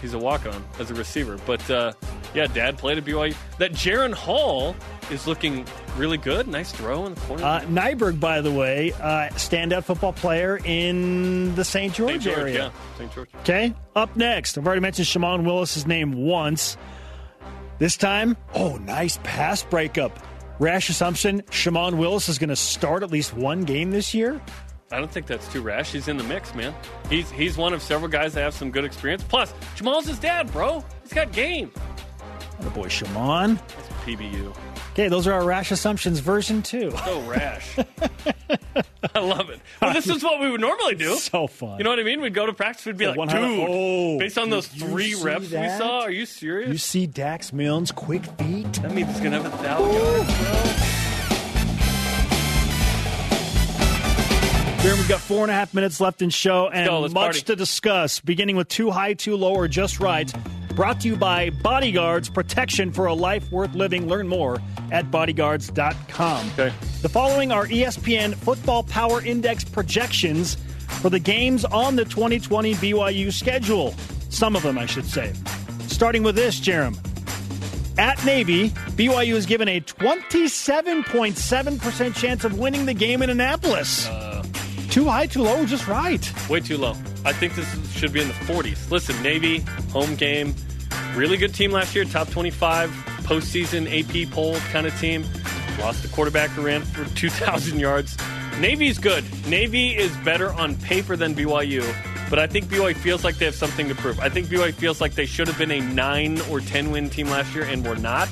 he's 0.00 0.14
a 0.14 0.18
walk 0.18 0.46
on 0.46 0.64
as 0.78 0.90
a 0.90 0.94
receiver. 0.94 1.38
But 1.46 1.68
uh, 1.70 1.92
yeah, 2.34 2.46
Dad 2.46 2.78
played 2.78 2.98
at 2.98 3.04
BYU. 3.04 3.34
That 3.58 3.72
Jaren 3.72 4.12
Hall 4.12 4.74
is 5.10 5.26
looking 5.26 5.66
really 5.96 6.18
good. 6.18 6.48
Nice 6.48 6.72
throw 6.72 7.06
in 7.06 7.14
the 7.14 7.20
corner. 7.22 7.44
Uh, 7.44 7.60
Nyberg, 7.62 8.20
by 8.20 8.40
the 8.40 8.52
way, 8.52 8.92
uh, 8.92 9.28
standout 9.34 9.84
football 9.84 10.12
player 10.12 10.58
in 10.64 11.54
the 11.54 11.64
St. 11.64 11.92
George, 11.92 12.10
St. 12.12 12.22
George, 12.22 12.38
area. 12.38 12.54
yeah, 12.54 12.98
St. 12.98 13.12
George. 13.12 13.30
Okay, 13.40 13.74
up 13.94 14.14
next, 14.16 14.58
I've 14.58 14.66
already 14.66 14.80
mentioned 14.80 15.06
Shimon 15.06 15.44
Willis' 15.44 15.86
name 15.86 16.12
once. 16.12 16.76
This 17.78 17.96
time, 17.96 18.36
oh, 18.54 18.76
nice 18.76 19.18
pass 19.22 19.62
breakup. 19.64 20.18
Rash 20.58 20.88
assumption 20.88 21.42
Shimon 21.50 21.98
Willis 21.98 22.28
is 22.28 22.38
going 22.38 22.50
to 22.50 22.56
start 22.56 23.02
at 23.02 23.10
least 23.10 23.34
one 23.34 23.64
game 23.64 23.90
this 23.90 24.14
year. 24.14 24.40
I 24.92 24.98
don't 24.98 25.10
think 25.10 25.26
that's 25.26 25.50
too 25.50 25.62
rash. 25.62 25.92
He's 25.92 26.08
in 26.08 26.18
the 26.18 26.24
mix, 26.24 26.54
man. 26.54 26.74
He's 27.08 27.30
he's 27.30 27.56
one 27.56 27.72
of 27.72 27.82
several 27.82 28.10
guys 28.10 28.34
that 28.34 28.42
have 28.42 28.54
some 28.54 28.70
good 28.70 28.84
experience. 28.84 29.24
Plus, 29.24 29.54
Jamal's 29.74 30.06
his 30.06 30.18
dad, 30.18 30.52
bro. 30.52 30.84
He's 31.02 31.12
got 31.12 31.32
game. 31.32 31.72
The 32.60 32.70
boy. 32.70 32.82
That's 32.82 33.02
PBU. 34.04 34.54
Okay, 34.92 35.08
those 35.08 35.26
are 35.26 35.32
our 35.32 35.44
rash 35.44 35.70
assumptions 35.70 36.20
version 36.20 36.62
two. 36.62 36.90
So 36.90 37.20
rash. 37.22 37.78
I 39.14 39.20
love 39.20 39.50
it. 39.50 39.60
Well, 39.80 39.94
this 39.94 40.06
is 40.08 40.22
what 40.22 40.40
we 40.40 40.50
would 40.50 40.60
normally 40.60 40.94
do. 40.94 41.16
So 41.16 41.46
fun. 41.46 41.78
You 41.78 41.84
know 41.84 41.90
what 41.90 41.98
I 41.98 42.02
mean? 42.02 42.20
We'd 42.20 42.34
go 42.34 42.46
to 42.46 42.52
practice. 42.52 42.84
We'd 42.84 42.98
be 42.98 43.06
like, 43.06 43.16
100 43.16 43.46
dude, 43.46 43.68
oh, 43.68 44.18
based 44.18 44.38
on 44.38 44.50
those 44.50 44.66
three 44.66 45.14
reps 45.14 45.50
that? 45.50 45.62
we 45.62 45.78
saw, 45.78 46.00
are 46.00 46.10
you 46.10 46.26
serious? 46.26 46.70
You 46.70 46.78
see 46.78 47.06
Dax 47.06 47.52
Milne's 47.52 47.90
quick 47.90 48.24
feet? 48.38 48.72
that 48.74 48.92
means 48.92 49.08
he's 49.08 49.20
gonna 49.20 49.42
have 49.42 49.46
a 49.46 49.56
thousand 49.58 50.91
Here 54.82 54.94
we've 54.96 55.08
got 55.08 55.20
four 55.20 55.42
and 55.42 55.50
a 55.52 55.54
half 55.54 55.72
minutes 55.74 56.00
left 56.00 56.22
in 56.22 56.30
show 56.30 56.68
and 56.68 56.88
go, 56.88 57.02
much 57.02 57.12
party. 57.12 57.40
to 57.42 57.54
discuss, 57.54 58.18
beginning 58.18 58.56
with 58.56 58.66
too 58.66 58.90
high, 58.90 59.14
too 59.14 59.36
low, 59.36 59.54
or 59.54 59.68
just 59.68 60.00
right. 60.00 60.32
Brought 60.74 61.02
to 61.02 61.08
you 61.08 61.14
by 61.14 61.50
Bodyguards, 61.50 62.28
protection 62.28 62.90
for 62.90 63.06
a 63.06 63.14
life 63.14 63.48
worth 63.52 63.76
living. 63.76 64.08
Learn 64.08 64.26
more 64.26 64.60
at 64.90 65.08
bodyguards.com. 65.08 66.50
Okay. 66.54 66.72
The 67.00 67.08
following 67.08 67.52
are 67.52 67.66
ESPN 67.66 68.34
Football 68.34 68.82
Power 68.82 69.24
Index 69.24 69.62
projections 69.62 70.56
for 71.00 71.10
the 71.10 71.20
games 71.20 71.64
on 71.64 71.94
the 71.94 72.04
2020 72.04 72.74
BYU 72.74 73.32
schedule. 73.32 73.94
Some 74.30 74.56
of 74.56 74.64
them, 74.64 74.78
I 74.78 74.86
should 74.86 75.06
say. 75.06 75.32
Starting 75.86 76.24
with 76.24 76.34
this, 76.34 76.58
Jerem. 76.58 76.96
At 77.98 78.24
Navy, 78.24 78.70
BYU 78.70 79.34
is 79.34 79.46
given 79.46 79.68
a 79.68 79.80
27.7% 79.80 82.16
chance 82.16 82.42
of 82.42 82.58
winning 82.58 82.84
the 82.86 82.94
game 82.94 83.22
in 83.22 83.30
Annapolis. 83.30 84.08
Uh, 84.08 84.31
too 84.92 85.06
high, 85.06 85.26
too 85.26 85.40
low, 85.40 85.64
just 85.64 85.88
right. 85.88 86.48
Way 86.50 86.60
too 86.60 86.76
low. 86.76 86.94
I 87.24 87.32
think 87.32 87.54
this 87.54 87.66
should 87.92 88.12
be 88.12 88.20
in 88.20 88.28
the 88.28 88.34
40s. 88.34 88.90
Listen, 88.90 89.20
Navy, 89.22 89.60
home 89.90 90.16
game, 90.16 90.54
really 91.14 91.38
good 91.38 91.54
team 91.54 91.72
last 91.72 91.94
year, 91.94 92.04
top 92.04 92.28
25, 92.28 92.90
postseason 93.22 93.86
AP 93.88 94.30
poll 94.30 94.56
kind 94.70 94.86
of 94.86 94.98
team. 95.00 95.24
Lost 95.80 96.02
the 96.02 96.08
quarterback 96.08 96.50
who 96.50 96.66
ran 96.66 96.82
for 96.82 97.06
2,000 97.16 97.80
yards. 97.80 98.18
Navy's 98.60 98.98
good. 98.98 99.24
Navy 99.46 99.96
is 99.96 100.14
better 100.18 100.52
on 100.52 100.76
paper 100.76 101.16
than 101.16 101.34
BYU, 101.34 101.82
but 102.28 102.38
I 102.38 102.46
think 102.46 102.66
BYU 102.66 102.94
feels 102.94 103.24
like 103.24 103.36
they 103.38 103.46
have 103.46 103.54
something 103.54 103.88
to 103.88 103.94
prove. 103.94 104.20
I 104.20 104.28
think 104.28 104.48
BYU 104.48 104.74
feels 104.74 105.00
like 105.00 105.14
they 105.14 105.24
should 105.24 105.48
have 105.48 105.56
been 105.56 105.70
a 105.70 105.80
9 105.80 106.38
or 106.50 106.60
10 106.60 106.90
win 106.90 107.08
team 107.08 107.28
last 107.30 107.54
year 107.54 107.64
and 107.64 107.82
were 107.86 107.96
not. 107.96 108.28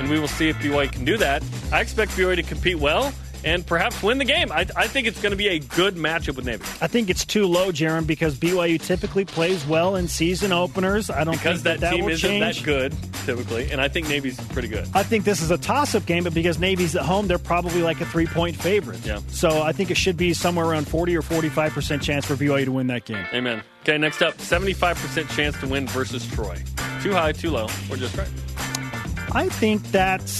And 0.00 0.10
we 0.10 0.18
will 0.18 0.28
see 0.28 0.48
if 0.48 0.56
BYU 0.56 0.90
can 0.90 1.04
do 1.04 1.16
that. 1.18 1.44
I 1.70 1.80
expect 1.80 2.10
BYU 2.12 2.34
to 2.34 2.42
compete 2.42 2.80
well 2.80 3.12
and 3.44 3.66
perhaps 3.66 4.02
win 4.02 4.18
the 4.18 4.24
game. 4.24 4.52
I, 4.52 4.66
I 4.76 4.86
think 4.86 5.06
it's 5.06 5.20
going 5.20 5.30
to 5.30 5.36
be 5.36 5.48
a 5.48 5.58
good 5.58 5.96
matchup 5.96 6.36
with 6.36 6.44
Navy. 6.46 6.64
I 6.80 6.86
think 6.86 7.10
it's 7.10 7.24
too 7.24 7.46
low, 7.46 7.70
Jaron, 7.70 8.06
because 8.06 8.36
BYU 8.36 8.80
typically 8.80 9.24
plays 9.24 9.66
well 9.66 9.96
in 9.96 10.08
season 10.08 10.52
openers. 10.52 11.10
I 11.10 11.24
don't 11.24 11.34
because 11.34 11.62
think 11.62 11.64
that, 11.64 11.80
that, 11.80 11.92
team 11.92 12.04
will 12.04 12.12
isn't 12.12 12.28
change. 12.28 12.58
that 12.58 12.64
good 12.64 12.94
typically, 13.24 13.70
and 13.70 13.80
I 13.80 13.88
think 13.88 14.08
Navy's 14.08 14.40
pretty 14.48 14.68
good. 14.68 14.88
I 14.94 15.02
think 15.02 15.24
this 15.24 15.42
is 15.42 15.50
a 15.50 15.58
toss-up 15.58 16.06
game, 16.06 16.24
but 16.24 16.34
because 16.34 16.58
Navy's 16.58 16.96
at 16.96 17.02
home, 17.02 17.26
they're 17.26 17.38
probably 17.38 17.82
like 17.82 18.00
a 18.00 18.06
three-point 18.06 18.56
favorite. 18.56 19.04
Yeah. 19.04 19.20
So 19.28 19.62
I 19.62 19.72
think 19.72 19.90
it 19.90 19.96
should 19.96 20.16
be 20.16 20.32
somewhere 20.34 20.66
around 20.66 20.88
40 20.88 21.16
or 21.16 21.22
45 21.22 21.72
percent 21.72 22.02
chance 22.02 22.26
for 22.26 22.34
BYU 22.34 22.64
to 22.66 22.72
win 22.72 22.86
that 22.88 23.04
game. 23.04 23.24
Amen. 23.32 23.62
Okay, 23.82 23.96
next 23.96 24.20
up, 24.22 24.38
seventy-five 24.40 24.96
percent 24.98 25.28
chance 25.30 25.58
to 25.60 25.66
win 25.66 25.86
versus 25.88 26.26
Troy. 26.28 26.62
Too 27.02 27.12
high, 27.12 27.32
too 27.32 27.50
low, 27.50 27.66
or 27.90 27.96
just 27.96 28.16
right? 28.16 28.28
I 29.32 29.48
think 29.48 29.82
that's 29.90 30.32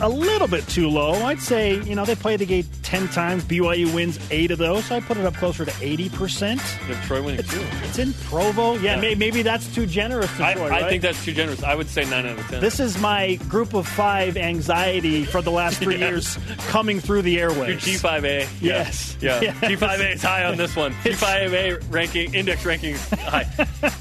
a 0.00 0.08
little 0.08 0.48
bit 0.48 0.66
too 0.68 0.88
low. 0.88 1.12
I'd 1.12 1.40
say, 1.40 1.80
you 1.82 1.94
know, 1.94 2.04
they 2.04 2.14
play 2.14 2.36
the 2.36 2.46
game 2.46 2.64
10 2.82 3.08
times. 3.08 3.44
BYU 3.44 3.92
wins 3.94 4.18
eight 4.30 4.50
of 4.50 4.58
those. 4.58 4.84
So 4.86 4.96
I 4.96 5.00
put 5.00 5.16
it 5.16 5.26
up 5.26 5.34
closer 5.34 5.64
to 5.64 5.70
80%. 5.70 6.52
You 6.88 6.94
have 6.94 7.06
Troy 7.06 7.22
winning 7.22 7.42
two. 7.44 7.60
It's 7.84 7.98
in 7.98 8.12
Provo. 8.14 8.74
Yeah, 8.74 8.94
Yeah. 8.96 9.00
may- 9.00 9.14
maybe 9.14 9.42
that's 9.42 9.72
too 9.74 9.86
generous 9.86 10.34
to 10.38 10.44
I, 10.46 10.54
Troy, 10.54 10.66
I 10.66 10.70
right? 10.70 10.88
think 10.88 11.02
that's 11.02 11.24
too 11.24 11.32
generous. 11.32 11.62
I 11.62 11.74
would 11.74 11.88
say 11.88 12.04
nine 12.04 12.26
out 12.26 12.38
of 12.38 12.46
ten. 12.48 12.60
This 12.60 12.80
is 12.80 12.98
my 12.98 13.34
group 13.48 13.74
of 13.74 13.86
five 13.86 14.36
anxiety 14.36 15.24
for 15.24 15.42
the 15.42 15.50
last 15.50 15.78
three 15.78 15.96
Yeah. 16.00 16.08
years 16.10 16.38
coming 16.68 17.00
through 17.00 17.22
the 17.22 17.32
Your. 17.32 17.50
G5A. 17.50 18.46
Yes. 18.60 19.16
Yeah. 19.20 19.40
Yes. 19.42 19.56
G5A 19.60 20.14
is 20.14 20.22
high 20.22 20.44
on 20.44 20.56
this 20.56 20.74
one. 20.76 20.92
G5A 21.04 21.82
ranking, 21.92 22.34
index 22.34 22.64
ranking 22.64 22.96
high. 22.96 23.46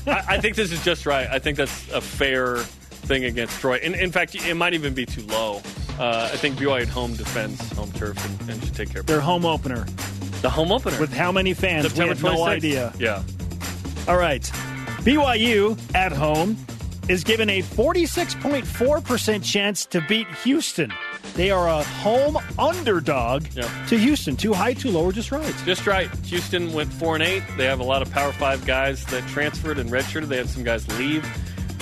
I, 0.07 0.23
I 0.35 0.39
think 0.39 0.55
this 0.55 0.71
is 0.71 0.83
just 0.83 1.05
right. 1.05 1.27
I 1.29 1.39
think 1.39 1.57
that's 1.57 1.89
a 1.91 2.01
fair 2.01 2.57
thing 3.09 3.25
against 3.25 3.59
Troy. 3.59 3.77
In, 3.83 3.93
in 3.95 4.11
fact, 4.11 4.35
it 4.35 4.53
might 4.53 4.73
even 4.73 4.93
be 4.93 5.05
too 5.05 5.23
low. 5.23 5.61
Uh, 5.99 6.29
I 6.31 6.37
think 6.37 6.55
BYU 6.57 6.83
at 6.83 6.87
home 6.87 7.15
defends 7.15 7.59
home 7.73 7.91
turf 7.91 8.15
and, 8.41 8.49
and 8.51 8.63
should 8.63 8.75
take 8.75 8.91
care 8.91 9.01
of 9.01 9.05
it. 9.05 9.11
Their 9.11 9.19
home 9.19 9.45
opener. 9.45 9.85
The 10.41 10.49
home 10.49 10.71
opener. 10.71 10.97
With 10.99 11.11
how 11.11 11.31
many 11.33 11.53
fans? 11.53 11.87
September 11.87 12.13
we 12.13 12.19
have 12.19 12.19
26th. 12.19 12.37
no 12.37 12.43
idea. 12.45 12.93
Yeah. 12.97 13.23
All 14.07 14.15
right. 14.17 14.43
BYU 15.03 15.77
at 15.95 16.13
home 16.13 16.55
is 17.09 17.23
given 17.23 17.49
a 17.49 17.61
46.4% 17.63 19.43
chance 19.43 19.85
to 19.87 20.01
beat 20.07 20.27
Houston. 20.43 20.93
They 21.35 21.51
are 21.51 21.67
a 21.67 21.83
home 21.83 22.37
underdog 22.57 23.45
Yeah. 23.55 23.67
to 23.87 23.97
Houston. 23.97 24.35
Too 24.35 24.53
high, 24.53 24.73
too 24.73 24.91
low, 24.91 25.05
or 25.05 25.11
just 25.11 25.31
right. 25.31 25.53
Just 25.65 25.87
right. 25.87 26.09
Houston 26.25 26.71
went 26.73 26.91
four 26.93 27.15
and 27.15 27.23
eight. 27.23 27.43
They 27.57 27.65
have 27.65 27.79
a 27.79 27.83
lot 27.83 28.01
of 28.01 28.11
Power 28.11 28.31
Five 28.33 28.65
guys 28.65 29.03
that 29.05 29.27
transferred 29.27 29.79
and 29.79 29.89
redshirted. 29.89 30.27
They 30.27 30.37
had 30.37 30.49
some 30.49 30.63
guys 30.63 30.87
leave. 30.99 31.25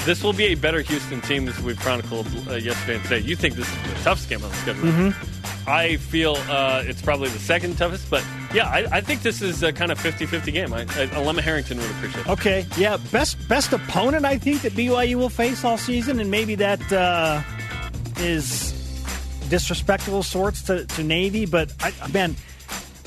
This 0.08 0.24
will 0.24 0.32
be 0.32 0.46
a 0.46 0.56
better 0.56 0.80
Houston 0.80 1.20
team, 1.20 1.50
as 1.50 1.62
we've 1.62 1.78
chronicled 1.78 2.28
uh, 2.48 2.54
yesterday 2.54 2.96
and 2.96 3.04
today. 3.04 3.20
You 3.20 3.36
think 3.36 3.56
this 3.56 3.68
is 3.68 3.94
the 3.94 4.04
toughest 4.06 4.30
game 4.30 4.42
on 4.42 4.50
the 4.50 4.56
schedule? 4.56 4.86
Mm-hmm. 4.86 5.70
I 5.70 5.98
feel 5.98 6.38
uh, 6.48 6.82
it's 6.86 7.02
probably 7.02 7.28
the 7.28 7.40
second 7.40 7.78
toughest, 7.78 8.10
but 8.10 8.24
yeah, 8.54 8.70
I, 8.70 8.88
I 8.90 9.02
think 9.02 9.22
this 9.22 9.42
is 9.42 9.64
a 9.64 9.74
kind 9.74 9.92
of 9.92 10.00
50-50 10.00 10.54
game. 10.54 10.72
I, 10.72 10.84
I, 10.84 11.08
Alema 11.08 11.42
Harrington 11.42 11.78
would 11.80 11.92
appreciate 11.92 12.22
it. 12.22 12.30
Okay, 12.30 12.66
yeah, 12.78 12.96
best 13.12 13.50
best 13.50 13.74
opponent 13.74 14.24
I 14.24 14.38
think 14.38 14.62
that 14.62 14.72
BYU 14.72 15.16
will 15.16 15.28
face 15.28 15.66
all 15.66 15.78
season, 15.78 16.22
and 16.22 16.32
maybe 16.32 16.56
that 16.56 16.90
uh, 16.90 17.42
is 18.20 18.72
disrespectful 19.50 20.24
sorts 20.24 20.62
to, 20.62 20.86
to 20.86 21.04
Navy. 21.04 21.46
But 21.46 21.74
I, 21.82 21.92
man, 22.14 22.38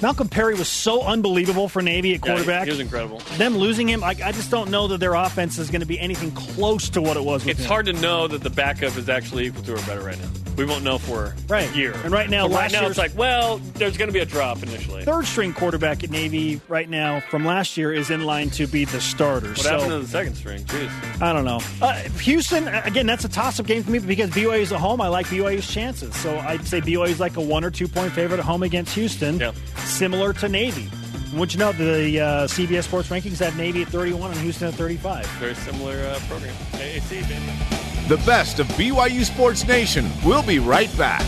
Malcolm 0.02 0.28
Perry 0.28 0.54
was 0.54 0.68
so 0.68 1.02
unbelievable 1.02 1.68
for 1.68 1.82
Navy 1.82 2.14
at 2.14 2.20
Yeah, 2.24 2.32
he- 2.32 2.36
quarterback. 2.38 2.64
he 2.64 2.70
was 2.70 2.80
incredible. 2.80 3.18
Them 3.36 3.56
losing 3.58 3.86
him, 3.88 4.00
like 4.00 4.22
I 4.22 4.32
just 4.32 4.50
don't 4.50 4.70
know 4.70 4.86
that 4.88 4.98
their 4.98 5.14
offense 5.14 5.58
is 5.58 5.70
going 5.70 5.80
to 5.82 5.86
be 5.86 6.00
anything 6.00 6.30
close 6.30 6.88
to 6.90 7.02
what 7.02 7.16
it 7.18 7.24
was. 7.24 7.44
With 7.44 7.50
It's 7.56 7.60
him. 7.60 7.68
hard 7.68 7.86
to 7.86 7.92
know 7.92 8.26
that 8.26 8.42
the 8.42 8.50
backup 8.50 8.96
is 8.96 9.08
actually 9.10 9.46
equal 9.46 9.62
to 9.64 9.74
or 9.74 9.82
better 9.82 10.00
right 10.00 10.18
now. 10.18 10.28
We 10.56 10.64
won't 10.66 10.84
know 10.84 10.98
for 10.98 11.34
Right. 11.48 11.72
a 11.72 11.76
year. 11.76 11.94
And 12.04 12.12
right 12.12 12.28
now, 12.28 12.46
right 12.48 12.70
now 12.70 12.84
it's 12.86 12.98
like, 12.98 13.16
well, 13.16 13.58
there's 13.74 13.96
going 13.96 14.08
to 14.08 14.12
be 14.12 14.18
a 14.18 14.26
drop 14.26 14.62
initially. 14.62 15.04
Third 15.04 15.24
string 15.26 15.54
quarterback 15.54 16.02
at 16.04 16.10
Navy 16.10 16.60
right 16.68 16.88
now 16.90 17.20
from 17.30 17.46
last 17.46 17.76
year 17.78 17.94
is 17.94 18.10
in 18.10 18.24
line 18.26 18.50
to 18.50 18.66
be 18.66 18.84
the 18.84 19.00
starter. 19.00 19.48
What 19.48 19.58
so 19.58 19.70
happened 19.70 19.90
to 19.90 19.98
the 20.00 20.08
second 20.08 20.34
string? 20.34 20.64
Jeez. 20.64 21.22
I 21.22 21.32
don't 21.32 21.44
know. 21.46 21.60
Uh, 21.80 21.94
Houston, 22.20 22.68
again, 22.68 23.06
that's 23.06 23.24
a 23.24 23.28
toss 23.28 23.58
up 23.60 23.66
game 23.66 23.82
for 23.84 23.90
me 23.90 24.00
because 24.00 24.30
BYU 24.30 24.60
is 24.60 24.72
at 24.72 24.80
home. 24.80 25.00
I 25.00 25.08
like 25.08 25.26
BYU's 25.28 25.66
chances. 25.72 26.14
So 26.16 26.36
I'd 26.38 26.66
say 26.66 26.80
BYU 26.80 27.08
is 27.08 27.20
like 27.20 27.36
a 27.36 27.40
one 27.40 27.64
or 27.64 27.70
two 27.70 27.88
point 27.88 28.12
favorite 28.12 28.38
at 28.40 28.44
home 28.44 28.62
against 28.62 28.94
Houston, 28.96 29.38
Yeah. 29.38 29.52
Similar 29.90 30.32
to 30.34 30.48
Navy. 30.48 30.88
Would 31.34 31.52
you 31.52 31.58
know 31.58 31.72
the 31.72 32.20
uh, 32.20 32.46
CBS 32.46 32.84
Sports 32.84 33.08
rankings 33.08 33.38
have 33.38 33.56
Navy 33.56 33.82
at 33.82 33.88
31 33.88 34.32
and 34.32 34.40
Houston 34.40 34.68
at 34.68 34.74
35? 34.74 35.26
Very 35.26 35.54
similar 35.54 35.96
uh, 36.06 36.18
program. 36.28 36.54
AAC, 36.72 37.28
baby. 37.28 38.08
The 38.08 38.16
best 38.26 38.58
of 38.58 38.66
BYU 38.68 39.24
Sports 39.24 39.66
Nation. 39.66 40.10
We'll 40.24 40.42
be 40.42 40.58
right 40.58 40.90
back. 40.98 41.22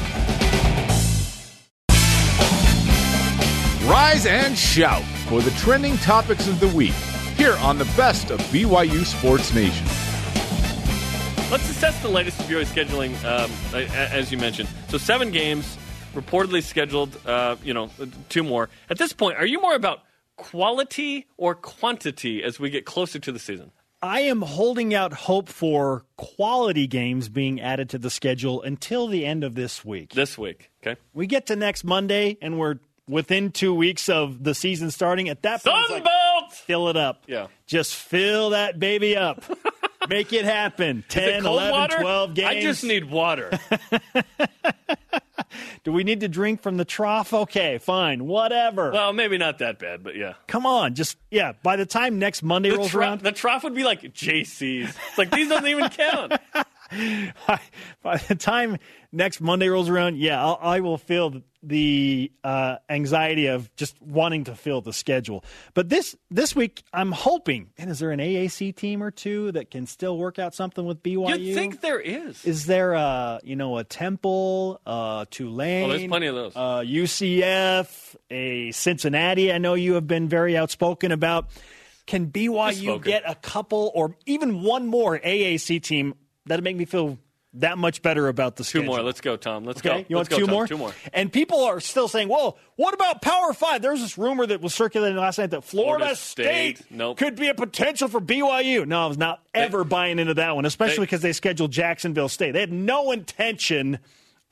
Rise 3.89 4.27
and 4.27 4.57
shout 4.57 5.05
for 5.29 5.41
the 5.41 5.51
trending 5.53 5.97
topics 5.99 6.49
of 6.49 6.59
the 6.61 6.69
week. 6.69 6.95
here 7.37 7.57
on 7.59 7.79
the 7.79 7.85
best 7.97 8.31
of 8.31 8.41
BYU 8.53 9.05
Sports 9.05 9.53
Nation. 9.55 9.87
Let's 11.51 11.69
assess 11.69 12.01
the 12.03 12.09
latest 12.09 12.41
of 12.41 12.47
BYU 12.47 12.65
scheduling, 12.65 13.13
um, 13.25 13.51
as 13.75 14.31
you 14.31 14.39
mentioned. 14.39 14.69
So 14.89 14.99
seven 14.99 15.31
games 15.31 15.77
reportedly 16.13 16.63
scheduled. 16.63 17.17
Uh, 17.27 17.57
you 17.63 17.75
know, 17.75 17.91
two 18.29 18.43
more. 18.43 18.69
At 18.91 18.99
this 18.99 19.13
point, 19.13 19.39
are 19.39 19.47
you 19.47 19.61
more 19.61 19.75
about 19.75 20.01
quality 20.37 21.27
or 21.37 21.55
quantity 21.55 22.43
as 22.43 22.59
we 22.59 22.71
get 22.71 22.85
closer 22.85 23.19
to 23.19 23.33
the 23.33 23.39
season? 23.39 23.71
I 24.03 24.21
am 24.23 24.43
holding 24.43 24.95
out 24.95 25.13
hope 25.13 25.49
for 25.49 26.05
quality 26.17 26.89
games 26.89 27.29
being 27.29 27.61
added 27.61 27.91
to 27.91 27.99
the 27.99 28.11
schedule 28.11 28.61
until 28.61 29.07
the 29.07 29.25
end 29.25 29.45
of 29.45 29.55
this 29.55 29.85
week. 29.85 30.11
This 30.11 30.37
week, 30.37 30.73
okay. 30.85 31.01
We 31.15 31.29
get 31.29 31.47
to 31.47 31.57
next 31.57 31.85
Monday, 31.85 32.37
and 32.43 32.59
we're 32.59 32.81
within 33.09 33.53
two 33.53 33.73
weeks 33.73 34.09
of 34.09 34.43
the 34.43 34.57
season 34.57 34.91
starting. 34.91 35.29
At 35.29 35.43
that 35.43 35.63
point, 35.63 35.87
Sunbelt, 35.89 36.43
like, 36.43 36.53
fill 36.53 36.89
it 36.89 36.97
up. 36.97 37.23
Yeah, 37.29 37.47
just 37.67 37.95
fill 37.95 38.51
that 38.51 38.81
baby 38.81 39.17
up. 39.17 39.45
Make 40.09 40.33
it 40.33 40.45
happen. 40.45 41.05
10, 41.09 41.29
it 41.29 41.45
11, 41.45 41.71
water? 41.71 41.99
12 42.01 42.35
games. 42.35 42.49
I 42.49 42.61
just 42.61 42.83
need 42.83 43.09
water. 43.09 43.51
Do 45.85 45.93
we 45.93 46.05
need 46.05 46.21
to 46.21 46.29
drink 46.29 46.63
from 46.63 46.77
the 46.77 46.85
trough? 46.85 47.33
Okay, 47.33 47.79
fine, 47.79 48.27
whatever. 48.27 48.91
Well, 48.93 49.13
maybe 49.13 49.39
not 49.39 49.59
that 49.59 49.79
bad, 49.79 50.03
but 50.03 50.17
yeah. 50.17 50.35
Come 50.47 50.67
on, 50.67 50.95
just 50.95 51.17
yeah. 51.31 51.53
By 51.63 51.77
the 51.77 51.87
time 51.87 52.19
next 52.19 52.43
Monday 52.43 52.71
the 52.71 52.77
rolls 52.77 52.95
around, 52.95 53.21
the 53.21 53.33
trough 53.33 53.65
would 53.65 53.75
be 53.75 53.85
like 53.85 54.03
JC's. 54.03 54.91
It's 55.09 55.19
like 55.19 55.31
these 55.31 55.49
don't 55.49 55.67
even 55.67 55.89
count. 55.91 56.33
by, 57.47 57.61
by, 58.03 58.17
the 58.17 58.35
time 58.35 58.79
next 59.13 59.41
Monday 59.41 59.69
rolls 59.69 59.89
around, 59.89 60.17
yeah, 60.17 60.43
I'll, 60.43 60.59
I 60.61 60.81
will 60.81 60.99
feel 60.99 61.43
the 61.63 62.33
uh, 62.43 62.77
anxiety 62.89 63.47
of 63.47 63.75
just 63.77 64.01
wanting 64.03 64.45
to 64.45 64.55
fill 64.55 64.81
the 64.81 64.93
schedule. 64.93 65.45
But 65.75 65.89
this 65.89 66.17
this 66.31 66.57
week, 66.57 66.83
I'm 66.93 67.13
hoping. 67.13 67.71
And 67.79 67.91
is 67.91 68.01
there 68.01 68.11
an 68.11 68.19
AAC 68.19 68.75
team 68.75 69.03
or 69.03 69.11
two 69.11 69.53
that 69.53 69.71
can 69.71 69.87
still 69.87 70.19
work 70.19 70.39
out 70.39 70.55
something 70.55 70.85
with 70.85 71.03
BYU? 71.03 71.39
You 71.39 71.55
think 71.55 71.81
there 71.81 72.01
is? 72.01 72.45
Is 72.45 72.67
there 72.67 72.95
a 72.95 73.41
you 73.45 73.57
know 73.57 73.79
a 73.79 73.85
Temple, 73.85 74.81
uh, 74.85 75.25
Tulane? 75.31 75.85
Oh, 75.85 75.89
there's 75.89 76.09
plenty 76.09 76.27
of 76.27 76.35
those. 76.35 76.57
Uh, 76.57 76.81
UCF, 76.81 78.17
a 78.31 78.73
Cincinnati. 78.73 79.53
I 79.53 79.59
know 79.59 79.75
you 79.75 79.95
have 79.95 80.07
been 80.07 80.29
very 80.29 80.57
outspoken 80.57 81.13
about. 81.13 81.51
Can 82.05 82.33
BYU 82.33 83.03
get 83.03 83.23
a 83.25 83.37
couple 83.37 83.93
or 83.95 84.17
even 84.27 84.65
one 84.65 84.89
more 84.89 85.21
AAC 85.21 85.81
team 85.83 86.15
that'd 86.47 86.65
make 86.65 86.77
me 86.77 86.85
feel 86.85 87.19
that 87.57 87.77
much 87.77 88.01
better 88.01 88.29
about 88.29 88.57
the 88.57 88.65
schedule. 88.65 88.85
Two 88.85 88.97
more. 88.97 89.03
Let's 89.03 89.21
go, 89.21 89.37
Tom. 89.37 89.65
Let's 89.65 89.81
okay? 89.81 89.89
go. 90.03 90.07
You 90.09 90.17
Let's 90.17 90.31
want 90.31 90.31
go, 90.31 90.37
two 90.39 90.47
Tom. 90.47 90.55
more? 90.55 90.67
Two 90.67 90.79
more. 90.79 90.93
And 91.13 91.31
people 91.31 91.65
are 91.65 91.81
still 91.81 92.09
saying, 92.09 92.29
well, 92.31 92.57
what 92.77 92.95
about 92.95 93.21
Power 93.21 93.53
Five? 93.53 93.83
There's 93.83 94.01
this 94.01 94.17
rumor 94.17 94.47
that 94.47 94.63
was 94.63 94.73
circulating 94.73 95.19
last 95.19 95.37
night 95.39 95.51
that 95.51 95.63
Florida, 95.63 96.05
Florida 96.05 96.17
State, 96.17 96.79
State 96.79 96.91
nope. 96.91 97.19
could 97.19 97.37
be 97.37 97.49
a 97.49 97.55
potential 97.55 98.09
for 98.09 98.21
BYU. 98.23 98.87
No, 98.87 99.05
I 99.05 99.07
was 99.07 99.19
not 99.19 99.43
ever 99.55 99.83
They- 99.85 99.89
buying 99.89 100.19
into 100.19 100.33
that 100.35 100.57
one, 100.57 100.65
especially 100.65 100.97
They- 100.97 101.03
because 101.03 101.21
they 101.21 101.33
scheduled 101.35 101.73
Jacksonville 101.73 102.31
State. 102.31 102.53
They 102.53 102.61
had 102.61 102.73
no 102.73 103.13
intention 103.13 103.99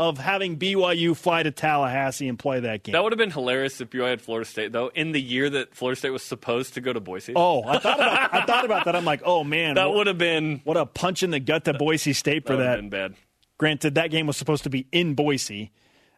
of 0.00 0.16
having 0.16 0.56
BYU 0.56 1.14
fly 1.14 1.42
to 1.42 1.50
Tallahassee 1.50 2.26
and 2.26 2.38
play 2.38 2.60
that 2.60 2.82
game. 2.82 2.94
That 2.94 3.02
would 3.02 3.12
have 3.12 3.18
been 3.18 3.30
hilarious 3.30 3.82
if 3.82 3.90
BYU 3.90 4.08
had 4.08 4.22
Florida 4.22 4.48
State, 4.48 4.72
though, 4.72 4.90
in 4.94 5.12
the 5.12 5.20
year 5.20 5.50
that 5.50 5.74
Florida 5.74 5.98
State 5.98 6.08
was 6.08 6.22
supposed 6.22 6.72
to 6.74 6.80
go 6.80 6.90
to 6.90 7.00
Boise. 7.00 7.34
oh, 7.36 7.62
I 7.64 7.78
thought 7.78 8.00
about 8.00 8.34
I 8.34 8.44
thought 8.46 8.64
about 8.64 8.84
that. 8.86 8.96
I'm 8.96 9.04
like, 9.04 9.20
oh 9.26 9.44
man, 9.44 9.74
that 9.74 9.92
would 9.92 10.06
have 10.06 10.16
been 10.16 10.62
what 10.64 10.78
a 10.78 10.86
punch 10.86 11.22
in 11.22 11.30
the 11.30 11.38
gut 11.38 11.66
to 11.66 11.74
Boise 11.74 12.14
State 12.14 12.46
for 12.46 12.56
that. 12.56 12.58
would 12.58 12.66
have 12.66 12.76
that. 12.76 12.80
been 12.80 13.10
bad. 13.12 13.14
Granted, 13.58 13.96
that 13.96 14.10
game 14.10 14.26
was 14.26 14.38
supposed 14.38 14.64
to 14.64 14.70
be 14.70 14.86
in 14.90 15.14
Boise. 15.14 15.70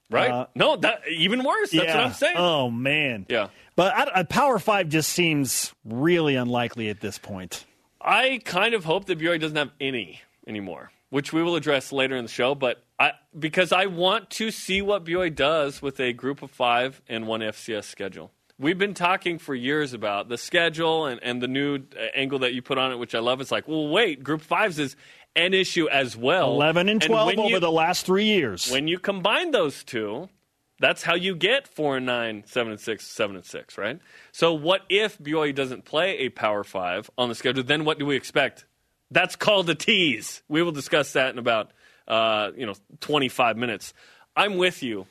Right? 0.09 0.31
Uh, 0.31 0.47
no, 0.55 0.77
that 0.77 1.01
even 1.11 1.43
worse. 1.43 1.73
That's 1.73 1.85
yeah. 1.85 1.97
what 1.97 2.07
I'm 2.07 2.13
saying. 2.13 2.37
Oh 2.37 2.71
man. 2.71 3.27
Yeah. 3.29 3.49
But 3.75 3.97
I, 3.97 4.21
I, 4.21 4.23
Power 4.23 4.61
Five 4.61 4.91
just 4.91 5.11
seems 5.11 5.75
really 5.85 6.37
unlikely 6.37 6.89
at 6.89 7.01
this 7.01 7.19
point. 7.19 7.65
I 8.01 8.41
kind 8.45 8.75
of 8.75 8.85
hope 8.85 9.07
that 9.07 9.19
BYU 9.19 9.41
doesn't 9.41 9.57
have 9.57 9.73
any 9.81 10.21
anymore, 10.47 10.93
which 11.11 11.33
we 11.33 11.43
will 11.43 11.57
address 11.57 11.91
later 11.91 12.15
in 12.15 12.25
the 12.25 12.31
show. 12.31 12.55
But 12.55 12.85
I 13.03 13.13
because 13.37 13.73
I 13.73 13.87
want 13.87 14.31
to 14.31 14.53
see 14.53 14.81
what 14.81 15.05
BYU 15.05 15.35
does 15.35 15.83
with 15.83 15.99
a 15.99 16.13
group 16.13 16.41
of 16.41 16.53
five 16.53 17.03
and 17.09 17.27
one 17.27 17.41
FCS 17.41 17.85
schedule. 17.85 18.31
We've 18.59 18.79
been 18.79 18.95
talking 18.95 19.39
for 19.39 19.57
years 19.57 19.93
about 19.93 20.29
the 20.29 20.39
schedule 20.39 21.07
and, 21.07 21.21
and 21.21 21.43
the 21.43 21.49
new 21.49 21.77
uh, 21.77 22.05
angle 22.15 22.39
that 22.41 22.55
you 22.55 22.63
put 22.63 22.79
on 22.79 22.93
it, 22.93 22.97
which 22.99 23.13
I 23.15 23.19
love. 23.19 23.41
It's 23.41 23.51
like, 23.51 23.67
well, 23.67 23.89
wait, 23.89 24.23
group 24.23 24.41
fives 24.41 24.79
is 24.79 24.95
an 25.35 25.53
issue 25.53 25.89
as 25.89 26.17
well. 26.17 26.53
Eleven 26.53 26.89
and 26.89 27.03
twelve 27.03 27.27
when 27.27 27.41
over 27.41 27.49
you- 27.49 27.61
the 27.61 27.73
last 27.73 28.07
three 28.07 28.27
years. 28.27 28.71
When 28.71 28.87
you 28.87 29.01
combine 29.01 29.51
those 29.51 29.83
two, 29.83 30.29
that's 30.79 31.03
how 31.03 31.15
you 31.17 31.35
get 31.35 31.67
four 31.67 31.97
and 31.97 32.07
nine, 32.07 32.45
seven 32.47 32.71
and 32.71 32.81
six, 32.81 33.05
seven 33.05 33.35
and 33.35 33.45
six, 33.45 33.77
right? 33.77 33.99
So 34.31 34.53
what 34.55 34.83
if 34.89 35.19
BYU 35.19 35.53
doesn't 35.53 35.85
play 35.85 36.19
a 36.19 36.29
power 36.29 36.63
five 36.63 37.11
on 37.19 37.29
the 37.29 37.35
schedule? 37.35 37.65
Then 37.65 37.85
what 37.85 37.99
do 37.99 38.07
we 38.07 38.15
expect? 38.15 38.65
That's 39.11 39.35
called 39.35 39.69
a 39.71 39.75
tease. 39.75 40.43
We 40.49 40.63
will 40.63 40.73
discuss 40.73 41.13
that 41.15 41.31
in 41.31 41.39
about 41.39 41.73
uh, 42.13 42.53
you 42.57 42.67
know 42.67 42.75
25 43.01 43.57
minutes. 43.57 43.95
I'm 44.37 44.59
with 44.59 44.83
you. 44.83 45.07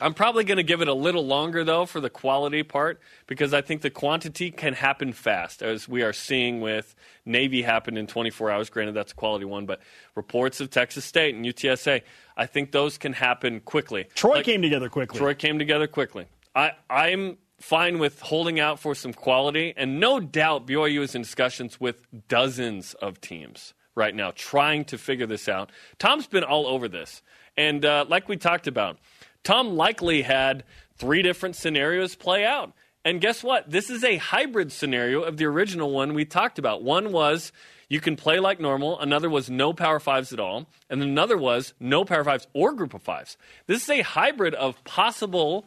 I'm 0.00 0.14
probably 0.14 0.42
going 0.42 0.56
to 0.56 0.64
give 0.64 0.80
it 0.80 0.88
a 0.88 0.94
little 0.94 1.24
longer 1.24 1.62
though 1.62 1.84
for 1.86 2.00
the 2.00 2.10
quality 2.10 2.62
part 2.62 3.00
because 3.26 3.52
I 3.54 3.60
think 3.60 3.82
the 3.82 3.90
quantity 3.90 4.50
can 4.50 4.72
happen 4.72 5.12
fast, 5.12 5.62
as 5.62 5.88
we 5.88 6.02
are 6.02 6.12
seeing 6.12 6.60
with 6.60 6.94
Navy 7.24 7.62
happen 7.62 7.96
in 7.96 8.06
24 8.06 8.50
hours. 8.50 8.70
Granted, 8.70 8.94
that's 8.94 9.12
a 9.12 9.14
quality 9.14 9.44
one, 9.44 9.66
but 9.66 9.80
reports 10.16 10.60
of 10.60 10.70
Texas 10.70 11.04
State 11.04 11.34
and 11.36 11.44
UTSA, 11.44 12.02
I 12.36 12.46
think 12.46 12.72
those 12.72 12.98
can 12.98 13.12
happen 13.12 13.60
quickly. 13.60 14.06
Troy 14.14 14.36
Like- 14.36 14.46
came 14.46 14.62
together 14.62 14.88
quickly. 14.88 15.18
Troy 15.18 15.34
came 15.34 15.58
together 15.58 15.86
quickly. 15.86 16.26
I, 16.54 16.72
I'm 16.90 17.36
fine 17.60 17.98
with 17.98 18.20
holding 18.20 18.58
out 18.58 18.80
for 18.80 18.94
some 18.94 19.12
quality, 19.12 19.72
and 19.76 20.00
no 20.00 20.18
doubt 20.18 20.66
BYU 20.66 21.02
is 21.02 21.14
in 21.14 21.22
discussions 21.22 21.78
with 21.78 22.06
dozens 22.28 22.94
of 22.94 23.20
teams 23.20 23.74
right 23.94 24.14
now 24.14 24.32
trying 24.34 24.84
to 24.86 24.98
figure 24.98 25.26
this 25.26 25.48
out. 25.48 25.70
Tom's 25.98 26.26
been 26.26 26.44
all 26.44 26.66
over 26.66 26.88
this. 26.88 27.22
And 27.56 27.84
uh, 27.84 28.06
like 28.08 28.28
we 28.28 28.36
talked 28.36 28.66
about, 28.66 28.98
Tom 29.44 29.76
likely 29.76 30.22
had 30.22 30.64
three 30.96 31.22
different 31.22 31.56
scenarios 31.56 32.14
play 32.14 32.44
out. 32.44 32.72
And 33.04 33.20
guess 33.20 33.42
what? 33.42 33.70
This 33.70 33.90
is 33.90 34.04
a 34.04 34.16
hybrid 34.16 34.70
scenario 34.70 35.22
of 35.22 35.36
the 35.36 35.44
original 35.44 35.90
one 35.90 36.14
we 36.14 36.24
talked 36.24 36.58
about. 36.58 36.82
One 36.82 37.10
was 37.10 37.52
you 37.88 38.00
can 38.00 38.16
play 38.16 38.38
like 38.38 38.60
normal, 38.60 38.98
another 39.00 39.28
was 39.28 39.50
no 39.50 39.72
power 39.72 39.98
fives 39.98 40.32
at 40.32 40.40
all, 40.40 40.68
and 40.88 41.02
another 41.02 41.36
was 41.36 41.74
no 41.80 42.04
power 42.04 42.24
fives 42.24 42.46
or 42.54 42.72
group 42.72 42.94
of 42.94 43.02
fives. 43.02 43.36
This 43.66 43.82
is 43.82 43.90
a 43.90 44.00
hybrid 44.02 44.54
of 44.54 44.82
possible 44.84 45.66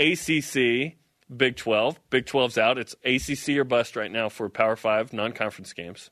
ACC, 0.00 0.94
Big 1.34 1.56
12. 1.56 2.00
Big 2.10 2.24
12's 2.24 2.58
out. 2.58 2.78
It's 2.78 2.96
ACC 3.04 3.56
or 3.58 3.64
bust 3.64 3.94
right 3.94 4.10
now 4.10 4.28
for 4.28 4.48
Power 4.48 4.74
5 4.74 5.12
non 5.12 5.32
conference 5.32 5.72
games 5.72 6.10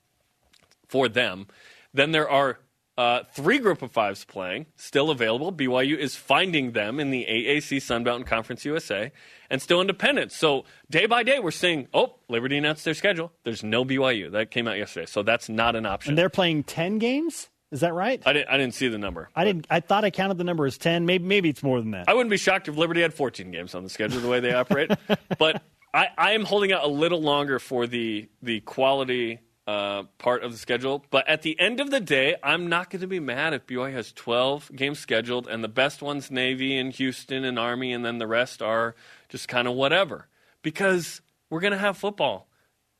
for 0.91 1.09
them. 1.09 1.47
Then 1.95 2.12
there 2.12 2.28
are 2.28 2.59
uh, 2.99 3.22
three 3.32 3.59
group 3.59 3.80
of 3.80 3.93
fives 3.93 4.24
playing, 4.24 4.66
still 4.76 5.11
available. 5.11 5.53
BYU 5.53 5.97
is 5.97 6.16
finding 6.16 6.72
them 6.72 7.01
in 7.01 7.11
the 7.11 7.24
AAC 7.24 7.78
Sunbelt 7.78 8.16
and 8.16 8.26
Conference 8.26 8.64
USA 8.64 9.11
and 9.49 9.62
still 9.62 9.80
independent. 9.80 10.32
So 10.32 10.64
day 10.91 11.07
by 11.07 11.22
day, 11.22 11.38
we're 11.38 11.51
seeing, 11.51 11.88
oh, 11.95 12.16
Liberty 12.28 12.59
announced 12.59 12.84
their 12.84 12.95
schedule. 12.95 13.32
There's 13.45 13.62
no 13.62 13.84
BYU. 13.84 14.32
That 14.32 14.51
came 14.51 14.68
out 14.68 14.76
yesterday. 14.76 15.07
So 15.07 15.22
that's 15.22 15.49
not 15.49 15.76
an 15.76 15.86
option. 15.86 16.11
and 16.11 16.18
they're 16.18 16.28
playing 16.28 16.64
ten 16.64 16.99
games. 16.99 17.49
Is 17.70 17.80
that 17.80 17.95
right? 17.95 18.20
I, 18.26 18.32
didn't, 18.32 18.51
I 18.51 18.59
didn't 18.59 18.74
see 18.74 18.88
the 18.88 18.99
number. 18.99 19.30
I 19.34 19.45
didn't. 19.45 19.66
I 19.70 19.78
thought 19.78 20.05
I 20.05 20.11
counted 20.11 20.38
the 20.38 20.45
number 20.45 20.66
as 20.66 20.76
ten. 20.76 21.07
Maybe 21.07 21.24
maybe 21.24 21.49
it's 21.49 21.62
more 21.62 21.80
than 21.80 21.93
that. 21.93 22.09
I 22.09 22.14
wouldn't 22.14 22.30
be 22.30 22.36
shocked 22.36 22.68
if 22.68 22.76
Liberty 22.76 23.01
had 23.01 23.14
14 23.14 23.51
games 23.53 23.74
on 23.76 23.84
the 23.84 23.88
schedule 23.88 24.20
the 24.20 24.28
way 24.28 24.41
they 24.41 24.53
operate. 24.53 24.91
but 25.38 25.62
I, 25.95 26.09
I 26.18 26.32
am 26.32 26.45
holding 26.45 26.72
out 26.72 26.84
a 26.84 26.88
little 26.88 27.22
longer 27.22 27.59
for 27.61 27.86
the 27.86 28.28
the 28.43 28.61
quality 28.61 29.38
uh, 29.67 30.05
part 30.19 30.43
of 30.43 30.53
the 30.53 30.59
schedule. 30.59 31.05
But 31.11 31.29
at 31.29 31.43
the 31.43 31.59
end 31.61 31.81
of 31.81 31.91
the 31.91 32.01
day, 32.01 32.37
I'm 32.43 32.69
not 32.69 32.91
going 32.91 33.01
to 33.03 33.07
be 33.07 33.21
mad 33.21 33.55
if 33.55 33.67
BYU 33.67 33.93
has 33.93 34.13
12 34.13 34.73
games 34.75 34.99
scheduled 34.99 35.47
and 35.47 35.63
the 35.63 35.69
best 35.69 36.03
ones 36.03 36.31
Navy 36.31 36.77
and 36.77 36.93
Houston 36.93 37.45
and 37.45 37.59
Army, 37.59 37.93
and 37.93 38.05
then 38.05 38.19
the 38.19 38.27
rest 38.27 38.63
are 38.63 38.95
just 39.29 39.49
kind 39.49 39.69
of 39.69 39.75
whatever. 39.75 40.29
Because 40.63 41.21
we're 41.49 41.61
going 41.61 41.73
to 41.73 41.79
have 41.79 41.97
football. 41.97 42.49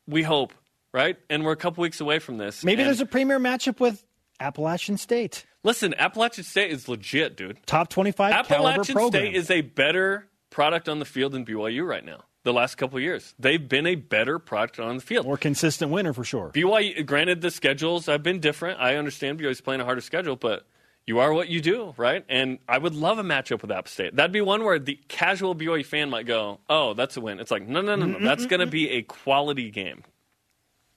We 0.07 0.23
hope, 0.23 0.53
right? 0.93 1.17
And 1.29 1.45
we're 1.45 1.53
a 1.53 1.57
couple 1.57 1.83
weeks 1.83 2.01
away 2.01 2.19
from 2.19 2.39
this. 2.39 2.65
maybe 2.65 2.83
And 2.83 2.89
there's 2.89 3.01
a 3.01 3.07
premier 3.07 3.39
matchup 3.39 3.81
with 3.81 4.05
Appalachian 4.41 4.97
State, 4.97 5.45
listen. 5.63 5.95
Appalachian 5.99 6.45
State 6.45 6.71
is 6.71 6.89
legit, 6.89 7.37
dude. 7.37 7.59
top 7.67 7.91
twenty-five 7.91 8.47
caliber 8.47 8.71
Appalachian 8.71 8.95
program. 8.95 9.23
State 9.25 9.35
is 9.35 9.51
a 9.51 9.61
better 9.61 10.29
product 10.49 10.89
on 10.89 10.99
the 10.99 11.05
field 11.05 11.33
than 11.33 11.45
BYU 11.45 11.87
right 11.87 12.05
now. 12.05 12.25
The 12.43 12.53
last 12.55 12.77
couple 12.77 12.97
of 12.97 13.03
years, 13.03 13.35
they've 13.39 13.69
been 13.69 13.87
a 13.87 13.97
better 13.97 14.39
product 14.39 14.81
on 14.81 14.97
the 14.97 15.03
field. 15.03 15.27
more 15.27 15.37
consistent 15.37 15.91
winner 15.91 16.15
for 16.15 16.25
sure. 16.25 16.51
BYU, 16.55 17.05
granted, 17.05 17.43
the 17.43 17.51
schedules 17.51 18.07
have 18.07 18.23
been 18.23 18.41
different. 18.41 18.81
I 18.81 18.97
understand 18.97 19.39
BYU's 19.39 19.61
playing 19.61 19.83
a 19.83 19.85
harder 19.85 20.01
schedule, 20.01 20.37
but 20.37 20.65
you 21.07 21.19
are 21.19 21.35
what 21.35 21.49
you 21.49 21.61
do, 21.61 21.93
right? 21.99 22.25
And 22.31 22.59
I 22.67 22.79
would 22.79 22.95
love 22.95 23.19
a 23.19 23.23
matchup 23.23 23.61
with 23.61 23.71
App 23.71 23.89
State. 23.89 24.17
That'd 24.17 24.33
be 24.33 24.41
one 24.41 24.65
where 24.65 24.79
the 24.79 24.99
casual 25.09 25.55
BYU 25.55 25.85
fan 25.85 26.09
might 26.09 26.25
go, 26.25 26.61
"Oh, 26.71 26.95
that's 26.95 27.17
a 27.19 27.21
win." 27.21 27.41
It's 27.41 27.51
like, 27.51 27.69
no, 27.69 27.83
no, 27.83 27.95
no, 27.95 28.07
no. 28.07 28.19
That's 28.21 28.47
going 28.47 28.61
to 28.61 28.67
be 28.67 28.89
a 28.91 29.03
quality 29.03 29.71
game. 29.71 30.03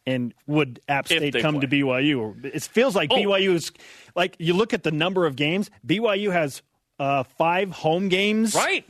And 0.06 0.34
would 0.48 0.80
App 0.88 1.08
State 1.08 1.34
come 1.42 1.60
to. 1.62 1.68
BYU? 1.68 2.44
It 2.46 2.64
feels 2.64 2.96
like 2.96 3.10
Oh. 3.12 3.16
BYU 3.18 3.54
is 3.56 3.72
like 4.16 4.36
you 4.40 4.54
look 4.54 4.74
at 4.74 4.84
the 4.84 4.92
number 4.92 5.26
of 5.26 5.36
games. 5.36 5.70
BYU 5.86 6.32
has 6.32 6.62
uh, 7.00 7.24
five 7.24 7.72
home 7.72 8.08
games. 8.10 8.54
Right? 8.56 8.86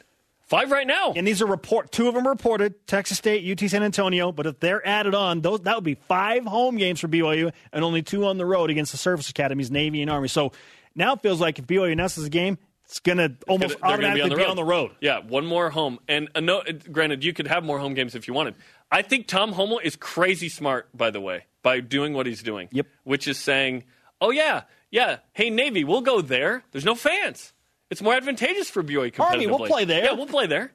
Five 0.46 0.72
right 0.72 0.86
now. 0.86 1.14
And 1.16 1.26
these 1.26 1.42
are 1.42 1.46
report. 1.46 1.92
Two 1.92 2.08
of 2.08 2.14
them 2.14 2.28
reported: 2.28 2.86
Texas 2.88 3.18
State, 3.18 3.50
UT 3.50 3.70
San 3.70 3.84
Antonio. 3.84 4.32
But 4.32 4.46
if 4.46 4.60
they're 4.60 4.86
added 4.86 5.16
on, 5.16 5.42
those 5.42 5.62
that 5.62 5.76
would 5.76 5.84
be 5.84 5.96
five 5.96 6.46
home 6.46 6.78
games 6.78 7.00
for 7.00 7.08
BYU 7.08 7.52
and 7.72 7.84
only 7.84 8.02
two 8.02 8.26
on 8.26 8.38
the 8.38 8.46
road 8.46 8.70
against 8.70 8.92
the 8.92 8.98
service 8.98 9.30
academies, 9.30 9.72
Navy 9.72 10.02
and 10.02 10.12
Army. 10.12 10.28
So 10.28 10.52
now 10.96 11.14
it 11.14 11.22
feels 11.22 11.40
like 11.42 11.60
if 11.60 11.66
BYU 11.66 11.92
announces 11.92 12.26
a 12.26 12.30
game, 12.30 12.58
it's 12.86 13.00
going 13.00 13.18
to 13.18 13.34
almost 13.48 13.80
gonna 13.80 13.94
automatically 13.94 14.36
be 14.36 14.44
on, 14.44 14.56
the, 14.56 14.64
road. 14.64 14.92
Yeah, 15.00 15.20
one 15.20 15.46
more 15.46 15.70
home. 15.70 16.00
And 16.08 16.30
a 16.36 16.42
no, 16.42 16.62
granted, 16.92 17.24
you 17.24 17.34
could 17.34 17.48
have 17.48 17.64
more 17.64 17.80
home 17.80 17.94
games 17.94 18.14
if 18.14 18.28
you 18.28 18.34
wanted. 18.34 18.56
I 18.92 19.02
think 19.02 19.28
Tom 19.28 19.54
Holmoe 19.54 19.80
is 19.82 19.96
crazy 19.96 20.50
smart, 20.50 20.96
by 20.96 21.10
the 21.10 21.22
way, 21.22 21.46
by 21.64 21.80
doing 21.80 22.14
what 22.14 22.26
he's 22.26 22.44
doing. 22.44 22.68
Yep. 22.72 22.88
Which 23.04 23.28
is 23.28 23.40
saying, 23.40 23.86
oh, 24.22 24.30
yeah, 24.30 24.64
yeah, 24.92 25.18
hey, 25.34 25.50
Navy, 25.50 25.84
we'll 25.84 26.02
go 26.02 26.22
there. 26.22 26.64
There's 26.72 26.86
no 26.86 26.94
fans. 26.94 27.53
It's 27.94 28.02
more 28.02 28.16
advantageous 28.16 28.72
for 28.72 28.82
BYU. 28.82 29.20
Army, 29.20 29.46
we'll 29.46 29.68
play 29.68 29.86
there. 29.86 30.04
Yeah, 30.04 30.14
we'll 30.14 30.26
play 30.26 30.48
there. 30.48 30.72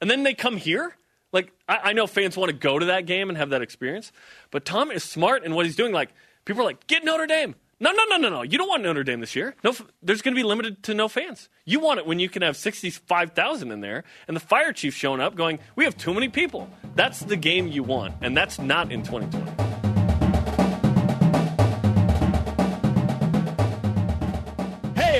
And 0.00 0.08
then 0.08 0.22
they 0.22 0.34
come 0.34 0.56
here. 0.56 0.96
Like, 1.32 1.52
I, 1.68 1.78
I 1.82 1.92
know 1.94 2.06
fans 2.06 2.36
want 2.36 2.50
to 2.50 2.56
go 2.56 2.78
to 2.78 2.86
that 2.86 3.06
game 3.06 3.28
and 3.28 3.36
have 3.36 3.50
that 3.50 3.60
experience, 3.60 4.12
but 4.52 4.64
Tom 4.64 4.92
is 4.92 5.02
smart 5.02 5.42
in 5.42 5.56
what 5.56 5.66
he's 5.66 5.74
doing. 5.74 5.92
Like, 5.92 6.10
people 6.44 6.62
are 6.62 6.64
like, 6.64 6.86
get 6.86 7.04
Notre 7.04 7.26
Dame. 7.26 7.56
No, 7.80 7.90
no, 7.90 8.04
no, 8.04 8.18
no, 8.18 8.28
no. 8.28 8.42
You 8.42 8.56
don't 8.56 8.68
want 8.68 8.84
Notre 8.84 9.02
Dame 9.02 9.18
this 9.18 9.34
year. 9.34 9.56
No, 9.64 9.74
there's 10.00 10.22
going 10.22 10.32
to 10.32 10.38
be 10.38 10.46
limited 10.46 10.84
to 10.84 10.94
no 10.94 11.08
fans. 11.08 11.48
You 11.64 11.80
want 11.80 11.98
it 11.98 12.06
when 12.06 12.20
you 12.20 12.28
can 12.28 12.42
have 12.42 12.56
65,000 12.56 13.72
in 13.72 13.80
there 13.80 14.04
and 14.28 14.36
the 14.36 14.40
fire 14.40 14.72
chief 14.72 14.94
showing 14.94 15.20
up 15.20 15.34
going, 15.34 15.58
we 15.74 15.82
have 15.82 15.96
too 15.96 16.14
many 16.14 16.28
people. 16.28 16.70
That's 16.94 17.18
the 17.18 17.36
game 17.36 17.66
you 17.66 17.82
want, 17.82 18.14
and 18.20 18.36
that's 18.36 18.60
not 18.60 18.92
in 18.92 19.02
2020. 19.02 19.69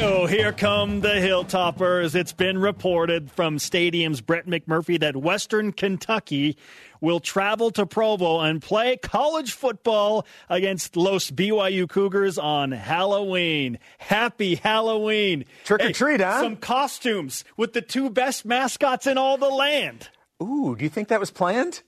Hey, 0.00 0.26
here 0.28 0.52
come 0.52 1.02
the 1.02 1.08
Hilltoppers. 1.08 2.14
It's 2.14 2.32
been 2.32 2.56
reported 2.56 3.30
from 3.30 3.58
Stadium's 3.58 4.22
Brett 4.22 4.46
McMurphy 4.46 4.98
that 5.00 5.14
Western 5.14 5.72
Kentucky 5.72 6.56
will 7.02 7.20
travel 7.20 7.70
to 7.72 7.84
Provo 7.84 8.40
and 8.40 8.62
play 8.62 8.96
college 8.96 9.52
football 9.52 10.26
against 10.48 10.96
Los 10.96 11.30
BYU 11.30 11.86
Cougars 11.86 12.38
on 12.38 12.72
Halloween. 12.72 13.78
Happy 13.98 14.54
Halloween. 14.54 15.44
Trick 15.64 15.82
or 15.82 15.86
Hey, 15.88 15.92
treat, 15.92 16.22
huh? 16.22 16.40
Some 16.40 16.56
costumes 16.56 17.44
with 17.58 17.74
the 17.74 17.82
two 17.82 18.08
best 18.08 18.46
mascots 18.46 19.06
in 19.06 19.18
all 19.18 19.36
the 19.36 19.50
land. 19.50 20.08
Ooh, 20.42 20.76
do 20.76 20.82
you 20.82 20.88
think 20.88 21.08
that 21.08 21.20
was 21.20 21.30
planned? 21.30 21.82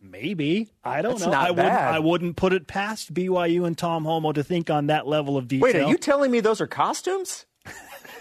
Maybe. 0.00 0.70
I 0.84 1.02
don't 1.02 1.14
That's 1.14 1.24
know. 1.24 1.32
not 1.32 1.48
I 1.48 1.50
wouldn't. 1.50 1.72
I 1.72 1.98
wouldn't 1.98 2.36
put 2.36 2.52
it 2.52 2.68
past 2.68 3.12
BYU 3.12 3.66
and 3.66 3.76
Tom 3.76 4.04
Holmoe 4.04 4.34
to 4.34 4.44
think 4.44 4.70
on 4.70 4.86
that 4.86 5.08
level 5.08 5.36
of 5.36 5.48
detail. 5.48 5.64
Wait, 5.64 5.74
are 5.74 5.88
you 5.88 5.98
telling 5.98 6.30
me 6.30 6.38
those 6.38 6.60
are 6.60 6.68
costumes? 6.68 7.44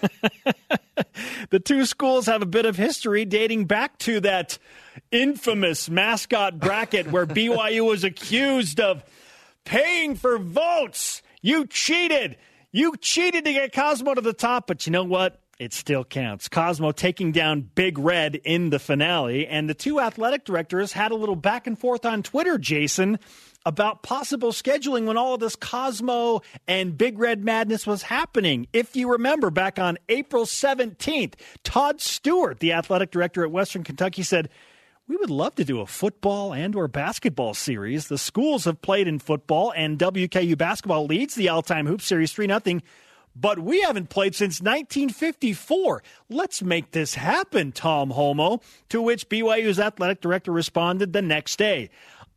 The 1.49 1.59
two 1.59 1.85
schools 1.85 2.25
have 2.25 2.41
a 2.41 2.47
bit 2.47 2.65
of 2.65 2.75
history 2.75 3.25
dating 3.25 3.65
back 3.65 3.97
to 3.99 4.19
that 4.21 4.57
infamous 5.11 5.89
mascot 5.89 6.59
bracket 6.59 7.11
where 7.11 7.25
BYU 7.25 7.85
was 7.85 8.03
accused 8.03 8.79
of 8.79 9.03
paying 9.63 10.15
for 10.15 10.37
votes. 10.37 11.21
You 11.41 11.67
cheated. 11.67 12.37
You 12.71 12.95
cheated 12.97 13.45
to 13.45 13.53
get 13.53 13.73
Cosmo 13.73 14.13
to 14.15 14.21
the 14.21 14.33
top, 14.33 14.67
but 14.67 14.85
you 14.85 14.91
know 14.91 15.03
what? 15.03 15.39
It 15.57 15.71
still 15.71 16.03
counts. 16.03 16.49
Cosmo 16.49 16.91
taking 16.91 17.31
down 17.31 17.69
Big 17.75 17.97
Red 17.97 18.35
in 18.35 18.69
the 18.69 18.79
finale, 18.79 19.47
and 19.47 19.69
the 19.69 19.73
two 19.73 20.01
athletic 20.01 20.43
directors 20.43 20.91
had 20.91 21.11
a 21.13 21.15
little 21.15 21.37
back 21.37 21.65
and 21.65 21.79
forth 21.79 22.05
on 22.05 22.23
Twitter, 22.23 22.57
Jason, 22.57 23.19
about 23.65 24.03
possible 24.03 24.51
scheduling 24.51 25.05
when 25.05 25.17
all 25.17 25.33
of 25.33 25.39
this 25.39 25.55
Cosmo 25.55 26.41
and 26.67 26.97
Big 26.97 27.17
Red 27.17 27.43
madness 27.43 27.87
was 27.87 28.03
happening. 28.03 28.67
If 28.73 28.95
you 28.95 29.11
remember, 29.11 29.49
back 29.49 29.79
on 29.79 29.97
April 30.07 30.45
17th, 30.45 31.33
Todd 31.63 31.99
Stewart, 31.99 32.59
the 32.59 32.73
athletic 32.73 33.11
director 33.11 33.43
at 33.43 33.51
Western 33.51 33.83
Kentucky, 33.83 34.23
said, 34.23 34.49
we 35.07 35.17
would 35.17 35.29
love 35.29 35.55
to 35.55 35.63
do 35.63 35.81
a 35.81 35.85
football 35.85 36.53
and 36.53 36.75
or 36.75 36.87
basketball 36.87 37.53
series. 37.53 38.07
The 38.07 38.17
schools 38.17 38.65
have 38.65 38.81
played 38.81 39.07
in 39.07 39.19
football 39.19 39.71
and 39.75 39.99
WKU 39.99 40.57
basketball 40.57 41.05
leads 41.05 41.35
the 41.35 41.49
all-time 41.49 41.85
hoop 41.85 42.01
series 42.01 42.31
3 42.31 42.47
0 42.47 42.81
but 43.35 43.59
we 43.59 43.81
haven't 43.81 44.09
played 44.09 44.33
since 44.33 44.61
1954. 44.61 46.01
Let's 46.29 46.63
make 46.63 46.91
this 46.91 47.15
happen, 47.15 47.73
Tom 47.73 48.11
Holmoe. 48.11 48.61
To 48.89 49.01
which 49.01 49.27
BYU's 49.27 49.79
athletic 49.79 50.21
director 50.21 50.51
responded 50.51 51.11
the 51.11 51.21
next 51.21 51.57
day. 51.57 51.89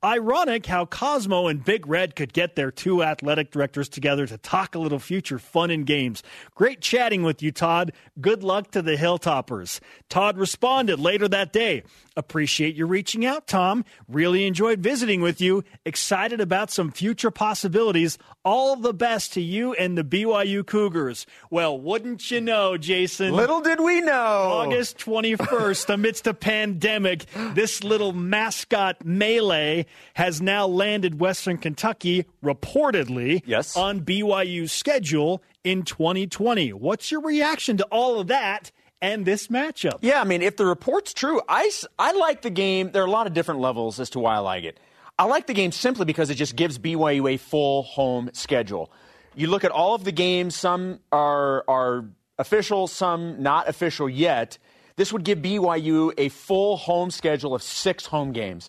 Ironic 0.05 0.67
how 0.67 0.87
Cosmo 0.87 1.49
and 1.49 1.65
Big 1.65 1.89
Red 1.89 2.15
could 2.15 2.33
get 2.33 2.55
their 2.55 2.71
two 2.71 3.03
athletic 3.03 3.51
directors 3.51 3.89
together 3.89 4.29
to 4.29 4.39
talk 4.39 4.77
a 4.77 4.79
little 4.79 5.01
future 5.01 5.41
fun 5.41 5.73
and 5.73 5.85
games. 5.85 6.23
Great 6.55 6.81
chatting 6.81 7.25
with 7.25 7.43
you, 7.43 7.51
Todd. 7.51 7.93
Good 8.21 8.45
luck 8.45 8.71
to 8.73 8.83
the 8.83 8.97
Hilltoppers. 8.97 9.81
Todd 10.09 10.39
responded 10.39 11.01
later 11.01 11.27
that 11.27 11.53
day. 11.53 11.83
Appreciate 12.17 12.77
you 12.77 12.87
reaching 12.87 13.27
out, 13.27 13.49
Tom. 13.49 13.85
Really 14.07 14.47
enjoyed 14.47 14.81
visiting 14.81 15.21
with 15.21 15.41
you. 15.41 15.65
Excited 15.85 16.41
about 16.41 16.71
some 16.71 16.93
future 16.93 17.33
possibilities. 17.33 18.19
All 18.45 18.77
the 18.77 18.95
best 18.95 19.33
to 19.33 19.41
you 19.41 19.73
and 19.75 19.99
the 19.99 20.05
BYU 20.05 20.65
Cougars. 20.65 21.27
Well, 21.51 21.79
wouldn't 21.79 22.31
you 22.31 22.41
know, 22.41 22.77
Jason? 22.77 23.33
Little 23.35 23.61
did 23.61 23.81
we 23.81 24.01
know. 24.01 24.13
August 24.15 24.99
21st, 24.99 25.91
amidst 25.91 26.27
a 26.29 26.35
pandemic, 26.35 27.27
this 27.55 27.83
little 27.83 28.13
mascot 28.13 29.05
melee 29.05 29.87
has 30.15 30.41
now 30.41 30.67
landed 30.67 31.21
Western 31.21 31.59
Kentucky, 31.59 32.25
reportedly, 32.45 33.43
Yes. 33.47 33.77
on 33.77 34.01
BYU's 34.01 34.73
schedule 34.73 35.43
in 35.65 35.83
2020. 35.83 36.73
What's 36.73 37.11
your 37.11 37.21
reaction 37.21 37.77
to 37.79 37.85
all 37.85 38.21
of 38.21 38.29
that 38.29 38.71
and 39.01 39.25
this 39.25 39.49
matchup? 39.49 39.99
Yeah, 40.01 40.21
I 40.21 40.25
mean, 40.25 40.43
if 40.43 40.57
the 40.57 40.67
report's 40.67 41.15
true, 41.15 41.41
I, 41.49 41.71
I 41.99 42.13
like 42.13 42.43
the 42.43 42.51
game. 42.51 42.91
There 42.93 43.03
are 43.03 43.07
a 43.07 43.11
lot 43.11 43.27
of 43.27 43.35
different 43.35 43.61
levels 43.61 44.01
as 44.01 44.11
to 44.11 44.19
why 44.19 44.35
I 44.37 44.39
like 44.39 44.65
it. 44.65 44.79
I 45.19 45.25
like 45.25 45.47
the 45.47 45.55
game 45.55 45.73
simply 45.73 46.05
because 46.05 46.31
it 46.31 46.37
just 46.37 46.55
gives 46.57 46.79
BYU 46.79 47.33
a 47.35 47.37
full 47.39 47.83
home 47.83 48.31
schedule. 48.33 48.93
You 49.35 49.49
look 49.49 49.65
at 49.65 49.71
all 49.71 49.95
of 49.95 50.05
the 50.05 50.13
games, 50.13 50.55
some 50.57 51.01
are, 51.13 51.65
are 51.69 52.05
official, 52.39 52.87
some 52.87 53.43
not 53.43 53.69
official 53.69 54.09
yet. 54.09 54.59
This 54.97 55.13
would 55.13 55.23
give 55.25 55.39
BYU 55.39 56.13
a 56.19 56.29
full 56.29 56.77
home 56.77 57.11
schedule 57.11 57.55
of 57.55 57.63
six 57.63 58.07
home 58.07 58.33
games. 58.33 58.69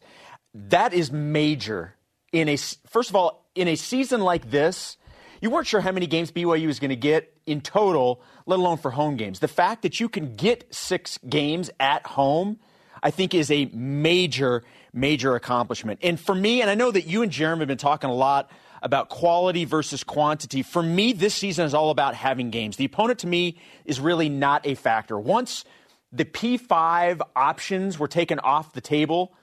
That 0.53 0.93
is 0.93 1.11
major. 1.11 1.95
In 2.31 2.49
a 2.49 2.57
first 2.57 3.09
of 3.09 3.15
all, 3.15 3.49
in 3.55 3.67
a 3.67 3.75
season 3.75 4.21
like 4.21 4.49
this, 4.49 4.97
you 5.41 5.49
weren't 5.49 5.67
sure 5.67 5.81
how 5.81 5.91
many 5.91 6.07
games 6.07 6.31
BYU 6.31 6.67
was 6.67 6.79
going 6.79 6.89
to 6.89 6.95
get 6.95 7.33
in 7.45 7.61
total, 7.61 8.21
let 8.45 8.59
alone 8.59 8.77
for 8.77 8.91
home 8.91 9.15
games. 9.15 9.39
The 9.39 9.47
fact 9.47 9.81
that 9.83 9.99
you 9.99 10.09
can 10.09 10.35
get 10.35 10.73
six 10.73 11.17
games 11.27 11.69
at 11.79 12.05
home, 12.05 12.59
I 13.01 13.11
think, 13.11 13.33
is 13.33 13.49
a 13.49 13.65
major, 13.73 14.63
major 14.93 15.35
accomplishment. 15.35 15.99
And 16.03 16.19
for 16.19 16.35
me, 16.35 16.61
and 16.61 16.69
I 16.69 16.75
know 16.75 16.91
that 16.91 17.07
you 17.07 17.23
and 17.23 17.31
Jeremy 17.31 17.61
have 17.61 17.67
been 17.67 17.77
talking 17.77 18.09
a 18.09 18.13
lot 18.13 18.51
about 18.81 19.09
quality 19.09 19.65
versus 19.65 20.03
quantity. 20.03 20.61
For 20.61 20.81
me, 20.83 21.13
this 21.13 21.33
season 21.33 21.65
is 21.65 21.73
all 21.73 21.89
about 21.89 22.15
having 22.15 22.49
games. 22.49 22.77
The 22.77 22.85
opponent 22.85 23.19
to 23.19 23.27
me 23.27 23.57
is 23.85 23.99
really 23.99 24.29
not 24.29 24.65
a 24.65 24.75
factor. 24.75 25.17
Once 25.17 25.65
the 26.11 26.25
P5 26.25 27.21
options 27.35 27.99
were 27.99 28.07
taken 28.07 28.39
off 28.39 28.73
the 28.73 28.81
table, 28.81 29.33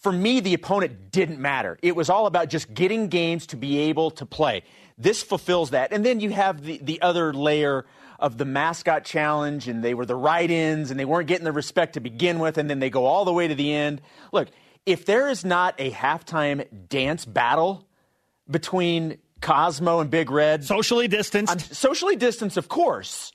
for 0.00 0.12
me, 0.12 0.40
the 0.40 0.54
opponent 0.54 1.12
didn't 1.12 1.38
matter. 1.38 1.78
It 1.82 1.94
was 1.94 2.08
all 2.08 2.26
about 2.26 2.48
just 2.48 2.72
getting 2.72 3.08
games 3.08 3.46
to 3.48 3.56
be 3.56 3.78
able 3.78 4.10
to 4.12 4.26
play. 4.26 4.62
This 4.96 5.22
fulfills 5.22 5.70
that. 5.70 5.92
And 5.92 6.04
then 6.04 6.20
you 6.20 6.30
have 6.30 6.62
the, 6.62 6.78
the 6.82 7.02
other 7.02 7.32
layer 7.32 7.86
of 8.18 8.36
the 8.36 8.44
mascot 8.44 9.04
challenge, 9.04 9.68
and 9.68 9.82
they 9.82 9.94
were 9.94 10.06
the 10.06 10.16
right 10.16 10.50
ins, 10.50 10.90
and 10.90 10.98
they 10.98 11.04
weren't 11.04 11.28
getting 11.28 11.44
the 11.44 11.52
respect 11.52 11.94
to 11.94 12.00
begin 12.00 12.38
with, 12.38 12.58
and 12.58 12.68
then 12.68 12.78
they 12.78 12.90
go 12.90 13.06
all 13.06 13.24
the 13.24 13.32
way 13.32 13.48
to 13.48 13.54
the 13.54 13.72
end. 13.72 14.00
Look, 14.32 14.48
if 14.86 15.04
there 15.06 15.28
is 15.28 15.44
not 15.44 15.74
a 15.78 15.90
halftime 15.90 16.66
dance 16.88 17.24
battle 17.24 17.86
between 18.50 19.18
Cosmo 19.40 20.00
and 20.00 20.10
Big 20.10 20.30
Red, 20.30 20.64
Socially 20.64 21.08
distanced. 21.08 21.52
I'm 21.52 21.58
socially 21.58 22.16
distanced, 22.16 22.56
of 22.56 22.68
course. 22.68 23.32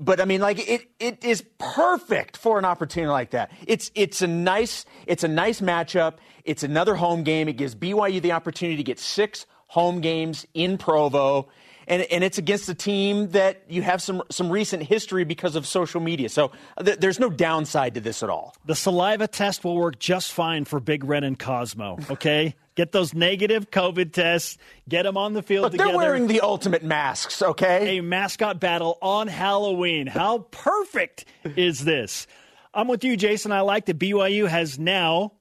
But 0.00 0.18
I 0.18 0.24
mean, 0.24 0.40
like 0.40 0.58
it, 0.66 0.88
it 0.98 1.22
is 1.22 1.44
perfect 1.58 2.38
for 2.38 2.58
an 2.58 2.64
opportunity 2.64 3.10
like 3.10 3.30
that. 3.30 3.52
It's 3.66 3.90
it's 3.94 4.22
a 4.22 4.26
nice 4.26 4.86
it's 5.06 5.24
a 5.24 5.28
nice 5.28 5.60
matchup. 5.60 6.14
It's 6.44 6.62
another 6.62 6.94
home 6.94 7.22
game. 7.22 7.48
It 7.48 7.58
gives 7.58 7.74
BYU 7.74 8.22
the 8.22 8.32
opportunity 8.32 8.78
to 8.78 8.82
get 8.82 8.98
six 8.98 9.44
home 9.66 10.00
games 10.00 10.46
in 10.54 10.78
Provo, 10.78 11.48
and 11.90 12.02
and 12.02 12.24
it's 12.24 12.38
against 12.38 12.68
a 12.68 12.74
team 12.74 13.30
that 13.30 13.64
you 13.68 13.82
have 13.82 14.00
some 14.00 14.22
some 14.30 14.48
recent 14.48 14.84
history 14.84 15.24
because 15.24 15.56
of 15.56 15.66
social 15.66 16.00
media. 16.00 16.28
So 16.30 16.52
th- 16.82 16.98
there's 16.98 17.18
no 17.18 17.28
downside 17.28 17.94
to 17.94 18.00
this 18.00 18.22
at 18.22 18.30
all. 18.30 18.54
The 18.64 18.74
saliva 18.76 19.26
test 19.26 19.64
will 19.64 19.76
work 19.76 19.98
just 19.98 20.32
fine 20.32 20.64
for 20.64 20.80
Big 20.80 21.04
Red 21.04 21.24
and 21.24 21.38
Cosmo, 21.38 21.98
okay? 22.08 22.54
Get 22.76 22.92
those 22.92 23.12
negative 23.12 23.70
COVID 23.70 24.12
tests, 24.12 24.56
get 24.88 25.02
them 25.02 25.18
on 25.18 25.34
the 25.34 25.42
field 25.42 25.64
Look, 25.64 25.72
together. 25.72 25.90
they're 25.90 25.98
wearing 25.98 26.28
the 26.28 26.40
ultimate 26.40 26.82
masks. 26.82 27.42
Okay. 27.42 27.98
a 27.98 28.02
mascot 28.02 28.58
battle 28.58 28.96
on 29.02 29.26
Halloween. 29.26 30.06
How 30.06 30.38
perfect 30.50 31.26
is 31.56 31.84
this? 31.84 32.26
I'm 32.72 32.88
with 32.88 33.04
you, 33.04 33.18
Jason. 33.18 33.52
I 33.52 33.62
like 33.62 33.84
that 33.86 33.98
BYU 33.98 34.48
has 34.48 34.78
now, 34.78 35.32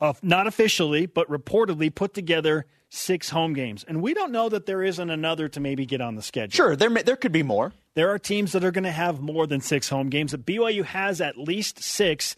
uh, 0.00 0.12
not 0.22 0.46
officially, 0.46 1.06
but 1.06 1.28
reportedly 1.28 1.92
put 1.92 2.14
together 2.14 2.66
six 2.94 3.30
home 3.30 3.52
games. 3.52 3.84
And 3.86 4.02
we 4.02 4.14
don't 4.14 4.32
know 4.32 4.48
that 4.48 4.66
there 4.66 4.82
isn't 4.82 5.10
another 5.10 5.48
to 5.48 5.60
maybe 5.60 5.86
get 5.86 6.00
on 6.00 6.14
the 6.14 6.22
schedule. 6.22 6.54
Sure, 6.54 6.76
there, 6.76 6.90
there 6.90 7.16
could 7.16 7.32
be 7.32 7.42
more. 7.42 7.72
There 7.94 8.10
are 8.10 8.18
teams 8.18 8.52
that 8.52 8.64
are 8.64 8.70
going 8.70 8.84
to 8.84 8.90
have 8.90 9.20
more 9.20 9.46
than 9.46 9.60
six 9.60 9.88
home 9.88 10.10
games. 10.10 10.32
But 10.32 10.46
BYU 10.46 10.84
has 10.84 11.20
at 11.20 11.36
least 11.36 11.82
six. 11.82 12.36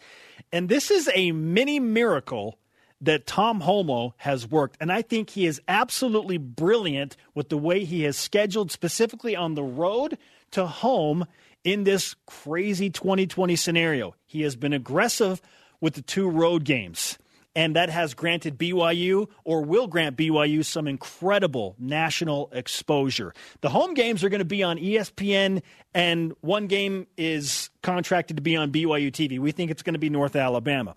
And 0.51 0.69
this 0.69 0.91
is 0.91 1.09
a 1.13 1.31
mini 1.31 1.79
miracle 1.79 2.57
that 3.01 3.27
Tom 3.27 3.61
Holmoe 3.61 4.13
has 4.17 4.47
worked. 4.47 4.77
And 4.79 4.91
I 4.91 5.01
think 5.01 5.29
he 5.29 5.45
is 5.45 5.61
absolutely 5.67 6.37
brilliant 6.37 7.15
with 7.35 7.49
the 7.49 7.57
way 7.57 7.83
he 7.83 8.03
has 8.03 8.17
scheduled, 8.17 8.71
specifically 8.71 9.35
on 9.35 9.53
the 9.53 9.63
road 9.63 10.17
to 10.51 10.65
home 10.65 11.25
in 11.63 11.83
this 11.83 12.15
crazy 12.25 12.89
2020 12.89 13.55
scenario. 13.55 14.15
He 14.25 14.41
has 14.41 14.55
been 14.55 14.73
aggressive 14.73 15.41
with 15.79 15.93
the 15.93 16.01
two 16.01 16.27
road 16.27 16.63
games. 16.63 17.17
And 17.57 17.75
that 17.75 17.89
has 17.89 18.13
granted 18.13 18.59
BYU 18.59 19.29
or 19.43 19.63
will 19.63 19.87
grant 19.87 20.15
BYU 20.15 20.63
some 20.63 20.87
incredible 20.87 21.75
national 21.79 22.51
exposure. 22.53 23.33
The 23.61 23.69
home 23.69 23.95
games 23.95 24.23
are 24.23 24.29
going 24.29 24.41
to 24.41 24.45
be 24.45 24.61
on 24.61 24.77
ESPN, 24.77 25.63
and 25.91 26.33
one 26.41 26.67
game 26.67 27.07
is 27.17 27.71
contracted 27.81 28.37
to 28.37 28.43
be 28.43 28.55
on 28.55 28.71
BYU 28.71 29.11
TV. 29.11 29.39
We 29.39 29.51
think 29.51 29.71
it's 29.71 29.81
going 29.81 29.95
to 29.95 29.99
be 29.99 30.11
North 30.11 30.35
Alabama. 30.35 30.95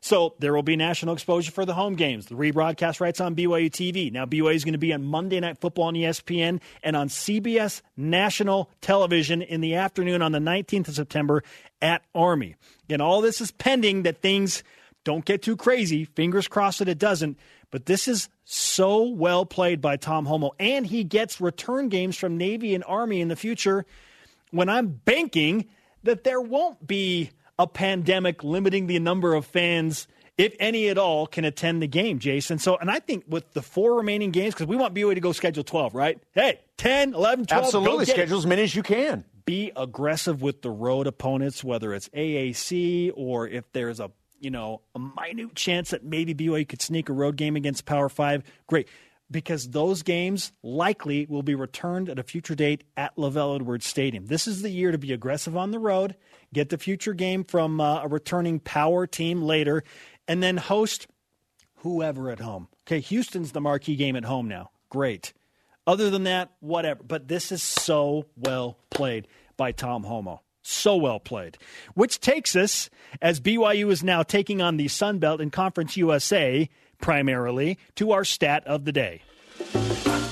So 0.00 0.34
there 0.40 0.52
will 0.52 0.64
be 0.64 0.74
national 0.74 1.14
exposure 1.14 1.52
for 1.52 1.64
the 1.64 1.74
home 1.74 1.94
games. 1.94 2.26
The 2.26 2.34
rebroadcast 2.34 3.00
rights 3.00 3.20
on 3.20 3.36
BYU 3.36 3.70
TV. 3.70 4.10
Now 4.10 4.26
BYU 4.26 4.56
is 4.56 4.64
going 4.64 4.72
to 4.72 4.78
be 4.78 4.92
on 4.92 5.04
Monday 5.04 5.38
Night 5.38 5.58
Football 5.58 5.84
on 5.84 5.94
ESPN 5.94 6.60
and 6.82 6.96
on 6.96 7.08
CBS 7.08 7.82
National 7.96 8.68
Television 8.80 9.42
in 9.42 9.60
the 9.60 9.76
afternoon 9.76 10.22
on 10.22 10.32
the 10.32 10.40
19th 10.40 10.88
of 10.88 10.94
September 10.96 11.44
at 11.80 12.02
Army. 12.16 12.56
And 12.88 13.00
all 13.00 13.20
this 13.20 13.40
is 13.40 13.52
pending 13.52 14.02
that 14.02 14.20
things 14.20 14.64
don't 15.04 15.24
get 15.24 15.42
too 15.42 15.56
crazy. 15.56 16.04
Fingers 16.04 16.48
crossed 16.48 16.80
that 16.80 16.88
it 16.88 16.98
doesn't. 16.98 17.38
But 17.70 17.86
this 17.86 18.08
is 18.08 18.28
so 18.44 19.04
well 19.04 19.46
played 19.46 19.80
by 19.80 19.96
Tom 19.96 20.26
Holmoe, 20.26 20.52
and 20.58 20.86
he 20.86 21.04
gets 21.04 21.40
return 21.40 21.88
games 21.88 22.16
from 22.16 22.36
Navy 22.36 22.74
and 22.74 22.84
Army 22.84 23.20
in 23.20 23.28
the 23.28 23.36
future. 23.36 23.86
When 24.50 24.68
I'm 24.68 24.88
banking 24.88 25.68
that 26.02 26.24
there 26.24 26.40
won't 26.40 26.86
be 26.86 27.30
a 27.58 27.66
pandemic 27.66 28.42
limiting 28.42 28.86
the 28.86 28.98
number 28.98 29.34
of 29.34 29.46
fans, 29.46 30.08
if 30.36 30.56
any 30.58 30.88
at 30.88 30.98
all, 30.98 31.26
can 31.26 31.44
attend 31.44 31.82
the 31.82 31.86
game, 31.86 32.18
Jason. 32.18 32.58
So, 32.58 32.76
and 32.76 32.90
I 32.90 32.98
think 32.98 33.24
with 33.28 33.52
the 33.52 33.62
four 33.62 33.96
remaining 33.96 34.30
games, 34.30 34.54
because 34.54 34.66
we 34.66 34.76
want 34.76 34.94
BYU 34.94 35.14
to 35.14 35.20
go 35.20 35.32
schedule 35.32 35.62
12, 35.62 35.94
right? 35.94 36.18
Hey, 36.32 36.60
10, 36.78 37.14
11, 37.14 37.46
12. 37.46 37.64
Absolutely. 37.64 38.06
Schedule 38.06 38.38
as 38.38 38.46
many 38.46 38.62
as 38.62 38.74
you 38.74 38.82
can. 38.82 39.24
Be 39.44 39.70
aggressive 39.76 40.42
with 40.42 40.62
the 40.62 40.70
road 40.70 41.06
opponents, 41.06 41.62
whether 41.62 41.92
it's 41.92 42.08
AAC 42.10 43.12
or 43.14 43.46
if 43.46 43.70
there's 43.72 44.00
a 44.00 44.10
you 44.40 44.50
know 44.50 44.80
a 44.94 44.98
minute 44.98 45.54
chance 45.54 45.90
that 45.90 46.04
maybe 46.04 46.34
BYU 46.34 46.68
could 46.68 46.82
sneak 46.82 47.08
a 47.08 47.12
road 47.12 47.36
game 47.36 47.56
against 47.56 47.84
Power 47.84 48.08
Five. 48.08 48.42
Great 48.66 48.88
because 49.32 49.68
those 49.68 50.02
games 50.02 50.50
likely 50.64 51.24
will 51.26 51.44
be 51.44 51.54
returned 51.54 52.08
at 52.08 52.18
a 52.18 52.22
future 52.24 52.56
date 52.56 52.82
at 52.96 53.14
LaVell 53.14 53.54
Edwards 53.54 53.86
Stadium. 53.86 54.26
This 54.26 54.48
is 54.48 54.60
the 54.60 54.70
year 54.70 54.90
to 54.90 54.98
be 54.98 55.12
aggressive 55.12 55.56
on 55.56 55.70
the 55.70 55.78
road 55.78 56.16
get 56.52 56.68
the 56.68 56.78
future 56.78 57.14
game 57.14 57.44
from 57.44 57.80
uh, 57.80 58.02
a 58.02 58.08
returning 58.08 58.60
power 58.60 59.06
team 59.06 59.42
later, 59.42 59.82
and 60.28 60.42
then 60.42 60.56
host 60.56 61.06
whoever 61.76 62.30
at 62.30 62.40
home. 62.40 62.68
Okay, 62.86 63.00
Houston's 63.00 63.52
the 63.52 63.60
marquee 63.60 63.96
game 63.96 64.16
at 64.16 64.24
home 64.24 64.48
now. 64.48 64.70
Great. 64.88 65.32
Other 65.86 66.10
than 66.10 66.24
that, 66.24 66.50
whatever. 66.60 67.02
But 67.02 67.28
this 67.28 67.52
is 67.52 67.62
so 67.62 68.26
well 68.36 68.78
played 68.90 69.28
by 69.56 69.72
Tom 69.72 70.04
Holmoe. 70.04 70.40
So 70.62 70.96
well 70.96 71.20
played. 71.20 71.58
Which 71.94 72.20
takes 72.20 72.54
us, 72.54 72.90
as 73.20 73.40
BYU 73.40 73.90
is 73.90 74.02
now 74.02 74.22
taking 74.22 74.60
on 74.60 74.76
the 74.76 74.88
Sun 74.88 75.18
Belt 75.18 75.40
in 75.40 75.50
Conference 75.50 75.96
USA 75.96 76.68
primarily, 77.00 77.78
to 77.96 78.12
our 78.12 78.24
stat 78.24 78.66
of 78.66 78.84
the 78.84 78.92
day. 78.92 79.22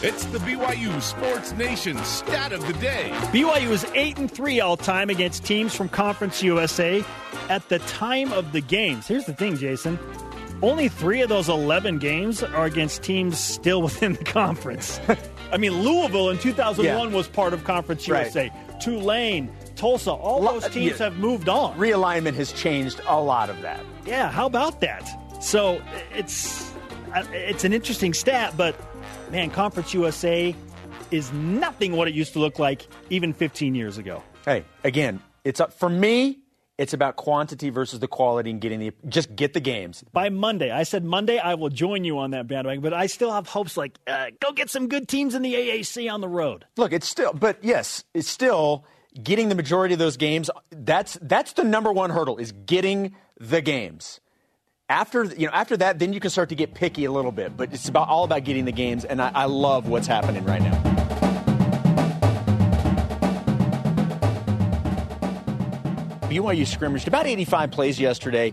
It's 0.01 0.25
the 0.27 0.39
BYU 0.39 1.03
Sports 1.03 1.53
Nation 1.53 1.97
stat 2.05 2.53
of 2.53 2.67
the 2.67 2.73
day. 2.75 3.11
BYU 3.33 3.71
is 3.71 3.85
8 3.95 4.19
and 4.19 4.31
3 4.31 4.61
all 4.61 4.77
time 4.77 5.11
against 5.11 5.45
teams 5.45 5.75
from 5.75 5.89
Conference 5.89 6.43
USA 6.43 7.05
at 7.49 7.69
the 7.69 7.81
time 7.81 8.33
of 8.33 8.53
the 8.53 8.61
games. 8.61 9.09
Here's 9.09 9.25
the 9.25 9.33
thing, 9.33 9.57
Jason. 9.57 9.99
Only 10.63 10.89
3 10.89 11.23
of 11.23 11.29
those 11.29 11.49
11 11.49 11.99
games 11.99 12.43
are 12.43 12.65
against 12.65 13.03
teams 13.03 13.39
still 13.39 13.83
within 13.89 14.13
the 14.13 14.25
conference. 14.25 15.01
I 15.53 15.57
mean, 15.57 15.73
Louisville 15.83 16.31
in 16.31 16.39
2001 16.39 17.11
yeah. 17.11 17.17
was 17.17 17.27
part 17.27 17.53
of 17.53 17.65
Conference 17.65 18.07
USA. 18.07 18.51
Right. 18.51 18.81
Tulane, 18.81 19.51
Tulsa, 19.79 20.11
all 20.11 20.43
those 20.43 20.69
teams 20.69 20.99
yeah. 20.99 21.05
have 21.05 21.19
moved 21.19 21.49
on. 21.49 21.79
Realignment 21.79 22.35
has 22.35 22.53
changed 22.53 23.01
a 23.07 23.21
lot 23.21 23.49
of 23.49 23.63
that. 23.63 23.81
Yeah, 24.05 24.29
how 24.31 24.47
about 24.47 24.81
that? 24.81 25.09
So, 25.43 25.81
it's 26.13 26.71
uh, 27.15 27.25
it's 27.33 27.65
an 27.65 27.73
interesting 27.73 28.13
stat, 28.13 28.55
but 28.57 28.75
man, 29.31 29.51
Conference 29.51 29.95
USA 29.95 30.55
is 31.11 31.33
nothing 31.33 31.93
what 31.93 32.09
it 32.09 32.15
used 32.15 32.33
to 32.33 32.41
look 32.41 32.59
like 32.59 32.87
even 33.09 33.33
15 33.33 33.75
years 33.75 33.99
ago. 33.99 34.23
Hey, 34.45 34.65
again, 34.83 35.23
it's 35.45 35.61
up 35.61 35.73
for 35.73 35.89
me. 35.89 36.41
It's 36.77 36.93
about 36.93 37.17
quantity 37.17 37.71
versus 37.71 37.99
the 37.99 38.07
quality 38.07 38.51
and 38.51 38.61
getting 38.61 38.79
the 38.79 38.93
just 39.09 39.35
get 39.35 39.53
the 39.53 39.61
games. 39.61 40.05
By 40.13 40.29
Monday, 40.29 40.71
I 40.71 40.83
said 40.83 41.05
Monday 41.05 41.39
I 41.39 41.55
will 41.55 41.71
join 41.71 42.05
you 42.05 42.19
on 42.19 42.33
that 42.33 42.47
bandwagon, 42.47 42.83
but 42.83 42.95
I 42.95 43.07
still 43.07 43.33
have 43.33 43.47
hopes 43.47 43.77
like 43.77 43.99
uh, 44.07 44.27
go 44.41 44.53
get 44.53 44.71
some 44.71 44.89
good 44.89 45.09
teams 45.09 45.35
in 45.35 45.43
the 45.43 45.55
AAC 45.55 46.13
on 46.13 46.21
the 46.21 46.29
road. 46.29 46.67
Look, 46.77 46.93
it's 46.93 47.09
still, 47.09 47.33
but 47.33 47.63
yes, 47.63 48.05
it's 48.15 48.29
still 48.29 48.85
getting 49.23 49.49
the 49.49 49.55
majority 49.55 49.95
of 49.95 49.99
those 49.99 50.17
games. 50.17 50.51
That's 50.71 51.19
that's 51.23 51.53
the 51.55 51.65
number 51.65 51.93
one 51.93 52.11
hurdle 52.11 52.39
is 52.39 52.53
getting 52.53 53.15
the 53.39 53.61
games 53.61 54.21
after 54.89 55.25
you 55.25 55.47
know 55.47 55.53
after 55.53 55.77
that 55.77 55.99
then 55.99 56.13
you 56.13 56.21
can 56.21 56.31
start 56.31 56.49
to 56.49 56.55
get 56.55 56.75
picky 56.75 57.05
a 57.05 57.13
little 57.13 57.31
bit 57.31 57.57
but 57.57 57.73
it's 57.73 57.89
about 57.89 58.09
all 58.09 58.25
about 58.25 58.43
getting 58.43 58.65
the 58.65 58.73
games 58.73 59.05
and 59.05 59.21
i, 59.21 59.31
I 59.35 59.45
love 59.45 59.87
what's 59.87 60.07
happening 60.07 60.45
right 60.45 60.63
now 60.63 60.73
BYU 66.29 66.67
scrimmaged 66.67 67.09
about 67.09 67.27
85 67.27 67.71
plays 67.71 68.01
yesterday 68.01 68.53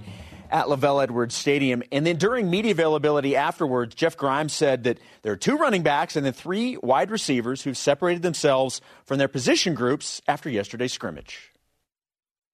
at 0.51 0.65
LaVell 0.65 1.03
Edwards 1.03 1.35
Stadium. 1.35 1.83
And 1.91 2.05
then 2.05 2.17
during 2.17 2.49
media 2.49 2.71
availability 2.71 3.35
afterwards, 3.35 3.95
Jeff 3.95 4.17
Grimes 4.17 4.53
said 4.53 4.83
that 4.85 4.99
there 5.21 5.33
are 5.33 5.37
two 5.37 5.57
running 5.57 5.83
backs 5.83 6.15
and 6.15 6.25
then 6.25 6.33
three 6.33 6.77
wide 6.77 7.11
receivers 7.11 7.61
who've 7.61 7.77
separated 7.77 8.21
themselves 8.21 8.81
from 9.05 9.17
their 9.17 9.27
position 9.27 9.75
groups 9.75 10.21
after 10.27 10.49
yesterday's 10.49 10.93
scrimmage. 10.93 11.51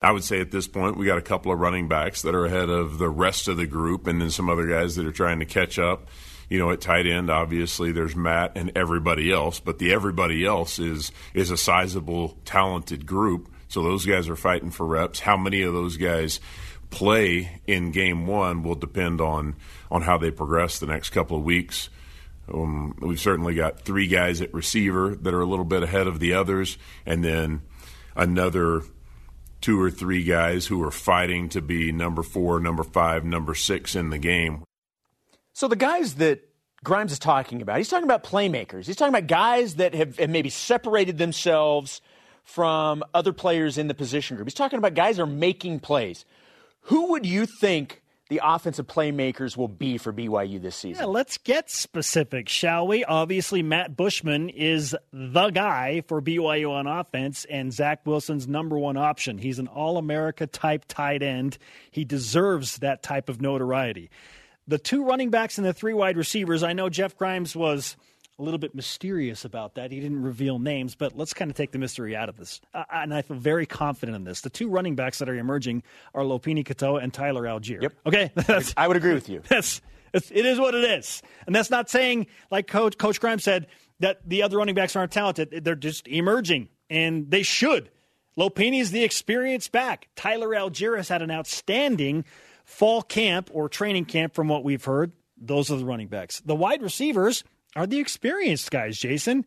I 0.02 0.12
would 0.12 0.24
say 0.24 0.42
at 0.42 0.50
this 0.50 0.68
point 0.68 0.98
we 0.98 1.06
got 1.06 1.20
a 1.20 1.22
couple 1.22 1.52
of 1.52 1.60
running 1.60 1.88
backs 1.88 2.24
that 2.24 2.34
are 2.34 2.46
ahead 2.46 2.70
of 2.70 2.98
the 2.98 3.10
rest 3.10 3.48
of 3.48 3.58
the 3.58 3.68
group, 3.68 4.08
and 4.08 4.20
then 4.20 4.32
some 4.32 4.50
other 4.50 4.66
guys 4.66 4.96
that 4.96 5.06
are 5.06 5.12
trying 5.12 5.40
to 5.40 5.46
catch 5.46 5.78
up. 5.78 6.08
You 6.50 6.60
know, 6.60 6.72
at 6.72 6.82
tight 6.82 7.08
end, 7.08 7.30
obviously 7.30 7.92
there's 7.92 8.16
Matt 8.16 8.54
and 8.58 8.72
everybody 8.76 9.32
else, 9.32 9.60
but 9.60 9.78
the 9.78 9.94
everybody 9.94 10.44
else 10.44 10.80
is 10.80 11.12
is 11.34 11.52
a 11.52 11.58
sizable, 11.58 12.38
talented 12.46 13.06
group. 13.06 13.50
So 13.68 13.84
those 13.84 14.06
guys 14.06 14.28
are 14.28 14.36
fighting 14.36 14.72
for 14.72 14.86
reps. 14.86 15.22
How 15.22 15.38
many 15.38 15.62
of 15.62 15.74
those 15.74 15.96
guys 15.96 16.42
play 16.92 17.62
in 17.66 17.92
game 17.92 18.28
one 18.28 18.62
will 18.62 18.76
depend 18.76 19.20
on 19.20 19.56
on 19.90 20.04
how 20.04 20.18
they 20.18 20.30
progress 20.30 20.78
the 20.78 20.86
next 20.86 21.10
couple 21.10 21.38
of 21.38 21.44
weeks. 21.44 21.90
Um, 22.54 22.96
we've 23.00 23.20
certainly 23.20 23.56
got 23.56 23.82
three 23.82 24.08
guys 24.08 24.42
at 24.42 24.54
receiver 24.54 25.16
that 25.16 25.34
are 25.34 25.42
a 25.42 25.46
little 25.46 25.66
bit 25.66 25.84
ahead 25.84 26.06
of 26.06 26.20
the 26.20 26.34
others, 26.34 26.78
and 27.06 27.24
then 27.24 27.62
another 28.16 28.84
two 29.62 29.80
or 29.80 29.90
three 29.90 30.24
guys 30.24 30.68
who 30.68 30.84
are 30.84 30.92
fighting 30.92 31.48
to 31.50 31.62
be 31.62 31.92
number 31.92 32.24
four, 32.24 32.60
number 32.60 32.84
five, 32.84 33.24
number 33.24 33.56
six 33.56 33.96
in 33.96 34.10
the 34.10 34.18
game. 34.18 34.64
So 35.54 35.68
the 35.68 35.76
guys 35.76 36.16
that 36.16 36.42
Grimes 36.84 37.12
is 37.12 37.20
talking 37.20 37.62
about, 37.62 37.78
he's 37.78 37.90
talking 37.90 38.06
about 38.06 38.24
playmakers. 38.24 38.88
He's 38.88 38.96
talking 38.96 39.14
about 39.14 39.28
guys 39.28 39.76
that 39.76 39.94
have, 39.94 40.18
have 40.18 40.30
maybe 40.30 40.50
separated 40.50 41.20
themselves 41.20 42.02
from 42.44 43.04
other 43.14 43.34
players 43.34 43.78
in 43.78 43.88
the 43.88 43.94
position 43.94 44.36
group. 44.36 44.48
He's 44.48 44.56
talking 44.56 44.80
about 44.80 44.96
guys 44.96 45.20
are 45.20 45.28
making 45.28 45.80
plays. 45.80 46.26
Who 46.82 47.12
would 47.12 47.26
you 47.26 47.46
think 47.46 48.02
the 48.32 48.40
offensive 48.42 48.88
playmakers 48.88 49.58
will 49.58 49.68
be 49.68 49.98
for 49.98 50.14
BYU 50.14 50.62
this 50.62 50.78
season. 50.78 51.04
Yeah, 51.04 51.10
let's 51.10 51.38
get 51.38 51.70
specific, 51.70 52.48
shall 52.48 52.88
we? 52.88 53.04
Obviously, 53.04 53.62
Matt 53.62 53.98
Bushman 53.98 54.48
is 54.48 54.96
the 55.12 55.50
guy 55.50 56.02
for 56.08 56.22
BYU 56.22 56.72
on 56.72 56.88
offense 56.88 57.46
and 57.50 57.74
Zach 57.74 58.06
Wilson's 58.06 58.48
number 58.48 58.80
one 58.80 58.96
option. 58.96 59.38
He's 59.38 59.60
an 59.60 59.68
All 59.68 59.98
America 59.98 60.48
type 60.48 60.86
tight 60.88 61.22
end. 61.22 61.58
He 61.92 62.06
deserves 62.06 62.78
that 62.78 63.04
type 63.04 63.28
of 63.28 63.42
notoriety. 63.42 64.10
The 64.66 64.78
two 64.78 65.04
running 65.04 65.30
backs 65.30 65.58
and 65.58 65.68
the 65.68 65.74
three 65.74 65.94
wide 65.94 66.16
receivers, 66.16 66.64
I 66.64 66.72
know 66.72 66.88
Jeff 66.88 67.18
Grimes 67.18 67.54
was 67.54 67.98
a 68.40 68.44
little 68.44 68.58
bit 68.58 68.74
mysterious 68.74 69.46
about 69.46 69.76
that. 69.76 69.92
He 69.92 70.00
didn't 70.00 70.22
reveal 70.22 70.60
names, 70.60 70.96
but 70.96 71.16
let's 71.18 71.34
kind 71.34 71.52
of 71.52 71.58
take 71.58 71.72
the 71.72 71.80
mystery 71.80 72.16
out 72.16 72.30
of 72.30 72.38
this. 72.38 72.60
Uh, 72.74 72.84
and 72.92 73.14
I 73.14 73.22
feel 73.22 73.38
very 73.38 73.66
confident 73.66 74.16
in 74.16 74.24
this. 74.24 74.42
The 74.42 74.50
two 74.50 74.70
running 74.70 74.96
backs 74.96 75.20
that 75.20 75.30
are 75.30 75.36
emerging 75.36 75.84
are 76.14 76.24
Lopini 76.24 76.66
Katoa 76.66 77.04
and 77.04 77.14
Tyler 77.14 77.44
Allgeier. 77.44 77.82
Yep. 77.82 77.94
Okay, 78.06 78.32
that's, 78.36 78.74
I 78.78 78.88
would 78.88 78.98
agree 78.98 79.14
with 79.14 79.30
you. 79.30 79.42
That's 79.50 79.82
it 80.14 80.46
is 80.46 80.60
what 80.60 80.76
it 80.76 80.84
is, 80.84 81.22
and 81.46 81.56
that's 81.56 81.70
not 81.70 81.90
saying 81.90 82.28
like 82.50 82.68
Coach 82.68 82.98
Coach 82.98 83.22
Grimes 83.22 83.46
said 83.46 83.68
that 84.02 84.20
the 84.28 84.44
other 84.44 84.58
running 84.58 84.76
backs 84.76 84.94
aren't 84.96 85.14
talented. 85.14 85.64
They're 85.64 85.74
just 85.74 86.06
emerging, 86.06 86.68
and 86.90 87.32
they 87.32 87.44
should. 87.44 87.90
Lopini's 88.38 88.92
the 88.92 89.06
experienced 89.06 89.72
back. 89.72 90.10
Tyler 90.18 90.50
Allgeier 90.50 90.98
has 90.98 91.08
had 91.08 91.22
an 91.22 91.32
outstanding 91.32 92.26
fall 92.66 93.02
camp 93.02 93.50
or 93.54 93.70
training 93.70 94.04
camp, 94.04 94.34
from 94.34 94.50
what 94.50 94.66
we've 94.66 94.84
heard. 94.84 95.14
Those 95.38 95.72
are 95.72 95.78
the 95.78 95.86
running 95.86 96.08
backs. 96.08 96.42
The 96.42 96.56
wide 96.56 96.82
receivers 96.82 97.46
are 97.76 97.88
the 97.88 98.00
experienced 98.00 98.72
guys, 98.72 98.98
Jason. 98.98 99.46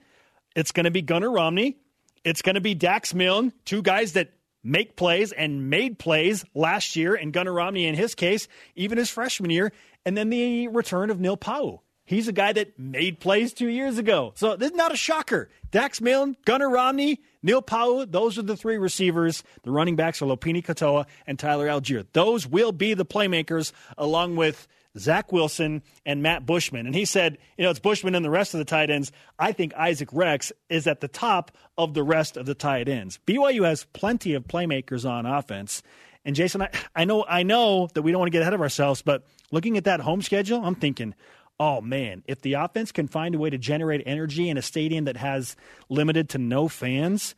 It's 0.57 0.72
going 0.72 0.85
to 0.85 0.91
be 0.91 1.03
Gunnar 1.03 1.31
Romney. 1.31 1.77
It's 2.25 2.43
going 2.43 2.55
to 2.55 2.61
be 2.61 2.75
Dax 2.75 3.12
Milne, 3.12 3.53
two 3.64 3.83
guys 3.83 4.12
that 4.12 4.33
make 4.62 4.97
plays 4.97 5.33
and 5.33 5.68
made 5.68 5.99
plays 5.99 6.45
last 6.55 6.97
year, 6.97 7.14
and 7.14 7.33
Gunnar 7.33 7.53
Romney 7.53 7.87
in 7.87 7.95
his 7.95 8.14
case, 8.14 8.49
even 8.75 8.97
his 8.97 9.11
freshman 9.11 9.51
year, 9.51 9.72
and 10.07 10.16
then 10.16 10.31
the 10.31 10.68
return 10.68 11.11
of 11.11 11.20
Neil 11.20 11.37
Pau'u. 11.37 11.81
He's 12.07 12.29
a 12.29 12.33
guy 12.33 12.53
that 12.53 12.79
made 12.79 13.18
plays 13.18 13.55
two 13.55 13.68
years 13.68 13.97
ago. 13.97 14.33
So 14.37 14.57
this 14.57 14.70
is 14.70 14.77
not 14.77 14.93
a 14.93 14.97
shocker. 14.97 15.49
Dax 15.70 16.03
Milne, 16.03 16.37
Gunnar 16.45 16.68
Romney, 16.68 17.20
Neil 17.43 17.62
Pau'u, 17.62 18.11
those 18.11 18.39
are 18.39 18.43
the 18.43 18.57
three 18.57 18.77
receivers. 18.77 19.43
The 19.62 19.70
running 19.70 19.97
backs 19.97 20.20
are 20.20 20.27
Lopini 20.27 20.64
Katoa 20.64 21.07
and 21.27 21.39
Tyler 21.39 21.66
Allgeier. 21.66 22.07
Those 22.12 22.47
will 22.47 22.72
be 22.72 22.93
the 22.93 23.07
playmakers 23.07 23.72
along 23.97 24.37
with 24.37 24.68
Zach 24.99 25.32
Wilson 25.32 25.82
and 26.07 26.22
Matt 26.22 26.47
Bushman. 26.47 26.86
And 26.86 26.95
he 26.95 27.05
said, 27.05 27.38
you 27.59 27.64
know, 27.64 27.70
it's 27.70 27.80
Bushman 27.80 28.14
and 28.14 28.24
the 28.24 28.30
rest 28.30 28.55
of 28.55 28.59
the 28.59 28.64
tight 28.64 28.90
ends. 28.90 29.11
I 29.38 29.53
think 29.53 29.74
Isaac 29.74 30.09
Rex 30.12 30.53
is 30.68 30.86
at 30.86 31.01
the 31.01 31.09
top 31.09 31.51
of 31.76 31.95
the 31.95 32.03
rest 32.03 32.36
of 32.36 32.47
the 32.47 32.55
tight 32.55 32.88
ends. 32.88 33.18
BYU 33.26 33.64
has 33.64 33.84
plenty 33.92 34.34
of 34.34 34.47
playmakers 34.47 35.09
on 35.09 35.26
offense. 35.26 35.82
And 36.24 36.36
Jason, 36.36 36.62
I, 36.62 36.70
I 36.95 37.05
know 37.05 37.24
I 37.28 37.42
know 37.42 37.88
that 37.95 38.03
we 38.03 38.12
don't 38.12 38.20
want 38.20 38.28
to 38.28 38.32
get 38.32 38.42
ahead 38.42 38.55
of 38.55 38.61
ourselves, 38.61 39.03
but 39.03 39.26
looking 39.51 39.76
at 39.76 39.84
that 39.84 40.01
home 40.01 40.22
schedule, 40.22 40.64
I'm 40.64 40.74
thinking, 40.74 41.14
oh 41.61 41.80
man, 41.80 42.22
if 42.26 42.40
the 42.40 42.55
offense 42.55 42.92
can 42.92 43.09
find 43.09 43.34
a 43.34 43.38
way 43.38 43.51
to 43.51 43.59
generate 43.59 44.03
energy 44.07 44.49
in 44.49 44.57
a 44.57 44.62
stadium 44.62 45.05
that 45.05 45.16
has 45.16 45.57
limited 45.88 46.30
to 46.30 46.38
no 46.38 46.68
fans, 46.68 47.34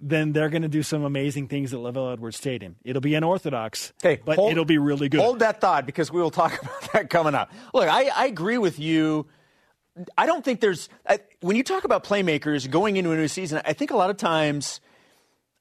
then 0.00 0.32
they're 0.32 0.48
going 0.48 0.62
to 0.62 0.68
do 0.68 0.82
some 0.82 1.04
amazing 1.04 1.48
things 1.48 1.74
at 1.74 1.80
LaVell 1.80 2.12
Edwards 2.12 2.36
Stadium. 2.36 2.76
It'll 2.84 3.02
be 3.02 3.14
unorthodox, 3.14 3.92
okay, 4.02 4.20
but 4.24 4.36
hold, 4.36 4.52
it'll 4.52 4.64
be 4.64 4.78
really 4.78 5.08
good. 5.08 5.20
Hold 5.20 5.40
that 5.40 5.60
thought 5.60 5.86
because 5.86 6.12
we 6.12 6.20
will 6.20 6.30
talk 6.30 6.60
about 6.62 6.92
that 6.92 7.10
coming 7.10 7.34
up. 7.34 7.52
Look, 7.74 7.88
I, 7.88 8.08
I 8.08 8.26
agree 8.26 8.58
with 8.58 8.78
you. 8.78 9.26
I 10.16 10.26
don't 10.26 10.44
think 10.44 10.60
there's 10.60 10.88
I, 11.08 11.20
when 11.40 11.56
you 11.56 11.64
talk 11.64 11.84
about 11.84 12.04
playmakers 12.04 12.70
going 12.70 12.96
into 12.96 13.10
a 13.10 13.16
new 13.16 13.28
season. 13.28 13.60
I 13.64 13.72
think 13.72 13.90
a 13.90 13.96
lot 13.96 14.10
of 14.10 14.16
times, 14.16 14.80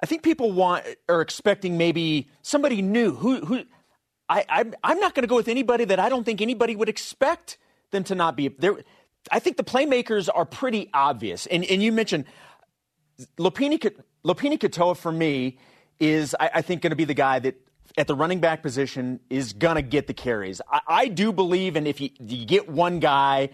I 0.02 0.06
think 0.06 0.22
people 0.22 0.52
want 0.52 0.86
are 1.10 1.22
expecting 1.22 1.78
maybe 1.78 2.30
somebody 2.42 2.82
new 2.82 3.16
who 3.16 3.46
who. 3.46 3.64
I, 4.30 4.44
I'm, 4.50 4.76
I'm 4.84 5.00
not 5.00 5.16
going 5.16 5.24
to 5.24 5.28
go 5.28 5.38
with 5.38 5.48
anybody 5.48 5.86
that 5.86 6.02
I 6.02 6.10
don't 6.10 6.26
think 6.26 6.42
anybody 6.42 6.76
would 6.76 6.90
expect 6.90 7.58
them 7.92 8.04
to 8.04 8.14
not 8.14 8.36
be 8.36 8.50
there. 8.50 8.74
I 9.32 9.40
think 9.40 9.56
the 9.56 9.64
playmakers 9.64 10.28
are 10.32 10.46
pretty 10.46 10.90
obvious, 10.94 11.48
and 11.48 11.64
and 11.66 11.82
you 11.82 11.92
mentioned 11.92 12.26
Lopini 13.40 13.80
Lopini 14.28 14.60
Katoa 14.60 14.98
for 14.98 15.12
me 15.12 15.58
is, 16.00 16.36
I, 16.38 16.50
I 16.56 16.62
think, 16.62 16.82
going 16.82 16.92
to 16.92 16.98
be 16.98 17.06
the 17.06 17.14
guy 17.14 17.40
that 17.40 17.56
at 17.98 18.08
the 18.08 18.16
running 18.16 18.42
back 18.42 18.62
position 18.62 19.22
is 19.30 19.54
going 19.54 19.76
to 19.76 19.82
get 19.82 20.08
the 20.08 20.14
carries. 20.14 20.60
I, 20.70 20.82
I, 20.88 21.08
do 21.08 21.32
believe, 21.32 21.78
and 21.78 21.88
if 21.88 22.02
you, 22.02 22.10
you, 22.20 22.46
get 22.46 22.68
one 22.68 23.00
guy 23.00 23.50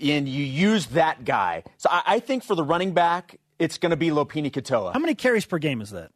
and 0.00 0.26
you 0.26 0.42
use 0.42 0.86
that 0.86 1.24
guy, 1.26 1.64
so 1.76 1.90
I, 1.90 2.02
I 2.06 2.20
think 2.20 2.44
for 2.44 2.54
the 2.54 2.64
running 2.64 2.92
back, 2.92 3.38
it's 3.58 3.76
going 3.76 3.90
to 3.90 3.96
be 3.96 4.08
Lopini 4.08 4.50
Katoa. 4.50 4.94
How 4.94 4.98
many 4.98 5.14
carries 5.14 5.44
per 5.44 5.58
game 5.58 5.82
is 5.82 5.90
that? 5.90 6.10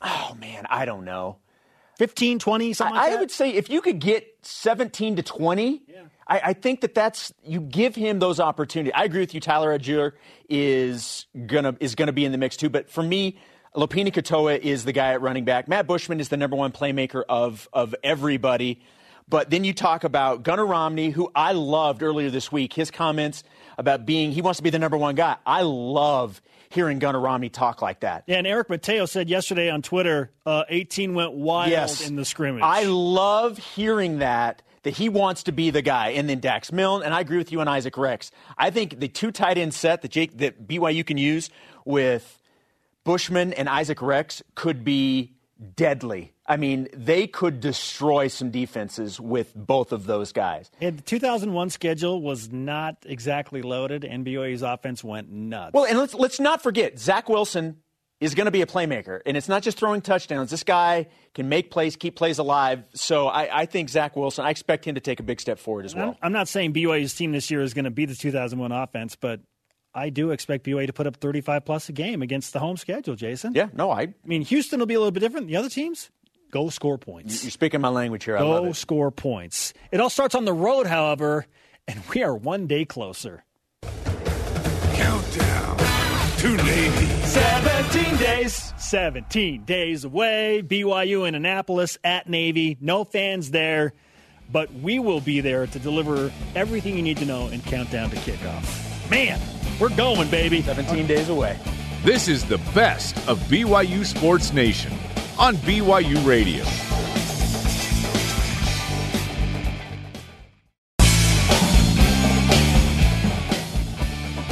Oh 0.00 0.34
man, 0.40 0.66
I 0.70 0.86
don't 0.86 1.04
know. 1.04 1.36
15, 1.98 2.38
20, 2.38 2.72
something 2.72 2.96
like 2.96 3.12
I, 3.12 3.16
would 3.16 3.30
say 3.30 3.50
if 3.50 3.70
you 3.70 3.80
could 3.80 3.98
get 3.98 4.26
17 4.42 5.16
to 5.16 5.22
20, 5.22 5.82
yeah. 5.86 6.02
I, 6.26 6.40
I, 6.40 6.52
think 6.54 6.80
that 6.80 6.94
that's 6.94 7.32
you 7.44 7.60
give 7.60 7.94
him 7.94 8.18
those 8.18 8.40
opportunities. 8.40 8.92
I 8.94 9.04
agree 9.04 9.20
with 9.20 9.34
you. 9.34 9.40
Tyler 9.40 9.78
Allgeier 9.78 10.12
is 10.48 11.26
gonna 11.46 11.76
is 11.80 11.94
gonna 11.94 12.12
be 12.12 12.24
in 12.24 12.32
the 12.32 12.38
mix 12.38 12.56
too. 12.56 12.68
But 12.70 12.90
for 12.90 13.02
me, 13.02 13.38
Lopini 13.76 14.12
Katoa 14.12 14.58
is 14.58 14.84
the 14.84 14.92
guy 14.92 15.12
at 15.12 15.20
running 15.20 15.44
back. 15.44 15.68
Matt 15.68 15.86
Bushman 15.86 16.20
is 16.20 16.28
the 16.28 16.36
number 16.36 16.56
one 16.56 16.72
playmaker 16.72 17.22
of 17.28 17.68
of 17.72 17.94
everybody. 18.02 18.80
But 19.28 19.50
then 19.50 19.64
you 19.64 19.72
talk 19.72 20.04
about 20.04 20.42
Gunnar 20.42 20.66
Romney, 20.66 21.10
who 21.10 21.30
I 21.34 21.52
loved 21.52 22.02
earlier 22.02 22.30
this 22.30 22.52
week. 22.52 22.74
His 22.74 22.90
comments 22.90 23.42
about 23.78 24.04
being 24.04 24.32
he 24.32 24.42
wants 24.42 24.58
to 24.58 24.62
be 24.62 24.70
the 24.70 24.78
number 24.78 24.96
one 24.96 25.14
guy. 25.14 25.36
I 25.46 25.62
love 25.62 26.42
hearing 26.74 26.98
Gunnar 26.98 27.20
Romney 27.20 27.48
talk 27.48 27.80
like 27.80 28.00
that. 28.00 28.24
Yeah, 28.26 28.36
and 28.36 28.46
Eric 28.46 28.68
Mateo 28.68 29.06
said 29.06 29.28
yesterday 29.28 29.70
on 29.70 29.82
Twitter, 29.82 30.30
uh, 30.44 30.64
18 30.68 31.14
went 31.14 31.32
wild 31.32 31.70
yes. 31.70 32.06
in 32.06 32.16
the 32.16 32.24
scrimmage. 32.24 32.62
I 32.62 32.84
love 32.84 33.58
hearing 33.58 34.18
that 34.18 34.62
that 34.82 34.90
he 34.90 35.08
wants 35.08 35.44
to 35.44 35.52
be 35.52 35.70
the 35.70 35.80
guy. 35.82 36.10
And 36.10 36.28
then 36.28 36.40
Dax 36.40 36.70
Milne, 36.70 37.02
and 37.02 37.14
I 37.14 37.20
agree 37.20 37.38
with 37.38 37.50
you 37.50 37.60
on 37.60 37.68
Isaac 37.68 37.96
Rex. 37.96 38.30
I 38.58 38.70
think 38.70 39.00
the 39.00 39.08
two 39.08 39.32
tight 39.32 39.56
end 39.56 39.72
set 39.72 40.02
that 40.02 40.10
Jake 40.10 40.36
that 40.38 40.68
BYU 40.68 41.06
can 41.06 41.16
use 41.16 41.48
with 41.86 42.38
Bushman 43.02 43.52
and 43.54 43.68
Isaac 43.68 44.00
Rex 44.02 44.42
could 44.54 44.84
be 44.84 45.32
deadly. 45.74 46.33
I 46.46 46.56
mean, 46.58 46.88
they 46.92 47.26
could 47.26 47.60
destroy 47.60 48.28
some 48.28 48.50
defenses 48.50 49.18
with 49.18 49.54
both 49.54 49.92
of 49.92 50.04
those 50.04 50.32
guys. 50.32 50.70
And 50.80 50.98
the 50.98 51.02
2001 51.02 51.70
schedule 51.70 52.20
was 52.20 52.52
not 52.52 52.98
exactly 53.06 53.62
loaded, 53.62 54.04
and 54.04 54.26
BYU's 54.26 54.62
offense 54.62 55.02
went 55.02 55.30
nuts. 55.30 55.72
Well, 55.72 55.86
and 55.86 55.98
let's 55.98 56.14
let's 56.14 56.40
not 56.40 56.62
forget 56.62 56.98
Zach 56.98 57.28
Wilson 57.28 57.78
is 58.20 58.34
going 58.34 58.44
to 58.44 58.50
be 58.50 58.62
a 58.62 58.66
playmaker, 58.66 59.20
and 59.24 59.36
it's 59.36 59.48
not 59.48 59.62
just 59.62 59.78
throwing 59.78 60.00
touchdowns. 60.00 60.50
This 60.50 60.64
guy 60.64 61.08
can 61.34 61.48
make 61.48 61.70
plays, 61.70 61.96
keep 61.96 62.14
plays 62.14 62.38
alive. 62.38 62.84
So 62.94 63.26
I, 63.26 63.62
I 63.62 63.66
think 63.66 63.88
Zach 63.88 64.14
Wilson. 64.14 64.44
I 64.44 64.50
expect 64.50 64.84
him 64.84 64.94
to 64.94 65.00
take 65.00 65.20
a 65.20 65.22
big 65.22 65.40
step 65.40 65.58
forward 65.58 65.84
as 65.84 65.94
well. 65.94 66.16
I'm, 66.22 66.32
not 66.32 66.48
saying 66.48 66.74
BYU's 66.74 67.14
team 67.14 67.32
this 67.32 67.50
year 67.50 67.62
is 67.62 67.74
going 67.74 67.84
to 67.86 67.90
be 67.90 68.04
the 68.04 68.14
2001 68.14 68.70
offense, 68.70 69.16
but 69.16 69.40
I 69.94 70.10
do 70.10 70.30
expect 70.30 70.64
BYU 70.64 70.86
to 70.86 70.92
put 70.92 71.06
up 71.06 71.16
35 71.16 71.64
plus 71.64 71.88
a 71.88 71.92
game 71.92 72.22
against 72.22 72.52
the 72.52 72.58
home 72.58 72.76
schedule, 72.76 73.14
Jason. 73.14 73.54
Yeah, 73.54 73.68
no, 73.72 73.90
I. 73.90 74.02
I 74.02 74.14
mean, 74.24 74.42
Houston 74.42 74.78
will 74.78 74.86
be 74.86 74.94
a 74.94 74.98
little 74.98 75.12
bit 75.12 75.20
different. 75.20 75.46
Than 75.46 75.52
the 75.52 75.58
other 75.58 75.68
teams, 75.68 76.10
go 76.54 76.70
score 76.70 76.96
points. 76.96 77.42
You're 77.42 77.50
speaking 77.50 77.80
my 77.80 77.88
language 77.88 78.24
here. 78.24 78.36
I 78.36 78.42
love 78.42 78.64
it. 78.64 78.68
Go 78.68 78.72
score 78.72 79.10
points. 79.10 79.74
It 79.90 80.00
all 80.00 80.08
starts 80.08 80.36
on 80.36 80.44
the 80.44 80.52
road, 80.52 80.86
however, 80.86 81.46
and 81.88 82.00
we 82.14 82.22
are 82.22 82.34
one 82.34 82.68
day 82.68 82.84
closer. 82.84 83.44
Countdown 84.94 85.76
to 86.38 86.56
Navy. 86.56 87.06
17 87.26 88.16
days. 88.18 88.72
17 88.76 89.64
days 89.64 90.04
away. 90.04 90.62
BYU 90.64 91.26
in 91.26 91.34
Annapolis 91.34 91.98
at 92.04 92.28
Navy. 92.28 92.78
No 92.80 93.02
fans 93.02 93.50
there, 93.50 93.92
but 94.52 94.72
we 94.74 95.00
will 95.00 95.20
be 95.20 95.40
there 95.40 95.66
to 95.66 95.78
deliver 95.80 96.32
everything 96.54 96.96
you 96.96 97.02
need 97.02 97.16
to 97.16 97.26
know 97.26 97.48
and 97.48 97.64
countdown 97.64 98.10
to 98.10 98.16
kickoff. 98.16 99.10
Man, 99.10 99.40
we're 99.80 99.94
going, 99.96 100.30
baby. 100.30 100.62
17 100.62 101.08
days 101.08 101.28
away. 101.28 101.58
This 102.04 102.28
is 102.28 102.44
the 102.44 102.58
best 102.74 103.16
of 103.26 103.40
BYU 103.48 104.04
Sports 104.04 104.52
Nation 104.52 104.92
on 105.38 105.56
BYU 105.56 106.24
Radio. 106.26 106.64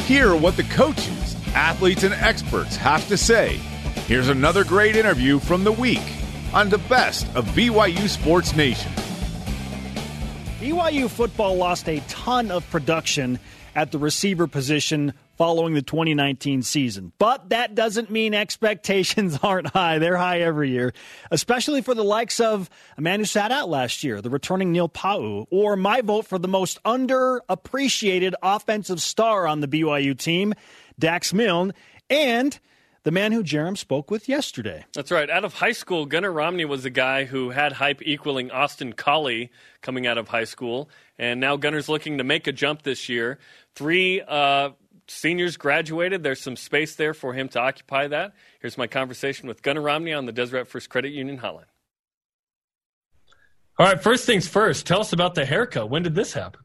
Hear 0.06 0.36
what 0.36 0.56
the 0.56 0.64
coaches, 0.64 1.36
athletes, 1.54 2.02
and 2.02 2.12
experts 2.12 2.76
have 2.76 3.06
to 3.08 3.16
say. 3.16 3.56
Here's 4.06 4.28
another 4.28 4.64
great 4.64 4.96
interview 4.96 5.38
from 5.38 5.64
the 5.64 5.72
week 5.72 6.02
on 6.52 6.68
the 6.68 6.78
best 6.78 7.26
of 7.34 7.46
BYU 7.48 8.08
Sports 8.08 8.54
Nation. 8.54 8.92
BYU 10.60 11.08
football 11.08 11.56
lost 11.56 11.88
a 11.88 12.00
ton 12.08 12.50
of 12.50 12.68
production 12.70 13.38
at 13.74 13.90
the 13.90 13.98
receiver 13.98 14.46
position 14.46 15.14
following 15.42 15.74
the 15.74 15.82
2019 15.82 16.62
season. 16.62 17.12
But 17.18 17.48
that 17.48 17.74
doesn't 17.74 18.12
mean 18.12 18.32
expectations 18.32 19.40
aren't 19.42 19.66
high. 19.66 19.98
They're 19.98 20.16
high 20.16 20.42
every 20.42 20.70
year, 20.70 20.92
especially 21.32 21.82
for 21.82 21.96
the 21.96 22.04
likes 22.04 22.38
of 22.38 22.70
a 22.96 23.00
man 23.00 23.18
who 23.18 23.24
sat 23.24 23.50
out 23.50 23.68
last 23.68 24.04
year, 24.04 24.20
the 24.20 24.30
returning 24.30 24.70
Neil 24.70 24.88
Pau'u, 24.88 25.46
or 25.50 25.74
my 25.74 26.00
vote 26.00 26.26
for 26.28 26.38
the 26.38 26.46
most 26.46 26.80
underappreciated 26.84 28.34
offensive 28.40 29.02
star 29.02 29.48
on 29.48 29.58
the 29.58 29.66
BYU 29.66 30.16
team, 30.16 30.54
Dax 30.96 31.34
Milne, 31.34 31.74
and 32.08 32.60
the 33.02 33.10
man 33.10 33.32
who 33.32 33.42
Jarom 33.42 33.76
spoke 33.76 34.12
with 34.12 34.28
yesterday. 34.28 34.84
That's 34.92 35.10
right. 35.10 35.28
Out 35.28 35.44
of 35.44 35.54
high 35.54 35.72
school, 35.72 36.06
Gunnar 36.06 36.30
Romney 36.30 36.66
was 36.66 36.84
the 36.84 36.90
guy 36.90 37.24
who 37.24 37.50
had 37.50 37.72
hype 37.72 38.00
equaling 38.02 38.52
Austin 38.52 38.92
Collie 38.92 39.50
coming 39.80 40.06
out 40.06 40.18
of 40.18 40.28
high 40.28 40.44
school. 40.44 40.88
And 41.18 41.40
now 41.40 41.56
Gunnar's 41.56 41.88
looking 41.88 42.18
to 42.18 42.24
make 42.24 42.46
a 42.46 42.52
jump 42.52 42.82
this 42.82 43.08
year. 43.08 43.40
Three 43.74 44.20
uh, 44.20 44.70
seniors 45.12 45.56
graduated. 45.56 46.22
There's 46.22 46.40
some 46.40 46.56
space 46.56 46.94
there 46.94 47.14
for 47.14 47.34
him 47.34 47.48
to 47.50 47.60
occupy 47.60 48.08
that. 48.08 48.32
Here's 48.60 48.78
my 48.78 48.86
conversation 48.86 49.46
with 49.46 49.62
Gunnar 49.62 49.82
Romney 49.82 50.12
on 50.12 50.26
the 50.26 50.32
Deseret 50.32 50.66
First 50.66 50.88
Credit 50.88 51.10
Union 51.10 51.38
hotline. 51.38 51.64
All 53.78 53.86
right, 53.86 54.02
first 54.02 54.26
things 54.26 54.46
first. 54.48 54.86
Tell 54.86 55.00
us 55.00 55.12
about 55.12 55.34
the 55.34 55.44
haircut. 55.44 55.88
When 55.90 56.02
did 56.02 56.14
this 56.14 56.32
happen? 56.32 56.60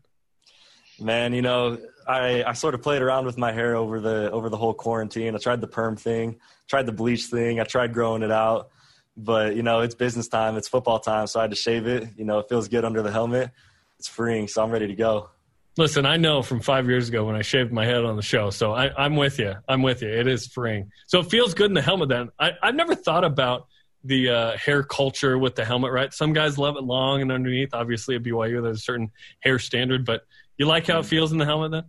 Man, 0.99 1.33
you 1.33 1.41
know, 1.41 1.77
I, 2.07 2.43
I 2.43 2.53
sort 2.53 2.73
of 2.73 2.81
played 2.81 3.01
around 3.01 3.25
with 3.25 3.37
my 3.37 3.51
hair 3.51 3.75
over 3.75 3.99
the 3.99 4.31
over 4.31 4.49
the 4.49 4.57
whole 4.57 4.73
quarantine. 4.73 5.35
I 5.35 5.37
tried 5.37 5.61
the 5.61 5.67
perm 5.67 5.95
thing, 5.95 6.39
tried 6.67 6.85
the 6.85 6.91
bleach 6.91 7.25
thing, 7.25 7.59
I 7.59 7.63
tried 7.63 7.93
growing 7.93 8.23
it 8.23 8.31
out. 8.31 8.69
But, 9.15 9.55
you 9.55 9.63
know, 9.63 9.81
it's 9.81 9.95
business 9.95 10.27
time, 10.27 10.57
it's 10.57 10.67
football 10.67 10.99
time, 10.99 11.25
so 11.27 11.39
I 11.39 11.43
had 11.43 11.51
to 11.51 11.57
shave 11.57 11.87
it. 11.87 12.09
You 12.17 12.25
know, 12.25 12.39
it 12.39 12.49
feels 12.49 12.67
good 12.67 12.85
under 12.85 13.01
the 13.01 13.11
helmet. 13.11 13.51
It's 13.97 14.07
freeing, 14.07 14.47
so 14.47 14.63
I'm 14.63 14.69
ready 14.69 14.87
to 14.87 14.95
go. 14.95 15.31
Listen, 15.77 16.07
I 16.07 16.17
know 16.17 16.41
from 16.41 16.59
five 16.59 16.87
years 16.87 17.07
ago 17.07 17.25
when 17.25 17.35
I 17.35 17.43
shaved 17.43 17.71
my 17.71 17.85
head 17.85 18.03
on 18.03 18.15
the 18.15 18.23
show, 18.23 18.49
so 18.49 18.73
I, 18.73 19.05
am 19.05 19.15
with 19.15 19.37
you. 19.37 19.53
I'm 19.67 19.83
with 19.83 20.01
you. 20.01 20.09
It 20.09 20.25
is 20.25 20.47
freeing. 20.47 20.91
So 21.05 21.19
it 21.19 21.29
feels 21.29 21.53
good 21.53 21.69
in 21.69 21.75
the 21.75 21.83
helmet 21.83 22.09
then. 22.09 22.29
I, 22.39 22.53
I've 22.63 22.73
never 22.73 22.95
thought 22.95 23.23
about 23.23 23.67
the 24.03 24.29
uh, 24.29 24.57
hair 24.57 24.81
culture 24.81 25.37
with 25.37 25.53
the 25.55 25.63
helmet, 25.63 25.91
right? 25.91 26.11
Some 26.11 26.33
guys 26.33 26.57
love 26.57 26.77
it 26.77 26.83
long 26.83 27.21
and 27.21 27.31
underneath. 27.31 27.73
Obviously, 27.73 28.15
at 28.15 28.23
BYU, 28.23 28.63
there's 28.63 28.77
a 28.77 28.81
certain 28.81 29.11
hair 29.39 29.59
standard, 29.59 30.03
but 30.03 30.23
you 30.57 30.65
like 30.65 30.87
how 30.87 30.99
it 30.99 31.05
feels 31.05 31.31
in 31.31 31.37
the 31.37 31.45
helmet 31.45 31.71
then? 31.71 31.83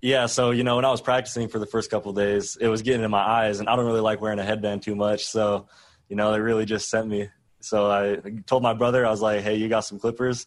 Yeah, 0.00 0.26
so 0.26 0.52
you 0.52 0.62
know, 0.62 0.76
when 0.76 0.84
I 0.84 0.90
was 0.90 1.00
practicing 1.00 1.48
for 1.48 1.58
the 1.58 1.66
first 1.66 1.90
couple 1.90 2.12
days, 2.12 2.56
it 2.60 2.68
was 2.68 2.82
getting 2.82 3.04
in 3.04 3.10
my 3.10 3.22
eyes, 3.22 3.58
and 3.58 3.68
I 3.68 3.74
don't 3.74 3.86
really 3.86 4.00
like 4.00 4.20
wearing 4.20 4.38
a 4.38 4.44
headband 4.44 4.82
too 4.82 4.94
much. 4.94 5.24
So, 5.26 5.66
you 6.08 6.14
know, 6.14 6.32
they 6.32 6.40
really 6.40 6.64
just 6.64 6.88
sent 6.88 7.08
me. 7.08 7.28
So 7.60 7.90
I 7.90 8.18
told 8.46 8.62
my 8.62 8.74
brother, 8.74 9.06
I 9.06 9.10
was 9.10 9.20
like, 9.20 9.42
"Hey, 9.42 9.56
you 9.56 9.68
got 9.68 9.80
some 9.80 9.98
clippers?" 9.98 10.46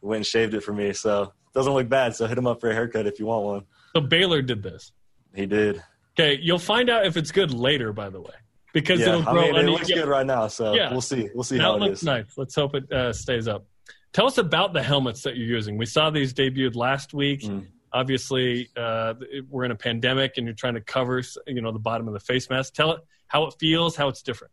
Went 0.00 0.18
and 0.18 0.26
shaved 0.26 0.54
it 0.54 0.62
for 0.62 0.72
me. 0.72 0.92
So 0.92 1.32
doesn't 1.54 1.72
look 1.72 1.88
bad. 1.88 2.14
So 2.16 2.26
hit 2.26 2.38
him 2.38 2.46
up 2.46 2.60
for 2.60 2.70
a 2.70 2.74
haircut 2.74 3.06
if 3.06 3.18
you 3.18 3.26
want 3.26 3.44
one. 3.44 3.62
So 3.94 4.00
Baylor 4.00 4.42
did 4.42 4.62
this. 4.62 4.92
He 5.34 5.46
did. 5.46 5.82
Okay, 6.18 6.38
you'll 6.42 6.58
find 6.58 6.90
out 6.90 7.06
if 7.06 7.16
it's 7.16 7.30
good 7.30 7.52
later, 7.54 7.92
by 7.92 8.10
the 8.10 8.20
way, 8.20 8.34
because 8.74 9.00
Yeah, 9.00 9.08
it'll 9.10 9.28
I 9.28 9.32
grow. 9.32 9.42
mean, 9.42 9.56
it 9.56 9.70
looks 9.70 9.88
good 9.88 10.08
right 10.08 10.26
now. 10.26 10.46
So 10.48 10.74
Yeah. 10.74 10.90
we'll 10.90 11.00
see. 11.00 11.28
We'll 11.34 11.44
see 11.44 11.58
how 11.58 11.74
it 11.74 11.76
it 11.76 11.80
looks 11.80 11.98
is. 12.00 12.04
nice. 12.04 12.26
Let's 12.36 12.54
hope 12.54 12.74
it 12.74 12.90
uh, 12.92 13.12
stays 13.12 13.48
up. 13.48 13.66
Tell 14.12 14.26
us 14.26 14.36
about 14.36 14.74
the 14.74 14.82
helmets 14.82 15.22
that 15.22 15.36
you're 15.36 15.46
using. 15.48 15.78
We 15.78 15.86
saw 15.86 16.10
these 16.10 16.34
debuted 16.34 16.76
last 16.76 17.14
week. 17.14 17.40
Mm. 17.42 17.66
Obviously, 17.94 18.68
uh, 18.76 19.14
we're 19.48 19.64
in 19.64 19.70
a 19.70 19.76
pandemic, 19.76 20.34
and 20.36 20.46
you're 20.46 20.54
trying 20.54 20.74
to 20.74 20.80
cover, 20.82 21.22
you 21.46 21.60
know, 21.62 21.72
the 21.72 21.78
bottom 21.78 22.08
of 22.08 22.14
the 22.14 22.20
face 22.20 22.48
mask. 22.50 22.74
Tell 22.74 22.92
it 22.92 23.00
how 23.28 23.44
it 23.46 23.54
feels, 23.58 23.96
how 23.96 24.08
it's 24.08 24.20
different. 24.22 24.52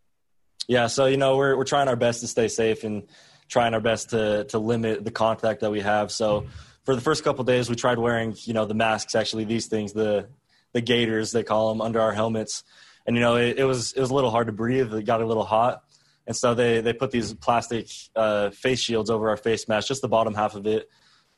Yeah, 0.67 0.87
so 0.87 1.07
you 1.07 1.17
know 1.17 1.35
we're 1.35 1.57
we're 1.57 1.63
trying 1.65 1.87
our 1.87 1.95
best 1.95 2.21
to 2.21 2.27
stay 2.27 2.47
safe 2.47 2.83
and 2.83 3.03
trying 3.49 3.73
our 3.73 3.81
best 3.81 4.11
to 4.11 4.43
to 4.45 4.59
limit 4.59 5.03
the 5.03 5.11
contact 5.11 5.61
that 5.61 5.71
we 5.71 5.81
have. 5.81 6.11
So 6.11 6.45
for 6.89 6.95
the 6.95 7.01
first 7.01 7.23
couple 7.23 7.43
days, 7.43 7.69
we 7.69 7.75
tried 7.75 7.99
wearing 7.99 8.35
you 8.45 8.53
know 8.55 8.65
the 8.65 8.73
masks, 8.73 9.13
actually 9.13 9.43
these 9.43 9.67
things, 9.67 9.93
the 9.93 10.27
the 10.73 10.81
gaiters 10.81 11.31
they 11.31 11.43
call 11.43 11.69
them, 11.69 11.81
under 11.81 12.01
our 12.01 12.13
helmets, 12.13 12.63
and 13.05 13.15
you 13.15 13.21
know 13.21 13.35
it, 13.35 13.59
it 13.59 13.63
was 13.63 13.93
it 13.93 13.99
was 13.99 14.09
a 14.09 14.15
little 14.15 14.31
hard 14.31 14.47
to 14.47 14.53
breathe. 14.53 14.91
It 14.91 15.05
got 15.05 15.21
a 15.21 15.25
little 15.27 15.43
hot, 15.43 15.83
and 16.25 16.35
so 16.35 16.55
they 16.55 16.81
they 16.81 16.93
put 16.93 17.11
these 17.11 17.31
plastic 17.35 17.89
uh, 18.15 18.49
face 18.49 18.79
shields 18.79 19.11
over 19.11 19.29
our 19.29 19.37
face 19.37 19.67
mask, 19.67 19.87
just 19.87 20.01
the 20.01 20.07
bottom 20.07 20.33
half 20.33 20.55
of 20.55 20.65
it, 20.65 20.89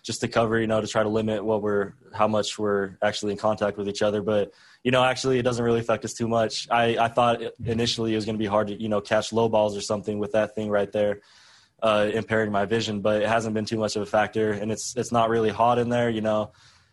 just 0.04 0.22
to 0.22 0.30
cover, 0.30 0.58
you 0.58 0.68
know, 0.68 0.80
to 0.80 0.88
try 0.88 1.04
to 1.04 1.10
limit 1.10 1.44
what 1.44 1.62
we're 1.62 1.96
how 2.14 2.30
much 2.30 2.58
we're 2.58 2.96
actually 3.04 3.34
in 3.34 3.38
contact 3.38 3.78
with 3.78 3.90
each 3.90 4.02
other. 4.02 4.22
But 4.22 4.54
you 4.86 4.92
know, 4.92 5.04
actually, 5.04 5.38
it 5.38 5.44
doesn't 5.44 5.66
really 5.66 5.82
affect 5.82 6.06
us 6.06 6.14
too 6.14 6.30
much. 6.30 6.70
I 6.72 6.96
I 6.98 7.10
thought 7.10 7.42
initially 7.66 8.14
it 8.14 8.16
was 8.16 8.24
going 8.24 8.38
to 8.38 8.42
be 8.42 8.46
hard 8.46 8.68
to 8.70 8.82
you 8.82 8.88
know 8.88 9.02
catch 9.02 9.34
low 9.34 9.50
balls 9.50 9.76
or 9.76 9.82
something 9.82 10.18
with 10.18 10.32
that 10.32 10.56
thing 10.56 10.70
right 10.70 10.94
there. 10.94 11.20
Uh, 11.82 12.12
impairing 12.14 12.52
my 12.52 12.66
vision, 12.66 13.02
but 13.02 13.24
it 13.24 13.28
hasn't 13.28 13.56
been 13.56 13.66
too 13.66 13.78
much 13.78 13.96
of 13.96 14.04
a 14.04 14.06
factor, 14.06 14.52
and 14.52 14.72
it's 14.72 14.96
it's 14.96 15.12
not 15.12 15.30
really 15.30 15.50
hot 15.50 15.80
in 15.80 15.90
there, 15.90 16.12
you 16.12 16.22
know. 16.22 16.52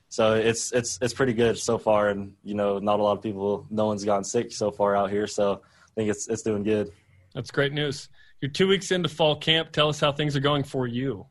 So 0.09 0.35
it's 0.35 0.73
it's 0.73 0.99
it's 1.03 1.13
pretty 1.13 1.35
good 1.35 1.59
so 1.59 1.77
far, 1.77 2.09
and 2.09 2.33
you 2.43 2.55
know, 2.55 2.79
not 2.79 2.99
a 2.99 3.03
lot 3.03 3.13
of 3.19 3.23
people, 3.23 3.67
no 3.71 3.87
one's 3.87 4.05
gotten 4.05 4.25
sick 4.25 4.51
so 4.53 4.71
far 4.71 4.97
out 4.97 5.11
here, 5.11 5.27
so 5.27 5.61
I 5.63 5.91
think 5.95 6.11
it's 6.11 6.27
it's 6.29 6.43
doing 6.43 6.63
good. 6.63 6.91
That's 7.35 7.51
great 7.51 7.75
news. 7.75 8.09
You're 8.41 8.51
two 8.51 8.69
weeks 8.69 8.91
into 8.91 9.09
fall 9.09 9.37
camp. 9.37 9.73
Tell 9.73 9.89
us 9.89 10.01
how 10.01 10.13
things 10.13 10.35
are 10.37 10.41
going 10.41 10.63
for 10.65 10.87
you. 10.87 11.27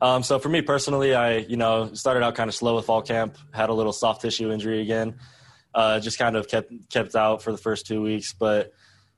Um, 0.00 0.22
so 0.22 0.38
for 0.38 0.48
me 0.48 0.62
personally, 0.62 1.14
I 1.14 1.38
you 1.38 1.56
know 1.56 1.92
started 1.94 2.22
out 2.22 2.36
kind 2.36 2.48
of 2.48 2.54
slow 2.54 2.76
with 2.76 2.86
fall 2.86 3.02
camp, 3.02 3.36
had 3.52 3.70
a 3.70 3.74
little 3.74 3.92
soft 3.92 4.22
tissue 4.22 4.52
injury 4.52 4.80
again, 4.80 5.16
uh, 5.74 5.98
just 5.98 6.18
kind 6.18 6.36
of 6.36 6.46
kept 6.46 6.72
kept 6.90 7.16
out 7.16 7.42
for 7.42 7.50
the 7.50 7.58
first 7.58 7.86
two 7.86 8.02
weeks. 8.02 8.32
But 8.32 8.72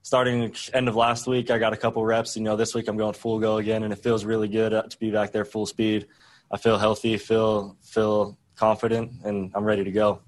starting 0.04 0.54
end 0.74 0.86
of 0.86 0.94
last 0.94 1.26
week, 1.26 1.50
I 1.50 1.58
got 1.58 1.72
a 1.72 1.76
couple 1.76 2.04
reps. 2.04 2.36
You 2.36 2.42
know, 2.42 2.56
this 2.56 2.74
week 2.74 2.86
I'm 2.88 2.96
going 2.96 3.14
full 3.14 3.40
go 3.40 3.56
again, 3.56 3.82
and 3.82 3.92
it 3.92 3.98
feels 3.98 4.24
really 4.24 4.48
good 4.48 4.72
uh, 4.72 4.82
to 4.82 4.98
be 4.98 5.10
back 5.10 5.32
there 5.32 5.44
full 5.44 5.66
speed. 5.66 6.06
I 6.52 6.58
feel 6.58 6.78
healthy, 6.78 7.16
feel 7.16 7.76
feel 7.82 8.38
confident, 8.54 9.10
and 9.24 9.50
I'm 9.54 9.64
ready 9.64 9.82
to 9.82 9.90
go. 9.90 10.20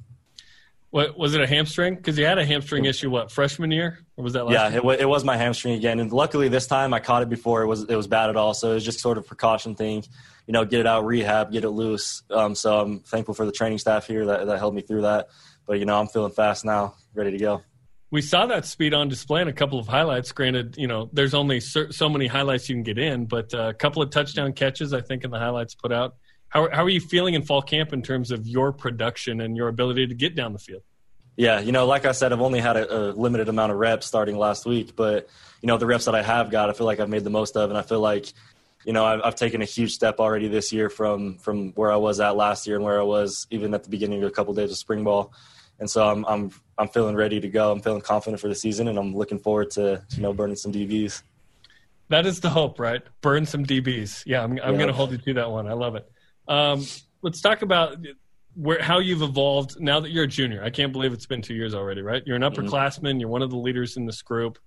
What 0.90 1.18
was 1.18 1.34
it 1.34 1.42
a 1.42 1.46
hamstring? 1.46 1.96
Because 1.96 2.16
you 2.16 2.24
had 2.24 2.38
a 2.38 2.46
hamstring 2.46 2.86
issue 2.86 3.10
what 3.10 3.30
freshman 3.30 3.70
year, 3.70 3.98
or 4.16 4.24
was 4.24 4.32
that 4.32 4.46
last? 4.46 4.54
Yeah, 4.54 4.78
it, 4.78 4.84
wa- 4.84 4.96
it 4.98 5.08
was 5.08 5.24
my 5.24 5.36
hamstring 5.36 5.74
again, 5.74 6.00
and 6.00 6.10
luckily 6.10 6.48
this 6.48 6.66
time 6.66 6.94
I 6.94 7.00
caught 7.00 7.22
it 7.22 7.28
before 7.28 7.62
it 7.62 7.66
was 7.66 7.82
it 7.82 7.96
was 7.96 8.06
bad 8.06 8.30
at 8.30 8.36
all. 8.36 8.54
So 8.54 8.70
it 8.70 8.74
was 8.74 8.84
just 8.84 9.00
sort 9.00 9.18
of 9.18 9.26
precaution 9.26 9.74
thing, 9.74 10.04
you 10.46 10.52
know, 10.52 10.64
get 10.64 10.80
it 10.80 10.86
out, 10.86 11.04
rehab, 11.04 11.52
get 11.52 11.64
it 11.64 11.70
loose. 11.70 12.22
Um, 12.30 12.54
so 12.54 12.80
I'm 12.80 13.00
thankful 13.00 13.34
for 13.34 13.44
the 13.44 13.52
training 13.52 13.78
staff 13.78 14.06
here 14.06 14.24
that 14.24 14.46
that 14.46 14.58
helped 14.58 14.74
me 14.74 14.80
through 14.80 15.02
that. 15.02 15.28
But 15.66 15.80
you 15.80 15.84
know, 15.84 16.00
I'm 16.00 16.06
feeling 16.06 16.32
fast 16.32 16.64
now, 16.64 16.94
ready 17.14 17.32
to 17.32 17.38
go. 17.38 17.62
We 18.10 18.22
saw 18.22 18.46
that 18.46 18.64
speed 18.66 18.94
on 18.94 19.08
display 19.08 19.42
in 19.42 19.48
a 19.48 19.52
couple 19.52 19.78
of 19.78 19.88
highlights. 19.88 20.30
Granted, 20.32 20.76
you 20.78 20.86
know, 20.86 21.10
there's 21.12 21.34
only 21.34 21.60
so 21.60 22.08
many 22.08 22.28
highlights 22.28 22.68
you 22.68 22.76
can 22.76 22.84
get 22.84 22.98
in, 22.98 23.26
but 23.26 23.52
uh, 23.52 23.68
a 23.68 23.74
couple 23.74 24.00
of 24.00 24.10
touchdown 24.10 24.52
catches, 24.52 24.92
I 24.92 25.00
think, 25.00 25.24
in 25.24 25.30
the 25.30 25.38
highlights 25.38 25.74
put 25.74 25.92
out. 25.92 26.14
How, 26.48 26.70
how 26.70 26.84
are 26.84 26.88
you 26.88 27.00
feeling 27.00 27.34
in 27.34 27.42
fall 27.42 27.62
camp 27.62 27.92
in 27.92 28.02
terms 28.02 28.30
of 28.30 28.46
your 28.46 28.72
production 28.72 29.40
and 29.40 29.56
your 29.56 29.68
ability 29.68 30.06
to 30.06 30.14
get 30.14 30.36
down 30.36 30.52
the 30.52 30.58
field? 30.58 30.82
Yeah, 31.36 31.60
you 31.60 31.72
know, 31.72 31.84
like 31.84 32.06
I 32.06 32.12
said, 32.12 32.32
I've 32.32 32.40
only 32.40 32.60
had 32.60 32.76
a, 32.76 32.96
a 32.96 33.00
limited 33.12 33.48
amount 33.48 33.72
of 33.72 33.78
reps 33.78 34.06
starting 34.06 34.38
last 34.38 34.64
week, 34.64 34.96
but 34.96 35.28
you 35.60 35.66
know, 35.66 35.76
the 35.76 35.84
reps 35.84 36.06
that 36.06 36.14
I 36.14 36.22
have 36.22 36.50
got, 36.50 36.70
I 36.70 36.72
feel 36.72 36.86
like 36.86 36.98
I've 37.00 37.10
made 37.10 37.24
the 37.24 37.30
most 37.30 37.56
of, 37.56 37.68
and 37.68 37.78
I 37.78 37.82
feel 37.82 38.00
like, 38.00 38.32
you 38.86 38.92
know, 38.92 39.04
I've, 39.04 39.20
I've 39.22 39.34
taken 39.34 39.60
a 39.60 39.66
huge 39.66 39.92
step 39.92 40.18
already 40.18 40.48
this 40.48 40.72
year 40.72 40.88
from 40.88 41.36
from 41.38 41.72
where 41.72 41.92
I 41.92 41.96
was 41.96 42.20
at 42.20 42.36
last 42.36 42.66
year 42.66 42.76
and 42.76 42.84
where 42.84 42.98
I 42.98 43.04
was 43.04 43.46
even 43.50 43.74
at 43.74 43.82
the 43.82 43.90
beginning 43.90 44.22
of 44.22 44.28
a 44.28 44.32
couple 44.32 44.52
of 44.52 44.56
days 44.56 44.70
of 44.70 44.78
spring 44.78 45.04
ball, 45.04 45.32
and 45.78 45.90
so 45.90 46.08
I'm 46.08 46.24
I'm 46.26 46.50
I'm 46.78 46.88
feeling 46.88 47.16
ready 47.16 47.40
to 47.40 47.48
go. 47.48 47.72
I'm 47.72 47.80
feeling 47.80 48.00
confident 48.00 48.40
for 48.40 48.48
the 48.48 48.54
season, 48.54 48.88
and 48.88 48.98
I'm 48.98 49.14
looking 49.14 49.38
forward 49.38 49.70
to 49.72 50.02
you 50.10 50.22
know 50.22 50.32
burning 50.32 50.56
some 50.56 50.72
DBs. 50.72 51.22
That 52.08 52.24
is 52.26 52.40
the 52.40 52.50
hope, 52.50 52.78
right? 52.78 53.02
Burn 53.20 53.46
some 53.46 53.64
DBs. 53.64 54.22
Yeah, 54.26 54.42
I'm, 54.44 54.52
I'm 54.52 54.56
Yeah. 54.56 54.72
going 54.72 54.86
to 54.86 54.92
hold 54.92 55.10
you 55.10 55.18
to 55.18 55.34
that 55.34 55.50
one. 55.50 55.66
I 55.66 55.72
love 55.72 55.96
it. 55.96 56.08
Um, 56.46 56.86
let's 57.22 57.40
talk 57.40 57.62
about 57.62 57.96
where 58.54 58.80
how 58.80 59.00
you've 59.00 59.22
evolved 59.22 59.80
now 59.80 59.98
that 60.00 60.10
you're 60.10 60.24
a 60.24 60.28
junior. 60.28 60.62
I 60.62 60.70
can't 60.70 60.92
believe 60.92 61.12
it's 61.12 61.26
been 61.26 61.42
two 61.42 61.54
years 61.54 61.74
already, 61.74 62.02
right? 62.02 62.22
You're 62.24 62.36
an 62.36 62.42
upperclassman. 62.42 63.18
You're 63.20 63.28
one 63.28 63.42
of 63.42 63.50
the 63.50 63.56
leaders 63.56 63.96
in 63.96 64.06
this 64.06 64.22
group. 64.22 64.58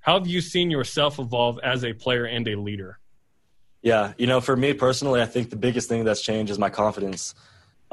How 0.00 0.18
have 0.18 0.26
you 0.26 0.40
seen 0.40 0.70
yourself 0.70 1.18
evolve 1.18 1.58
as 1.62 1.84
a 1.84 1.92
player 1.92 2.24
and 2.26 2.46
a 2.48 2.56
leader? 2.56 2.98
Yeah, 3.82 4.12
you 4.18 4.26
know, 4.26 4.40
for 4.40 4.56
me 4.56 4.74
personally, 4.74 5.20
I 5.22 5.26
think 5.26 5.50
the 5.50 5.56
biggest 5.56 5.88
thing 5.88 6.04
that's 6.04 6.20
changed 6.20 6.52
is 6.52 6.58
my 6.58 6.70
confidence. 6.70 7.34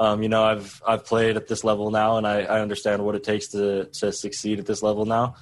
Um, 0.00 0.22
you 0.22 0.30
know, 0.30 0.42
I've 0.42 0.82
I've 0.88 1.04
played 1.04 1.36
at 1.36 1.46
this 1.46 1.62
level 1.62 1.90
now, 1.90 2.16
and 2.16 2.26
I, 2.26 2.40
I 2.40 2.60
understand 2.60 3.04
what 3.04 3.14
it 3.14 3.22
takes 3.22 3.48
to 3.48 3.84
to 3.84 4.10
succeed 4.10 4.58
at 4.58 4.64
this 4.64 4.82
level 4.82 5.04
now. 5.04 5.36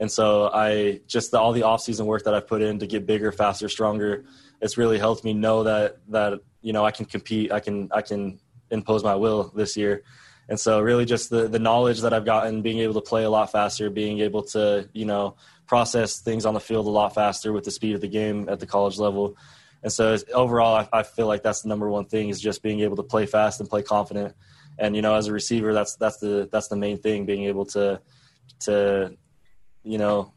And 0.00 0.10
so 0.10 0.50
I 0.52 1.00
just 1.06 1.30
the, 1.30 1.38
all 1.38 1.52
the 1.52 1.62
off 1.62 1.82
season 1.82 2.06
work 2.06 2.24
that 2.24 2.34
I've 2.34 2.48
put 2.48 2.60
in 2.60 2.80
to 2.80 2.88
get 2.88 3.06
bigger, 3.06 3.30
faster, 3.30 3.68
stronger. 3.68 4.24
It's 4.60 4.76
really 4.76 4.98
helped 4.98 5.24
me 5.24 5.32
know 5.32 5.62
that 5.62 5.98
that 6.08 6.40
you 6.60 6.72
know 6.72 6.84
I 6.84 6.90
can 6.90 7.04
compete. 7.06 7.52
I 7.52 7.60
can 7.60 7.88
I 7.92 8.02
can 8.02 8.40
impose 8.70 9.04
my 9.04 9.14
will 9.14 9.52
this 9.54 9.76
year. 9.76 10.02
And 10.48 10.58
so 10.58 10.80
really 10.80 11.04
just 11.04 11.30
the 11.30 11.46
the 11.46 11.60
knowledge 11.60 12.00
that 12.00 12.12
I've 12.12 12.24
gotten, 12.24 12.62
being 12.62 12.80
able 12.80 12.94
to 12.94 13.00
play 13.00 13.22
a 13.22 13.30
lot 13.30 13.52
faster, 13.52 13.90
being 13.90 14.18
able 14.18 14.42
to 14.54 14.88
you 14.92 15.04
know 15.04 15.36
process 15.68 16.18
things 16.18 16.44
on 16.46 16.54
the 16.54 16.60
field 16.60 16.86
a 16.86 16.90
lot 16.90 17.14
faster 17.14 17.52
with 17.52 17.62
the 17.62 17.70
speed 17.70 17.94
of 17.94 18.00
the 18.00 18.08
game 18.08 18.48
at 18.48 18.58
the 18.58 18.66
college 18.66 18.98
level. 18.98 19.36
And 19.82 19.92
so 19.92 20.16
overall, 20.34 20.76
I, 20.76 20.88
I 20.98 21.02
feel 21.02 21.26
like 21.26 21.42
that's 21.42 21.62
the 21.62 21.68
number 21.68 21.88
one 21.88 22.04
thing 22.04 22.28
is 22.28 22.40
just 22.40 22.62
being 22.62 22.80
able 22.80 22.96
to 22.96 23.02
play 23.02 23.26
fast 23.26 23.60
and 23.60 23.68
play 23.68 23.82
confident. 23.82 24.34
And 24.78 24.94
you 24.94 25.02
know, 25.02 25.14
as 25.14 25.26
a 25.26 25.32
receiver, 25.32 25.72
that's 25.72 25.96
that's 25.96 26.18
the 26.18 26.48
that's 26.52 26.68
the 26.68 26.76
main 26.76 26.98
thing, 26.98 27.26
being 27.26 27.44
able 27.44 27.64
to 27.66 28.00
to 28.60 29.16
you 29.82 29.98
know 29.98 30.32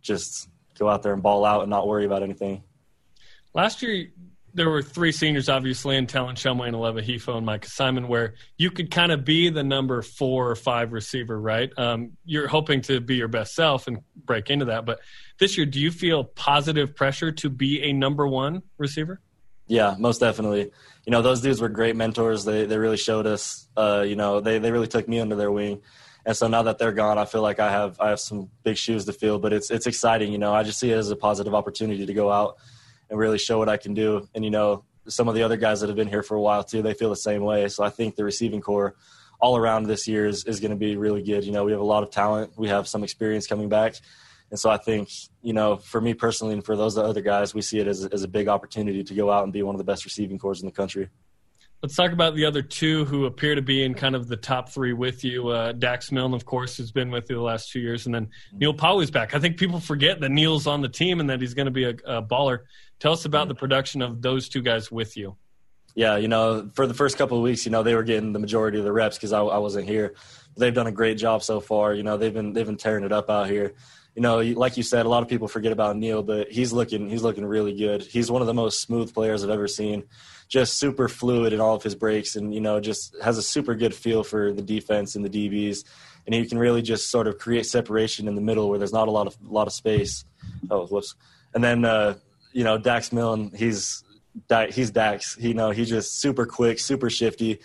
just 0.00 0.48
go 0.78 0.88
out 0.88 1.02
there 1.02 1.12
and 1.12 1.22
ball 1.22 1.44
out 1.44 1.62
and 1.62 1.70
not 1.70 1.86
worry 1.86 2.04
about 2.04 2.22
anything. 2.22 2.62
Last 3.54 3.82
year, 3.82 4.08
there 4.58 4.68
were 4.68 4.82
three 4.82 5.12
seniors, 5.12 5.48
obviously, 5.48 5.96
in 5.96 6.06
Talon 6.06 6.34
Shumway, 6.34 6.70
Aleva, 6.70 7.02
Hifo, 7.02 7.36
and 7.36 7.46
Micah 7.46 7.68
Simon, 7.68 8.08
where 8.08 8.34
you 8.56 8.70
could 8.70 8.90
kind 8.90 9.12
of 9.12 9.24
be 9.24 9.50
the 9.50 9.62
number 9.62 10.02
four 10.02 10.50
or 10.50 10.56
five 10.56 10.92
receiver, 10.92 11.40
right? 11.40 11.70
Um, 11.78 12.12
you're 12.24 12.48
hoping 12.48 12.80
to 12.82 13.00
be 13.00 13.16
your 13.16 13.28
best 13.28 13.54
self 13.54 13.86
and 13.86 13.98
break 14.16 14.50
into 14.50 14.66
that. 14.66 14.84
But 14.84 15.00
this 15.38 15.56
year, 15.56 15.66
do 15.66 15.80
you 15.80 15.90
feel 15.90 16.24
positive 16.24 16.94
pressure 16.94 17.32
to 17.32 17.48
be 17.50 17.82
a 17.84 17.92
number 17.92 18.26
one 18.26 18.62
receiver? 18.78 19.20
Yeah, 19.68 19.94
most 19.98 20.18
definitely. 20.18 20.72
You 21.06 21.10
know, 21.12 21.22
those 21.22 21.40
dudes 21.40 21.60
were 21.60 21.68
great 21.68 21.94
mentors. 21.94 22.44
They 22.44 22.64
they 22.64 22.78
really 22.78 22.96
showed 22.96 23.26
us. 23.26 23.68
Uh, 23.76 24.04
you 24.06 24.16
know, 24.16 24.40
they 24.40 24.58
they 24.58 24.72
really 24.72 24.88
took 24.88 25.06
me 25.08 25.20
under 25.20 25.36
their 25.36 25.52
wing. 25.52 25.82
And 26.26 26.36
so 26.36 26.48
now 26.48 26.62
that 26.64 26.78
they're 26.78 26.92
gone, 26.92 27.16
I 27.16 27.26
feel 27.26 27.42
like 27.42 27.60
I 27.60 27.70
have 27.70 28.00
I 28.00 28.08
have 28.08 28.20
some 28.20 28.50
big 28.64 28.76
shoes 28.76 29.04
to 29.04 29.12
fill. 29.12 29.38
But 29.38 29.52
it's 29.52 29.70
it's 29.70 29.86
exciting. 29.86 30.32
You 30.32 30.38
know, 30.38 30.52
I 30.52 30.62
just 30.62 30.80
see 30.80 30.90
it 30.90 30.96
as 30.96 31.10
a 31.10 31.16
positive 31.16 31.54
opportunity 31.54 32.06
to 32.06 32.14
go 32.14 32.32
out 32.32 32.56
and 33.10 33.18
really 33.18 33.38
show 33.38 33.58
what 33.58 33.68
I 33.68 33.76
can 33.76 33.94
do. 33.94 34.28
And 34.34 34.44
you 34.44 34.50
know, 34.50 34.84
some 35.08 35.28
of 35.28 35.34
the 35.34 35.42
other 35.42 35.56
guys 35.56 35.80
that 35.80 35.88
have 35.88 35.96
been 35.96 36.08
here 36.08 36.22
for 36.22 36.36
a 36.36 36.40
while 36.40 36.62
too, 36.62 36.82
they 36.82 36.94
feel 36.94 37.10
the 37.10 37.16
same 37.16 37.42
way. 37.42 37.68
So 37.68 37.82
I 37.84 37.90
think 37.90 38.16
the 38.16 38.24
receiving 38.24 38.60
core 38.60 38.94
all 39.40 39.56
around 39.56 39.84
this 39.84 40.08
year 40.08 40.26
is, 40.26 40.44
is 40.44 40.60
going 40.60 40.70
to 40.70 40.76
be 40.76 40.96
really 40.96 41.22
good. 41.22 41.44
You 41.44 41.52
know, 41.52 41.64
we 41.64 41.72
have 41.72 41.80
a 41.80 41.84
lot 41.84 42.02
of 42.02 42.10
talent. 42.10 42.52
We 42.56 42.68
have 42.68 42.88
some 42.88 43.04
experience 43.04 43.46
coming 43.46 43.68
back. 43.68 43.94
And 44.50 44.58
so 44.58 44.70
I 44.70 44.78
think, 44.78 45.10
you 45.42 45.52
know, 45.52 45.76
for 45.76 46.00
me 46.00 46.14
personally 46.14 46.54
and 46.54 46.64
for 46.64 46.76
those 46.76 46.96
other 46.96 47.20
guys, 47.20 47.54
we 47.54 47.62
see 47.62 47.78
it 47.78 47.86
as, 47.86 48.06
as 48.06 48.22
a 48.22 48.28
big 48.28 48.48
opportunity 48.48 49.04
to 49.04 49.14
go 49.14 49.30
out 49.30 49.44
and 49.44 49.52
be 49.52 49.62
one 49.62 49.74
of 49.74 49.78
the 49.78 49.84
best 49.84 50.04
receiving 50.04 50.38
cores 50.38 50.60
in 50.60 50.66
the 50.66 50.72
country. 50.72 51.08
Let's 51.82 51.94
talk 51.94 52.10
about 52.10 52.34
the 52.34 52.44
other 52.44 52.62
two 52.62 53.04
who 53.04 53.26
appear 53.26 53.54
to 53.54 53.62
be 53.62 53.84
in 53.84 53.94
kind 53.94 54.16
of 54.16 54.26
the 54.26 54.36
top 54.36 54.68
three 54.68 54.94
with 54.94 55.22
you. 55.22 55.48
Uh, 55.48 55.70
Dax 55.70 56.10
Milne, 56.10 56.34
of 56.34 56.44
course, 56.44 56.76
who's 56.76 56.90
been 56.90 57.08
with 57.12 57.30
you 57.30 57.36
the 57.36 57.42
last 57.42 57.70
two 57.70 57.78
years, 57.78 58.06
and 58.06 58.14
then 58.14 58.30
Neil 58.52 58.74
Pau'u's 58.74 59.12
back. 59.12 59.32
I 59.32 59.38
think 59.38 59.58
people 59.58 59.78
forget 59.78 60.18
that 60.20 60.30
Neil's 60.30 60.66
on 60.66 60.80
the 60.80 60.88
team 60.88 61.20
and 61.20 61.30
that 61.30 61.40
he's 61.40 61.54
going 61.54 61.66
to 61.66 61.70
be 61.70 61.84
a, 61.84 61.94
a 62.04 62.20
baller. 62.20 62.60
Tell 62.98 63.12
us 63.12 63.24
about 63.24 63.48
the 63.48 63.54
production 63.54 64.02
of 64.02 64.22
those 64.22 64.48
two 64.48 64.62
guys 64.62 64.90
with 64.90 65.16
you. 65.16 65.36
Yeah, 65.94 66.16
you 66.16 66.28
know, 66.28 66.70
for 66.74 66.86
the 66.86 66.94
first 66.94 67.18
couple 67.18 67.36
of 67.38 67.42
weeks, 67.42 67.64
you 67.64 67.72
know, 67.72 67.82
they 67.82 67.94
were 67.94 68.04
getting 68.04 68.32
the 68.32 68.38
majority 68.38 68.78
of 68.78 68.84
the 68.84 68.92
reps 68.92 69.16
because 69.16 69.32
I, 69.32 69.40
I 69.40 69.58
wasn't 69.58 69.88
here. 69.88 70.14
They've 70.56 70.74
done 70.74 70.86
a 70.86 70.92
great 70.92 71.18
job 71.18 71.42
so 71.42 71.60
far. 71.60 71.94
You 71.94 72.02
know, 72.02 72.16
they've 72.16 72.32
been 72.32 72.52
they've 72.52 72.66
been 72.66 72.76
tearing 72.76 73.04
it 73.04 73.12
up 73.12 73.30
out 73.30 73.48
here. 73.48 73.74
you 74.14 74.22
know, 74.22 74.38
like 74.38 74.76
you 74.76 74.82
said, 74.82 75.06
a 75.06 75.08
lot 75.08 75.22
of 75.22 75.28
people 75.28 75.48
forget 75.48 75.72
about 75.72 75.96
Neil, 75.96 76.22
but 76.22 76.50
he's 76.50 76.72
looking 76.72 77.08
he's 77.08 77.22
looking 77.22 77.44
really 77.44 77.76
good. 77.76 78.02
He's 78.02 78.30
one 78.30 78.42
of 78.42 78.46
the 78.46 78.54
most 78.54 78.80
smooth 78.80 79.12
players 79.12 79.42
I've 79.42 79.50
ever 79.50 79.68
seen. 79.68 80.04
Just 80.48 80.78
super 80.78 81.08
fluid 81.08 81.52
in 81.52 81.60
all 81.60 81.74
of 81.74 81.82
his 81.82 81.94
breaks, 81.94 82.36
and 82.36 82.54
you 82.54 82.60
know, 82.60 82.80
just 82.80 83.16
has 83.22 83.38
a 83.38 83.42
super 83.42 83.74
good 83.74 83.94
feel 83.94 84.22
for 84.22 84.52
the 84.52 84.62
defense 84.62 85.16
and 85.16 85.24
the 85.24 85.30
DBs, 85.30 85.84
and 86.26 86.34
he 86.34 86.46
can 86.46 86.58
really 86.58 86.82
just 86.82 87.10
sort 87.10 87.26
of 87.26 87.38
create 87.38 87.66
separation 87.66 88.28
in 88.28 88.34
the 88.34 88.40
middle 88.40 88.68
where 88.68 88.78
there's 88.78 88.92
not 88.92 89.08
a 89.08 89.10
lot 89.10 89.26
of 89.26 89.36
lot 89.42 89.66
of 89.66 89.72
space. 89.72 90.24
Oh, 90.70 90.86
whoops! 90.86 91.14
And 91.54 91.62
then 91.62 91.84
uh, 91.84 92.14
you 92.58 92.64
know, 92.64 92.76
Dax 92.76 93.12
Milne, 93.12 93.52
he's 93.54 94.02
he's 94.70 94.90
Dax. 94.90 95.36
He, 95.36 95.48
you 95.48 95.54
know, 95.54 95.70
he's 95.70 95.88
just 95.88 96.18
super 96.18 96.44
quick, 96.44 96.80
super 96.80 97.08
shifty. 97.08 97.60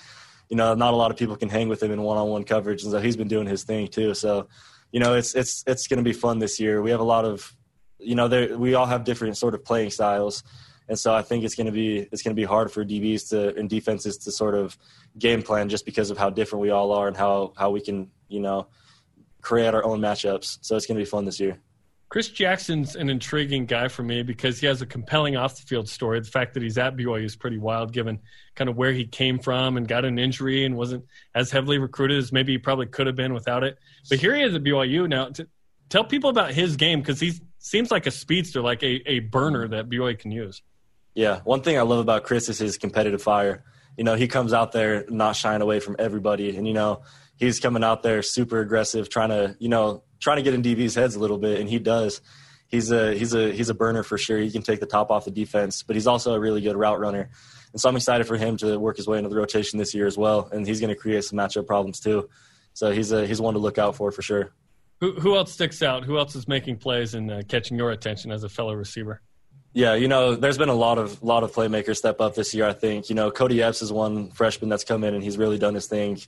You 0.49 0.56
know, 0.56 0.76
not 0.76 0.94
a 0.94 0.95
lot 0.95 1.10
of 1.10 1.18
people 1.18 1.36
can 1.36 1.49
hang 1.49 1.68
with 1.68 1.82
him 1.82 1.91
in 1.91 2.03
one-on-one 2.03 2.44
coverage, 2.44 2.84
and 2.84 2.91
so 2.91 2.99
he's 2.99 3.18
been 3.18 3.28
doing 3.28 3.48
his 3.48 3.64
thing 3.64 3.88
too. 3.88 4.14
So 4.14 4.48
you 4.91 4.99
know, 4.99 5.15
it's 5.15 5.34
it's 5.34 5.64
it's 5.65 5.88
going 5.88 5.98
to 5.98 6.03
be 6.03 6.14
fun 6.14 6.38
this 6.38 6.60
year. 6.60 6.84
We 6.84 6.91
have 6.91 6.99
a 6.99 7.10
lot 7.15 7.26
of, 7.26 7.56
you 7.98 8.14
know, 8.14 8.28
we 8.56 8.76
all 8.76 8.86
have 8.86 9.03
different 9.03 9.36
sort 9.36 9.56
of 9.56 9.65
playing 9.65 9.90
styles, 9.90 10.44
and 10.88 10.99
so 10.99 11.11
I 11.11 11.24
think 11.24 11.44
it's 11.44 11.56
going 11.56 11.65
to 11.65 11.74
be 11.74 12.07
it's 12.11 12.22
going 12.22 12.36
to 12.36 12.40
be 12.40 12.45
hard 12.45 12.72
for 12.72 12.86
DBs 12.86 13.30
to 13.30 13.56
and 13.56 13.68
defenses 13.68 14.18
to 14.20 14.32
sort 14.32 14.53
of 14.53 14.78
game 15.18 15.41
plan 15.41 15.70
just 15.70 15.86
because 15.86 16.11
of 16.11 16.20
how 16.20 16.30
different 16.30 16.61
we 16.61 16.70
all 16.70 16.91
are 16.91 17.07
and 17.07 17.18
how 17.18 17.53
how 17.57 17.72
we 17.72 17.82
can 17.82 18.11
you 18.28 18.41
know 18.41 18.68
create 19.41 19.74
our 19.74 19.84
own 19.84 19.99
matchups. 19.99 20.60
So 20.61 20.76
it's 20.76 20.86
going 20.86 20.99
to 20.99 21.02
be 21.02 21.10
fun 21.10 21.26
this 21.26 21.40
year. 21.40 21.57
Chris 22.14 22.30
Jackson's 22.30 22.95
an 22.95 23.10
intriguing 23.10 23.65
guy 23.65 23.88
for 23.88 24.03
me 24.03 24.22
because 24.22 24.60
he 24.60 24.68
has 24.68 24.84
a 24.84 24.85
compelling 24.85 25.35
off 25.35 25.56
the 25.56 25.64
field 25.64 25.90
story. 25.90 26.19
The 26.19 26.27
fact 26.27 26.53
that 26.53 26.61
he's 26.61 26.77
at 26.77 26.95
BYU 26.95 27.26
is 27.26 27.35
pretty 27.35 27.57
wild 27.57 27.91
given 27.91 28.19
kind 28.53 28.69
of 28.69 28.77
where 28.77 28.91
he 28.94 29.07
came 29.07 29.40
from 29.40 29.77
and 29.77 29.88
got 29.88 30.06
an 30.06 30.19
injury 30.19 30.64
and 30.64 30.77
wasn't 30.77 31.06
as 31.34 31.49
heavily 31.49 31.80
recruited 31.80 32.19
as 32.19 32.31
maybe 32.31 32.52
he 32.52 32.60
probably 32.60 32.85
could 32.85 33.07
have 33.07 33.15
been 33.15 33.34
without 33.34 33.64
it. 33.64 33.80
But 34.11 34.19
here 34.19 34.35
he 34.35 34.44
is 34.44 34.53
at 34.53 34.64
BYU 34.64 35.10
now. 35.10 35.31
Tell 35.90 36.03
people 36.03 36.30
about 36.30 36.52
his 36.52 36.76
game 36.76 36.99
because 36.99 37.19
he 37.19 37.34
seems 37.57 37.90
like 37.90 38.06
a 38.06 38.11
speedster, 38.11 38.61
like 38.61 38.84
a, 38.84 39.02
a 39.10 39.18
burner 39.22 39.68
that 39.69 39.90
BYU 39.90 40.19
can 40.19 40.30
use. 40.30 40.61
Yeah, 41.15 41.40
one 41.45 41.61
thing 41.64 41.80
I 41.80 41.81
love 41.81 41.98
about 41.98 42.26
Chris 42.26 42.48
is 42.48 42.60
his 42.60 42.77
competitive 42.77 43.23
fire. 43.23 43.64
You 43.98 44.03
know, 44.03 44.14
he 44.14 44.27
comes 44.27 44.53
out 44.53 44.72
there 44.72 45.06
not 45.10 45.35
shying 45.35 45.64
away 45.64 45.80
from 45.80 45.95
everybody, 45.98 46.56
and 46.57 46.68
you 46.68 46.73
know 46.76 47.02
he's 47.38 47.60
coming 47.60 47.84
out 47.84 48.03
there 48.03 48.22
super 48.22 48.60
aggressive, 48.60 49.10
trying 49.10 49.30
to 49.30 49.55
you 49.60 49.69
know 49.69 50.03
trying 50.19 50.38
to 50.38 50.43
get 50.43 50.53
in 50.53 50.64
DB's 50.64 50.95
heads 50.95 51.15
a 51.15 51.19
little 51.19 51.38
bit, 51.38 51.60
and 51.60 51.69
he 51.69 51.80
does. 51.80 52.22
He's 52.68 52.91
a 52.91 53.14
he's 53.14 53.34
a 53.34 53.51
he's 53.51 53.69
a 53.69 53.73
burner 53.73 54.03
for 54.03 54.18
sure. 54.18 54.39
He 54.39 54.49
can 54.49 54.64
take 54.64 54.80
the 54.80 54.85
top 54.88 55.11
off 55.11 55.26
the 55.26 55.31
defense, 55.31 55.84
but 55.84 55.95
he's 55.95 56.07
also 56.07 56.34
a 56.34 56.39
really 56.39 56.61
good 56.61 56.76
route 56.76 56.99
runner. 56.99 57.30
And 57.72 57.81
so 57.81 57.89
I'm 57.89 57.95
excited 57.95 58.26
for 58.26 58.38
him 58.38 58.57
to 58.57 58.80
work 58.80 58.97
his 58.97 59.07
way 59.07 59.18
into 59.18 59.30
the 59.30 59.35
rotation 59.35 59.77
this 59.80 59.93
year 59.93 60.07
as 60.07 60.18
well. 60.18 60.47
And 60.51 60.65
he's 60.65 60.80
going 60.80 60.89
to 60.89 60.95
create 60.95 61.23
some 61.23 61.38
matchup 61.38 61.68
problems 61.68 61.99
too. 61.99 62.30
So 62.73 62.91
he's 62.91 63.11
a 63.11 63.27
he's 63.27 63.41
one 63.41 63.53
to 63.53 63.60
look 63.60 63.77
out 63.77 63.95
for 63.95 64.11
for 64.11 64.22
sure. 64.22 64.53
Who 65.01 65.14
who 65.19 65.35
else 65.35 65.51
sticks 65.51 65.84
out? 65.84 66.03
Who 66.03 66.18
else 66.18 66.35
is 66.35 66.47
making 66.47 66.77
plays 66.77 67.14
and 67.14 67.30
uh, 67.30 67.41
catching 67.47 67.77
your 67.77 67.91
attention 67.91 68.31
as 68.31 68.43
a 68.43 68.49
fellow 68.49 68.73
receiver? 68.73 69.22
Yeah, 69.76 69.95
you 69.95 70.07
know, 70.07 70.35
there's 70.35 70.57
been 70.57 70.69
a 70.69 70.76
lot 70.76 70.97
of 70.97 71.22
lot 71.22 71.43
of 71.43 71.51
playmakers 71.51 71.97
step 71.97 72.22
up 72.22 72.35
this 72.35 72.53
year. 72.53 72.65
I 72.65 72.73
think 72.73 73.10
you 73.10 73.15
know 73.15 73.30
Cody 73.30 73.61
Epps 73.61 73.81
is 73.81 73.91
one 73.91 74.31
freshman 74.31 74.69
that's 74.69 74.84
come 74.84 75.03
in 75.03 75.14
and 75.14 75.23
he's 75.23 75.38
really 75.38 75.60
done 75.60 75.76
his 75.76 75.88
thing 75.88 76.19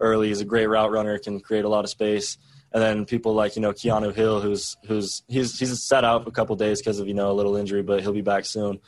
early. 0.00 0.28
He's 0.28 0.40
a 0.40 0.44
great 0.44 0.66
route 0.66 0.90
runner, 0.90 1.18
can 1.18 1.40
create 1.40 1.64
a 1.64 1.68
lot 1.68 1.84
of 1.84 1.90
space 1.90 2.38
and 2.72 2.82
then 2.82 3.04
people 3.04 3.34
like 3.34 3.56
you 3.56 3.62
know 3.62 3.72
Keanu 3.72 4.14
Hill, 4.14 4.40
who's 4.40 4.76
who's 4.86 5.22
he's 5.28 5.58
he's 5.58 5.82
set 5.82 6.04
out 6.04 6.26
a 6.26 6.30
couple 6.30 6.54
days 6.56 6.80
because 6.80 7.00
of 7.00 7.08
you 7.08 7.14
know 7.14 7.30
a 7.30 7.34
little 7.34 7.56
injury, 7.56 7.82
but 7.82 8.00
he'll 8.00 8.12
be 8.12 8.20
back 8.20 8.44
soon. 8.44 8.80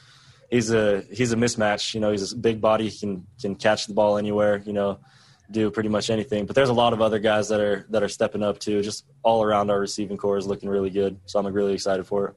He's 0.51 0.71
a 0.71 1.03
he's 1.11 1.33
a 1.33 1.37
mismatch. 1.37 1.95
You 1.95 2.01
know, 2.01 2.11
he's 2.11 2.33
a 2.33 2.37
big 2.37 2.61
body. 2.61 2.89
He 2.89 2.99
can 2.99 3.27
can 3.41 3.55
catch 3.55 3.87
the 3.87 3.95
ball 3.95 4.19
anywhere. 4.19 4.63
You 4.65 4.73
know, 4.73 5.01
do 5.51 5.71
pretty 5.71 5.89
much 5.89 6.11
anything. 6.11 6.47
But 6.47 6.55
there's 6.55 6.69
a 6.69 6.75
lot 6.75 6.93
of 6.93 7.01
other 7.01 7.19
guys 7.19 7.49
that 7.49 7.61
are 7.61 7.87
that 7.91 8.03
are 8.03 8.09
stepping 8.09 8.43
up 8.43 8.59
too. 8.59 8.83
Just 8.83 9.05
all 9.23 9.43
around 9.43 9.71
our 9.71 9.81
receiving 9.81 10.17
core 10.17 10.37
is 10.37 10.47
looking 10.47 10.69
really 10.69 10.91
good. 10.91 11.19
So 11.27 11.39
I'm 11.39 11.47
really 11.47 11.75
excited 11.75 12.07
for 12.07 12.29
it. 12.29 12.35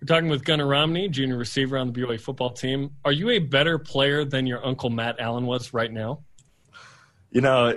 We're 0.00 0.06
talking 0.06 0.28
with 0.28 0.44
Gunnar 0.44 0.66
Romney, 0.66 1.08
junior 1.08 1.38
receiver 1.38 1.78
on 1.78 1.90
the 1.90 1.98
BYU 1.98 2.20
football 2.20 2.50
team. 2.50 2.90
Are 3.04 3.12
you 3.12 3.30
a 3.30 3.38
better 3.38 3.78
player 3.78 4.24
than 4.24 4.46
your 4.46 4.64
uncle 4.64 4.90
Matt 4.90 5.18
Allen 5.18 5.46
was 5.46 5.72
right 5.72 5.90
now? 5.90 6.22
You 7.30 7.40
know, 7.40 7.76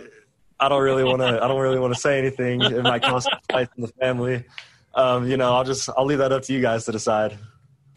I 0.60 0.70
don't 0.70 0.82
really 0.82 1.04
want 1.04 1.20
to. 1.20 1.44
I 1.44 1.48
don't 1.48 1.60
really 1.60 1.80
want 1.80 1.94
to 1.94 2.00
say 2.00 2.18
anything. 2.18 2.62
It 2.62 2.84
might 2.84 3.04
cause 3.04 3.28
fights 3.52 3.72
in 3.78 3.84
the 3.84 3.92
family. 4.00 4.44
Um, 4.96 5.30
you 5.30 5.38
know, 5.38 5.54
I'll 5.54 5.64
just 5.64 5.90
I'll 5.96 6.06
leave 6.06 6.18
that 6.18 6.32
up 6.32 6.44
to 6.44 6.54
you 6.54 6.62
guys 6.62 6.86
to 6.86 6.92
decide. 6.92 7.38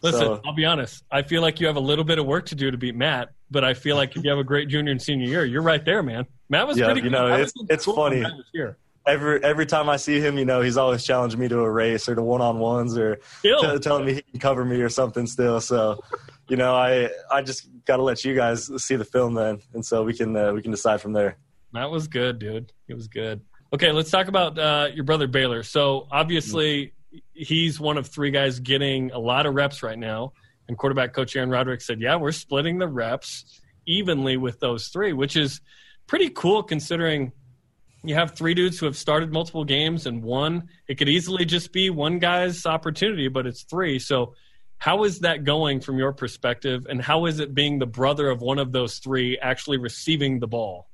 Listen, 0.03 0.21
so, 0.21 0.41
I'll 0.45 0.53
be 0.53 0.65
honest. 0.65 1.03
I 1.11 1.21
feel 1.21 1.41
like 1.41 1.59
you 1.59 1.67
have 1.67 1.75
a 1.75 1.81
little 1.81 2.03
bit 2.03 2.17
of 2.17 2.25
work 2.25 2.47
to 2.47 2.55
do 2.55 2.71
to 2.71 2.77
beat 2.77 2.95
Matt, 2.95 3.29
but 3.51 3.63
I 3.63 3.73
feel 3.73 3.95
like 3.95 4.15
if 4.15 4.23
you 4.23 4.29
have 4.29 4.39
a 4.39 4.43
great 4.43 4.67
junior 4.67 4.91
and 4.91 5.01
senior 5.01 5.27
year, 5.27 5.45
you're 5.45 5.61
right 5.61 5.83
there, 5.83 6.01
man. 6.01 6.25
Matt 6.49 6.67
was 6.67 6.77
yeah, 6.77 6.85
pretty. 6.85 7.01
You 7.01 7.09
know, 7.09 7.27
good. 7.27 7.39
it's 7.41 7.53
it's 7.69 7.85
cool 7.85 7.95
funny. 7.95 8.23
Every 9.07 9.43
every 9.43 9.65
time 9.65 9.89
I 9.89 9.97
see 9.97 10.19
him, 10.19 10.37
you 10.37 10.45
know, 10.45 10.61
he's 10.61 10.77
always 10.77 11.03
challenging 11.03 11.39
me 11.39 11.47
to 11.47 11.59
a 11.59 11.69
race 11.69 12.07
or 12.07 12.13
to 12.13 12.21
one 12.21 12.41
on 12.41 12.59
ones 12.59 12.97
or 12.97 13.19
t- 13.41 13.79
telling 13.79 14.05
me 14.05 14.13
he 14.13 14.21
can 14.21 14.39
cover 14.39 14.63
me 14.63 14.79
or 14.81 14.89
something. 14.89 15.25
Still, 15.25 15.59
so 15.59 16.03
you 16.47 16.57
know, 16.57 16.75
I 16.75 17.09
I 17.31 17.41
just 17.41 17.67
got 17.85 17.97
to 17.97 18.03
let 18.03 18.23
you 18.23 18.35
guys 18.35 18.69
see 18.83 18.95
the 18.95 19.05
film 19.05 19.33
then, 19.33 19.59
and 19.73 19.83
so 19.83 20.03
we 20.03 20.13
can 20.13 20.35
uh, 20.35 20.53
we 20.53 20.61
can 20.61 20.71
decide 20.71 21.01
from 21.01 21.13
there. 21.13 21.37
That 21.73 21.89
was 21.89 22.07
good, 22.07 22.39
dude. 22.39 22.71
It 22.87 22.93
was 22.93 23.07
good. 23.07 23.41
Okay, 23.73 23.91
let's 23.91 24.11
talk 24.11 24.27
about 24.27 24.59
uh, 24.59 24.89
your 24.93 25.05
brother 25.05 25.27
Baylor. 25.27 25.63
So 25.63 26.07
obviously, 26.11 26.93
he's 27.33 27.79
one 27.79 27.97
of 27.97 28.07
three 28.07 28.31
guys 28.31 28.59
getting 28.59 29.11
a 29.11 29.19
lot 29.19 29.45
of 29.45 29.53
reps 29.53 29.81
right 29.81 29.97
now. 29.97 30.33
And 30.67 30.77
quarterback 30.77 31.13
coach 31.13 31.35
Aaron 31.35 31.49
Roderick 31.49 31.81
said, 31.81 32.01
"Yeah, 32.01 32.17
we're 32.17 32.31
splitting 32.33 32.79
the 32.79 32.87
reps 32.87 33.61
evenly 33.85 34.37
with 34.37 34.59
those 34.59 34.87
three, 34.87 35.13
which 35.13 35.35
is 35.35 35.61
pretty 36.07 36.29
cool 36.29 36.63
considering." 36.63 37.31
You 38.03 38.15
have 38.15 38.35
three 38.35 38.55
dudes 38.55 38.79
who 38.79 38.87
have 38.87 38.97
started 38.97 39.31
multiple 39.31 39.63
games 39.63 40.07
and 40.07 40.23
one. 40.23 40.69
It 40.87 40.95
could 40.95 41.07
easily 41.07 41.45
just 41.45 41.71
be 41.71 41.91
one 41.91 42.17
guy's 42.17 42.65
opportunity, 42.65 43.27
but 43.27 43.45
it's 43.45 43.61
three. 43.61 43.99
So, 43.99 44.33
how 44.79 45.03
is 45.03 45.19
that 45.19 45.43
going 45.43 45.81
from 45.81 45.99
your 45.99 46.11
perspective? 46.11 46.87
And 46.89 46.99
how 46.99 47.27
is 47.27 47.39
it 47.39 47.53
being 47.53 47.77
the 47.77 47.85
brother 47.85 48.31
of 48.31 48.41
one 48.41 48.57
of 48.57 48.71
those 48.71 48.97
three 48.97 49.37
actually 49.37 49.77
receiving 49.77 50.39
the 50.39 50.47
ball? 50.47 50.87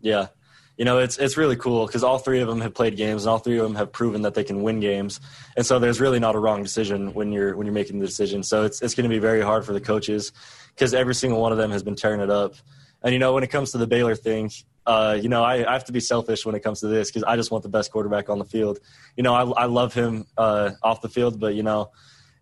Yeah. 0.00 0.28
You 0.76 0.84
know, 0.84 0.98
it's 0.98 1.18
it's 1.18 1.36
really 1.36 1.56
cool 1.56 1.86
because 1.86 2.04
all 2.04 2.18
three 2.18 2.40
of 2.40 2.46
them 2.46 2.60
have 2.60 2.72
played 2.72 2.96
games 2.96 3.24
and 3.24 3.30
all 3.30 3.38
three 3.38 3.58
of 3.58 3.64
them 3.64 3.74
have 3.74 3.90
proven 3.90 4.22
that 4.22 4.34
they 4.34 4.44
can 4.44 4.62
win 4.62 4.78
games. 4.78 5.20
And 5.56 5.66
so 5.66 5.80
there's 5.80 6.00
really 6.00 6.20
not 6.20 6.36
a 6.36 6.38
wrong 6.38 6.62
decision 6.62 7.14
when 7.14 7.32
you're 7.32 7.56
when 7.56 7.66
you're 7.66 7.74
making 7.74 7.98
the 7.98 8.06
decision. 8.06 8.44
So 8.44 8.64
it's 8.64 8.80
it's 8.80 8.94
going 8.94 9.08
to 9.08 9.14
be 9.14 9.18
very 9.18 9.42
hard 9.42 9.64
for 9.64 9.72
the 9.72 9.80
coaches 9.80 10.30
because 10.74 10.94
every 10.94 11.16
single 11.16 11.40
one 11.40 11.50
of 11.50 11.58
them 11.58 11.72
has 11.72 11.82
been 11.82 11.96
tearing 11.96 12.20
it 12.20 12.30
up. 12.30 12.54
And 13.02 13.12
you 13.12 13.18
know, 13.18 13.32
when 13.32 13.42
it 13.42 13.48
comes 13.48 13.72
to 13.72 13.78
the 13.78 13.88
Baylor 13.88 14.14
thing, 14.14 14.52
uh, 14.86 15.18
you 15.20 15.28
know, 15.28 15.42
I, 15.42 15.68
I, 15.68 15.72
have 15.72 15.84
to 15.84 15.92
be 15.92 16.00
selfish 16.00 16.46
when 16.46 16.54
it 16.54 16.60
comes 16.60 16.80
to 16.80 16.86
this 16.86 17.10
because 17.10 17.22
I 17.24 17.36
just 17.36 17.50
want 17.50 17.62
the 17.62 17.68
best 17.68 17.92
quarterback 17.92 18.30
on 18.30 18.38
the 18.38 18.44
field. 18.44 18.78
You 19.16 19.22
know, 19.22 19.34
I, 19.34 19.62
I 19.62 19.64
love 19.66 19.94
him 19.94 20.26
uh, 20.36 20.70
off 20.82 21.02
the 21.02 21.08
field, 21.08 21.38
but 21.38 21.54
you 21.54 21.62
know, 21.62 21.90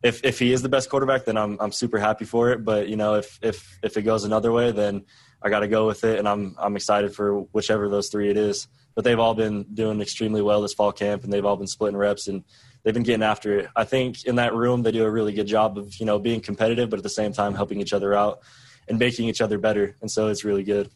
if 0.02 0.24
if 0.24 0.38
he 0.38 0.52
is 0.52 0.62
the 0.62 0.68
best 0.68 0.88
quarterback, 0.88 1.24
then 1.24 1.36
I'm 1.36 1.58
I'm 1.60 1.72
super 1.72 1.98
happy 1.98 2.24
for 2.24 2.50
it. 2.50 2.64
But 2.64 2.88
you 2.88 2.96
know, 2.96 3.14
if 3.14 3.38
if 3.42 3.78
if 3.82 3.96
it 3.96 4.02
goes 4.02 4.24
another 4.24 4.52
way, 4.52 4.72
then 4.72 5.04
I 5.42 5.50
got 5.50 5.60
to 5.60 5.68
go 5.68 5.86
with 5.86 6.04
it, 6.04 6.18
and 6.18 6.28
I'm 6.28 6.54
I'm 6.58 6.76
excited 6.76 7.14
for 7.14 7.40
whichever 7.52 7.84
of 7.84 7.90
those 7.90 8.08
three 8.08 8.30
it 8.30 8.36
is. 8.36 8.68
But 8.94 9.04
they've 9.04 9.18
all 9.18 9.34
been 9.34 9.64
doing 9.74 10.00
extremely 10.00 10.40
well 10.40 10.62
this 10.62 10.72
fall 10.72 10.92
camp, 10.92 11.24
and 11.24 11.32
they've 11.32 11.44
all 11.44 11.56
been 11.56 11.66
splitting 11.66 11.98
reps, 11.98 12.28
and 12.28 12.44
they've 12.82 12.94
been 12.94 13.02
getting 13.02 13.22
after 13.22 13.58
it. 13.58 13.68
I 13.76 13.84
think 13.84 14.24
in 14.24 14.36
that 14.36 14.54
room 14.54 14.82
they 14.82 14.92
do 14.92 15.04
a 15.04 15.10
really 15.10 15.32
good 15.32 15.46
job 15.46 15.76
of 15.78 15.94
you 15.96 16.06
know 16.06 16.18
being 16.18 16.40
competitive, 16.40 16.90
but 16.90 16.98
at 16.98 17.02
the 17.02 17.08
same 17.08 17.32
time 17.32 17.54
helping 17.54 17.80
each 17.80 17.92
other 17.92 18.14
out 18.14 18.40
and 18.88 18.98
making 18.98 19.28
each 19.28 19.40
other 19.40 19.58
better, 19.58 19.96
and 20.00 20.10
so 20.10 20.28
it's 20.28 20.44
really 20.44 20.62
good. 20.62 20.90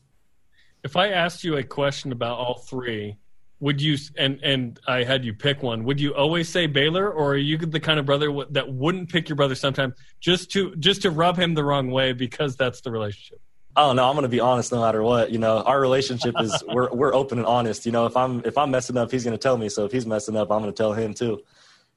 If 0.83 0.97
I 0.97 1.09
asked 1.09 1.45
you 1.45 1.57
a 1.57 1.63
question 1.63 2.11
about 2.11 2.39
all 2.39 2.59
three, 2.59 3.19
would 3.61 3.83
you 3.83 3.99
and 4.17 4.41
and 4.43 4.81
I 4.87 5.05
had 5.05 5.25
you 5.25 5.35
pick 5.35 5.63
one? 5.63 5.85
Would 5.85 6.01
you 6.01 6.15
always 6.15 6.49
say 6.49 6.67
Baylor, 6.67 7.11
or 7.11 7.33
are 7.33 7.37
you 7.37 7.59
the 7.59 7.81
kind 7.81 8.01
of 8.01 8.07
brother 8.07 8.33
that 8.51 8.73
wouldn't 8.73 9.11
pick 9.11 9.29
your 9.29 9.37
brother 9.37 9.55
sometimes 9.55 9.95
just 10.21 10.51
to 10.53 10.75
just 10.77 11.03
to 11.03 11.11
rub 11.11 11.39
him 11.39 11.55
the 11.55 11.65
wrong 11.65 11.91
way 11.91 12.13
because 12.13 12.57
that's 12.57 12.81
the 12.81 12.91
relationship? 12.91 13.41
I 13.77 13.83
don't 13.83 13.97
know. 13.97 14.09
I'm 14.09 14.15
going 14.15 14.25
to 14.25 14.29
be 14.29 14.41
honest 14.41 14.73
no 14.73 14.81
matter 14.81 15.03
what. 15.03 15.31
You 15.31 15.39
know, 15.39 15.63
our 15.63 15.81
relationship 15.81 16.35
is 16.41 16.63
we're 16.69 16.91
we're 16.93 17.15
open 17.15 17.39
and 17.39 17.47
honest. 17.47 17.87
You 17.87 17.93
know, 17.93 18.07
if 18.07 18.17
I'm 18.17 18.43
if 18.45 18.59
I'm 18.59 18.71
messing 18.71 18.97
up, 18.97 19.11
he's 19.11 19.25
going 19.25 19.37
to 19.37 19.43
tell 19.43 19.57
me. 19.57 19.69
So 19.69 19.85
if 19.85 19.93
he's 19.93 20.07
messing 20.07 20.37
up, 20.37 20.51
I'm 20.51 20.61
going 20.61 20.73
to 20.73 20.77
tell 20.77 20.93
him 20.93 21.15
too. 21.15 21.41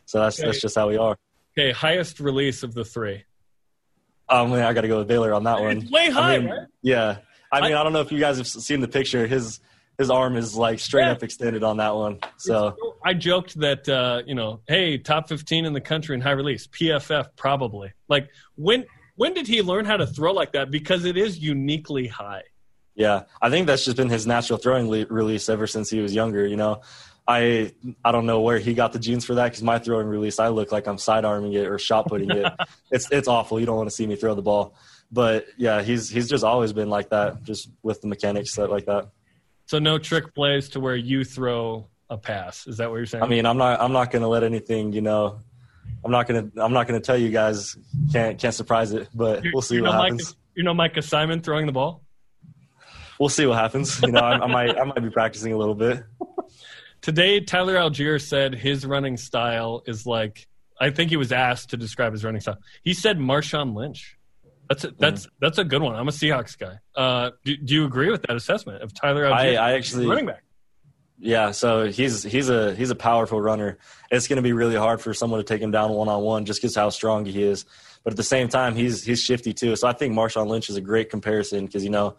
So 0.05 0.19
that's 0.19 0.39
okay. 0.39 0.47
that's 0.47 0.61
just 0.61 0.75
how 0.75 0.89
we 0.89 0.97
are. 0.97 1.17
Okay, 1.57 1.71
highest 1.71 2.19
release 2.19 2.63
of 2.63 2.73
the 2.73 2.85
three. 2.85 3.23
Um, 4.29 4.53
I 4.53 4.73
got 4.73 4.81
to 4.81 4.87
go 4.87 4.99
with 4.99 5.07
Baylor 5.07 5.33
on 5.33 5.43
that 5.43 5.61
one. 5.61 5.77
It's 5.77 5.91
way 5.91 6.09
high, 6.09 6.35
I 6.35 6.39
mean, 6.39 6.49
right? 6.49 6.67
Yeah, 6.81 7.17
I 7.51 7.61
mean, 7.61 7.73
I, 7.73 7.81
I, 7.81 7.83
don't 7.83 7.93
know 7.93 8.01
if 8.01 8.11
you 8.11 8.19
guys 8.19 8.37
have 8.37 8.47
seen 8.47 8.79
the 8.79 8.87
picture. 8.87 9.27
His 9.27 9.59
his 9.97 10.09
arm 10.09 10.37
is 10.37 10.55
like 10.55 10.79
straight 10.79 11.05
yeah. 11.05 11.11
up 11.11 11.23
extended 11.23 11.63
on 11.63 11.77
that 11.77 11.95
one. 11.95 12.19
So 12.37 12.75
I 13.05 13.13
joked 13.13 13.59
that 13.59 13.87
uh, 13.87 14.23
you 14.25 14.35
know, 14.35 14.61
hey, 14.67 14.97
top 14.97 15.29
15 15.29 15.65
in 15.65 15.73
the 15.73 15.81
country 15.81 16.15
in 16.15 16.21
high 16.21 16.31
release, 16.31 16.67
PFF 16.67 17.27
probably. 17.35 17.93
Like 18.07 18.29
when 18.55 18.85
when 19.23 19.33
did 19.33 19.47
he 19.47 19.61
learn 19.61 19.85
how 19.85 19.95
to 19.95 20.05
throw 20.05 20.33
like 20.33 20.51
that? 20.51 20.69
Because 20.69 21.05
it 21.05 21.15
is 21.15 21.39
uniquely 21.39 22.07
high. 22.07 22.43
Yeah, 22.93 23.23
I 23.41 23.49
think 23.49 23.67
that's 23.67 23.85
just 23.85 23.95
been 23.95 24.09
his 24.09 24.27
natural 24.27 24.59
throwing 24.59 24.89
le- 24.89 25.05
release 25.05 25.47
ever 25.47 25.65
since 25.65 25.89
he 25.89 26.01
was 26.01 26.13
younger. 26.13 26.45
You 26.45 26.57
know, 26.57 26.81
I 27.25 27.71
I 28.03 28.11
don't 28.11 28.25
know 28.25 28.41
where 28.41 28.59
he 28.59 28.73
got 28.73 28.91
the 28.91 28.99
genes 28.99 29.23
for 29.23 29.35
that 29.35 29.45
because 29.45 29.63
my 29.63 29.79
throwing 29.79 30.07
release, 30.07 30.39
I 30.39 30.49
look 30.49 30.73
like 30.73 30.87
I'm 30.87 30.97
side 30.97 31.23
arming 31.23 31.53
it 31.53 31.67
or 31.67 31.79
shot 31.79 32.07
putting 32.07 32.31
it. 32.31 32.51
it's 32.91 33.09
it's 33.11 33.29
awful. 33.29 33.61
You 33.61 33.65
don't 33.65 33.77
want 33.77 33.89
to 33.89 33.95
see 33.95 34.05
me 34.05 34.17
throw 34.17 34.35
the 34.35 34.41
ball. 34.41 34.75
But 35.09 35.45
yeah, 35.55 35.81
he's 35.83 36.09
he's 36.09 36.27
just 36.27 36.43
always 36.43 36.73
been 36.73 36.89
like 36.89 37.09
that, 37.11 37.43
just 37.43 37.69
with 37.81 38.01
the 38.01 38.09
mechanics 38.09 38.57
like 38.57 38.87
that. 38.87 39.07
So 39.67 39.79
no 39.79 39.99
trick 39.99 40.35
plays 40.35 40.67
to 40.71 40.81
where 40.81 40.97
you 40.97 41.23
throw 41.23 41.87
a 42.09 42.17
pass. 42.17 42.67
Is 42.67 42.75
that 42.75 42.89
what 42.89 42.97
you're 42.97 43.05
saying? 43.05 43.23
I 43.23 43.27
mean, 43.27 43.45
I'm 43.45 43.57
not 43.57 43.79
I'm 43.79 43.93
not 43.93 44.11
going 44.11 44.23
to 44.23 44.27
let 44.27 44.43
anything, 44.43 44.91
you 44.91 45.01
know, 45.01 45.39
I'm 46.03 46.11
not 46.11 46.27
going 46.27 46.51
to 46.51 46.63
I'm 46.63 46.73
not 46.73 46.87
to 46.87 46.99
tell 46.99 47.17
you 47.17 47.29
guys 47.29 47.77
can't 48.11 48.39
can't 48.39 48.53
surprise 48.53 48.91
it, 48.91 49.09
but 49.13 49.43
we'll 49.53 49.61
see 49.61 49.75
you 49.75 49.83
what 49.83 49.91
know 49.91 50.01
happens. 50.01 50.35
You 50.55 50.63
know 50.63 50.73
Micah 50.73 51.01
Simon 51.01 51.41
throwing 51.41 51.65
the 51.65 51.71
ball. 51.71 52.03
We'll 53.19 53.29
see 53.29 53.45
what 53.45 53.57
happens. 53.57 54.01
You 54.01 54.11
know, 54.11 54.19
I, 54.19 54.39
I 54.39 54.47
might 54.47 54.77
I 54.77 54.83
might 54.83 55.01
be 55.01 55.09
practicing 55.09 55.53
a 55.53 55.57
little 55.57 55.75
bit. 55.75 56.03
Today, 57.01 57.39
Tyler 57.39 57.75
Allgeier 57.75 58.21
said 58.21 58.55
his 58.55 58.85
running 58.85 59.17
style 59.17 59.83
is 59.85 60.05
like. 60.05 60.47
I 60.81 60.89
think 60.89 61.11
he 61.11 61.17
was 61.17 61.31
asked 61.31 61.69
to 61.69 61.77
describe 61.77 62.11
his 62.11 62.25
running 62.25 62.41
style. 62.41 62.57
He 62.81 62.93
said 62.93 63.17
Marshawn 63.19 63.75
Lynch. 63.75 64.17
That's 64.67 64.83
a, 64.83 64.91
that's 64.97 65.27
that's 65.39 65.57
a 65.57 65.63
good 65.63 65.81
one. 65.81 65.95
I'm 65.95 66.07
a 66.07 66.11
Seahawks 66.11 66.57
guy. 66.57 66.79
Uh, 66.95 67.31
do, 67.45 67.55
do 67.55 67.73
you 67.75 67.85
agree 67.85 68.09
with 68.09 68.23
that 68.23 68.35
assessment 68.35 68.81
of 68.81 68.93
Tyler 68.93 69.25
Allgeier? 69.25 69.57
I, 69.57 69.71
I 69.71 69.73
actually 69.73 70.07
running 70.07 70.25
back. 70.25 70.42
Yeah, 71.23 71.51
so 71.51 71.89
he's 71.89 72.21
he's 72.21 72.49
a 72.49 72.75
he's 72.75 72.89
a 72.89 72.95
powerful 72.95 73.39
runner. 73.39 73.77
It's 74.11 74.27
going 74.27 74.35
to 74.35 74.43
be 74.43 74.51
really 74.51 74.75
hard 74.75 74.99
for 74.99 75.13
someone 75.13 75.39
to 75.39 75.45
take 75.45 75.61
him 75.61 75.71
down 75.71 75.93
one 75.93 76.09
on 76.09 76.21
one 76.21 76.43
just 76.43 76.61
because 76.61 76.75
how 76.75 76.89
strong 76.89 77.23
he 77.23 77.43
is. 77.43 77.63
But 78.03 78.11
at 78.11 78.17
the 78.17 78.23
same 78.23 78.49
time, 78.49 78.75
he's 78.75 79.05
he's 79.05 79.23
shifty 79.23 79.53
too. 79.53 79.77
So 79.77 79.87
I 79.87 79.93
think 79.93 80.13
Marshawn 80.13 80.47
Lynch 80.47 80.69
is 80.69 80.75
a 80.75 80.81
great 80.81 81.09
comparison 81.09 81.65
because 81.65 81.85
you 81.85 81.91
know 81.91 82.17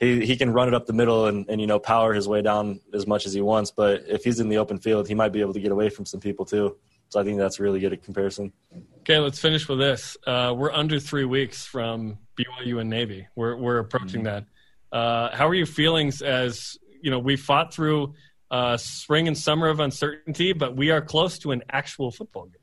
he 0.00 0.24
he 0.24 0.34
can 0.34 0.50
run 0.50 0.66
it 0.66 0.72
up 0.72 0.86
the 0.86 0.94
middle 0.94 1.26
and, 1.26 1.44
and 1.50 1.60
you 1.60 1.66
know 1.66 1.78
power 1.78 2.14
his 2.14 2.26
way 2.26 2.40
down 2.40 2.80
as 2.94 3.06
much 3.06 3.26
as 3.26 3.34
he 3.34 3.42
wants. 3.42 3.70
But 3.70 4.04
if 4.08 4.24
he's 4.24 4.40
in 4.40 4.48
the 4.48 4.56
open 4.56 4.78
field, 4.78 5.08
he 5.08 5.14
might 5.14 5.32
be 5.32 5.42
able 5.42 5.52
to 5.52 5.60
get 5.60 5.70
away 5.70 5.90
from 5.90 6.06
some 6.06 6.20
people 6.20 6.46
too. 6.46 6.74
So 7.10 7.20
I 7.20 7.24
think 7.24 7.38
that's 7.38 7.60
really 7.60 7.80
good 7.80 7.92
a 7.92 7.98
comparison. 7.98 8.54
Okay, 9.00 9.18
let's 9.18 9.38
finish 9.38 9.68
with 9.68 9.78
this. 9.78 10.16
Uh, 10.26 10.54
we're 10.56 10.72
under 10.72 10.98
three 10.98 11.26
weeks 11.26 11.66
from 11.66 12.16
BYU 12.34 12.80
and 12.80 12.88
Navy. 12.88 13.28
We're 13.36 13.56
we're 13.56 13.78
approaching 13.78 14.22
that. 14.22 14.46
Uh, 14.90 15.36
how 15.36 15.46
are 15.46 15.54
your 15.54 15.66
feelings 15.66 16.22
as 16.22 16.78
you 17.02 17.10
know 17.10 17.18
we 17.18 17.36
fought 17.36 17.74
through 17.74 18.14
uh, 18.50 18.76
spring 18.76 19.28
and 19.28 19.36
summer 19.36 19.68
of 19.68 19.80
uncertainty, 19.80 20.52
but 20.52 20.76
we 20.76 20.90
are 20.90 21.00
close 21.00 21.38
to 21.40 21.52
an 21.52 21.62
actual 21.70 22.10
football 22.10 22.46
game. 22.46 22.54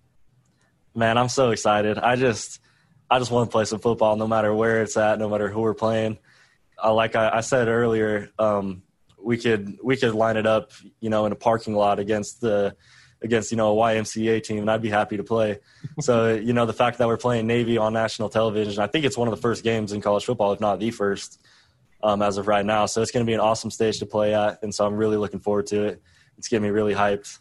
Man, 0.95 1.17
I'm 1.17 1.29
so 1.29 1.51
excited. 1.51 1.97
I 1.97 2.15
just 2.15 2.59
I 3.09 3.19
just 3.19 3.31
want 3.31 3.49
to 3.49 3.51
play 3.51 3.65
some 3.65 3.79
football, 3.79 4.15
no 4.15 4.27
matter 4.27 4.53
where 4.53 4.81
it's 4.81 4.97
at, 4.97 5.19
no 5.19 5.29
matter 5.29 5.49
who 5.49 5.61
we're 5.61 5.73
playing. 5.73 6.17
Uh, 6.81 6.93
like 6.93 7.15
I, 7.15 7.37
I 7.37 7.41
said 7.41 7.67
earlier, 7.67 8.29
um, 8.39 8.83
we 9.21 9.37
could 9.37 9.77
we 9.83 9.97
could 9.97 10.13
line 10.13 10.37
it 10.37 10.45
up, 10.45 10.71
you 10.99 11.09
know, 11.09 11.25
in 11.25 11.31
a 11.31 11.35
parking 11.35 11.75
lot 11.75 11.99
against 11.99 12.41
the 12.41 12.75
against 13.21 13.51
you 13.51 13.57
know 13.57 13.77
a 13.77 13.81
YMCA 13.81 14.43
team, 14.43 14.59
and 14.59 14.71
I'd 14.71 14.81
be 14.81 14.89
happy 14.89 15.17
to 15.17 15.23
play. 15.23 15.59
so 15.99 16.33
you 16.33 16.53
know 16.53 16.65
the 16.65 16.73
fact 16.73 16.97
that 16.97 17.07
we're 17.07 17.17
playing 17.17 17.47
Navy 17.47 17.77
on 17.77 17.93
national 17.93 18.29
television, 18.29 18.81
I 18.81 18.87
think 18.87 19.05
it's 19.05 19.17
one 19.17 19.27
of 19.27 19.35
the 19.35 19.41
first 19.41 19.63
games 19.63 19.91
in 19.91 20.01
college 20.01 20.25
football, 20.25 20.53
if 20.53 20.59
not 20.59 20.79
the 20.79 20.91
first, 20.91 21.41
um, 22.05 22.21
as 22.21 22.37
of 22.37 22.47
right 22.47 22.65
now. 22.65 22.85
So 22.85 23.01
it's 23.01 23.11
going 23.11 23.25
to 23.25 23.29
be 23.29 23.33
an 23.33 23.39
awesome 23.39 23.71
stage 23.71 23.99
to 23.99 24.05
play 24.05 24.33
at, 24.35 24.61
and 24.61 24.73
so 24.73 24.85
I'm 24.85 24.95
really 24.95 25.17
looking 25.17 25.39
forward 25.39 25.67
to 25.67 25.83
it. 25.85 26.01
It's 26.37 26.47
getting 26.47 26.63
me 26.63 26.69
really 26.69 26.93
hyped. 26.93 27.39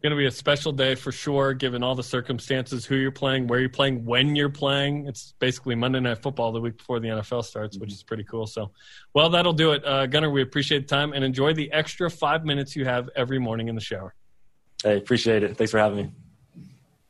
Going 0.00 0.12
to 0.12 0.16
be 0.16 0.26
a 0.26 0.30
special 0.30 0.70
day 0.70 0.94
for 0.94 1.10
sure, 1.10 1.52
given 1.54 1.82
all 1.82 1.96
the 1.96 2.04
circumstances, 2.04 2.86
who 2.86 2.94
you're 2.94 3.10
playing, 3.10 3.48
where 3.48 3.58
you're 3.58 3.68
playing, 3.68 4.04
when 4.04 4.36
you're 4.36 4.48
playing. 4.48 5.08
It's 5.08 5.34
basically 5.40 5.74
Monday 5.74 5.98
Night 5.98 6.22
Football 6.22 6.52
the 6.52 6.60
week 6.60 6.78
before 6.78 7.00
the 7.00 7.08
NFL 7.08 7.44
starts, 7.44 7.76
which 7.76 7.92
is 7.92 8.04
pretty 8.04 8.22
cool. 8.22 8.46
So, 8.46 8.70
well, 9.12 9.28
that'll 9.28 9.52
do 9.52 9.72
it. 9.72 9.84
Uh, 9.84 10.06
Gunnar, 10.06 10.30
we 10.30 10.40
appreciate 10.40 10.88
the 10.88 10.94
time 10.94 11.12
and 11.12 11.24
enjoy 11.24 11.52
the 11.52 11.70
extra 11.72 12.08
five 12.08 12.44
minutes 12.44 12.76
you 12.76 12.84
have 12.84 13.10
every 13.16 13.40
morning 13.40 13.66
in 13.66 13.74
the 13.74 13.80
shower. 13.80 14.14
Hey, 14.84 14.96
appreciate 14.96 15.42
it. 15.42 15.56
Thanks 15.56 15.72
for 15.72 15.78
having 15.78 15.96
me. 15.96 16.12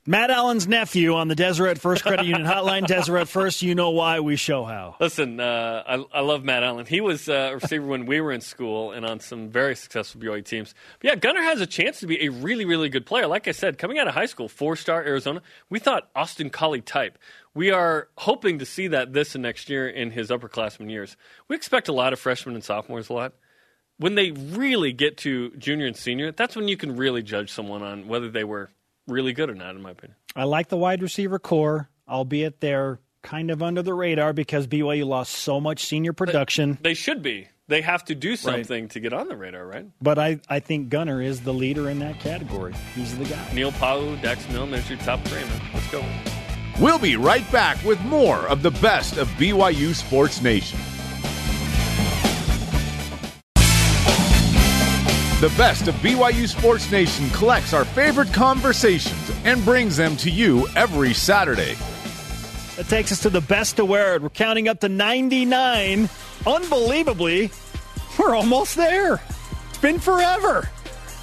Matt 0.08 0.30
Allen's 0.30 0.66
nephew 0.66 1.16
on 1.16 1.28
the 1.28 1.34
Deseret 1.34 1.78
First 1.78 2.02
Credit 2.02 2.24
Union 2.24 2.46
Hotline. 2.46 2.86
Deseret 2.86 3.28
First, 3.28 3.60
you 3.60 3.74
know 3.74 3.90
why, 3.90 4.20
we 4.20 4.36
show 4.36 4.64
how. 4.64 4.96
Listen, 4.98 5.38
uh, 5.38 5.82
I, 5.86 6.02
I 6.14 6.20
love 6.22 6.42
Matt 6.44 6.62
Allen. 6.62 6.86
He 6.86 7.02
was 7.02 7.28
uh, 7.28 7.50
a 7.50 7.54
receiver 7.56 7.86
when 7.86 8.06
we 8.06 8.22
were 8.22 8.32
in 8.32 8.40
school 8.40 8.92
and 8.92 9.04
on 9.04 9.20
some 9.20 9.50
very 9.50 9.76
successful 9.76 10.18
BYU 10.18 10.42
teams. 10.42 10.74
But 11.00 11.08
yeah, 11.08 11.14
Gunnar 11.16 11.42
has 11.42 11.60
a 11.60 11.66
chance 11.66 12.00
to 12.00 12.06
be 12.06 12.24
a 12.24 12.30
really, 12.30 12.64
really 12.64 12.88
good 12.88 13.04
player. 13.04 13.26
Like 13.26 13.48
I 13.48 13.50
said, 13.50 13.76
coming 13.76 13.98
out 13.98 14.08
of 14.08 14.14
high 14.14 14.24
school, 14.24 14.48
four 14.48 14.76
star 14.76 15.02
Arizona, 15.02 15.42
we 15.68 15.78
thought 15.78 16.08
Austin 16.16 16.48
Collie 16.48 16.80
type. 16.80 17.18
We 17.52 17.70
are 17.70 18.08
hoping 18.16 18.60
to 18.60 18.64
see 18.64 18.88
that 18.88 19.12
this 19.12 19.34
and 19.34 19.42
next 19.42 19.68
year 19.68 19.86
in 19.86 20.12
his 20.12 20.30
upperclassmen 20.30 20.90
years. 20.90 21.18
We 21.48 21.56
expect 21.56 21.86
a 21.88 21.92
lot 21.92 22.14
of 22.14 22.18
freshmen 22.18 22.54
and 22.54 22.64
sophomores 22.64 23.10
a 23.10 23.12
lot. 23.12 23.34
When 23.98 24.14
they 24.14 24.30
really 24.30 24.94
get 24.94 25.18
to 25.18 25.50
junior 25.58 25.84
and 25.84 25.96
senior, 25.96 26.32
that's 26.32 26.56
when 26.56 26.66
you 26.66 26.78
can 26.78 26.96
really 26.96 27.22
judge 27.22 27.52
someone 27.52 27.82
on 27.82 28.08
whether 28.08 28.30
they 28.30 28.44
were 28.44 28.70
really 29.08 29.32
good 29.32 29.50
or 29.50 29.54
not, 29.54 29.74
in 29.74 29.82
my 29.82 29.90
opinion. 29.90 30.16
I 30.36 30.44
like 30.44 30.68
the 30.68 30.76
wide 30.76 31.02
receiver 31.02 31.38
core, 31.38 31.88
albeit 32.08 32.60
they're 32.60 33.00
kind 33.22 33.50
of 33.50 33.62
under 33.62 33.82
the 33.82 33.94
radar 33.94 34.32
because 34.32 34.66
BYU 34.66 35.06
lost 35.06 35.32
so 35.32 35.60
much 35.60 35.84
senior 35.84 36.12
production. 36.12 36.78
They 36.80 36.94
should 36.94 37.22
be. 37.22 37.48
They 37.66 37.82
have 37.82 38.04
to 38.06 38.14
do 38.14 38.34
something 38.36 38.84
right. 38.84 38.90
to 38.92 39.00
get 39.00 39.12
on 39.12 39.28
the 39.28 39.36
radar, 39.36 39.66
right? 39.66 39.86
But 40.00 40.18
I, 40.18 40.40
I 40.48 40.60
think 40.60 40.88
Gunnar 40.88 41.20
is 41.20 41.42
the 41.42 41.52
leader 41.52 41.90
in 41.90 41.98
that 41.98 42.18
category. 42.18 42.74
He's 42.94 43.16
the 43.18 43.26
guy. 43.26 43.52
Neil 43.52 43.72
Pau'u, 43.72 44.20
Dax 44.22 44.48
Milne, 44.48 44.70
there's 44.70 44.88
your 44.88 44.98
top 45.00 45.22
three, 45.24 45.42
man. 45.42 45.60
Let's 45.74 45.90
go. 45.90 46.02
We'll 46.80 46.98
be 46.98 47.16
right 47.16 47.50
back 47.52 47.84
with 47.84 48.00
more 48.02 48.46
of 48.48 48.62
the 48.62 48.70
best 48.70 49.18
of 49.18 49.28
BYU 49.30 49.94
Sports 49.94 50.40
Nation. 50.40 50.78
The 55.40 55.50
best 55.50 55.86
of 55.86 55.94
BYU 55.96 56.48
Sports 56.48 56.90
Nation 56.90 57.30
collects 57.30 57.72
our 57.72 57.84
favorite 57.84 58.32
conversations 58.32 59.30
and 59.44 59.64
brings 59.64 59.96
them 59.96 60.16
to 60.16 60.30
you 60.30 60.66
every 60.74 61.14
Saturday. 61.14 61.76
That 62.74 62.88
takes 62.88 63.12
us 63.12 63.22
to 63.22 63.30
the 63.30 63.40
best 63.40 63.78
award. 63.78 64.24
We're 64.24 64.30
counting 64.30 64.66
up 64.66 64.80
to 64.80 64.88
99. 64.88 66.08
Unbelievably, 66.44 67.52
we're 68.18 68.34
almost 68.34 68.74
there. 68.74 69.20
It's 69.68 69.78
been 69.78 70.00
forever. 70.00 70.68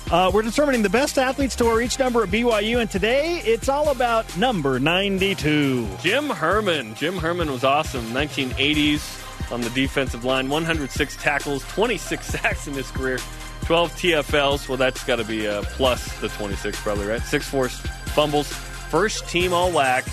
Uh, 0.10 0.32
we're 0.34 0.44
determining 0.44 0.82
the 0.82 0.90
best 0.90 1.18
athletes 1.18 1.58
to 1.58 1.66
wear 1.66 1.82
each 1.82 2.00
number 2.00 2.24
at 2.24 2.30
BYU, 2.30 2.80
and 2.80 2.90
today 2.90 3.40
it's 3.40 3.68
all 3.68 3.90
about 3.90 4.38
number 4.38 4.80
92. 4.80 5.90
Jim 6.02 6.30
Herrmann. 6.30 6.96
Jim 6.96 7.18
Herrmann 7.18 7.52
was 7.52 7.66
awesome. 7.66 8.06
1980s 8.12 9.52
on 9.52 9.60
the 9.60 9.70
defensive 9.72 10.24
line, 10.24 10.48
106 10.48 11.18
tackles, 11.18 11.68
26 11.74 12.26
sacks 12.28 12.66
in 12.66 12.76
his 12.76 12.90
career. 12.92 13.20
12 13.66 13.92
TFLs. 13.94 14.70
Well, 14.70 14.78
that's 14.78 15.04
got 15.04 15.18
to 15.18 15.24
be 15.24 15.46
a 15.46 15.62
plus 15.64 16.20
the 16.20 16.30
26, 16.30 16.80
probably, 16.82 17.08
right? 17.08 17.22
Six 17.22 17.48
forced 17.48 17.82
fumbles. 18.14 18.48
First 18.48 19.28
team 19.28 19.54
all 19.54 19.72
WAC 19.72 20.06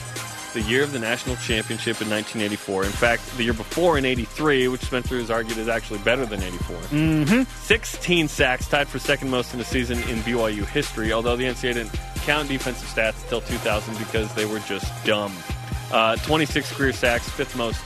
the 0.52 0.62
year 0.62 0.82
of 0.82 0.92
the 0.92 0.98
national 0.98 1.36
championship 1.36 2.00
in 2.00 2.10
1984. 2.10 2.84
In 2.84 2.90
fact, 2.90 3.36
the 3.36 3.44
year 3.44 3.52
before 3.52 3.98
in 3.98 4.04
83, 4.04 4.68
which 4.68 4.82
Spencer 4.82 5.16
has 5.16 5.30
argued 5.30 5.58
is 5.58 5.68
actually 5.68 6.00
better 6.00 6.26
than 6.26 6.42
84. 6.42 6.76
Mm-hmm. 6.76 7.42
16 7.62 8.28
sacks, 8.28 8.68
tied 8.68 8.88
for 8.88 8.98
second 8.98 9.30
most 9.30 9.54
in 9.54 9.60
a 9.60 9.64
season 9.64 9.98
in 10.10 10.18
BYU 10.20 10.66
history, 10.66 11.12
although 11.12 11.36
the 11.36 11.44
NCAA 11.44 11.74
didn't 11.74 11.92
count 12.16 12.48
defensive 12.48 12.88
stats 12.88 13.22
until 13.22 13.40
2000 13.42 13.96
because 13.98 14.32
they 14.34 14.44
were 14.44 14.60
just 14.60 14.92
dumb. 15.04 15.34
Uh, 15.90 16.16
26 16.16 16.72
career 16.72 16.92
sacks, 16.92 17.28
fifth 17.30 17.56
most 17.56 17.82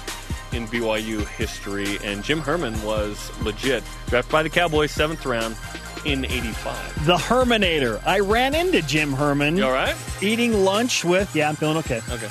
in 0.57 0.67
BYU 0.69 1.27
history, 1.27 1.99
and 2.03 2.25
Jim 2.25 2.41
Herrmann 2.41 2.81
was 2.83 3.31
legit. 3.43 3.85
Drafted 4.09 4.33
by 4.33 4.43
the 4.43 4.51
Cowboys, 4.51 4.91
seventh 4.91 5.25
round 5.27 5.55
in 6.05 6.25
85. 6.25 7.07
The 7.07 7.17
Herminator. 7.17 8.03
I 8.07 8.21
ran 8.21 8.55
into 8.55 8.81
Jim 8.83 9.13
Herrmann. 9.13 9.57
You 9.57 9.67
all 9.67 9.73
right? 9.73 9.95
Eating 10.23 10.65
lunch 10.65 11.05
with, 11.05 11.35
yeah, 11.37 11.49
I'm 11.49 11.57
feeling 11.57 11.77
okay. 11.79 12.01
Okay. 12.11 12.29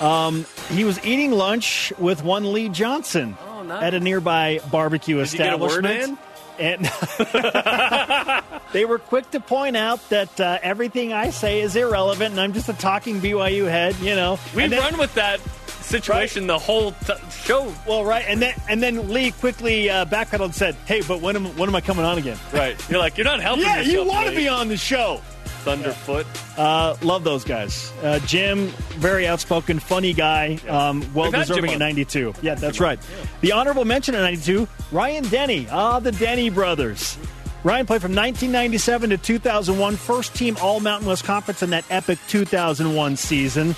Um, 0.00 0.44
he 0.70 0.84
was 0.84 1.04
eating 1.04 1.32
lunch 1.32 1.92
with 1.98 2.22
one 2.22 2.52
Lee 2.52 2.68
Johnson 2.68 3.36
oh, 3.46 3.62
nice. 3.62 3.82
at 3.84 3.94
a 3.94 4.00
nearby 4.00 4.60
barbecue 4.70 5.16
Did 5.16 5.24
establishment. 5.24 6.18
And 6.58 6.84
they 8.72 8.84
were 8.84 8.98
quick 8.98 9.30
to 9.30 9.40
point 9.40 9.76
out 9.76 10.06
that 10.10 10.38
uh, 10.38 10.58
everything 10.62 11.12
I 11.12 11.30
say 11.30 11.62
is 11.62 11.74
irrelevant, 11.74 12.32
and 12.32 12.40
I'm 12.40 12.52
just 12.52 12.68
a 12.68 12.74
talking 12.74 13.20
BYU 13.20 13.68
head. 13.68 13.96
You 14.00 14.14
know, 14.14 14.38
we 14.54 14.64
and 14.64 14.72
run 14.72 14.98
with 14.98 15.14
that 15.14 15.40
situation 15.84 16.42
right? 16.42 16.54
the 16.54 16.58
whole 16.58 16.92
t- 16.92 17.12
show. 17.30 17.72
Well, 17.86 18.04
right, 18.04 18.24
and 18.26 18.40
then 18.40 18.54
and 18.68 18.82
then 18.82 19.08
Lee 19.12 19.30
quickly 19.32 19.90
uh, 19.90 20.04
backpedaled 20.06 20.46
and 20.46 20.54
said, 20.54 20.74
"Hey, 20.86 21.02
but 21.06 21.20
when 21.20 21.36
am 21.36 21.46
when 21.56 21.68
am 21.68 21.74
I 21.74 21.80
coming 21.80 22.04
on 22.04 22.18
again?" 22.18 22.38
Right, 22.52 22.76
you're 22.88 22.98
like 22.98 23.16
you're 23.16 23.24
not 23.24 23.40
helping. 23.40 23.64
yeah, 23.64 23.80
you 23.80 24.04
want 24.04 24.28
to 24.28 24.34
be 24.34 24.48
on 24.48 24.68
the 24.68 24.76
show. 24.76 25.20
Thunderfoot. 25.64 26.26
Uh, 26.58 26.96
love 27.02 27.22
those 27.22 27.44
guys. 27.44 27.92
Uh, 28.02 28.18
Jim, 28.20 28.66
very 28.98 29.26
outspoken, 29.28 29.78
funny 29.78 30.12
guy, 30.12 30.58
um, 30.68 31.08
well 31.14 31.30
deserving 31.30 31.72
at 31.72 31.78
92. 31.78 32.34
Yeah, 32.42 32.56
that's 32.56 32.80
right. 32.80 32.98
Yeah. 32.98 33.26
The 33.42 33.52
honorable 33.52 33.84
mention 33.84 34.16
at 34.16 34.22
92, 34.22 34.66
Ryan 34.90 35.24
Denney. 35.24 35.68
Ah, 35.70 36.00
the 36.00 36.10
Denney 36.10 36.52
brothers. 36.52 37.16
Ryan 37.64 37.86
played 37.86 38.02
from 38.02 38.10
1997 38.10 39.10
to 39.10 39.18
2001, 39.18 39.96
first 39.96 40.34
team 40.34 40.56
All 40.60 40.80
Mountain 40.80 41.06
West 41.06 41.22
Conference 41.24 41.62
in 41.62 41.70
that 41.70 41.84
epic 41.90 42.18
2001 42.26 43.16
season. 43.16 43.76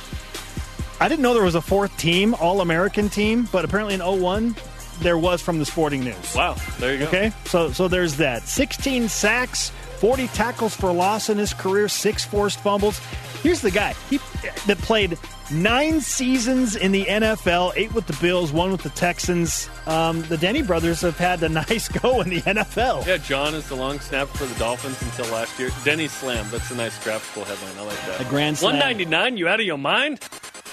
I 1.01 1.09
didn't 1.09 1.23
know 1.23 1.35
there 1.35 1.43
was 1.43 1.55
a 1.55 1.61
fourth 1.61 1.97
team, 1.99 2.35
All 2.35 2.61
American 2.61 3.09
team, 3.09 3.49
but 3.53 3.65
apparently 3.65 3.95
in 3.95 4.01
01 4.01 4.55
there 5.01 5.19
was 5.19 5.43
from 5.43 5.59
the 5.59 5.66
Sporting 5.66 6.05
News. 6.05 6.35
Wow, 6.37 6.57
there 6.79 6.93
you 6.93 7.01
go. 7.01 7.07
Okay, 7.07 7.33
so 7.47 7.73
so 7.73 7.89
there's 7.89 8.16
that. 8.19 8.43
16 8.43 9.09
sacks, 9.09 9.71
40 9.99 10.29
tackles 10.29 10.77
for 10.77 10.93
loss 10.93 11.29
in 11.29 11.37
his 11.39 11.53
career, 11.53 11.89
six 11.89 12.25
forced 12.25 12.61
fumbles. 12.61 13.01
Here's 13.43 13.61
the 13.61 13.73
guy 13.73 13.95
he, 14.09 14.19
that 14.66 14.79
played 14.79 15.19
Nine 15.51 16.01
seasons 16.01 16.75
in 16.75 16.93
the 16.93 17.05
NFL, 17.05 17.75
eight 17.77 17.93
with 17.93 18.07
the 18.07 18.16
Bills, 18.21 18.51
one 18.51 18.73
with 18.73 18.83
the 18.83 18.89
Texans. 18.91 19.69
Um, 19.87 20.23
the 20.23 20.37
Denney 20.37 20.66
brothers 20.66 21.03
have 21.03 21.19
had 21.19 21.43
a 21.43 21.49
nice 21.51 21.87
go 21.89 22.23
in 22.23 22.31
the 22.31 22.41
NFL. 22.41 23.07
Yeah, 23.07 23.19
John 23.19 23.55
is 23.55 23.69
the 23.69 23.75
long 23.75 24.01
snapper 24.01 24.39
for 24.39 24.47
the 24.47 24.59
Dolphins 24.59 25.01
until 25.03 25.27
last 25.27 25.59
year. 25.59 25.69
Denny 25.85 26.09
Slam. 26.09 26.47
That's 26.51 26.71
a 26.71 26.75
nice 26.75 27.03
graphical 27.05 27.45
headline. 27.45 27.77
I 27.79 27.87
like 27.87 28.07
that. 28.07 28.23
A 28.23 28.25
grand 28.31 28.57
slam. 28.57 28.73
199 28.73 29.37
You 29.37 29.49
out 29.49 29.61
of 29.61 29.66
your 29.66 29.77
mind? 29.77 30.21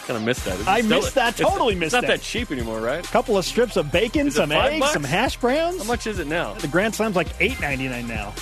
Kind 0.07 0.17
of 0.17 0.23
missed 0.23 0.43
that. 0.45 0.59
it 0.59 0.67
I 0.67 0.81
missed 0.81 1.15
that. 1.15 1.39
it's- 1.39 1.49
Totally 1.51 1.73
it's 1.73 1.79
missed 1.79 1.93
not 1.93 2.01
that. 2.01 2.07
that 2.07 2.21
cheap 2.21 2.51
anymore, 2.51 2.81
right? 2.81 3.05
A 3.05 3.09
couple 3.11 3.37
of 3.37 3.45
strips 3.45 3.77
of 3.77 3.91
bacon, 3.91 4.29
some 4.31 4.51
eggs, 4.51 4.79
bucks? 4.79 4.93
some 4.93 5.03
hash 5.03 5.37
browns. 5.37 5.77
How 5.77 5.83
much 5.85 6.07
is 6.07 6.19
it 6.19 6.27
now? 6.27 6.53
The 6.55 6.67
Grand 6.67 6.95
Slam's 6.95 7.15
like 7.15 7.27
eight 7.39 7.59
ninety 7.61 7.87
nine 7.87 8.07
now. 8.07 8.33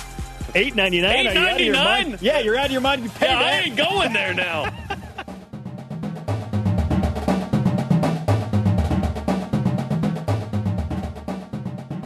Eight 0.54 0.74
ninety 0.74 1.00
nine. 1.00 1.26
Are 1.28 1.32
you 1.32 1.38
out 1.38 1.52
of 1.54 1.60
your 1.60 1.74
mind? 1.74 2.18
Yeah, 2.20 2.40
you're 2.40 2.56
out 2.56 2.66
of 2.66 2.72
your 2.72 2.80
mind. 2.80 3.04
You 3.04 3.10
pay 3.10 3.26
Yeah, 3.28 3.38
I 3.38 3.50
ain't 3.60 3.76
going 3.76 4.12
there 4.12 4.34
now. 4.34 4.72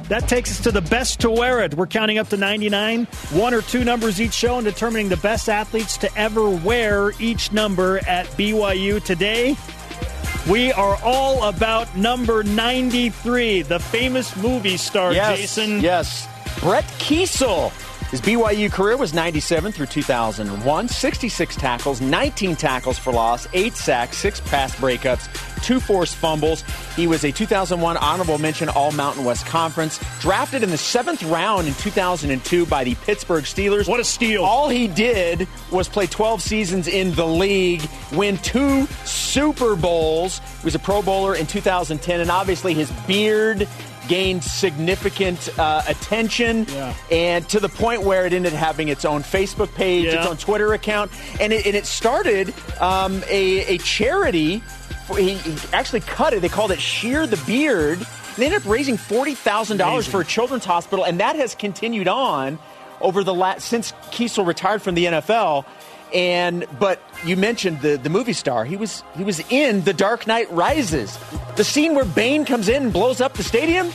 That 0.09 0.29
takes 0.29 0.51
us 0.51 0.61
to 0.65 0.71
the 0.71 0.83
best 0.83 1.21
to 1.21 1.31
wear 1.31 1.61
it. 1.61 1.75
We're 1.75 1.87
counting 1.87 2.19
up 2.19 2.29
to 2.29 2.37
99, 2.37 3.07
one 3.33 3.55
or 3.55 3.63
two 3.63 3.85
numbers 3.85 4.21
each 4.21 4.35
show, 4.35 4.57
and 4.59 4.65
determining 4.65 5.09
the 5.09 5.17
best 5.17 5.49
athletes 5.49 5.97
to 5.99 6.15
ever 6.19 6.51
wear 6.51 7.13
each 7.19 7.53
number 7.53 7.99
at 8.07 8.27
BYU 8.37 9.03
today. 9.03 9.57
We 10.49 10.73
are 10.73 10.99
all 11.03 11.45
about 11.45 11.97
number 11.97 12.43
93, 12.43 13.63
the 13.63 13.79
famous 13.79 14.37
movie 14.37 14.77
star, 14.77 15.15
Yes, 15.15 15.39
Jason. 15.39 15.81
Yes. 15.81 16.29
Brett 16.61 16.85
Keisel. 16.99 17.73
His 18.15 18.21
BYU 18.21 18.71
career 18.71 18.97
was 18.97 19.13
97 19.13 19.73
through 19.73 19.87
2001, 19.87 20.87
66 20.87 21.57
tackles, 21.57 22.01
19 22.01 22.55
tackles 22.55 22.97
for 22.97 23.13
loss, 23.13 23.49
8 23.53 23.75
sacks, 23.75 24.19
6 24.19 24.41
pass 24.43 24.73
breakups, 24.77 25.27
2 25.65 25.81
forced 25.81 26.15
fumbles. 26.15 26.63
He 26.95 27.09
was 27.09 27.25
a 27.25 27.33
2001 27.33 27.97
honorable 27.97 28.39
mention 28.39 28.69
All 28.69 28.93
Mountain 28.93 29.25
West 29.25 29.47
Conference, 29.47 29.99
drafted 30.21 30.63
in 30.63 30.71
the 30.71 30.77
7th 30.77 31.29
round 31.29 31.67
in 31.67 31.75
2002 31.75 32.67
by 32.67 32.85
the 32.85 32.95
Pittsburgh 32.95 33.43
Steelers. 33.43 33.89
What 33.89 33.99
a 33.99 34.05
steal. 34.05 34.45
All 34.45 34.69
he 34.69 34.87
did 34.87 35.49
was 35.73 35.89
play 35.89 36.07
12 36.07 36.41
seasons 36.41 36.87
in 36.87 37.17
the 37.17 37.27
league, 37.27 37.83
win 38.13 38.39
2 38.39 38.87
Super 39.05 39.75
Bowls. 39.75 40.39
He 40.61 40.67
was 40.67 40.77
a 40.77 40.79
Pro 40.79 41.03
Bowler 41.03 41.35
in 41.35 41.49
2010 41.49 42.21
and 42.21 42.31
obviously 42.31 42.75
his 42.75 42.93
beard 43.09 43.67
gained 44.09 44.45
significant 44.45 45.49
uh, 45.59 45.83
attention 45.87 46.67
Yeah. 46.69 46.95
and 47.11 47.49
to 47.49 47.61
the 47.61 47.69
point 47.69 48.03
where 48.03 48.27
it 48.27 48.33
ended 48.33 48.53
up 48.53 48.59
having 48.59 48.89
its 48.89 49.05
own 49.05 49.23
Facebook 49.23 49.73
page, 49.75 50.05
Yeah. 50.07 50.19
its 50.19 50.27
own 50.27 50.37
Twitter 50.37 50.73
account, 50.75 51.11
and 51.41 51.53
it, 51.53 51.67
and 51.67 51.75
it 51.75 51.87
started 51.87 52.53
um, 52.81 53.23
a, 53.29 53.75
a 53.75 53.79
charity. 53.79 54.61
For, 55.07 55.17
he, 55.19 55.35
he 55.35 55.57
actually 55.73 56.01
cut 56.01 56.33
it. 56.33 56.41
They 56.41 56.49
called 56.49 56.71
it 56.73 56.81
Shear 56.81 57.27
the 57.27 57.37
Beard. 57.47 57.99
They 58.37 58.47
ended 58.47 58.63
up 58.63 58.69
raising 58.69 58.97
forty 58.97 59.35
thousand 59.35 59.77
dollars 59.77 60.07
for 60.07 60.21
a 60.21 60.25
children's 60.25 60.65
hospital, 60.65 61.05
and 61.05 61.21
that 61.21 61.37
has 61.37 61.55
continued 61.55 62.09
on 62.09 62.59
over 63.01 63.23
the 63.23 63.35
last 63.35 63.67
since 63.69 63.93
Keisel 64.11 64.47
retired 64.47 64.83
from 64.83 64.95
the 64.95 65.05
NFL. 65.07 65.65
And 66.13 66.65
but 66.79 67.01
you 67.25 67.37
mentioned 67.37 67.81
the 67.81 67.97
the 67.97 68.11
movie 68.11 68.33
star. 68.33 68.65
He 68.65 68.77
was 68.77 69.03
he 69.17 69.25
was 69.25 69.41
in 69.51 69.83
The 69.85 69.93
Dark 69.93 70.27
Knight 70.27 70.51
Rises, 70.51 71.19
the 71.57 71.65
scene 71.65 71.95
where 71.95 72.05
Bane 72.05 72.45
comes 72.45 72.69
in 72.69 72.85
and 72.85 72.93
blows 72.93 73.21
up 73.21 73.35
the 73.35 73.43
stadium. 73.43 73.91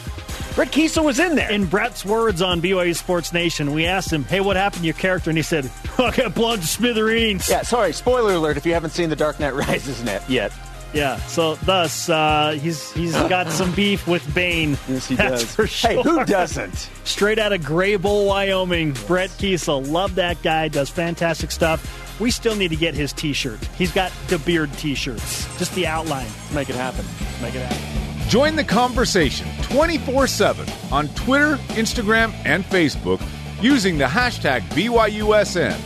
Brett 0.56 0.72
Keisel 0.72 1.06
was 1.06 1.20
in 1.20 1.36
there. 1.36 1.50
In 1.52 1.66
Brett's 1.66 2.04
words 2.04 2.42
on 2.42 2.62
BYU 2.62 2.96
Sports 2.96 3.32
Nation, 3.32 3.72
we 3.72 3.86
asked 3.86 4.12
him, 4.12 4.24
"Hey, 4.26 4.40
what 4.42 4.56
happened 4.58 4.82
to 4.82 4.86
your 4.88 4.96
character?" 4.96 5.30
And 5.30 5.38
he 5.38 5.44
said, 5.44 5.70
"I 5.98 6.12
got 6.12 6.34
blown 6.36 6.60
to 6.60 6.68
smithereens." 6.68 7.48
Yeah, 7.48 7.62
sorry, 7.62 7.94
spoiler 7.94 8.34
alert 8.34 8.58
if 8.58 8.66
you 8.66 8.74
haven't 8.74 8.92
seen 8.92 9.10
The 9.10 9.16
Dark 9.16 9.40
Knight 9.40 9.54
Rises 9.54 10.04
net 10.04 10.28
yet. 10.30 10.52
Yeah. 10.94 11.18
So 11.28 11.56
thus, 11.56 12.10
uh, 12.10 12.58
he's 12.60 12.92
he's 12.94 13.14
got 13.30 13.50
some 13.52 13.72
beef 13.74 14.08
with 14.08 14.34
Bane. 14.34 14.72
Yes, 14.88 15.08
he 15.08 15.16
That's 15.16 15.44
does. 15.44 15.56
For 15.56 15.68
sure. 15.68 15.92
Hey, 15.92 16.02
who 16.02 16.26
doesn't? 16.26 16.90
Straight 17.04 17.40
out 17.40 17.54
of 17.54 17.62
Greybull, 17.62 18.26
Wyoming, 18.28 18.94
Brett 19.08 19.30
Keisel. 19.32 19.88
Love 19.90 20.16
that 20.16 20.42
guy. 20.42 20.68
Does 20.68 20.90
fantastic 20.90 21.52
stuff. 21.52 22.09
We 22.20 22.32
still 22.32 22.56
need 22.56 22.70
to 22.70 22.76
get 22.76 22.96
his 22.96 23.14
T-shirt. 23.14 23.60
He's 23.78 23.92
got 23.92 24.12
the 24.28 24.40
beard 24.40 24.72
T-shirts. 24.74 25.48
Just 25.58 25.74
the 25.76 25.88
outline. 25.88 26.28
Make 26.54 26.70
it 26.70 26.76
happen. 26.76 27.06
Make 27.42 27.56
it 27.56 27.62
happen. 27.66 28.28
Join 28.30 28.56
the 28.56 28.64
conversation 28.64 29.48
24 29.64 30.28
7 30.28 30.68
on 30.92 31.08
Twitter, 31.10 31.56
Instagram, 31.70 32.34
and 32.46 32.64
Facebook 32.64 33.22
using 33.62 33.98
the 33.98 34.06
hashtag 34.06 34.62
BYUSN. 34.70 35.80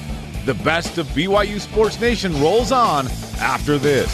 The 0.45 0.53
best 0.55 0.97
of 0.97 1.07
BYU 1.07 1.60
Sports 1.60 2.01
Nation 2.01 2.34
rolls 2.41 2.72
on 2.72 3.07
after 3.39 3.77
this. 3.77 4.11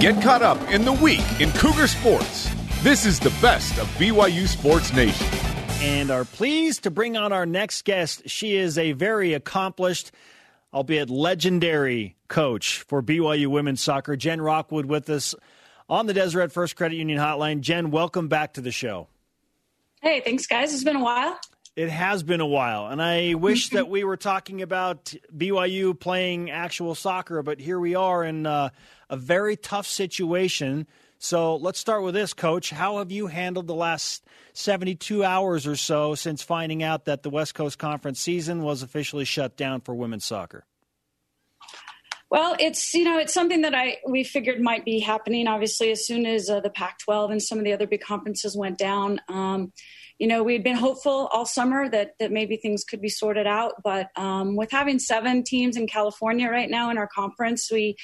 Get 0.00 0.22
caught 0.22 0.42
up 0.42 0.60
in 0.70 0.84
the 0.84 0.92
week 0.92 1.40
in 1.40 1.50
Cougar 1.52 1.88
Sports. 1.88 2.50
This 2.82 3.06
is 3.06 3.18
the 3.18 3.30
best 3.40 3.78
of 3.78 3.88
BYU 3.96 4.46
Sports 4.46 4.92
Nation. 4.92 5.47
And 5.80 6.10
are 6.10 6.24
pleased 6.24 6.82
to 6.82 6.90
bring 6.90 7.16
on 7.16 7.32
our 7.32 7.46
next 7.46 7.84
guest. 7.84 8.28
She 8.28 8.56
is 8.56 8.76
a 8.78 8.92
very 8.92 9.34
accomplished, 9.34 10.10
albeit 10.74 11.08
legendary 11.08 12.16
coach 12.26 12.80
for 12.80 13.02
BYU 13.02 13.46
women's 13.46 13.80
soccer. 13.80 14.16
Jen 14.16 14.40
Rockwood 14.40 14.86
with 14.86 15.08
us 15.08 15.36
on 15.88 16.06
the 16.06 16.14
Deseret 16.14 16.50
First 16.50 16.74
Credit 16.74 16.96
Union 16.96 17.18
Hotline. 17.18 17.60
Jen, 17.60 17.92
welcome 17.92 18.26
back 18.26 18.54
to 18.54 18.60
the 18.60 18.72
show. 18.72 19.06
Hey, 20.02 20.20
thanks, 20.20 20.46
guys. 20.46 20.74
It's 20.74 20.84
been 20.84 20.96
a 20.96 21.04
while. 21.04 21.38
It 21.76 21.90
has 21.90 22.24
been 22.24 22.40
a 22.40 22.46
while, 22.46 22.88
and 22.88 23.00
I 23.00 23.34
wish 23.34 23.68
that 23.70 23.88
we 23.88 24.02
were 24.02 24.16
talking 24.16 24.62
about 24.62 25.14
BYU 25.36 25.98
playing 25.98 26.50
actual 26.50 26.96
soccer, 26.96 27.40
but 27.44 27.60
here 27.60 27.78
we 27.78 27.94
are 27.94 28.24
in 28.24 28.46
uh, 28.46 28.70
a 29.08 29.16
very 29.16 29.56
tough 29.56 29.86
situation. 29.86 30.88
So 31.18 31.56
let's 31.56 31.80
start 31.80 32.04
with 32.04 32.14
this, 32.14 32.32
Coach. 32.32 32.70
How 32.70 32.98
have 32.98 33.10
you 33.10 33.26
handled 33.26 33.66
the 33.66 33.74
last 33.74 34.24
72 34.52 35.24
hours 35.24 35.66
or 35.66 35.74
so 35.74 36.14
since 36.14 36.42
finding 36.42 36.82
out 36.82 37.06
that 37.06 37.24
the 37.24 37.30
West 37.30 37.54
Coast 37.54 37.78
Conference 37.78 38.20
season 38.20 38.62
was 38.62 38.82
officially 38.82 39.24
shut 39.24 39.56
down 39.56 39.80
for 39.80 39.94
women's 39.94 40.24
soccer? 40.24 40.64
Well, 42.30 42.56
it's 42.60 42.92
you 42.92 43.04
know 43.04 43.18
it's 43.18 43.32
something 43.32 43.62
that 43.62 43.74
I 43.74 43.98
we 44.06 44.22
figured 44.22 44.60
might 44.60 44.84
be 44.84 45.00
happening. 45.00 45.48
Obviously, 45.48 45.90
as 45.90 46.06
soon 46.06 46.26
as 46.26 46.50
uh, 46.50 46.60
the 46.60 46.70
Pac-12 46.70 47.32
and 47.32 47.42
some 47.42 47.58
of 47.58 47.64
the 47.64 47.72
other 47.72 47.86
big 47.86 48.02
conferences 48.02 48.54
went 48.54 48.76
down, 48.76 49.18
um, 49.28 49.72
you 50.18 50.26
know 50.26 50.42
we'd 50.42 50.64
been 50.64 50.76
hopeful 50.76 51.28
all 51.32 51.46
summer 51.46 51.88
that 51.88 52.12
that 52.18 52.32
maybe 52.32 52.56
things 52.56 52.84
could 52.84 53.00
be 53.00 53.08
sorted 53.08 53.46
out. 53.46 53.74
But 53.82 54.08
um, 54.16 54.56
with 54.56 54.70
having 54.70 54.98
seven 54.98 55.44
teams 55.44 55.76
in 55.76 55.86
California 55.86 56.48
right 56.50 56.70
now 56.70 56.90
in 56.90 56.98
our 56.98 57.08
conference, 57.08 57.70
we 57.70 57.96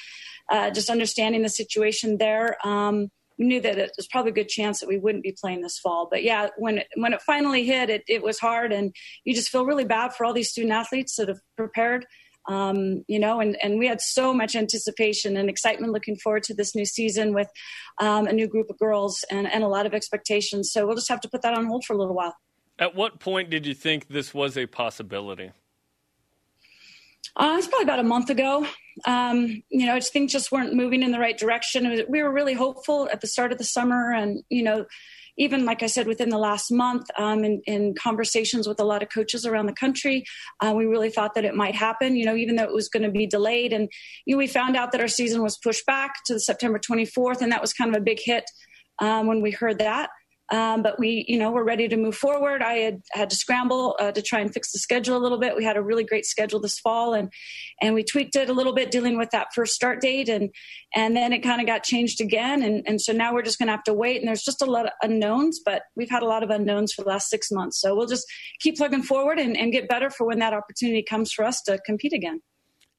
uh, 0.49 0.71
just 0.71 0.89
understanding 0.89 1.41
the 1.41 1.49
situation 1.49 2.17
there. 2.17 2.57
Um, 2.65 3.09
we 3.37 3.47
knew 3.47 3.61
that 3.61 3.77
it 3.77 3.91
was 3.97 4.07
probably 4.07 4.31
a 4.31 4.35
good 4.35 4.47
chance 4.47 4.79
that 4.79 4.87
we 4.87 4.97
wouldn't 4.97 5.23
be 5.23 5.35
playing 5.37 5.61
this 5.61 5.77
fall. 5.77 6.07
But 6.09 6.23
yeah, 6.23 6.47
when 6.57 6.79
it, 6.79 6.87
when 6.95 7.11
it 7.11 7.21
finally 7.21 7.65
hit, 7.65 7.89
it, 7.89 8.03
it 8.07 8.23
was 8.23 8.39
hard, 8.39 8.71
and 8.71 8.95
you 9.23 9.35
just 9.35 9.49
feel 9.49 9.65
really 9.65 9.83
bad 9.85 10.13
for 10.13 10.25
all 10.25 10.33
these 10.33 10.51
student 10.51 10.73
athletes 10.73 11.15
that 11.17 11.27
have 11.27 11.39
prepared 11.57 12.05
um, 12.47 13.03
you 13.07 13.19
know, 13.19 13.39
and, 13.39 13.57
and 13.61 13.79
we 13.79 13.87
had 13.87 14.01
so 14.01 14.33
much 14.33 14.55
anticipation 14.55 15.37
and 15.37 15.49
excitement 15.49 15.93
looking 15.93 16.15
forward 16.17 16.43
to 16.43 16.53
this 16.53 16.75
new 16.75 16.85
season 16.85 17.33
with 17.33 17.49
um, 17.99 18.27
a 18.27 18.33
new 18.33 18.47
group 18.47 18.69
of 18.69 18.77
girls 18.77 19.23
and, 19.31 19.51
and 19.51 19.63
a 19.63 19.67
lot 19.67 19.85
of 19.85 19.93
expectations. 19.93 20.71
So 20.71 20.85
we'll 20.85 20.95
just 20.95 21.09
have 21.09 21.21
to 21.21 21.29
put 21.29 21.41
that 21.41 21.53
on 21.53 21.65
hold 21.65 21.85
for 21.85 21.93
a 21.93 21.97
little 21.97 22.15
while. 22.15 22.35
At 22.77 22.95
what 22.95 23.19
point 23.19 23.49
did 23.49 23.65
you 23.65 23.73
think 23.73 24.07
this 24.09 24.33
was 24.33 24.57
a 24.57 24.65
possibility? 24.65 25.51
Uh, 27.37 27.55
it's 27.57 27.67
probably 27.67 27.83
about 27.83 27.99
a 27.99 28.03
month 28.03 28.29
ago. 28.29 28.65
Um, 29.05 29.63
you 29.69 29.85
know, 29.85 29.99
things 29.99 30.31
just 30.31 30.51
weren't 30.51 30.73
moving 30.73 31.03
in 31.03 31.11
the 31.11 31.19
right 31.19 31.37
direction. 31.37 32.05
We 32.07 32.23
were 32.23 32.31
really 32.31 32.53
hopeful 32.53 33.09
at 33.11 33.19
the 33.19 33.27
start 33.27 33.51
of 33.51 33.57
the 33.57 33.63
summer, 33.63 34.13
and 34.13 34.43
you 34.49 34.63
know, 34.63 34.85
even 35.37 35.65
like 35.65 35.83
I 35.83 35.87
said, 35.87 36.07
within 36.07 36.29
the 36.29 36.37
last 36.37 36.71
month, 36.71 37.07
um, 37.17 37.43
in, 37.43 37.61
in, 37.65 37.93
conversations 37.95 38.67
with 38.67 38.79
a 38.79 38.83
lot 38.83 39.03
of 39.03 39.09
coaches 39.09 39.45
around 39.45 39.65
the 39.65 39.73
country, 39.73 40.23
uh, 40.61 40.73
we 40.75 40.85
really 40.85 41.09
thought 41.09 41.35
that 41.35 41.45
it 41.45 41.55
might 41.55 41.75
happen. 41.75 42.15
You 42.15 42.25
know, 42.25 42.35
even 42.35 42.55
though 42.55 42.63
it 42.63 42.73
was 42.73 42.89
going 42.89 43.03
to 43.03 43.11
be 43.11 43.27
delayed, 43.27 43.73
and 43.73 43.89
you 44.25 44.35
know, 44.35 44.37
we 44.37 44.47
found 44.47 44.75
out 44.75 44.91
that 44.91 45.01
our 45.01 45.07
season 45.07 45.41
was 45.41 45.57
pushed 45.57 45.85
back 45.85 46.13
to 46.27 46.39
September 46.39 46.79
24th, 46.79 47.41
and 47.41 47.51
that 47.51 47.61
was 47.61 47.73
kind 47.73 47.93
of 47.93 48.01
a 48.01 48.03
big 48.03 48.19
hit 48.21 48.45
um, 48.99 49.27
when 49.27 49.41
we 49.41 49.51
heard 49.51 49.79
that. 49.79 50.09
Um, 50.51 50.83
but 50.83 50.99
we, 50.99 51.25
you 51.27 51.39
know, 51.39 51.51
we're 51.51 51.63
ready 51.63 51.87
to 51.87 51.97
move 51.97 52.15
forward. 52.15 52.61
I 52.61 52.73
had 52.73 53.01
had 53.11 53.29
to 53.31 53.35
scramble 53.35 53.95
uh, 53.99 54.11
to 54.11 54.21
try 54.21 54.41
and 54.41 54.53
fix 54.53 54.71
the 54.71 54.77
schedule 54.77 55.17
a 55.17 55.19
little 55.19 55.39
bit. 55.39 55.55
We 55.55 55.63
had 55.63 55.75
a 55.75 55.81
really 55.81 56.03
great 56.03 56.25
schedule 56.25 56.59
this 56.59 56.77
fall, 56.79 57.15
and 57.15 57.31
and 57.81 57.95
we 57.95 58.03
tweaked 58.03 58.35
it 58.35 58.49
a 58.49 58.53
little 58.53 58.73
bit, 58.73 58.91
dealing 58.91 59.17
with 59.17 59.31
that 59.31 59.47
first 59.55 59.73
start 59.73 60.01
date, 60.01 60.29
and 60.29 60.51
and 60.93 61.15
then 61.15 61.33
it 61.33 61.39
kind 61.39 61.61
of 61.61 61.67
got 61.67 61.83
changed 61.83 62.21
again, 62.21 62.61
and 62.61 62.83
and 62.85 63.01
so 63.01 63.11
now 63.11 63.33
we're 63.33 63.41
just 63.41 63.57
going 63.57 63.67
to 63.67 63.71
have 63.71 63.83
to 63.85 63.93
wait. 63.93 64.17
And 64.19 64.27
there's 64.27 64.43
just 64.43 64.61
a 64.61 64.65
lot 64.65 64.85
of 64.85 64.91
unknowns, 65.01 65.59
but 65.65 65.81
we've 65.95 66.11
had 66.11 66.21
a 66.21 66.27
lot 66.27 66.43
of 66.43 66.51
unknowns 66.51 66.93
for 66.93 67.01
the 67.01 67.09
last 67.09 67.29
six 67.29 67.51
months, 67.51 67.81
so 67.81 67.95
we'll 67.95 68.07
just 68.07 68.25
keep 68.59 68.77
plugging 68.77 69.03
forward 69.03 69.39
and, 69.39 69.57
and 69.57 69.71
get 69.71 69.87
better 69.87 70.11
for 70.11 70.27
when 70.27 70.39
that 70.39 70.53
opportunity 70.53 71.01
comes 71.01 71.31
for 71.31 71.43
us 71.43 71.61
to 71.63 71.79
compete 71.87 72.13
again. 72.13 72.41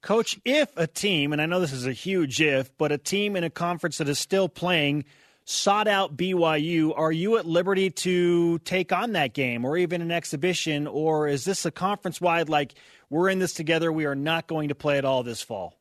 Coach, 0.01 0.37
if 0.45 0.69
a 0.75 0.85
team, 0.85 1.33
and 1.33 1.41
I 1.41 1.45
know 1.45 1.59
this 1.59 1.71
is 1.71 1.87
a 1.87 1.93
huge 1.93 2.39
if, 2.41 2.77
but 2.77 2.91
a 2.91 2.97
team 2.97 3.35
in 3.35 3.43
a 3.43 3.49
conference 3.49 3.97
that 3.97 4.07
is 4.07 4.19
still 4.19 4.47
playing 4.47 5.05
sought 5.49 5.87
out 5.87 6.17
BYU, 6.17 6.91
are 6.97 7.11
you 7.11 7.37
at 7.37 7.45
liberty 7.45 7.89
to 7.89 8.59
take 8.59 8.91
on 8.91 9.13
that 9.13 9.33
game 9.33 9.63
or 9.63 9.77
even 9.77 10.01
an 10.01 10.11
exhibition? 10.11 10.87
Or 10.87 11.29
is 11.29 11.45
this 11.45 11.65
a 11.65 11.71
conference 11.71 12.19
wide, 12.19 12.49
like 12.49 12.73
we're 13.09 13.29
in 13.29 13.39
this 13.39 13.53
together. 13.53 13.89
We 13.91 14.05
are 14.05 14.15
not 14.15 14.47
going 14.47 14.67
to 14.69 14.75
play 14.75 14.97
at 14.97 15.05
all 15.05 15.23
this 15.23 15.41
fall. 15.41 15.76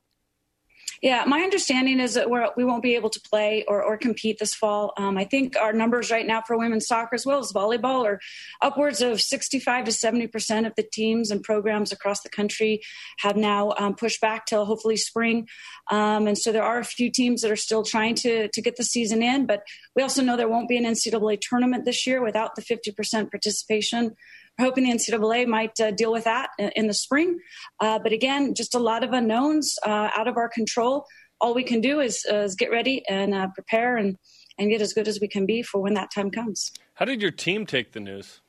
Yeah, 1.02 1.24
my 1.26 1.40
understanding 1.40 2.00
is 2.00 2.14
that 2.14 2.30
we're, 2.30 2.48
we 2.56 2.64
won't 2.64 2.82
be 2.82 2.94
able 2.94 3.10
to 3.10 3.20
play 3.20 3.64
or, 3.68 3.82
or 3.82 3.96
compete 3.96 4.38
this 4.38 4.54
fall. 4.54 4.92
Um, 4.96 5.18
I 5.18 5.24
think 5.24 5.56
our 5.56 5.72
numbers 5.72 6.10
right 6.10 6.26
now 6.26 6.42
for 6.46 6.56
women's 6.56 6.86
soccer 6.86 7.14
as 7.14 7.26
well 7.26 7.38
as 7.38 7.52
volleyball 7.52 8.04
are 8.04 8.20
upwards 8.62 9.00
of 9.00 9.20
65 9.20 9.86
to 9.86 9.92
70 9.92 10.26
percent 10.28 10.66
of 10.66 10.74
the 10.76 10.82
teams 10.82 11.30
and 11.30 11.42
programs 11.42 11.92
across 11.92 12.22
the 12.22 12.28
country 12.28 12.80
have 13.18 13.36
now 13.36 13.74
um, 13.78 13.94
pushed 13.94 14.20
back 14.20 14.46
till 14.46 14.64
hopefully 14.64 14.96
spring. 14.96 15.48
Um, 15.90 16.26
and 16.26 16.38
so 16.38 16.52
there 16.52 16.64
are 16.64 16.78
a 16.78 16.84
few 16.84 17.10
teams 17.10 17.42
that 17.42 17.50
are 17.50 17.56
still 17.56 17.82
trying 17.82 18.14
to 18.16 18.48
to 18.48 18.62
get 18.62 18.76
the 18.76 18.84
season 18.84 19.22
in, 19.22 19.46
but 19.46 19.62
we 19.94 20.02
also 20.02 20.22
know 20.22 20.36
there 20.36 20.48
won't 20.48 20.68
be 20.68 20.76
an 20.76 20.84
NCAA 20.84 21.40
tournament 21.40 21.84
this 21.84 22.06
year 22.06 22.22
without 22.22 22.54
the 22.54 22.62
50 22.62 22.92
percent 22.92 23.30
participation 23.30 24.16
hoping 24.58 24.84
the 24.84 24.92
NCAA 24.92 25.46
might 25.46 25.78
uh, 25.80 25.90
deal 25.90 26.12
with 26.12 26.24
that 26.24 26.50
in, 26.58 26.70
in 26.76 26.86
the 26.86 26.94
spring. 26.94 27.38
Uh, 27.80 27.98
but 27.98 28.12
again, 28.12 28.54
just 28.54 28.74
a 28.74 28.78
lot 28.78 29.04
of 29.04 29.12
unknowns 29.12 29.76
uh, 29.84 30.10
out 30.16 30.28
of 30.28 30.36
our 30.36 30.48
control. 30.48 31.06
All 31.40 31.54
we 31.54 31.64
can 31.64 31.80
do 31.80 32.00
is, 32.00 32.24
is 32.24 32.54
get 32.54 32.70
ready 32.70 33.02
and 33.08 33.34
uh, 33.34 33.48
prepare 33.48 33.96
and, 33.96 34.16
and 34.58 34.70
get 34.70 34.80
as 34.80 34.92
good 34.92 35.08
as 35.08 35.20
we 35.20 35.28
can 35.28 35.44
be 35.46 35.62
for 35.62 35.80
when 35.80 35.94
that 35.94 36.10
time 36.14 36.30
comes. 36.30 36.72
How 36.94 37.04
did 37.04 37.20
your 37.20 37.30
team 37.30 37.66
take 37.66 37.92
the 37.92 38.00
news? 38.00 38.40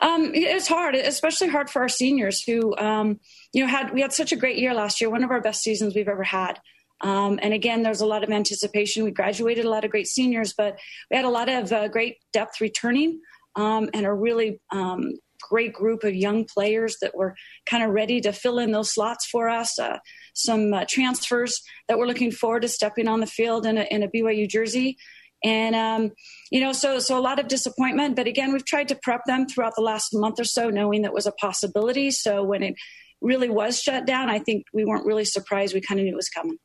Um, 0.00 0.32
it's 0.34 0.68
hard, 0.68 0.94
especially 0.94 1.48
hard 1.48 1.70
for 1.70 1.80
our 1.82 1.88
seniors 1.88 2.42
who, 2.42 2.76
um, 2.76 3.20
you 3.52 3.62
know, 3.62 3.70
had 3.70 3.94
we 3.94 4.02
had 4.02 4.12
such 4.12 4.32
a 4.32 4.36
great 4.36 4.58
year 4.58 4.74
last 4.74 5.00
year, 5.00 5.08
one 5.08 5.24
of 5.24 5.30
our 5.30 5.40
best 5.40 5.62
seasons 5.62 5.94
we've 5.94 6.08
ever 6.08 6.22
had. 6.22 6.60
Um, 7.00 7.38
and 7.42 7.52
again, 7.52 7.82
there's 7.82 8.00
a 8.00 8.06
lot 8.06 8.24
of 8.24 8.30
anticipation. 8.30 9.04
We 9.04 9.10
graduated 9.10 9.64
a 9.64 9.70
lot 9.70 9.84
of 9.84 9.90
great 9.90 10.06
seniors, 10.06 10.54
but 10.56 10.78
we 11.10 11.16
had 11.16 11.26
a 11.26 11.30
lot 11.30 11.48
of 11.48 11.72
uh, 11.72 11.88
great 11.88 12.16
depth 12.32 12.60
returning 12.60 13.20
um, 13.56 13.90
and 13.92 14.06
a 14.06 14.12
really 14.12 14.60
um, 14.70 15.14
great 15.40 15.72
group 15.72 16.04
of 16.04 16.14
young 16.14 16.44
players 16.44 16.96
that 17.00 17.16
were 17.16 17.34
kind 17.66 17.82
of 17.82 17.90
ready 17.90 18.20
to 18.20 18.32
fill 18.32 18.58
in 18.58 18.72
those 18.72 18.92
slots 18.92 19.26
for 19.26 19.48
us. 19.48 19.78
Uh, 19.78 19.98
some 20.34 20.72
uh, 20.72 20.84
transfers 20.88 21.62
that 21.88 21.98
we're 21.98 22.06
looking 22.06 22.30
forward 22.30 22.62
to 22.62 22.68
stepping 22.68 23.08
on 23.08 23.20
the 23.20 23.26
field 23.26 23.66
in 23.66 23.78
a, 23.78 23.82
in 23.90 24.02
a 24.02 24.08
BYU 24.08 24.48
jersey. 24.48 24.96
And, 25.44 25.74
um, 25.74 26.12
you 26.50 26.60
know, 26.60 26.72
so, 26.72 26.98
so 26.98 27.18
a 27.18 27.20
lot 27.20 27.38
of 27.38 27.48
disappointment. 27.48 28.16
But 28.16 28.26
again, 28.26 28.52
we've 28.52 28.64
tried 28.64 28.88
to 28.88 28.98
prep 29.02 29.22
them 29.26 29.46
throughout 29.46 29.74
the 29.76 29.82
last 29.82 30.08
month 30.12 30.40
or 30.40 30.44
so, 30.44 30.70
knowing 30.70 31.02
that 31.02 31.14
was 31.14 31.26
a 31.26 31.32
possibility. 31.32 32.10
So 32.10 32.42
when 32.42 32.62
it 32.62 32.74
really 33.20 33.48
was 33.48 33.80
shut 33.80 34.06
down, 34.06 34.28
I 34.28 34.38
think 34.38 34.64
we 34.72 34.84
weren't 34.84 35.06
really 35.06 35.24
surprised. 35.24 35.74
We 35.74 35.80
kind 35.80 36.00
of 36.00 36.04
knew 36.04 36.12
it 36.12 36.16
was 36.16 36.28
coming. 36.28 36.58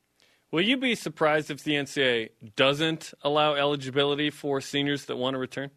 Will 0.51 0.61
you 0.61 0.77
be 0.77 0.95
surprised 0.95 1.49
if 1.49 1.63
the 1.63 1.73
NCAA 1.73 2.30
doesn't 2.57 3.13
allow 3.22 3.53
eligibility 3.53 4.30
for 4.30 4.59
seniors 4.59 5.05
that 5.05 5.15
want 5.15 5.35
to 5.35 5.38
return? 5.38 5.72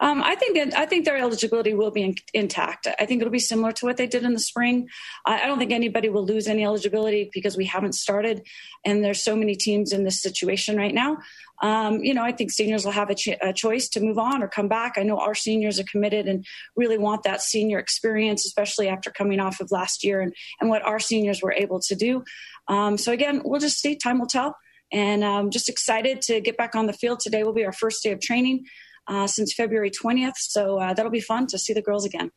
Um, 0.00 0.22
I 0.22 0.34
think 0.34 0.74
I 0.74 0.86
think 0.86 1.04
their 1.04 1.16
eligibility 1.16 1.74
will 1.74 1.90
be 1.90 2.02
in, 2.02 2.14
intact. 2.32 2.86
I 2.98 3.06
think 3.06 3.20
it'll 3.20 3.30
be 3.30 3.38
similar 3.38 3.72
to 3.72 3.86
what 3.86 3.96
they 3.96 4.06
did 4.06 4.24
in 4.24 4.32
the 4.32 4.40
spring. 4.40 4.88
I, 5.26 5.42
I, 5.42 5.46
don't 5.46 5.58
think 5.58 5.72
anybody 5.72 6.08
will 6.08 6.24
lose 6.24 6.48
any 6.48 6.64
eligibility 6.64 7.30
because 7.32 7.56
we 7.56 7.66
haven't 7.66 7.94
started, 7.94 8.46
and 8.84 9.04
there's 9.04 9.22
so 9.22 9.36
many 9.36 9.54
teams 9.54 9.92
in 9.92 10.04
this 10.04 10.22
situation 10.22 10.76
right 10.76 10.94
now. 10.94 11.18
Um, 11.62 12.02
you 12.02 12.14
know, 12.14 12.22
I 12.22 12.32
think 12.32 12.50
seniors 12.50 12.84
will 12.84 12.92
have 12.92 13.10
a, 13.10 13.14
ch- 13.14 13.36
a, 13.42 13.52
choice 13.52 13.88
to 13.90 14.00
move 14.00 14.18
on 14.18 14.42
or 14.42 14.48
come 14.48 14.68
back. 14.68 14.94
I 14.96 15.02
know 15.02 15.18
our 15.18 15.34
seniors 15.34 15.78
are 15.78 15.84
committed 15.84 16.26
and 16.26 16.46
really 16.74 16.96
want 16.96 17.22
that 17.24 17.42
senior 17.42 17.78
experience, 17.78 18.46
especially 18.46 18.88
after 18.88 19.10
coming 19.10 19.40
off 19.40 19.60
of 19.60 19.70
last 19.70 20.02
year 20.02 20.22
and, 20.22 20.34
and 20.60 20.70
what 20.70 20.82
our 20.82 20.98
seniors 20.98 21.42
were 21.42 21.52
able 21.52 21.80
to 21.80 21.94
do. 21.94 22.24
Um, 22.68 22.96
so 22.96 23.12
again, 23.12 23.42
we'll 23.44 23.60
just 23.60 23.78
see. 23.78 23.96
Time 23.96 24.18
will 24.18 24.26
tell. 24.26 24.56
And 24.92 25.24
I'm 25.24 25.50
just 25.50 25.68
excited 25.68 26.22
to 26.22 26.40
get 26.40 26.56
back 26.56 26.74
on 26.74 26.86
the 26.86 26.92
field. 26.92 27.20
Today 27.20 27.42
will 27.42 27.52
be 27.52 27.64
our 27.64 27.72
first 27.72 28.02
day 28.02 28.12
of 28.12 28.20
training 28.20 28.64
uh, 29.06 29.26
since 29.26 29.54
February 29.54 29.90
20th. 29.90 30.36
So 30.36 30.78
uh, 30.78 30.94
that'll 30.94 31.10
be 31.10 31.20
fun 31.20 31.46
to 31.48 31.58
see 31.58 31.72
the 31.72 31.82
girls 31.82 32.04
again. 32.04 32.30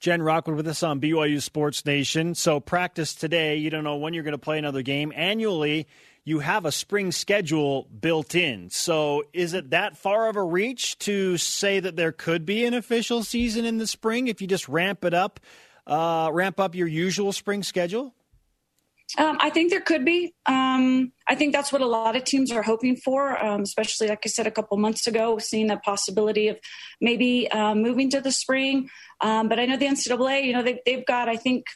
Jen 0.00 0.20
Rockwood 0.20 0.56
with 0.56 0.66
us 0.66 0.82
on 0.82 1.00
BYU 1.00 1.40
Sports 1.40 1.86
Nation. 1.86 2.34
So 2.34 2.58
practice 2.58 3.14
today. 3.14 3.56
You 3.56 3.70
don't 3.70 3.84
know 3.84 3.96
when 3.96 4.14
you're 4.14 4.24
going 4.24 4.32
to 4.32 4.38
play 4.38 4.58
another 4.58 4.82
game. 4.82 5.12
Annually, 5.14 5.86
you 6.24 6.40
have 6.40 6.64
a 6.64 6.72
spring 6.72 7.12
schedule 7.12 7.86
built 8.00 8.34
in. 8.34 8.70
So 8.70 9.24
is 9.32 9.54
it 9.54 9.70
that 9.70 9.96
far 9.96 10.28
of 10.28 10.36
a 10.36 10.42
reach 10.42 10.98
to 11.00 11.36
say 11.36 11.78
that 11.78 11.94
there 11.94 12.12
could 12.12 12.44
be 12.44 12.64
an 12.64 12.74
official 12.74 13.22
season 13.22 13.64
in 13.64 13.78
the 13.78 13.86
spring 13.86 14.26
if 14.26 14.40
you 14.40 14.46
just 14.46 14.68
ramp 14.68 15.04
it 15.04 15.14
up, 15.14 15.38
uh, 15.86 16.30
ramp 16.32 16.58
up 16.58 16.74
your 16.74 16.88
usual 16.88 17.32
spring 17.32 17.62
schedule? 17.62 18.14
Um, 19.18 19.36
I 19.40 19.50
think 19.50 19.70
there 19.70 19.80
could 19.80 20.04
be. 20.04 20.34
Um, 20.46 21.12
I 21.28 21.34
think 21.34 21.52
that's 21.52 21.72
what 21.72 21.82
a 21.82 21.86
lot 21.86 22.16
of 22.16 22.24
teams 22.24 22.50
are 22.50 22.62
hoping 22.62 22.96
for, 22.96 23.42
um, 23.42 23.62
especially 23.62 24.08
like 24.08 24.22
I 24.24 24.28
said 24.28 24.46
a 24.46 24.50
couple 24.50 24.76
months 24.78 25.06
ago, 25.06 25.38
seeing 25.38 25.66
the 25.66 25.76
possibility 25.76 26.48
of 26.48 26.58
maybe 27.00 27.50
uh, 27.50 27.74
moving 27.74 28.10
to 28.10 28.20
the 28.20 28.32
spring. 28.32 28.88
Um, 29.20 29.48
but 29.48 29.58
I 29.58 29.66
know 29.66 29.76
the 29.76 29.86
NCAA, 29.86 30.44
you 30.44 30.52
know, 30.52 30.62
they, 30.62 30.80
they've 30.86 31.04
got 31.06 31.28
I 31.28 31.36
think 31.36 31.66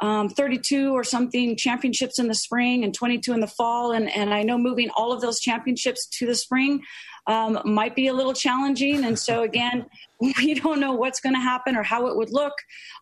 um, 0.00 0.28
32 0.28 0.92
or 0.92 1.04
something 1.04 1.56
championships 1.56 2.18
in 2.18 2.28
the 2.28 2.34
spring 2.34 2.84
and 2.84 2.94
22 2.94 3.32
in 3.32 3.40
the 3.40 3.46
fall, 3.46 3.92
and 3.92 4.14
and 4.14 4.32
I 4.32 4.42
know 4.42 4.58
moving 4.58 4.90
all 4.96 5.12
of 5.12 5.20
those 5.20 5.40
championships 5.40 6.06
to 6.18 6.26
the 6.26 6.34
spring 6.34 6.82
um, 7.26 7.60
might 7.64 7.94
be 7.94 8.08
a 8.08 8.12
little 8.12 8.32
challenging. 8.32 9.04
And 9.04 9.18
so, 9.18 9.42
again, 9.42 9.86
we 10.20 10.54
don't 10.54 10.80
know 10.80 10.92
what's 10.92 11.20
going 11.20 11.34
to 11.34 11.40
happen 11.40 11.76
or 11.76 11.82
how 11.82 12.06
it 12.06 12.16
would 12.16 12.30
look, 12.30 12.54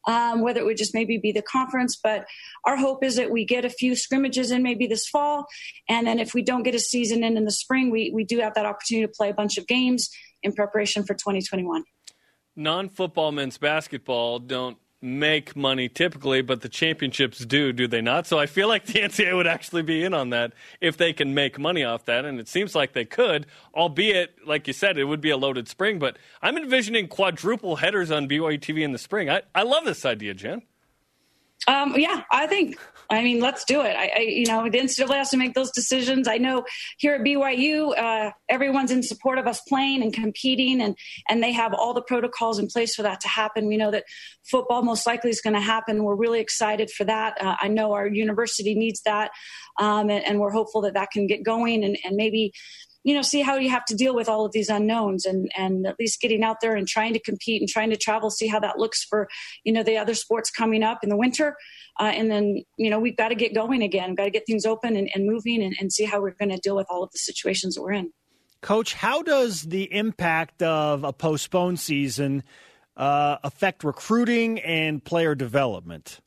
um, 0.07 0.41
whether 0.41 0.61
it 0.61 0.67
would 0.67 0.77
just 0.77 0.95
maybe 0.95 1.19
be 1.19 1.33
the 1.33 1.43
conference. 1.43 1.99
But 2.03 2.27
our 2.65 2.77
hope 2.77 3.03
is 3.03 3.17
that 3.17 3.31
we 3.31 3.45
get 3.45 3.65
a 3.65 3.71
few 3.71 3.97
scrimmages 3.97 4.51
in 4.51 4.63
maybe 4.63 4.87
this 4.87 5.09
fall. 5.09 5.47
And 5.89 6.07
then 6.07 6.19
if 6.19 6.35
we 6.35 6.43
don't 6.43 6.63
get 6.63 6.75
a 6.75 6.79
season 6.79 7.25
in 7.25 7.37
in 7.37 7.45
the 7.45 7.51
spring, 7.51 7.91
we, 7.91 8.11
we 8.15 8.25
do 8.25 8.39
have 8.41 8.55
that 8.55 8.67
opportunity 8.67 9.07
to 9.07 9.13
play 9.17 9.31
a 9.31 9.35
bunch 9.35 9.59
of 9.59 9.67
games 9.67 10.11
in 10.43 10.53
preparation 10.53 11.05
for 11.05 11.15
2021. 11.15 11.85
Non 12.55 12.89
football 12.89 13.33
men's 13.33 13.57
basketball 13.57 14.41
don't 14.41 14.79
make 15.01 15.55
money 15.55 15.89
typically, 15.89 16.43
but 16.43 16.61
the 16.61 16.69
championships 16.69 17.39
do, 17.45 17.73
do 17.73 17.87
they 17.87 18.01
not? 18.01 18.27
So 18.27 18.39
I 18.39 18.47
feel 18.47 18.69
like 18.69 18.87
the 18.87 18.95
NCAA 19.01 19.37
would 19.37 19.47
actually 19.47 19.83
be 19.83 20.03
in 20.05 20.15
on 20.15 20.31
that 20.31 20.53
if 20.81 20.97
they 20.97 21.13
can 21.13 21.35
make 21.35 21.59
money 21.59 21.85
off 21.85 22.05
that, 22.07 22.25
and 22.25 22.41
it 22.41 22.49
seems 22.49 22.75
like 22.75 22.93
they 22.93 23.05
could, 23.05 23.47
albeit, 23.75 24.47
like 24.47 24.67
you 24.67 24.73
said, 24.73 24.99
it 24.99 25.05
would 25.05 25.21
be 25.21 25.31
a 25.31 25.37
loaded 25.37 25.69
spring. 25.69 25.99
But 25.99 26.19
I'm 26.43 26.57
envisioning 26.57 27.09
quadruple 27.09 27.77
headers 27.77 28.11
on 28.11 28.29
BYU 28.29 28.61
TV 28.61 28.83
in 28.83 28.93
the 28.93 28.99
spring. 28.99 29.31
I, 29.31 29.43
I 29.55 29.63
love 29.63 29.85
this 29.85 30.05
idea, 30.05 30.35
Jen. 30.35 30.63
Um, 31.67 31.95
yeah, 31.97 32.23
I 32.31 32.47
think. 32.47 32.79
I 33.11 33.23
mean, 33.23 33.41
let's 33.41 33.65
do 33.65 33.81
it. 33.81 33.97
I, 33.97 34.13
I, 34.15 34.21
you 34.21 34.45
know, 34.47 34.69
the 34.69 34.79
NCAA 34.79 35.15
has 35.15 35.31
to 35.31 35.39
make 35.39 35.55
those 35.55 35.71
decisions. 35.71 36.29
I 36.29 36.37
know 36.37 36.65
here 36.99 37.15
at 37.15 37.23
BYU, 37.23 37.99
uh, 37.99 38.33
everyone's 38.51 38.91
in 38.91 39.03
support 39.03 39.39
of 39.39 39.47
us 39.47 39.63
playing 39.63 40.03
and 40.03 40.13
competing, 40.13 40.83
and 40.83 40.95
and 41.27 41.43
they 41.43 41.53
have 41.53 41.73
all 41.73 41.95
the 41.95 42.03
protocols 42.03 42.59
in 42.59 42.67
place 42.67 42.95
for 42.95 43.03
that 43.03 43.21
to 43.21 43.29
happen. 43.29 43.67
We 43.67 43.79
know 43.79 43.91
that 43.91 44.05
football 44.45 44.83
most 44.83 45.07
likely 45.07 45.31
is 45.31 45.41
going 45.41 45.55
to 45.55 45.61
happen. 45.61 46.05
We're 46.05 46.17
really 46.17 46.41
excited 46.41 46.91
for 46.91 47.05
that. 47.05 47.41
Uh, 47.41 47.57
I 47.59 47.69
know 47.69 47.93
our 47.93 48.07
university 48.07 48.75
needs 48.75 49.01
that, 49.03 49.31
um, 49.79 50.11
and, 50.11 50.25
and, 50.27 50.39
we're 50.39 50.51
hopeful 50.51 50.83
that 50.83 50.95
that 50.95 51.11
can 51.11 51.27
get 51.27 51.43
going, 51.43 51.85
and, 51.85 51.97
and 52.05 52.15
maybe 52.15 52.53
you 53.05 53.15
know, 53.15 53.23
see 53.23 53.41
how 53.41 53.57
you 53.57 53.71
have 53.71 53.85
to 53.87 53.95
deal 53.95 54.15
with 54.15 54.29
all 54.29 54.45
of 54.45 54.53
these 54.53 54.69
unknowns 54.69 55.25
and, 55.25 55.51
and 55.57 55.87
at 55.87 55.97
least 55.99 56.21
getting 56.21 56.43
out 56.43 56.57
there 56.61 56.75
and 56.75 56.87
trying 56.87 57.13
to 57.13 57.21
compete 57.21 57.63
and 57.63 57.69
trying 57.69 57.91
to 57.91 57.97
travel, 57.97 58.31
see 58.31 58.49
how 58.49 58.61
that 58.61 58.79
looks 58.79 59.05
for, 59.05 59.29
you 59.65 59.73
know, 59.73 59.83
the 59.83 59.97
other 59.97 60.15
sports 60.15 60.51
coming 60.51 60.83
up 60.83 60.99
in 61.03 61.09
the 61.09 61.17
winter. 61.17 61.57
Uh, 62.01 62.13
and 62.15 62.31
then, 62.31 62.63
you 62.77 62.91
know, 62.91 62.99
we've 62.99 63.17
got 63.17 63.29
to 63.29 63.35
get 63.35 63.55
going 63.55 63.83
again, 63.83 64.15
got 64.15 64.25
to 64.25 64.31
get 64.31 64.45
things 64.47 64.67
open 64.67 64.97
and, 64.97 65.09
and 65.15 65.27
moving 65.27 65.63
and, 65.63 65.77
and 65.81 65.93
see 65.93 66.05
how 66.05 66.21
we're 66.21 66.33
going 66.33 66.51
to 66.51 66.59
deal 66.59 66.77
with 66.77 66.87
all 66.91 67.03
of 67.03 67.11
the 67.13 67.19
situations 67.19 67.75
that 67.75 67.83
we're 67.83 67.93
in. 67.93 68.13
Coach, 68.61 68.95
how 68.95 69.23
does 69.23 69.63
the 69.63 69.93
impact 69.93 70.63
of 70.63 71.05
a 71.05 71.13
postponed 71.13 71.79
season 71.79 72.43
uh, 72.97 73.37
affect 73.45 73.85
recruiting 73.85 74.59
and 74.61 75.03
player 75.03 75.37
development? 75.37 76.21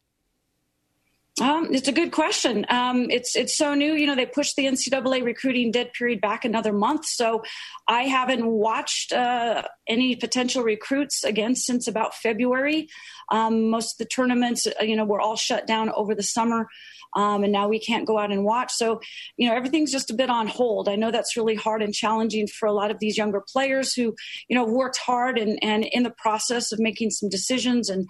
Um, 1.42 1.70
it's 1.72 1.88
a 1.88 1.92
good 1.92 2.12
question. 2.12 2.68
Um, 2.70 3.10
it's 3.10 3.36
it's 3.36 3.58
so 3.58 3.74
new. 3.74 3.94
You 3.94 4.06
know, 4.06 4.16
they 4.16 4.28
pushed 4.28 4.56
the 4.56 4.66
NCAA 4.66 5.24
recruiting 5.24 5.72
dead 5.72 5.92
period 5.92 6.22
back 6.22 6.46
another 6.46 6.72
month, 6.72 7.06
so 7.06 7.42
I 7.88 8.04
haven't 8.04 8.46
watched 8.46 9.12
uh, 9.12 9.64
any 9.90 10.16
potential 10.16 10.64
recruits 10.64 11.24
again 11.24 11.56
since 11.56 11.88
about 11.88 12.14
February. 12.14 12.90
Um, 13.32 13.72
most 13.72 13.96
of 13.96 13.98
the 13.98 14.06
tournaments, 14.06 14.68
uh, 14.68 14.84
you 14.84 14.96
know, 14.96 15.04
were 15.04 15.20
all 15.20 15.36
shut 15.36 15.66
down 15.66 15.90
over 15.90 16.14
the 16.14 16.22
summer. 16.22 16.68
Um, 17.14 17.44
and 17.44 17.52
now 17.52 17.68
we 17.68 17.80
can't 17.80 18.08
go 18.08 18.18
out 18.18 18.32
and 18.32 18.46
watch. 18.46 18.72
So, 18.72 19.02
you 19.36 19.50
know, 19.50 19.56
everything's 19.56 19.92
just 19.92 20.12
a 20.12 20.14
bit 20.14 20.30
on 20.30 20.48
hold. 20.48 20.88
I 20.88 20.96
know 20.96 21.12
that's 21.12 21.36
really 21.36 21.56
hard 21.56 21.82
and 21.82 21.94
challenging 21.94 22.48
for 22.48 22.68
a 22.68 22.74
lot 22.74 22.90
of 22.92 23.00
these 23.00 23.18
younger 23.18 23.44
players 23.52 23.94
who, 23.94 24.16
you 24.48 24.56
know, 24.56 24.64
worked 24.64 24.98
hard 24.98 25.38
and, 25.38 25.60
and 25.62 25.84
in 25.92 26.04
the 26.04 26.14
process 26.18 26.72
of 26.72 26.80
making 26.80 27.10
some 27.10 27.28
decisions 27.28 27.90
and 27.90 28.08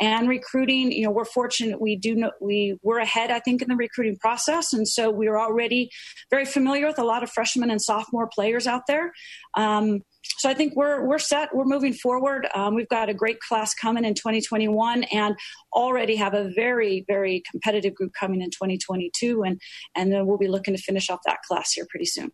and 0.00 0.28
recruiting. 0.28 0.92
You 0.92 1.04
know, 1.04 1.10
we're 1.10 1.24
fortunate 1.24 1.80
we 1.80 1.96
do 1.96 2.14
know 2.14 2.32
we 2.40 2.78
were 2.82 2.98
ahead, 2.98 3.30
I 3.30 3.40
think, 3.40 3.62
in 3.62 3.68
the 3.68 3.76
recruiting 3.76 4.16
process, 4.18 4.72
and 4.72 4.86
so 4.86 5.10
we 5.10 5.28
are 5.28 5.38
already 5.38 5.90
very 6.30 6.44
familiar 6.44 6.86
with 6.86 6.98
a 6.98 7.04
lot 7.04 7.22
of 7.22 7.30
freshmen 7.30 7.70
and 7.70 7.80
sophomore 7.80 8.28
players 8.28 8.66
out 8.66 8.82
there. 8.86 9.12
Um, 9.56 10.00
so 10.38 10.48
I 10.48 10.54
think 10.54 10.74
we're 10.74 11.06
we're 11.06 11.18
set. 11.18 11.54
We're 11.54 11.64
moving 11.64 11.92
forward. 11.92 12.48
Um, 12.54 12.74
we've 12.74 12.88
got 12.88 13.08
a 13.08 13.14
great 13.14 13.40
class 13.40 13.74
coming 13.74 14.04
in 14.04 14.14
2021, 14.14 15.04
and 15.04 15.36
already 15.72 16.16
have 16.16 16.34
a 16.34 16.50
very 16.54 17.04
very 17.06 17.42
competitive 17.50 17.94
group 17.94 18.12
coming 18.18 18.40
in 18.40 18.50
2022, 18.50 19.42
and 19.42 19.60
and 19.94 20.12
then 20.12 20.26
we'll 20.26 20.38
be 20.38 20.48
looking 20.48 20.74
to 20.74 20.82
finish 20.82 21.10
off 21.10 21.20
that 21.26 21.38
class 21.46 21.72
here 21.72 21.86
pretty 21.90 22.06
soon. 22.06 22.32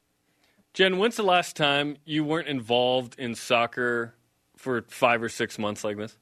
Jen, 0.72 0.98
when's 0.98 1.16
the 1.16 1.24
last 1.24 1.56
time 1.56 1.96
you 2.04 2.24
weren't 2.24 2.46
involved 2.46 3.16
in 3.18 3.34
soccer 3.34 4.14
for 4.56 4.82
five 4.82 5.20
or 5.20 5.28
six 5.28 5.58
months 5.58 5.82
like 5.82 5.96
this? 5.96 6.16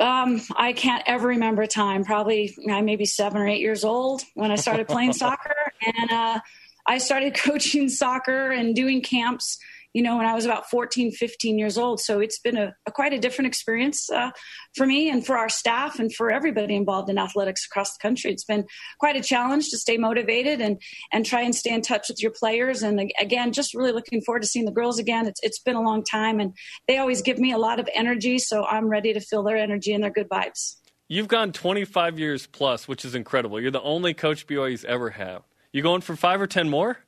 Um, 0.00 0.40
I 0.54 0.72
can't 0.72 1.02
ever 1.06 1.28
remember 1.28 1.62
a 1.62 1.66
time. 1.66 2.04
Probably 2.04 2.54
I 2.70 2.80
maybe 2.82 3.04
seven 3.04 3.40
or 3.40 3.48
eight 3.48 3.60
years 3.60 3.84
old 3.84 4.22
when 4.34 4.50
I 4.50 4.56
started 4.56 4.86
playing 4.86 5.12
soccer, 5.24 5.72
and 5.84 6.10
uh, 6.10 6.40
I 6.86 6.98
started 6.98 7.34
coaching 7.38 7.88
soccer 7.88 8.50
and 8.50 8.74
doing 8.74 9.02
camps 9.02 9.58
you 9.94 10.02
know, 10.02 10.16
when 10.16 10.26
I 10.26 10.34
was 10.34 10.44
about 10.44 10.68
14, 10.70 11.12
15 11.12 11.58
years 11.58 11.78
old. 11.78 12.00
So 12.00 12.20
it's 12.20 12.38
been 12.38 12.56
a, 12.56 12.74
a 12.86 12.92
quite 12.92 13.12
a 13.12 13.18
different 13.18 13.48
experience 13.48 14.10
uh, 14.10 14.30
for 14.76 14.86
me 14.86 15.08
and 15.10 15.24
for 15.24 15.36
our 15.36 15.48
staff 15.48 15.98
and 15.98 16.14
for 16.14 16.30
everybody 16.30 16.76
involved 16.76 17.08
in 17.10 17.18
athletics 17.18 17.66
across 17.66 17.96
the 17.96 18.02
country. 18.02 18.30
It's 18.30 18.44
been 18.44 18.66
quite 19.00 19.16
a 19.16 19.22
challenge 19.22 19.70
to 19.70 19.78
stay 19.78 19.96
motivated 19.96 20.60
and 20.60 20.80
and 21.12 21.24
try 21.24 21.42
and 21.42 21.54
stay 21.54 21.72
in 21.72 21.82
touch 21.82 22.08
with 22.08 22.22
your 22.22 22.32
players. 22.32 22.82
And 22.82 23.10
again, 23.18 23.52
just 23.52 23.74
really 23.74 23.92
looking 23.92 24.20
forward 24.22 24.42
to 24.42 24.48
seeing 24.48 24.66
the 24.66 24.72
girls 24.72 24.98
again. 24.98 25.26
It's 25.26 25.40
it's 25.42 25.60
been 25.60 25.76
a 25.76 25.82
long 25.82 26.04
time, 26.04 26.40
and 26.40 26.54
they 26.86 26.98
always 26.98 27.22
give 27.22 27.38
me 27.38 27.52
a 27.52 27.58
lot 27.58 27.80
of 27.80 27.88
energy. 27.94 28.38
So 28.38 28.64
I'm 28.64 28.88
ready 28.88 29.12
to 29.12 29.20
feel 29.20 29.42
their 29.42 29.56
energy 29.56 29.92
and 29.92 30.02
their 30.02 30.10
good 30.10 30.28
vibes. 30.28 30.76
You've 31.10 31.28
gone 31.28 31.52
25 31.52 32.18
years 32.18 32.46
plus, 32.46 32.86
which 32.86 33.02
is 33.02 33.14
incredible. 33.14 33.58
You're 33.58 33.70
the 33.70 33.80
only 33.80 34.12
coach 34.12 34.46
BYU's 34.46 34.84
ever 34.84 35.08
had. 35.10 35.38
You 35.72 35.82
going 35.82 36.02
for 36.02 36.16
five 36.16 36.40
or 36.40 36.46
ten 36.46 36.68
more? 36.68 36.98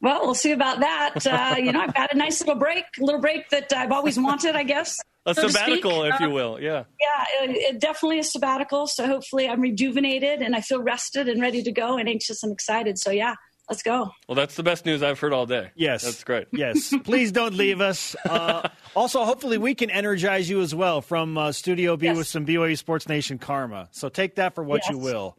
Well, 0.00 0.20
we'll 0.22 0.34
see 0.34 0.52
about 0.52 0.80
that. 0.80 1.26
Uh, 1.26 1.56
you 1.56 1.72
know, 1.72 1.80
I've 1.80 1.94
had 1.94 2.12
a 2.12 2.16
nice 2.16 2.40
little 2.40 2.54
break, 2.54 2.84
a 3.00 3.04
little 3.04 3.20
break 3.20 3.48
that 3.50 3.72
I've 3.72 3.90
always 3.90 4.18
wanted, 4.18 4.54
I 4.54 4.62
guess. 4.62 4.98
A 5.26 5.34
so 5.34 5.48
sabbatical, 5.48 6.04
if 6.04 6.20
you 6.20 6.26
uh, 6.26 6.30
will. 6.30 6.60
Yeah. 6.60 6.84
Yeah, 7.00 7.44
it, 7.44 7.50
it 7.56 7.80
definitely 7.80 8.20
a 8.20 8.24
sabbatical. 8.24 8.86
So 8.86 9.06
hopefully 9.06 9.48
I'm 9.48 9.60
rejuvenated 9.60 10.40
and 10.40 10.54
I 10.54 10.60
feel 10.60 10.80
rested 10.80 11.28
and 11.28 11.40
ready 11.42 11.62
to 11.64 11.72
go 11.72 11.98
and 11.98 12.08
anxious 12.08 12.42
and 12.42 12.52
excited. 12.52 12.98
So, 12.98 13.10
yeah. 13.10 13.34
Let's 13.68 13.82
go. 13.82 14.12
Well, 14.26 14.34
that's 14.34 14.54
the 14.54 14.62
best 14.62 14.86
news 14.86 15.02
I've 15.02 15.20
heard 15.20 15.34
all 15.34 15.44
day. 15.44 15.72
Yes. 15.74 16.02
That's 16.02 16.24
great. 16.24 16.46
Yes. 16.52 16.94
Please 17.04 17.32
don't 17.32 17.54
leave 17.54 17.82
us. 17.82 18.16
Uh, 18.24 18.66
also, 18.96 19.26
hopefully, 19.26 19.58
we 19.58 19.74
can 19.74 19.90
energize 19.90 20.48
you 20.48 20.62
as 20.62 20.74
well 20.74 21.02
from 21.02 21.36
uh, 21.36 21.52
Studio 21.52 21.94
B 21.98 22.06
yes. 22.06 22.16
with 22.16 22.26
some 22.26 22.46
BYU 22.46 22.78
Sports 22.78 23.10
Nation 23.10 23.36
karma. 23.36 23.88
So 23.90 24.08
take 24.08 24.36
that 24.36 24.54
for 24.54 24.64
what 24.64 24.80
yes. 24.84 24.90
you 24.90 24.96
will. 24.96 25.36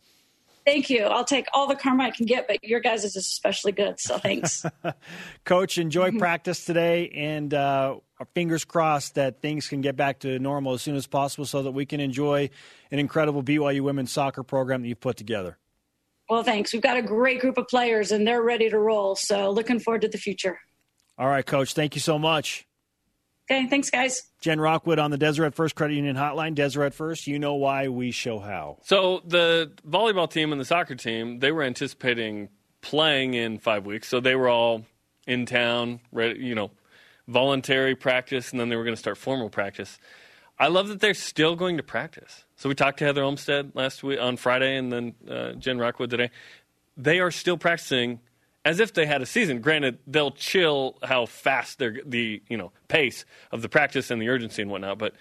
Thank 0.65 0.89
you. 0.89 1.03
I'll 1.03 1.25
take 1.25 1.47
all 1.53 1.67
the 1.67 1.75
karma 1.75 2.03
I 2.03 2.11
can 2.11 2.25
get, 2.25 2.47
but 2.47 2.63
your 2.63 2.79
guys 2.79 3.03
is 3.03 3.15
especially 3.15 3.71
good. 3.71 3.99
So 3.99 4.17
thanks. 4.17 4.65
Coach, 5.45 5.77
enjoy 5.77 6.09
mm-hmm. 6.09 6.19
practice 6.19 6.65
today, 6.65 7.09
and 7.09 7.53
uh, 7.53 7.95
fingers 8.33 8.65
crossed 8.65 9.15
that 9.15 9.41
things 9.41 9.67
can 9.67 9.81
get 9.81 9.95
back 9.95 10.19
to 10.19 10.37
normal 10.39 10.73
as 10.73 10.81
soon 10.81 10.95
as 10.95 11.07
possible 11.07 11.45
so 11.45 11.63
that 11.63 11.71
we 11.71 11.85
can 11.85 11.99
enjoy 11.99 12.49
an 12.91 12.99
incredible 12.99 13.43
BYU 13.43 13.81
women's 13.81 14.11
soccer 14.11 14.43
program 14.43 14.81
that 14.81 14.87
you've 14.87 14.99
put 14.99 15.17
together. 15.17 15.57
Well, 16.29 16.43
thanks. 16.43 16.73
We've 16.73 16.81
got 16.81 16.97
a 16.97 17.01
great 17.01 17.39
group 17.39 17.57
of 17.57 17.67
players, 17.67 18.11
and 18.11 18.27
they're 18.27 18.43
ready 18.43 18.69
to 18.69 18.77
roll. 18.77 19.15
So 19.15 19.49
looking 19.49 19.79
forward 19.79 20.01
to 20.01 20.07
the 20.07 20.19
future. 20.19 20.59
All 21.17 21.27
right, 21.27 21.45
Coach. 21.45 21.73
Thank 21.73 21.95
you 21.95 22.01
so 22.01 22.19
much. 22.19 22.67
Okay, 23.51 23.65
thanks, 23.65 23.89
guys. 23.89 24.21
Jen 24.41 24.59
Rockwood 24.59 24.99
on 24.99 25.09
the 25.09 25.17
Deseret 25.17 25.55
First 25.55 25.73
Credit 25.73 25.95
Union 25.95 26.15
Hotline. 26.15 26.53
Deseret 26.53 26.93
First, 26.93 27.25
you 27.25 27.39
know 27.39 27.55
why 27.55 27.87
we 27.87 28.11
show 28.11 28.37
how. 28.37 28.77
So 28.83 29.23
the 29.25 29.71
volleyball 29.87 30.29
team 30.29 30.51
and 30.51 30.61
the 30.61 30.65
soccer 30.65 30.93
team, 30.93 31.39
they 31.39 31.51
were 31.51 31.63
anticipating 31.63 32.49
playing 32.81 33.33
in 33.33 33.57
five 33.57 33.87
weeks, 33.87 34.07
so 34.07 34.19
they 34.19 34.35
were 34.35 34.49
all 34.49 34.85
in 35.25 35.47
town, 35.47 35.99
ready, 36.11 36.39
you 36.41 36.53
know, 36.53 36.69
voluntary 37.27 37.95
practice, 37.95 38.51
and 38.51 38.59
then 38.59 38.69
they 38.69 38.75
were 38.75 38.83
going 38.83 38.95
to 38.95 38.99
start 38.99 39.17
formal 39.17 39.49
practice. 39.49 39.97
I 40.59 40.67
love 40.67 40.87
that 40.89 40.99
they're 40.99 41.15
still 41.15 41.55
going 41.55 41.77
to 41.77 41.83
practice. 41.83 42.45
So 42.55 42.69
we 42.69 42.75
talked 42.75 42.99
to 42.99 43.05
Heather 43.05 43.23
Olmstead 43.23 43.71
last 43.73 44.03
week 44.03 44.19
on 44.21 44.37
Friday, 44.37 44.77
and 44.77 44.91
then 44.91 45.15
uh, 45.27 45.51
Jen 45.53 45.79
Rockwood 45.79 46.11
today. 46.11 46.29
They 46.95 47.19
are 47.19 47.31
still 47.31 47.57
practicing 47.57 48.19
as 48.65 48.79
if 48.79 48.93
they 48.93 49.05
had 49.05 49.21
a 49.21 49.25
season. 49.25 49.61
Granted, 49.61 49.99
they'll 50.07 50.31
chill 50.31 50.97
how 51.03 51.25
fast 51.25 51.79
they're 51.79 51.97
the 52.05 52.41
you 52.49 52.57
know 52.57 52.71
pace 52.87 53.25
of 53.51 53.61
the 53.61 53.69
practice 53.69 54.11
and 54.11 54.21
the 54.21 54.29
urgency 54.29 54.61
and 54.61 54.71
whatnot, 54.71 54.97
but 54.97 55.13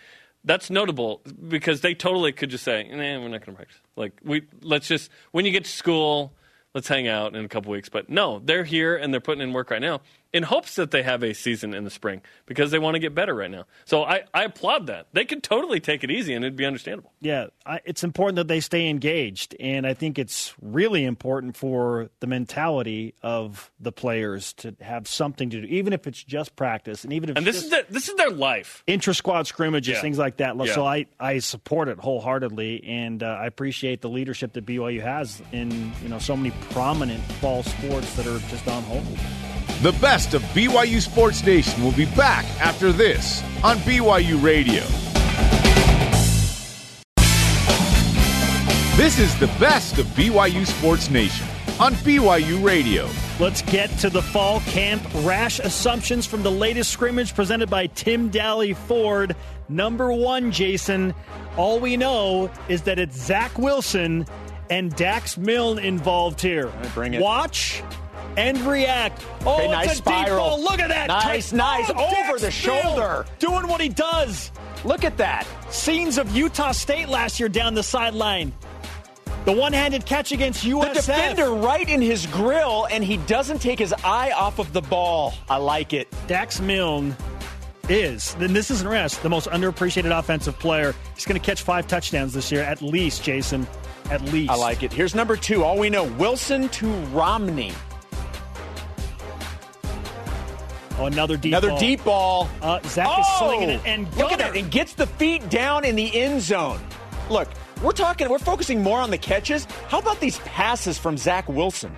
that's 0.44 0.70
notable 0.70 1.20
because 1.48 1.80
they 1.80 1.94
totally 1.94 2.32
could 2.32 2.50
just 2.50 2.64
say, 2.64 2.84
"Nah, 2.84 2.96
we're 2.96 3.28
not 3.28 3.40
going 3.40 3.40
to 3.40 3.52
practice." 3.52 3.80
Like 3.96 4.12
we 4.24 4.42
let's 4.62 4.88
just 4.88 5.10
when 5.32 5.44
you 5.44 5.50
get 5.50 5.64
to 5.64 5.70
school, 5.70 6.32
let's 6.74 6.88
hang 6.88 7.08
out 7.08 7.34
in 7.34 7.44
a 7.44 7.48
couple 7.48 7.72
weeks. 7.72 7.88
But 7.88 8.08
no, 8.08 8.40
they're 8.40 8.64
here 8.64 8.96
and 8.96 9.12
they're 9.12 9.20
putting 9.20 9.42
in 9.42 9.52
work 9.52 9.70
right 9.70 9.82
now 9.82 10.00
in 10.32 10.42
hopes 10.42 10.74
that 10.74 10.90
they 10.90 11.02
have 11.02 11.22
a 11.22 11.32
season 11.32 11.72
in 11.72 11.84
the 11.84 11.90
spring 11.90 12.20
because 12.46 12.70
they 12.70 12.78
want 12.78 12.94
to 12.94 12.98
get 12.98 13.14
better 13.14 13.34
right 13.34 13.50
now. 13.50 13.64
So 13.86 14.04
I, 14.04 14.24
I 14.34 14.44
applaud 14.44 14.88
that. 14.88 15.06
They 15.12 15.24
could 15.24 15.42
totally 15.42 15.80
take 15.80 16.04
it 16.04 16.10
easy 16.10 16.34
and 16.34 16.44
it'd 16.44 16.56
be 16.56 16.66
understandable. 16.66 17.12
Yeah, 17.20 17.46
I, 17.64 17.80
it's 17.84 18.04
important 18.04 18.36
that 18.36 18.48
they 18.48 18.60
stay 18.60 18.88
engaged. 18.88 19.56
And 19.58 19.86
I 19.86 19.94
think 19.94 20.18
it's 20.18 20.54
really 20.60 21.04
important 21.04 21.56
for 21.56 22.10
the 22.20 22.26
mentality 22.26 23.14
of 23.22 23.70
the 23.80 23.90
players 23.90 24.52
to 24.54 24.76
have 24.80 25.08
something 25.08 25.48
to 25.50 25.62
do, 25.62 25.66
even 25.66 25.94
if 25.94 26.06
it's 26.06 26.22
just 26.22 26.56
practice. 26.56 27.04
And 27.04 27.12
even 27.14 27.30
if 27.30 27.36
and 27.36 27.46
this, 27.46 27.64
is, 27.64 27.70
the, 27.70 27.86
this 27.88 28.08
is 28.08 28.14
their 28.16 28.30
life. 28.30 28.82
Intra 28.86 29.14
squad 29.14 29.46
scrimmages, 29.46 29.94
yeah. 29.94 30.00
things 30.02 30.18
like 30.18 30.38
that. 30.38 30.56
Yeah. 30.56 30.74
So 30.74 30.86
I, 30.86 31.06
I 31.18 31.38
support 31.38 31.88
it 31.88 31.98
wholeheartedly. 31.98 32.84
And 32.84 33.22
uh, 33.22 33.26
I 33.26 33.46
appreciate 33.46 34.02
the 34.02 34.10
leadership 34.10 34.52
that 34.52 34.66
BYU 34.66 35.02
has 35.02 35.40
in 35.52 35.92
you 36.02 36.08
know 36.08 36.18
so 36.18 36.36
many 36.36 36.54
prominent 36.70 37.22
fall 37.40 37.62
sports 37.62 38.14
that 38.16 38.26
are 38.26 38.38
just 38.50 38.68
on 38.68 38.82
hold. 38.82 39.06
The 39.80 39.92
best 40.00 40.34
of 40.34 40.42
BYU 40.42 41.00
Sports 41.00 41.46
Nation 41.46 41.84
will 41.84 41.92
be 41.92 42.06
back 42.16 42.44
after 42.60 42.90
this 42.90 43.44
on 43.62 43.76
BYU 43.78 44.42
Radio. 44.42 44.82
This 48.96 49.20
is 49.20 49.38
the 49.38 49.46
best 49.60 49.98
of 49.98 50.06
BYU 50.06 50.66
Sports 50.66 51.10
Nation 51.10 51.46
on 51.78 51.94
BYU 51.94 52.60
Radio. 52.64 53.08
Let's 53.38 53.62
get 53.62 53.88
to 54.00 54.10
the 54.10 54.20
fall 54.20 54.58
camp 54.62 55.00
rash 55.18 55.60
assumptions 55.60 56.26
from 56.26 56.42
the 56.42 56.50
latest 56.50 56.90
scrimmage 56.90 57.32
presented 57.32 57.70
by 57.70 57.86
Tim 57.86 58.32
Dahle 58.32 58.74
Ford. 58.74 59.36
Number 59.68 60.12
one, 60.12 60.50
Jason, 60.50 61.14
all 61.56 61.78
we 61.78 61.96
know 61.96 62.50
is 62.68 62.82
that 62.82 62.98
it's 62.98 63.16
Zach 63.16 63.56
Wilson 63.56 64.26
and 64.70 64.92
Dax 64.96 65.38
Milne 65.38 65.78
involved 65.78 66.40
here. 66.40 66.72
bring 66.94 67.14
it. 67.14 67.22
Watch 67.22 67.84
and 68.38 68.58
react. 68.60 69.26
Oh, 69.44 69.54
okay, 69.56 69.68
nice 69.68 69.98
spiral. 69.98 70.60
Look 70.60 70.78
at 70.78 70.88
that. 70.88 71.08
Nice, 71.08 71.52
nice. 71.52 71.90
Oh, 71.94 72.28
Over 72.28 72.38
the 72.38 72.50
shoulder. 72.50 73.26
Doing 73.38 73.66
what 73.66 73.80
he 73.80 73.88
does. 73.88 74.52
Look 74.84 75.04
at 75.04 75.16
that. 75.16 75.46
Scenes 75.70 76.18
of 76.18 76.34
Utah 76.34 76.72
State 76.72 77.08
last 77.08 77.40
year 77.40 77.48
down 77.48 77.74
the 77.74 77.82
sideline. 77.82 78.52
The 79.44 79.52
one-handed 79.52 80.06
catch 80.06 80.30
against 80.30 80.64
USF. 80.64 80.88
The 80.88 80.94
defender 80.94 81.50
right 81.52 81.88
in 81.88 82.00
his 82.00 82.26
grill, 82.26 82.86
and 82.90 83.02
he 83.02 83.16
doesn't 83.18 83.60
take 83.60 83.78
his 83.78 83.92
eye 84.04 84.30
off 84.32 84.58
of 84.58 84.72
the 84.72 84.82
ball. 84.82 85.34
I 85.48 85.56
like 85.56 85.92
it. 85.92 86.06
Dax 86.26 86.60
Milne 86.60 87.16
is, 87.88 88.34
then 88.34 88.52
this 88.52 88.70
isn't 88.70 88.86
rest, 88.86 89.22
the 89.22 89.30
most 89.30 89.48
underappreciated 89.48 90.16
offensive 90.16 90.58
player. 90.58 90.94
He's 91.14 91.24
going 91.24 91.40
to 91.40 91.44
catch 91.44 91.62
five 91.62 91.86
touchdowns 91.86 92.34
this 92.34 92.52
year, 92.52 92.60
at 92.62 92.82
least, 92.82 93.24
Jason. 93.24 93.66
At 94.10 94.22
least. 94.22 94.50
I 94.50 94.56
like 94.56 94.82
it. 94.82 94.92
Here's 94.92 95.14
number 95.14 95.36
two. 95.36 95.64
All 95.64 95.78
we 95.78 95.90
know 95.90 96.04
Wilson 96.04 96.68
to 96.70 96.86
Romney. 96.86 97.72
Oh, 100.98 101.06
another 101.06 101.36
deep 101.36 101.52
another 101.52 101.68
ball. 101.68 101.78
deep 101.78 102.04
ball. 102.04 102.48
Uh, 102.60 102.80
Zach 102.86 103.06
oh, 103.08 103.20
is 103.20 103.26
slinging 103.38 103.70
it 103.70 103.80
and 103.84 104.04
look 104.16 104.32
at 104.32 104.38
that! 104.40 104.56
And 104.56 104.68
gets 104.70 104.94
the 104.94 105.06
feet 105.06 105.48
down 105.48 105.84
in 105.84 105.94
the 105.94 106.20
end 106.20 106.42
zone. 106.42 106.80
Look, 107.30 107.48
we're 107.82 107.92
talking. 107.92 108.28
We're 108.28 108.40
focusing 108.40 108.82
more 108.82 108.98
on 109.00 109.10
the 109.10 109.18
catches. 109.18 109.66
How 109.88 110.00
about 110.00 110.18
these 110.18 110.38
passes 110.40 110.98
from 110.98 111.16
Zach 111.16 111.48
Wilson? 111.48 111.94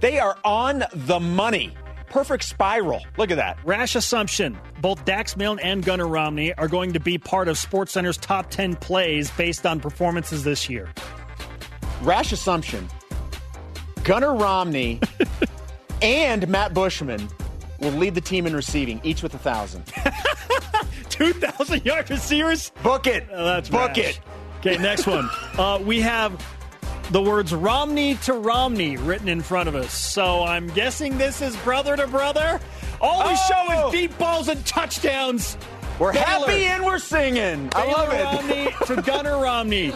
They 0.00 0.20
are 0.20 0.38
on 0.44 0.84
the 0.92 1.18
money. 1.18 1.74
Perfect 2.08 2.44
spiral. 2.44 3.00
Look 3.18 3.32
at 3.32 3.36
that. 3.38 3.58
Rash 3.64 3.96
assumption. 3.96 4.56
Both 4.80 5.04
Dax 5.04 5.36
Milne 5.36 5.58
and 5.58 5.84
Gunnar 5.84 6.06
Romney 6.06 6.54
are 6.54 6.68
going 6.68 6.92
to 6.92 7.00
be 7.00 7.18
part 7.18 7.48
of 7.48 7.56
SportsCenter's 7.56 8.16
top 8.18 8.50
10 8.50 8.76
plays 8.76 9.32
based 9.32 9.66
on 9.66 9.80
performances 9.80 10.44
this 10.44 10.68
year. 10.70 10.92
Rash 12.02 12.30
assumption. 12.30 12.86
Gunnar 14.04 14.36
Romney 14.36 15.00
and 16.02 16.46
Matt 16.46 16.72
Bushman 16.72 17.28
will 17.80 17.90
lead 17.92 18.14
the 18.14 18.20
team 18.20 18.46
in 18.46 18.54
receiving, 18.54 19.00
each 19.04 19.22
with 19.22 19.34
a 19.34 19.38
thousand. 19.38 19.84
Two 21.08 21.32
thousand 21.32 21.84
yard 21.84 22.10
receivers. 22.10 22.70
Book 22.82 23.06
it. 23.06 23.26
Oh, 23.32 23.44
that's 23.44 23.68
book 23.68 23.96
rash. 23.96 23.98
it. 23.98 24.20
Okay, 24.60 24.78
next 24.78 25.06
one. 25.06 25.28
uh, 25.58 25.78
we 25.84 26.00
have 26.00 26.42
the 27.10 27.20
words 27.20 27.54
Romney 27.54 28.14
to 28.16 28.32
Romney 28.32 28.96
written 28.96 29.28
in 29.28 29.42
front 29.42 29.68
of 29.68 29.74
us. 29.74 29.92
So 29.92 30.42
I'm 30.42 30.68
guessing 30.68 31.18
this 31.18 31.42
is 31.42 31.56
brother 31.58 31.96
to 31.96 32.06
brother. 32.06 32.60
All 33.00 33.28
we 33.28 33.36
oh! 33.36 33.48
show 33.48 33.86
is 33.86 33.92
deep 33.92 34.16
balls 34.18 34.48
and 34.48 34.64
touchdowns. 34.66 35.56
We're 35.98 36.12
Baylor. 36.12 36.24
happy 36.24 36.64
and 36.64 36.84
we're 36.84 36.98
singing. 36.98 37.70
I 37.74 37.92
love 37.92 38.12
it. 38.12 38.24
Romney 38.24 38.86
to 38.86 39.02
Gunnar 39.02 39.38
Romney. 39.42 39.92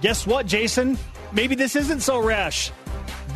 Guess 0.00 0.26
what, 0.26 0.46
Jason? 0.46 0.98
Maybe 1.32 1.54
this 1.54 1.76
isn't 1.76 2.00
so 2.00 2.20
rash. 2.20 2.70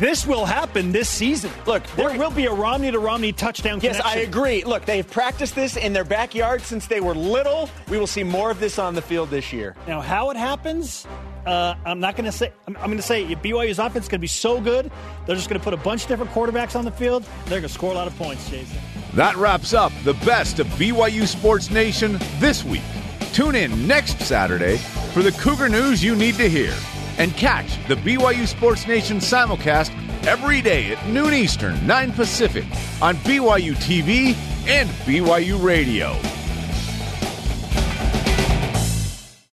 This 0.03 0.27
will 0.27 0.43
happen 0.43 0.91
this 0.91 1.07
season. 1.07 1.49
Look, 1.65 1.81
there 1.95 2.17
will 2.17 2.29
be 2.29 2.45
a 2.47 2.51
Romney 2.51 2.91
to 2.91 2.99
Romney 2.99 3.31
touchdown. 3.31 3.79
Yes, 3.81 4.01
connection. 4.01 4.19
I 4.19 4.23
agree. 4.23 4.61
Look, 4.65 4.83
they've 4.83 5.09
practiced 5.09 5.55
this 5.55 5.77
in 5.77 5.93
their 5.93 6.03
backyard 6.03 6.61
since 6.61 6.87
they 6.87 6.99
were 6.99 7.15
little. 7.15 7.69
We 7.87 7.97
will 7.97 8.05
see 8.05 8.21
more 8.21 8.51
of 8.51 8.59
this 8.59 8.77
on 8.77 8.95
the 8.95 9.01
field 9.01 9.29
this 9.29 9.53
year. 9.53 9.77
Now, 9.87 10.01
how 10.01 10.29
it 10.29 10.35
happens, 10.35 11.07
uh, 11.45 11.75
I'm 11.85 12.01
not 12.01 12.17
going 12.17 12.25
to 12.25 12.33
say. 12.33 12.51
I'm, 12.67 12.75
I'm 12.75 12.87
going 12.87 12.97
to 12.97 13.01
say 13.01 13.23
BYU's 13.33 13.79
offense 13.79 14.03
is 14.03 14.09
going 14.09 14.19
to 14.19 14.21
be 14.21 14.27
so 14.27 14.59
good, 14.59 14.91
they're 15.25 15.37
just 15.37 15.47
going 15.47 15.57
to 15.57 15.63
put 15.63 15.73
a 15.73 15.77
bunch 15.77 16.01
of 16.01 16.09
different 16.09 16.33
quarterbacks 16.33 16.75
on 16.75 16.83
the 16.83 16.91
field. 16.91 17.23
They're 17.45 17.61
going 17.61 17.63
to 17.63 17.69
score 17.69 17.93
a 17.93 17.95
lot 17.95 18.07
of 18.07 18.17
points, 18.17 18.49
Jason. 18.49 18.77
That 19.13 19.37
wraps 19.37 19.73
up 19.73 19.93
the 20.03 20.15
best 20.25 20.59
of 20.59 20.67
BYU 20.67 21.25
Sports 21.25 21.71
Nation 21.71 22.19
this 22.39 22.65
week. 22.65 22.83
Tune 23.31 23.55
in 23.55 23.87
next 23.87 24.19
Saturday 24.19 24.79
for 25.13 25.23
the 25.23 25.31
Cougar 25.31 25.69
news 25.69 26.03
you 26.03 26.13
need 26.13 26.35
to 26.35 26.49
hear. 26.49 26.75
And 27.17 27.33
catch 27.33 27.77
the 27.87 27.95
BYU 27.95 28.47
Sports 28.47 28.87
Nation 28.87 29.17
simulcast 29.17 29.91
every 30.25 30.61
day 30.61 30.91
at 30.91 31.07
noon 31.07 31.33
Eastern, 31.33 31.85
9 31.85 32.11
Pacific 32.13 32.65
on 33.01 33.15
BYU 33.17 33.73
TV 33.75 34.35
and 34.67 34.89
BYU 35.05 35.61
Radio. 35.63 36.42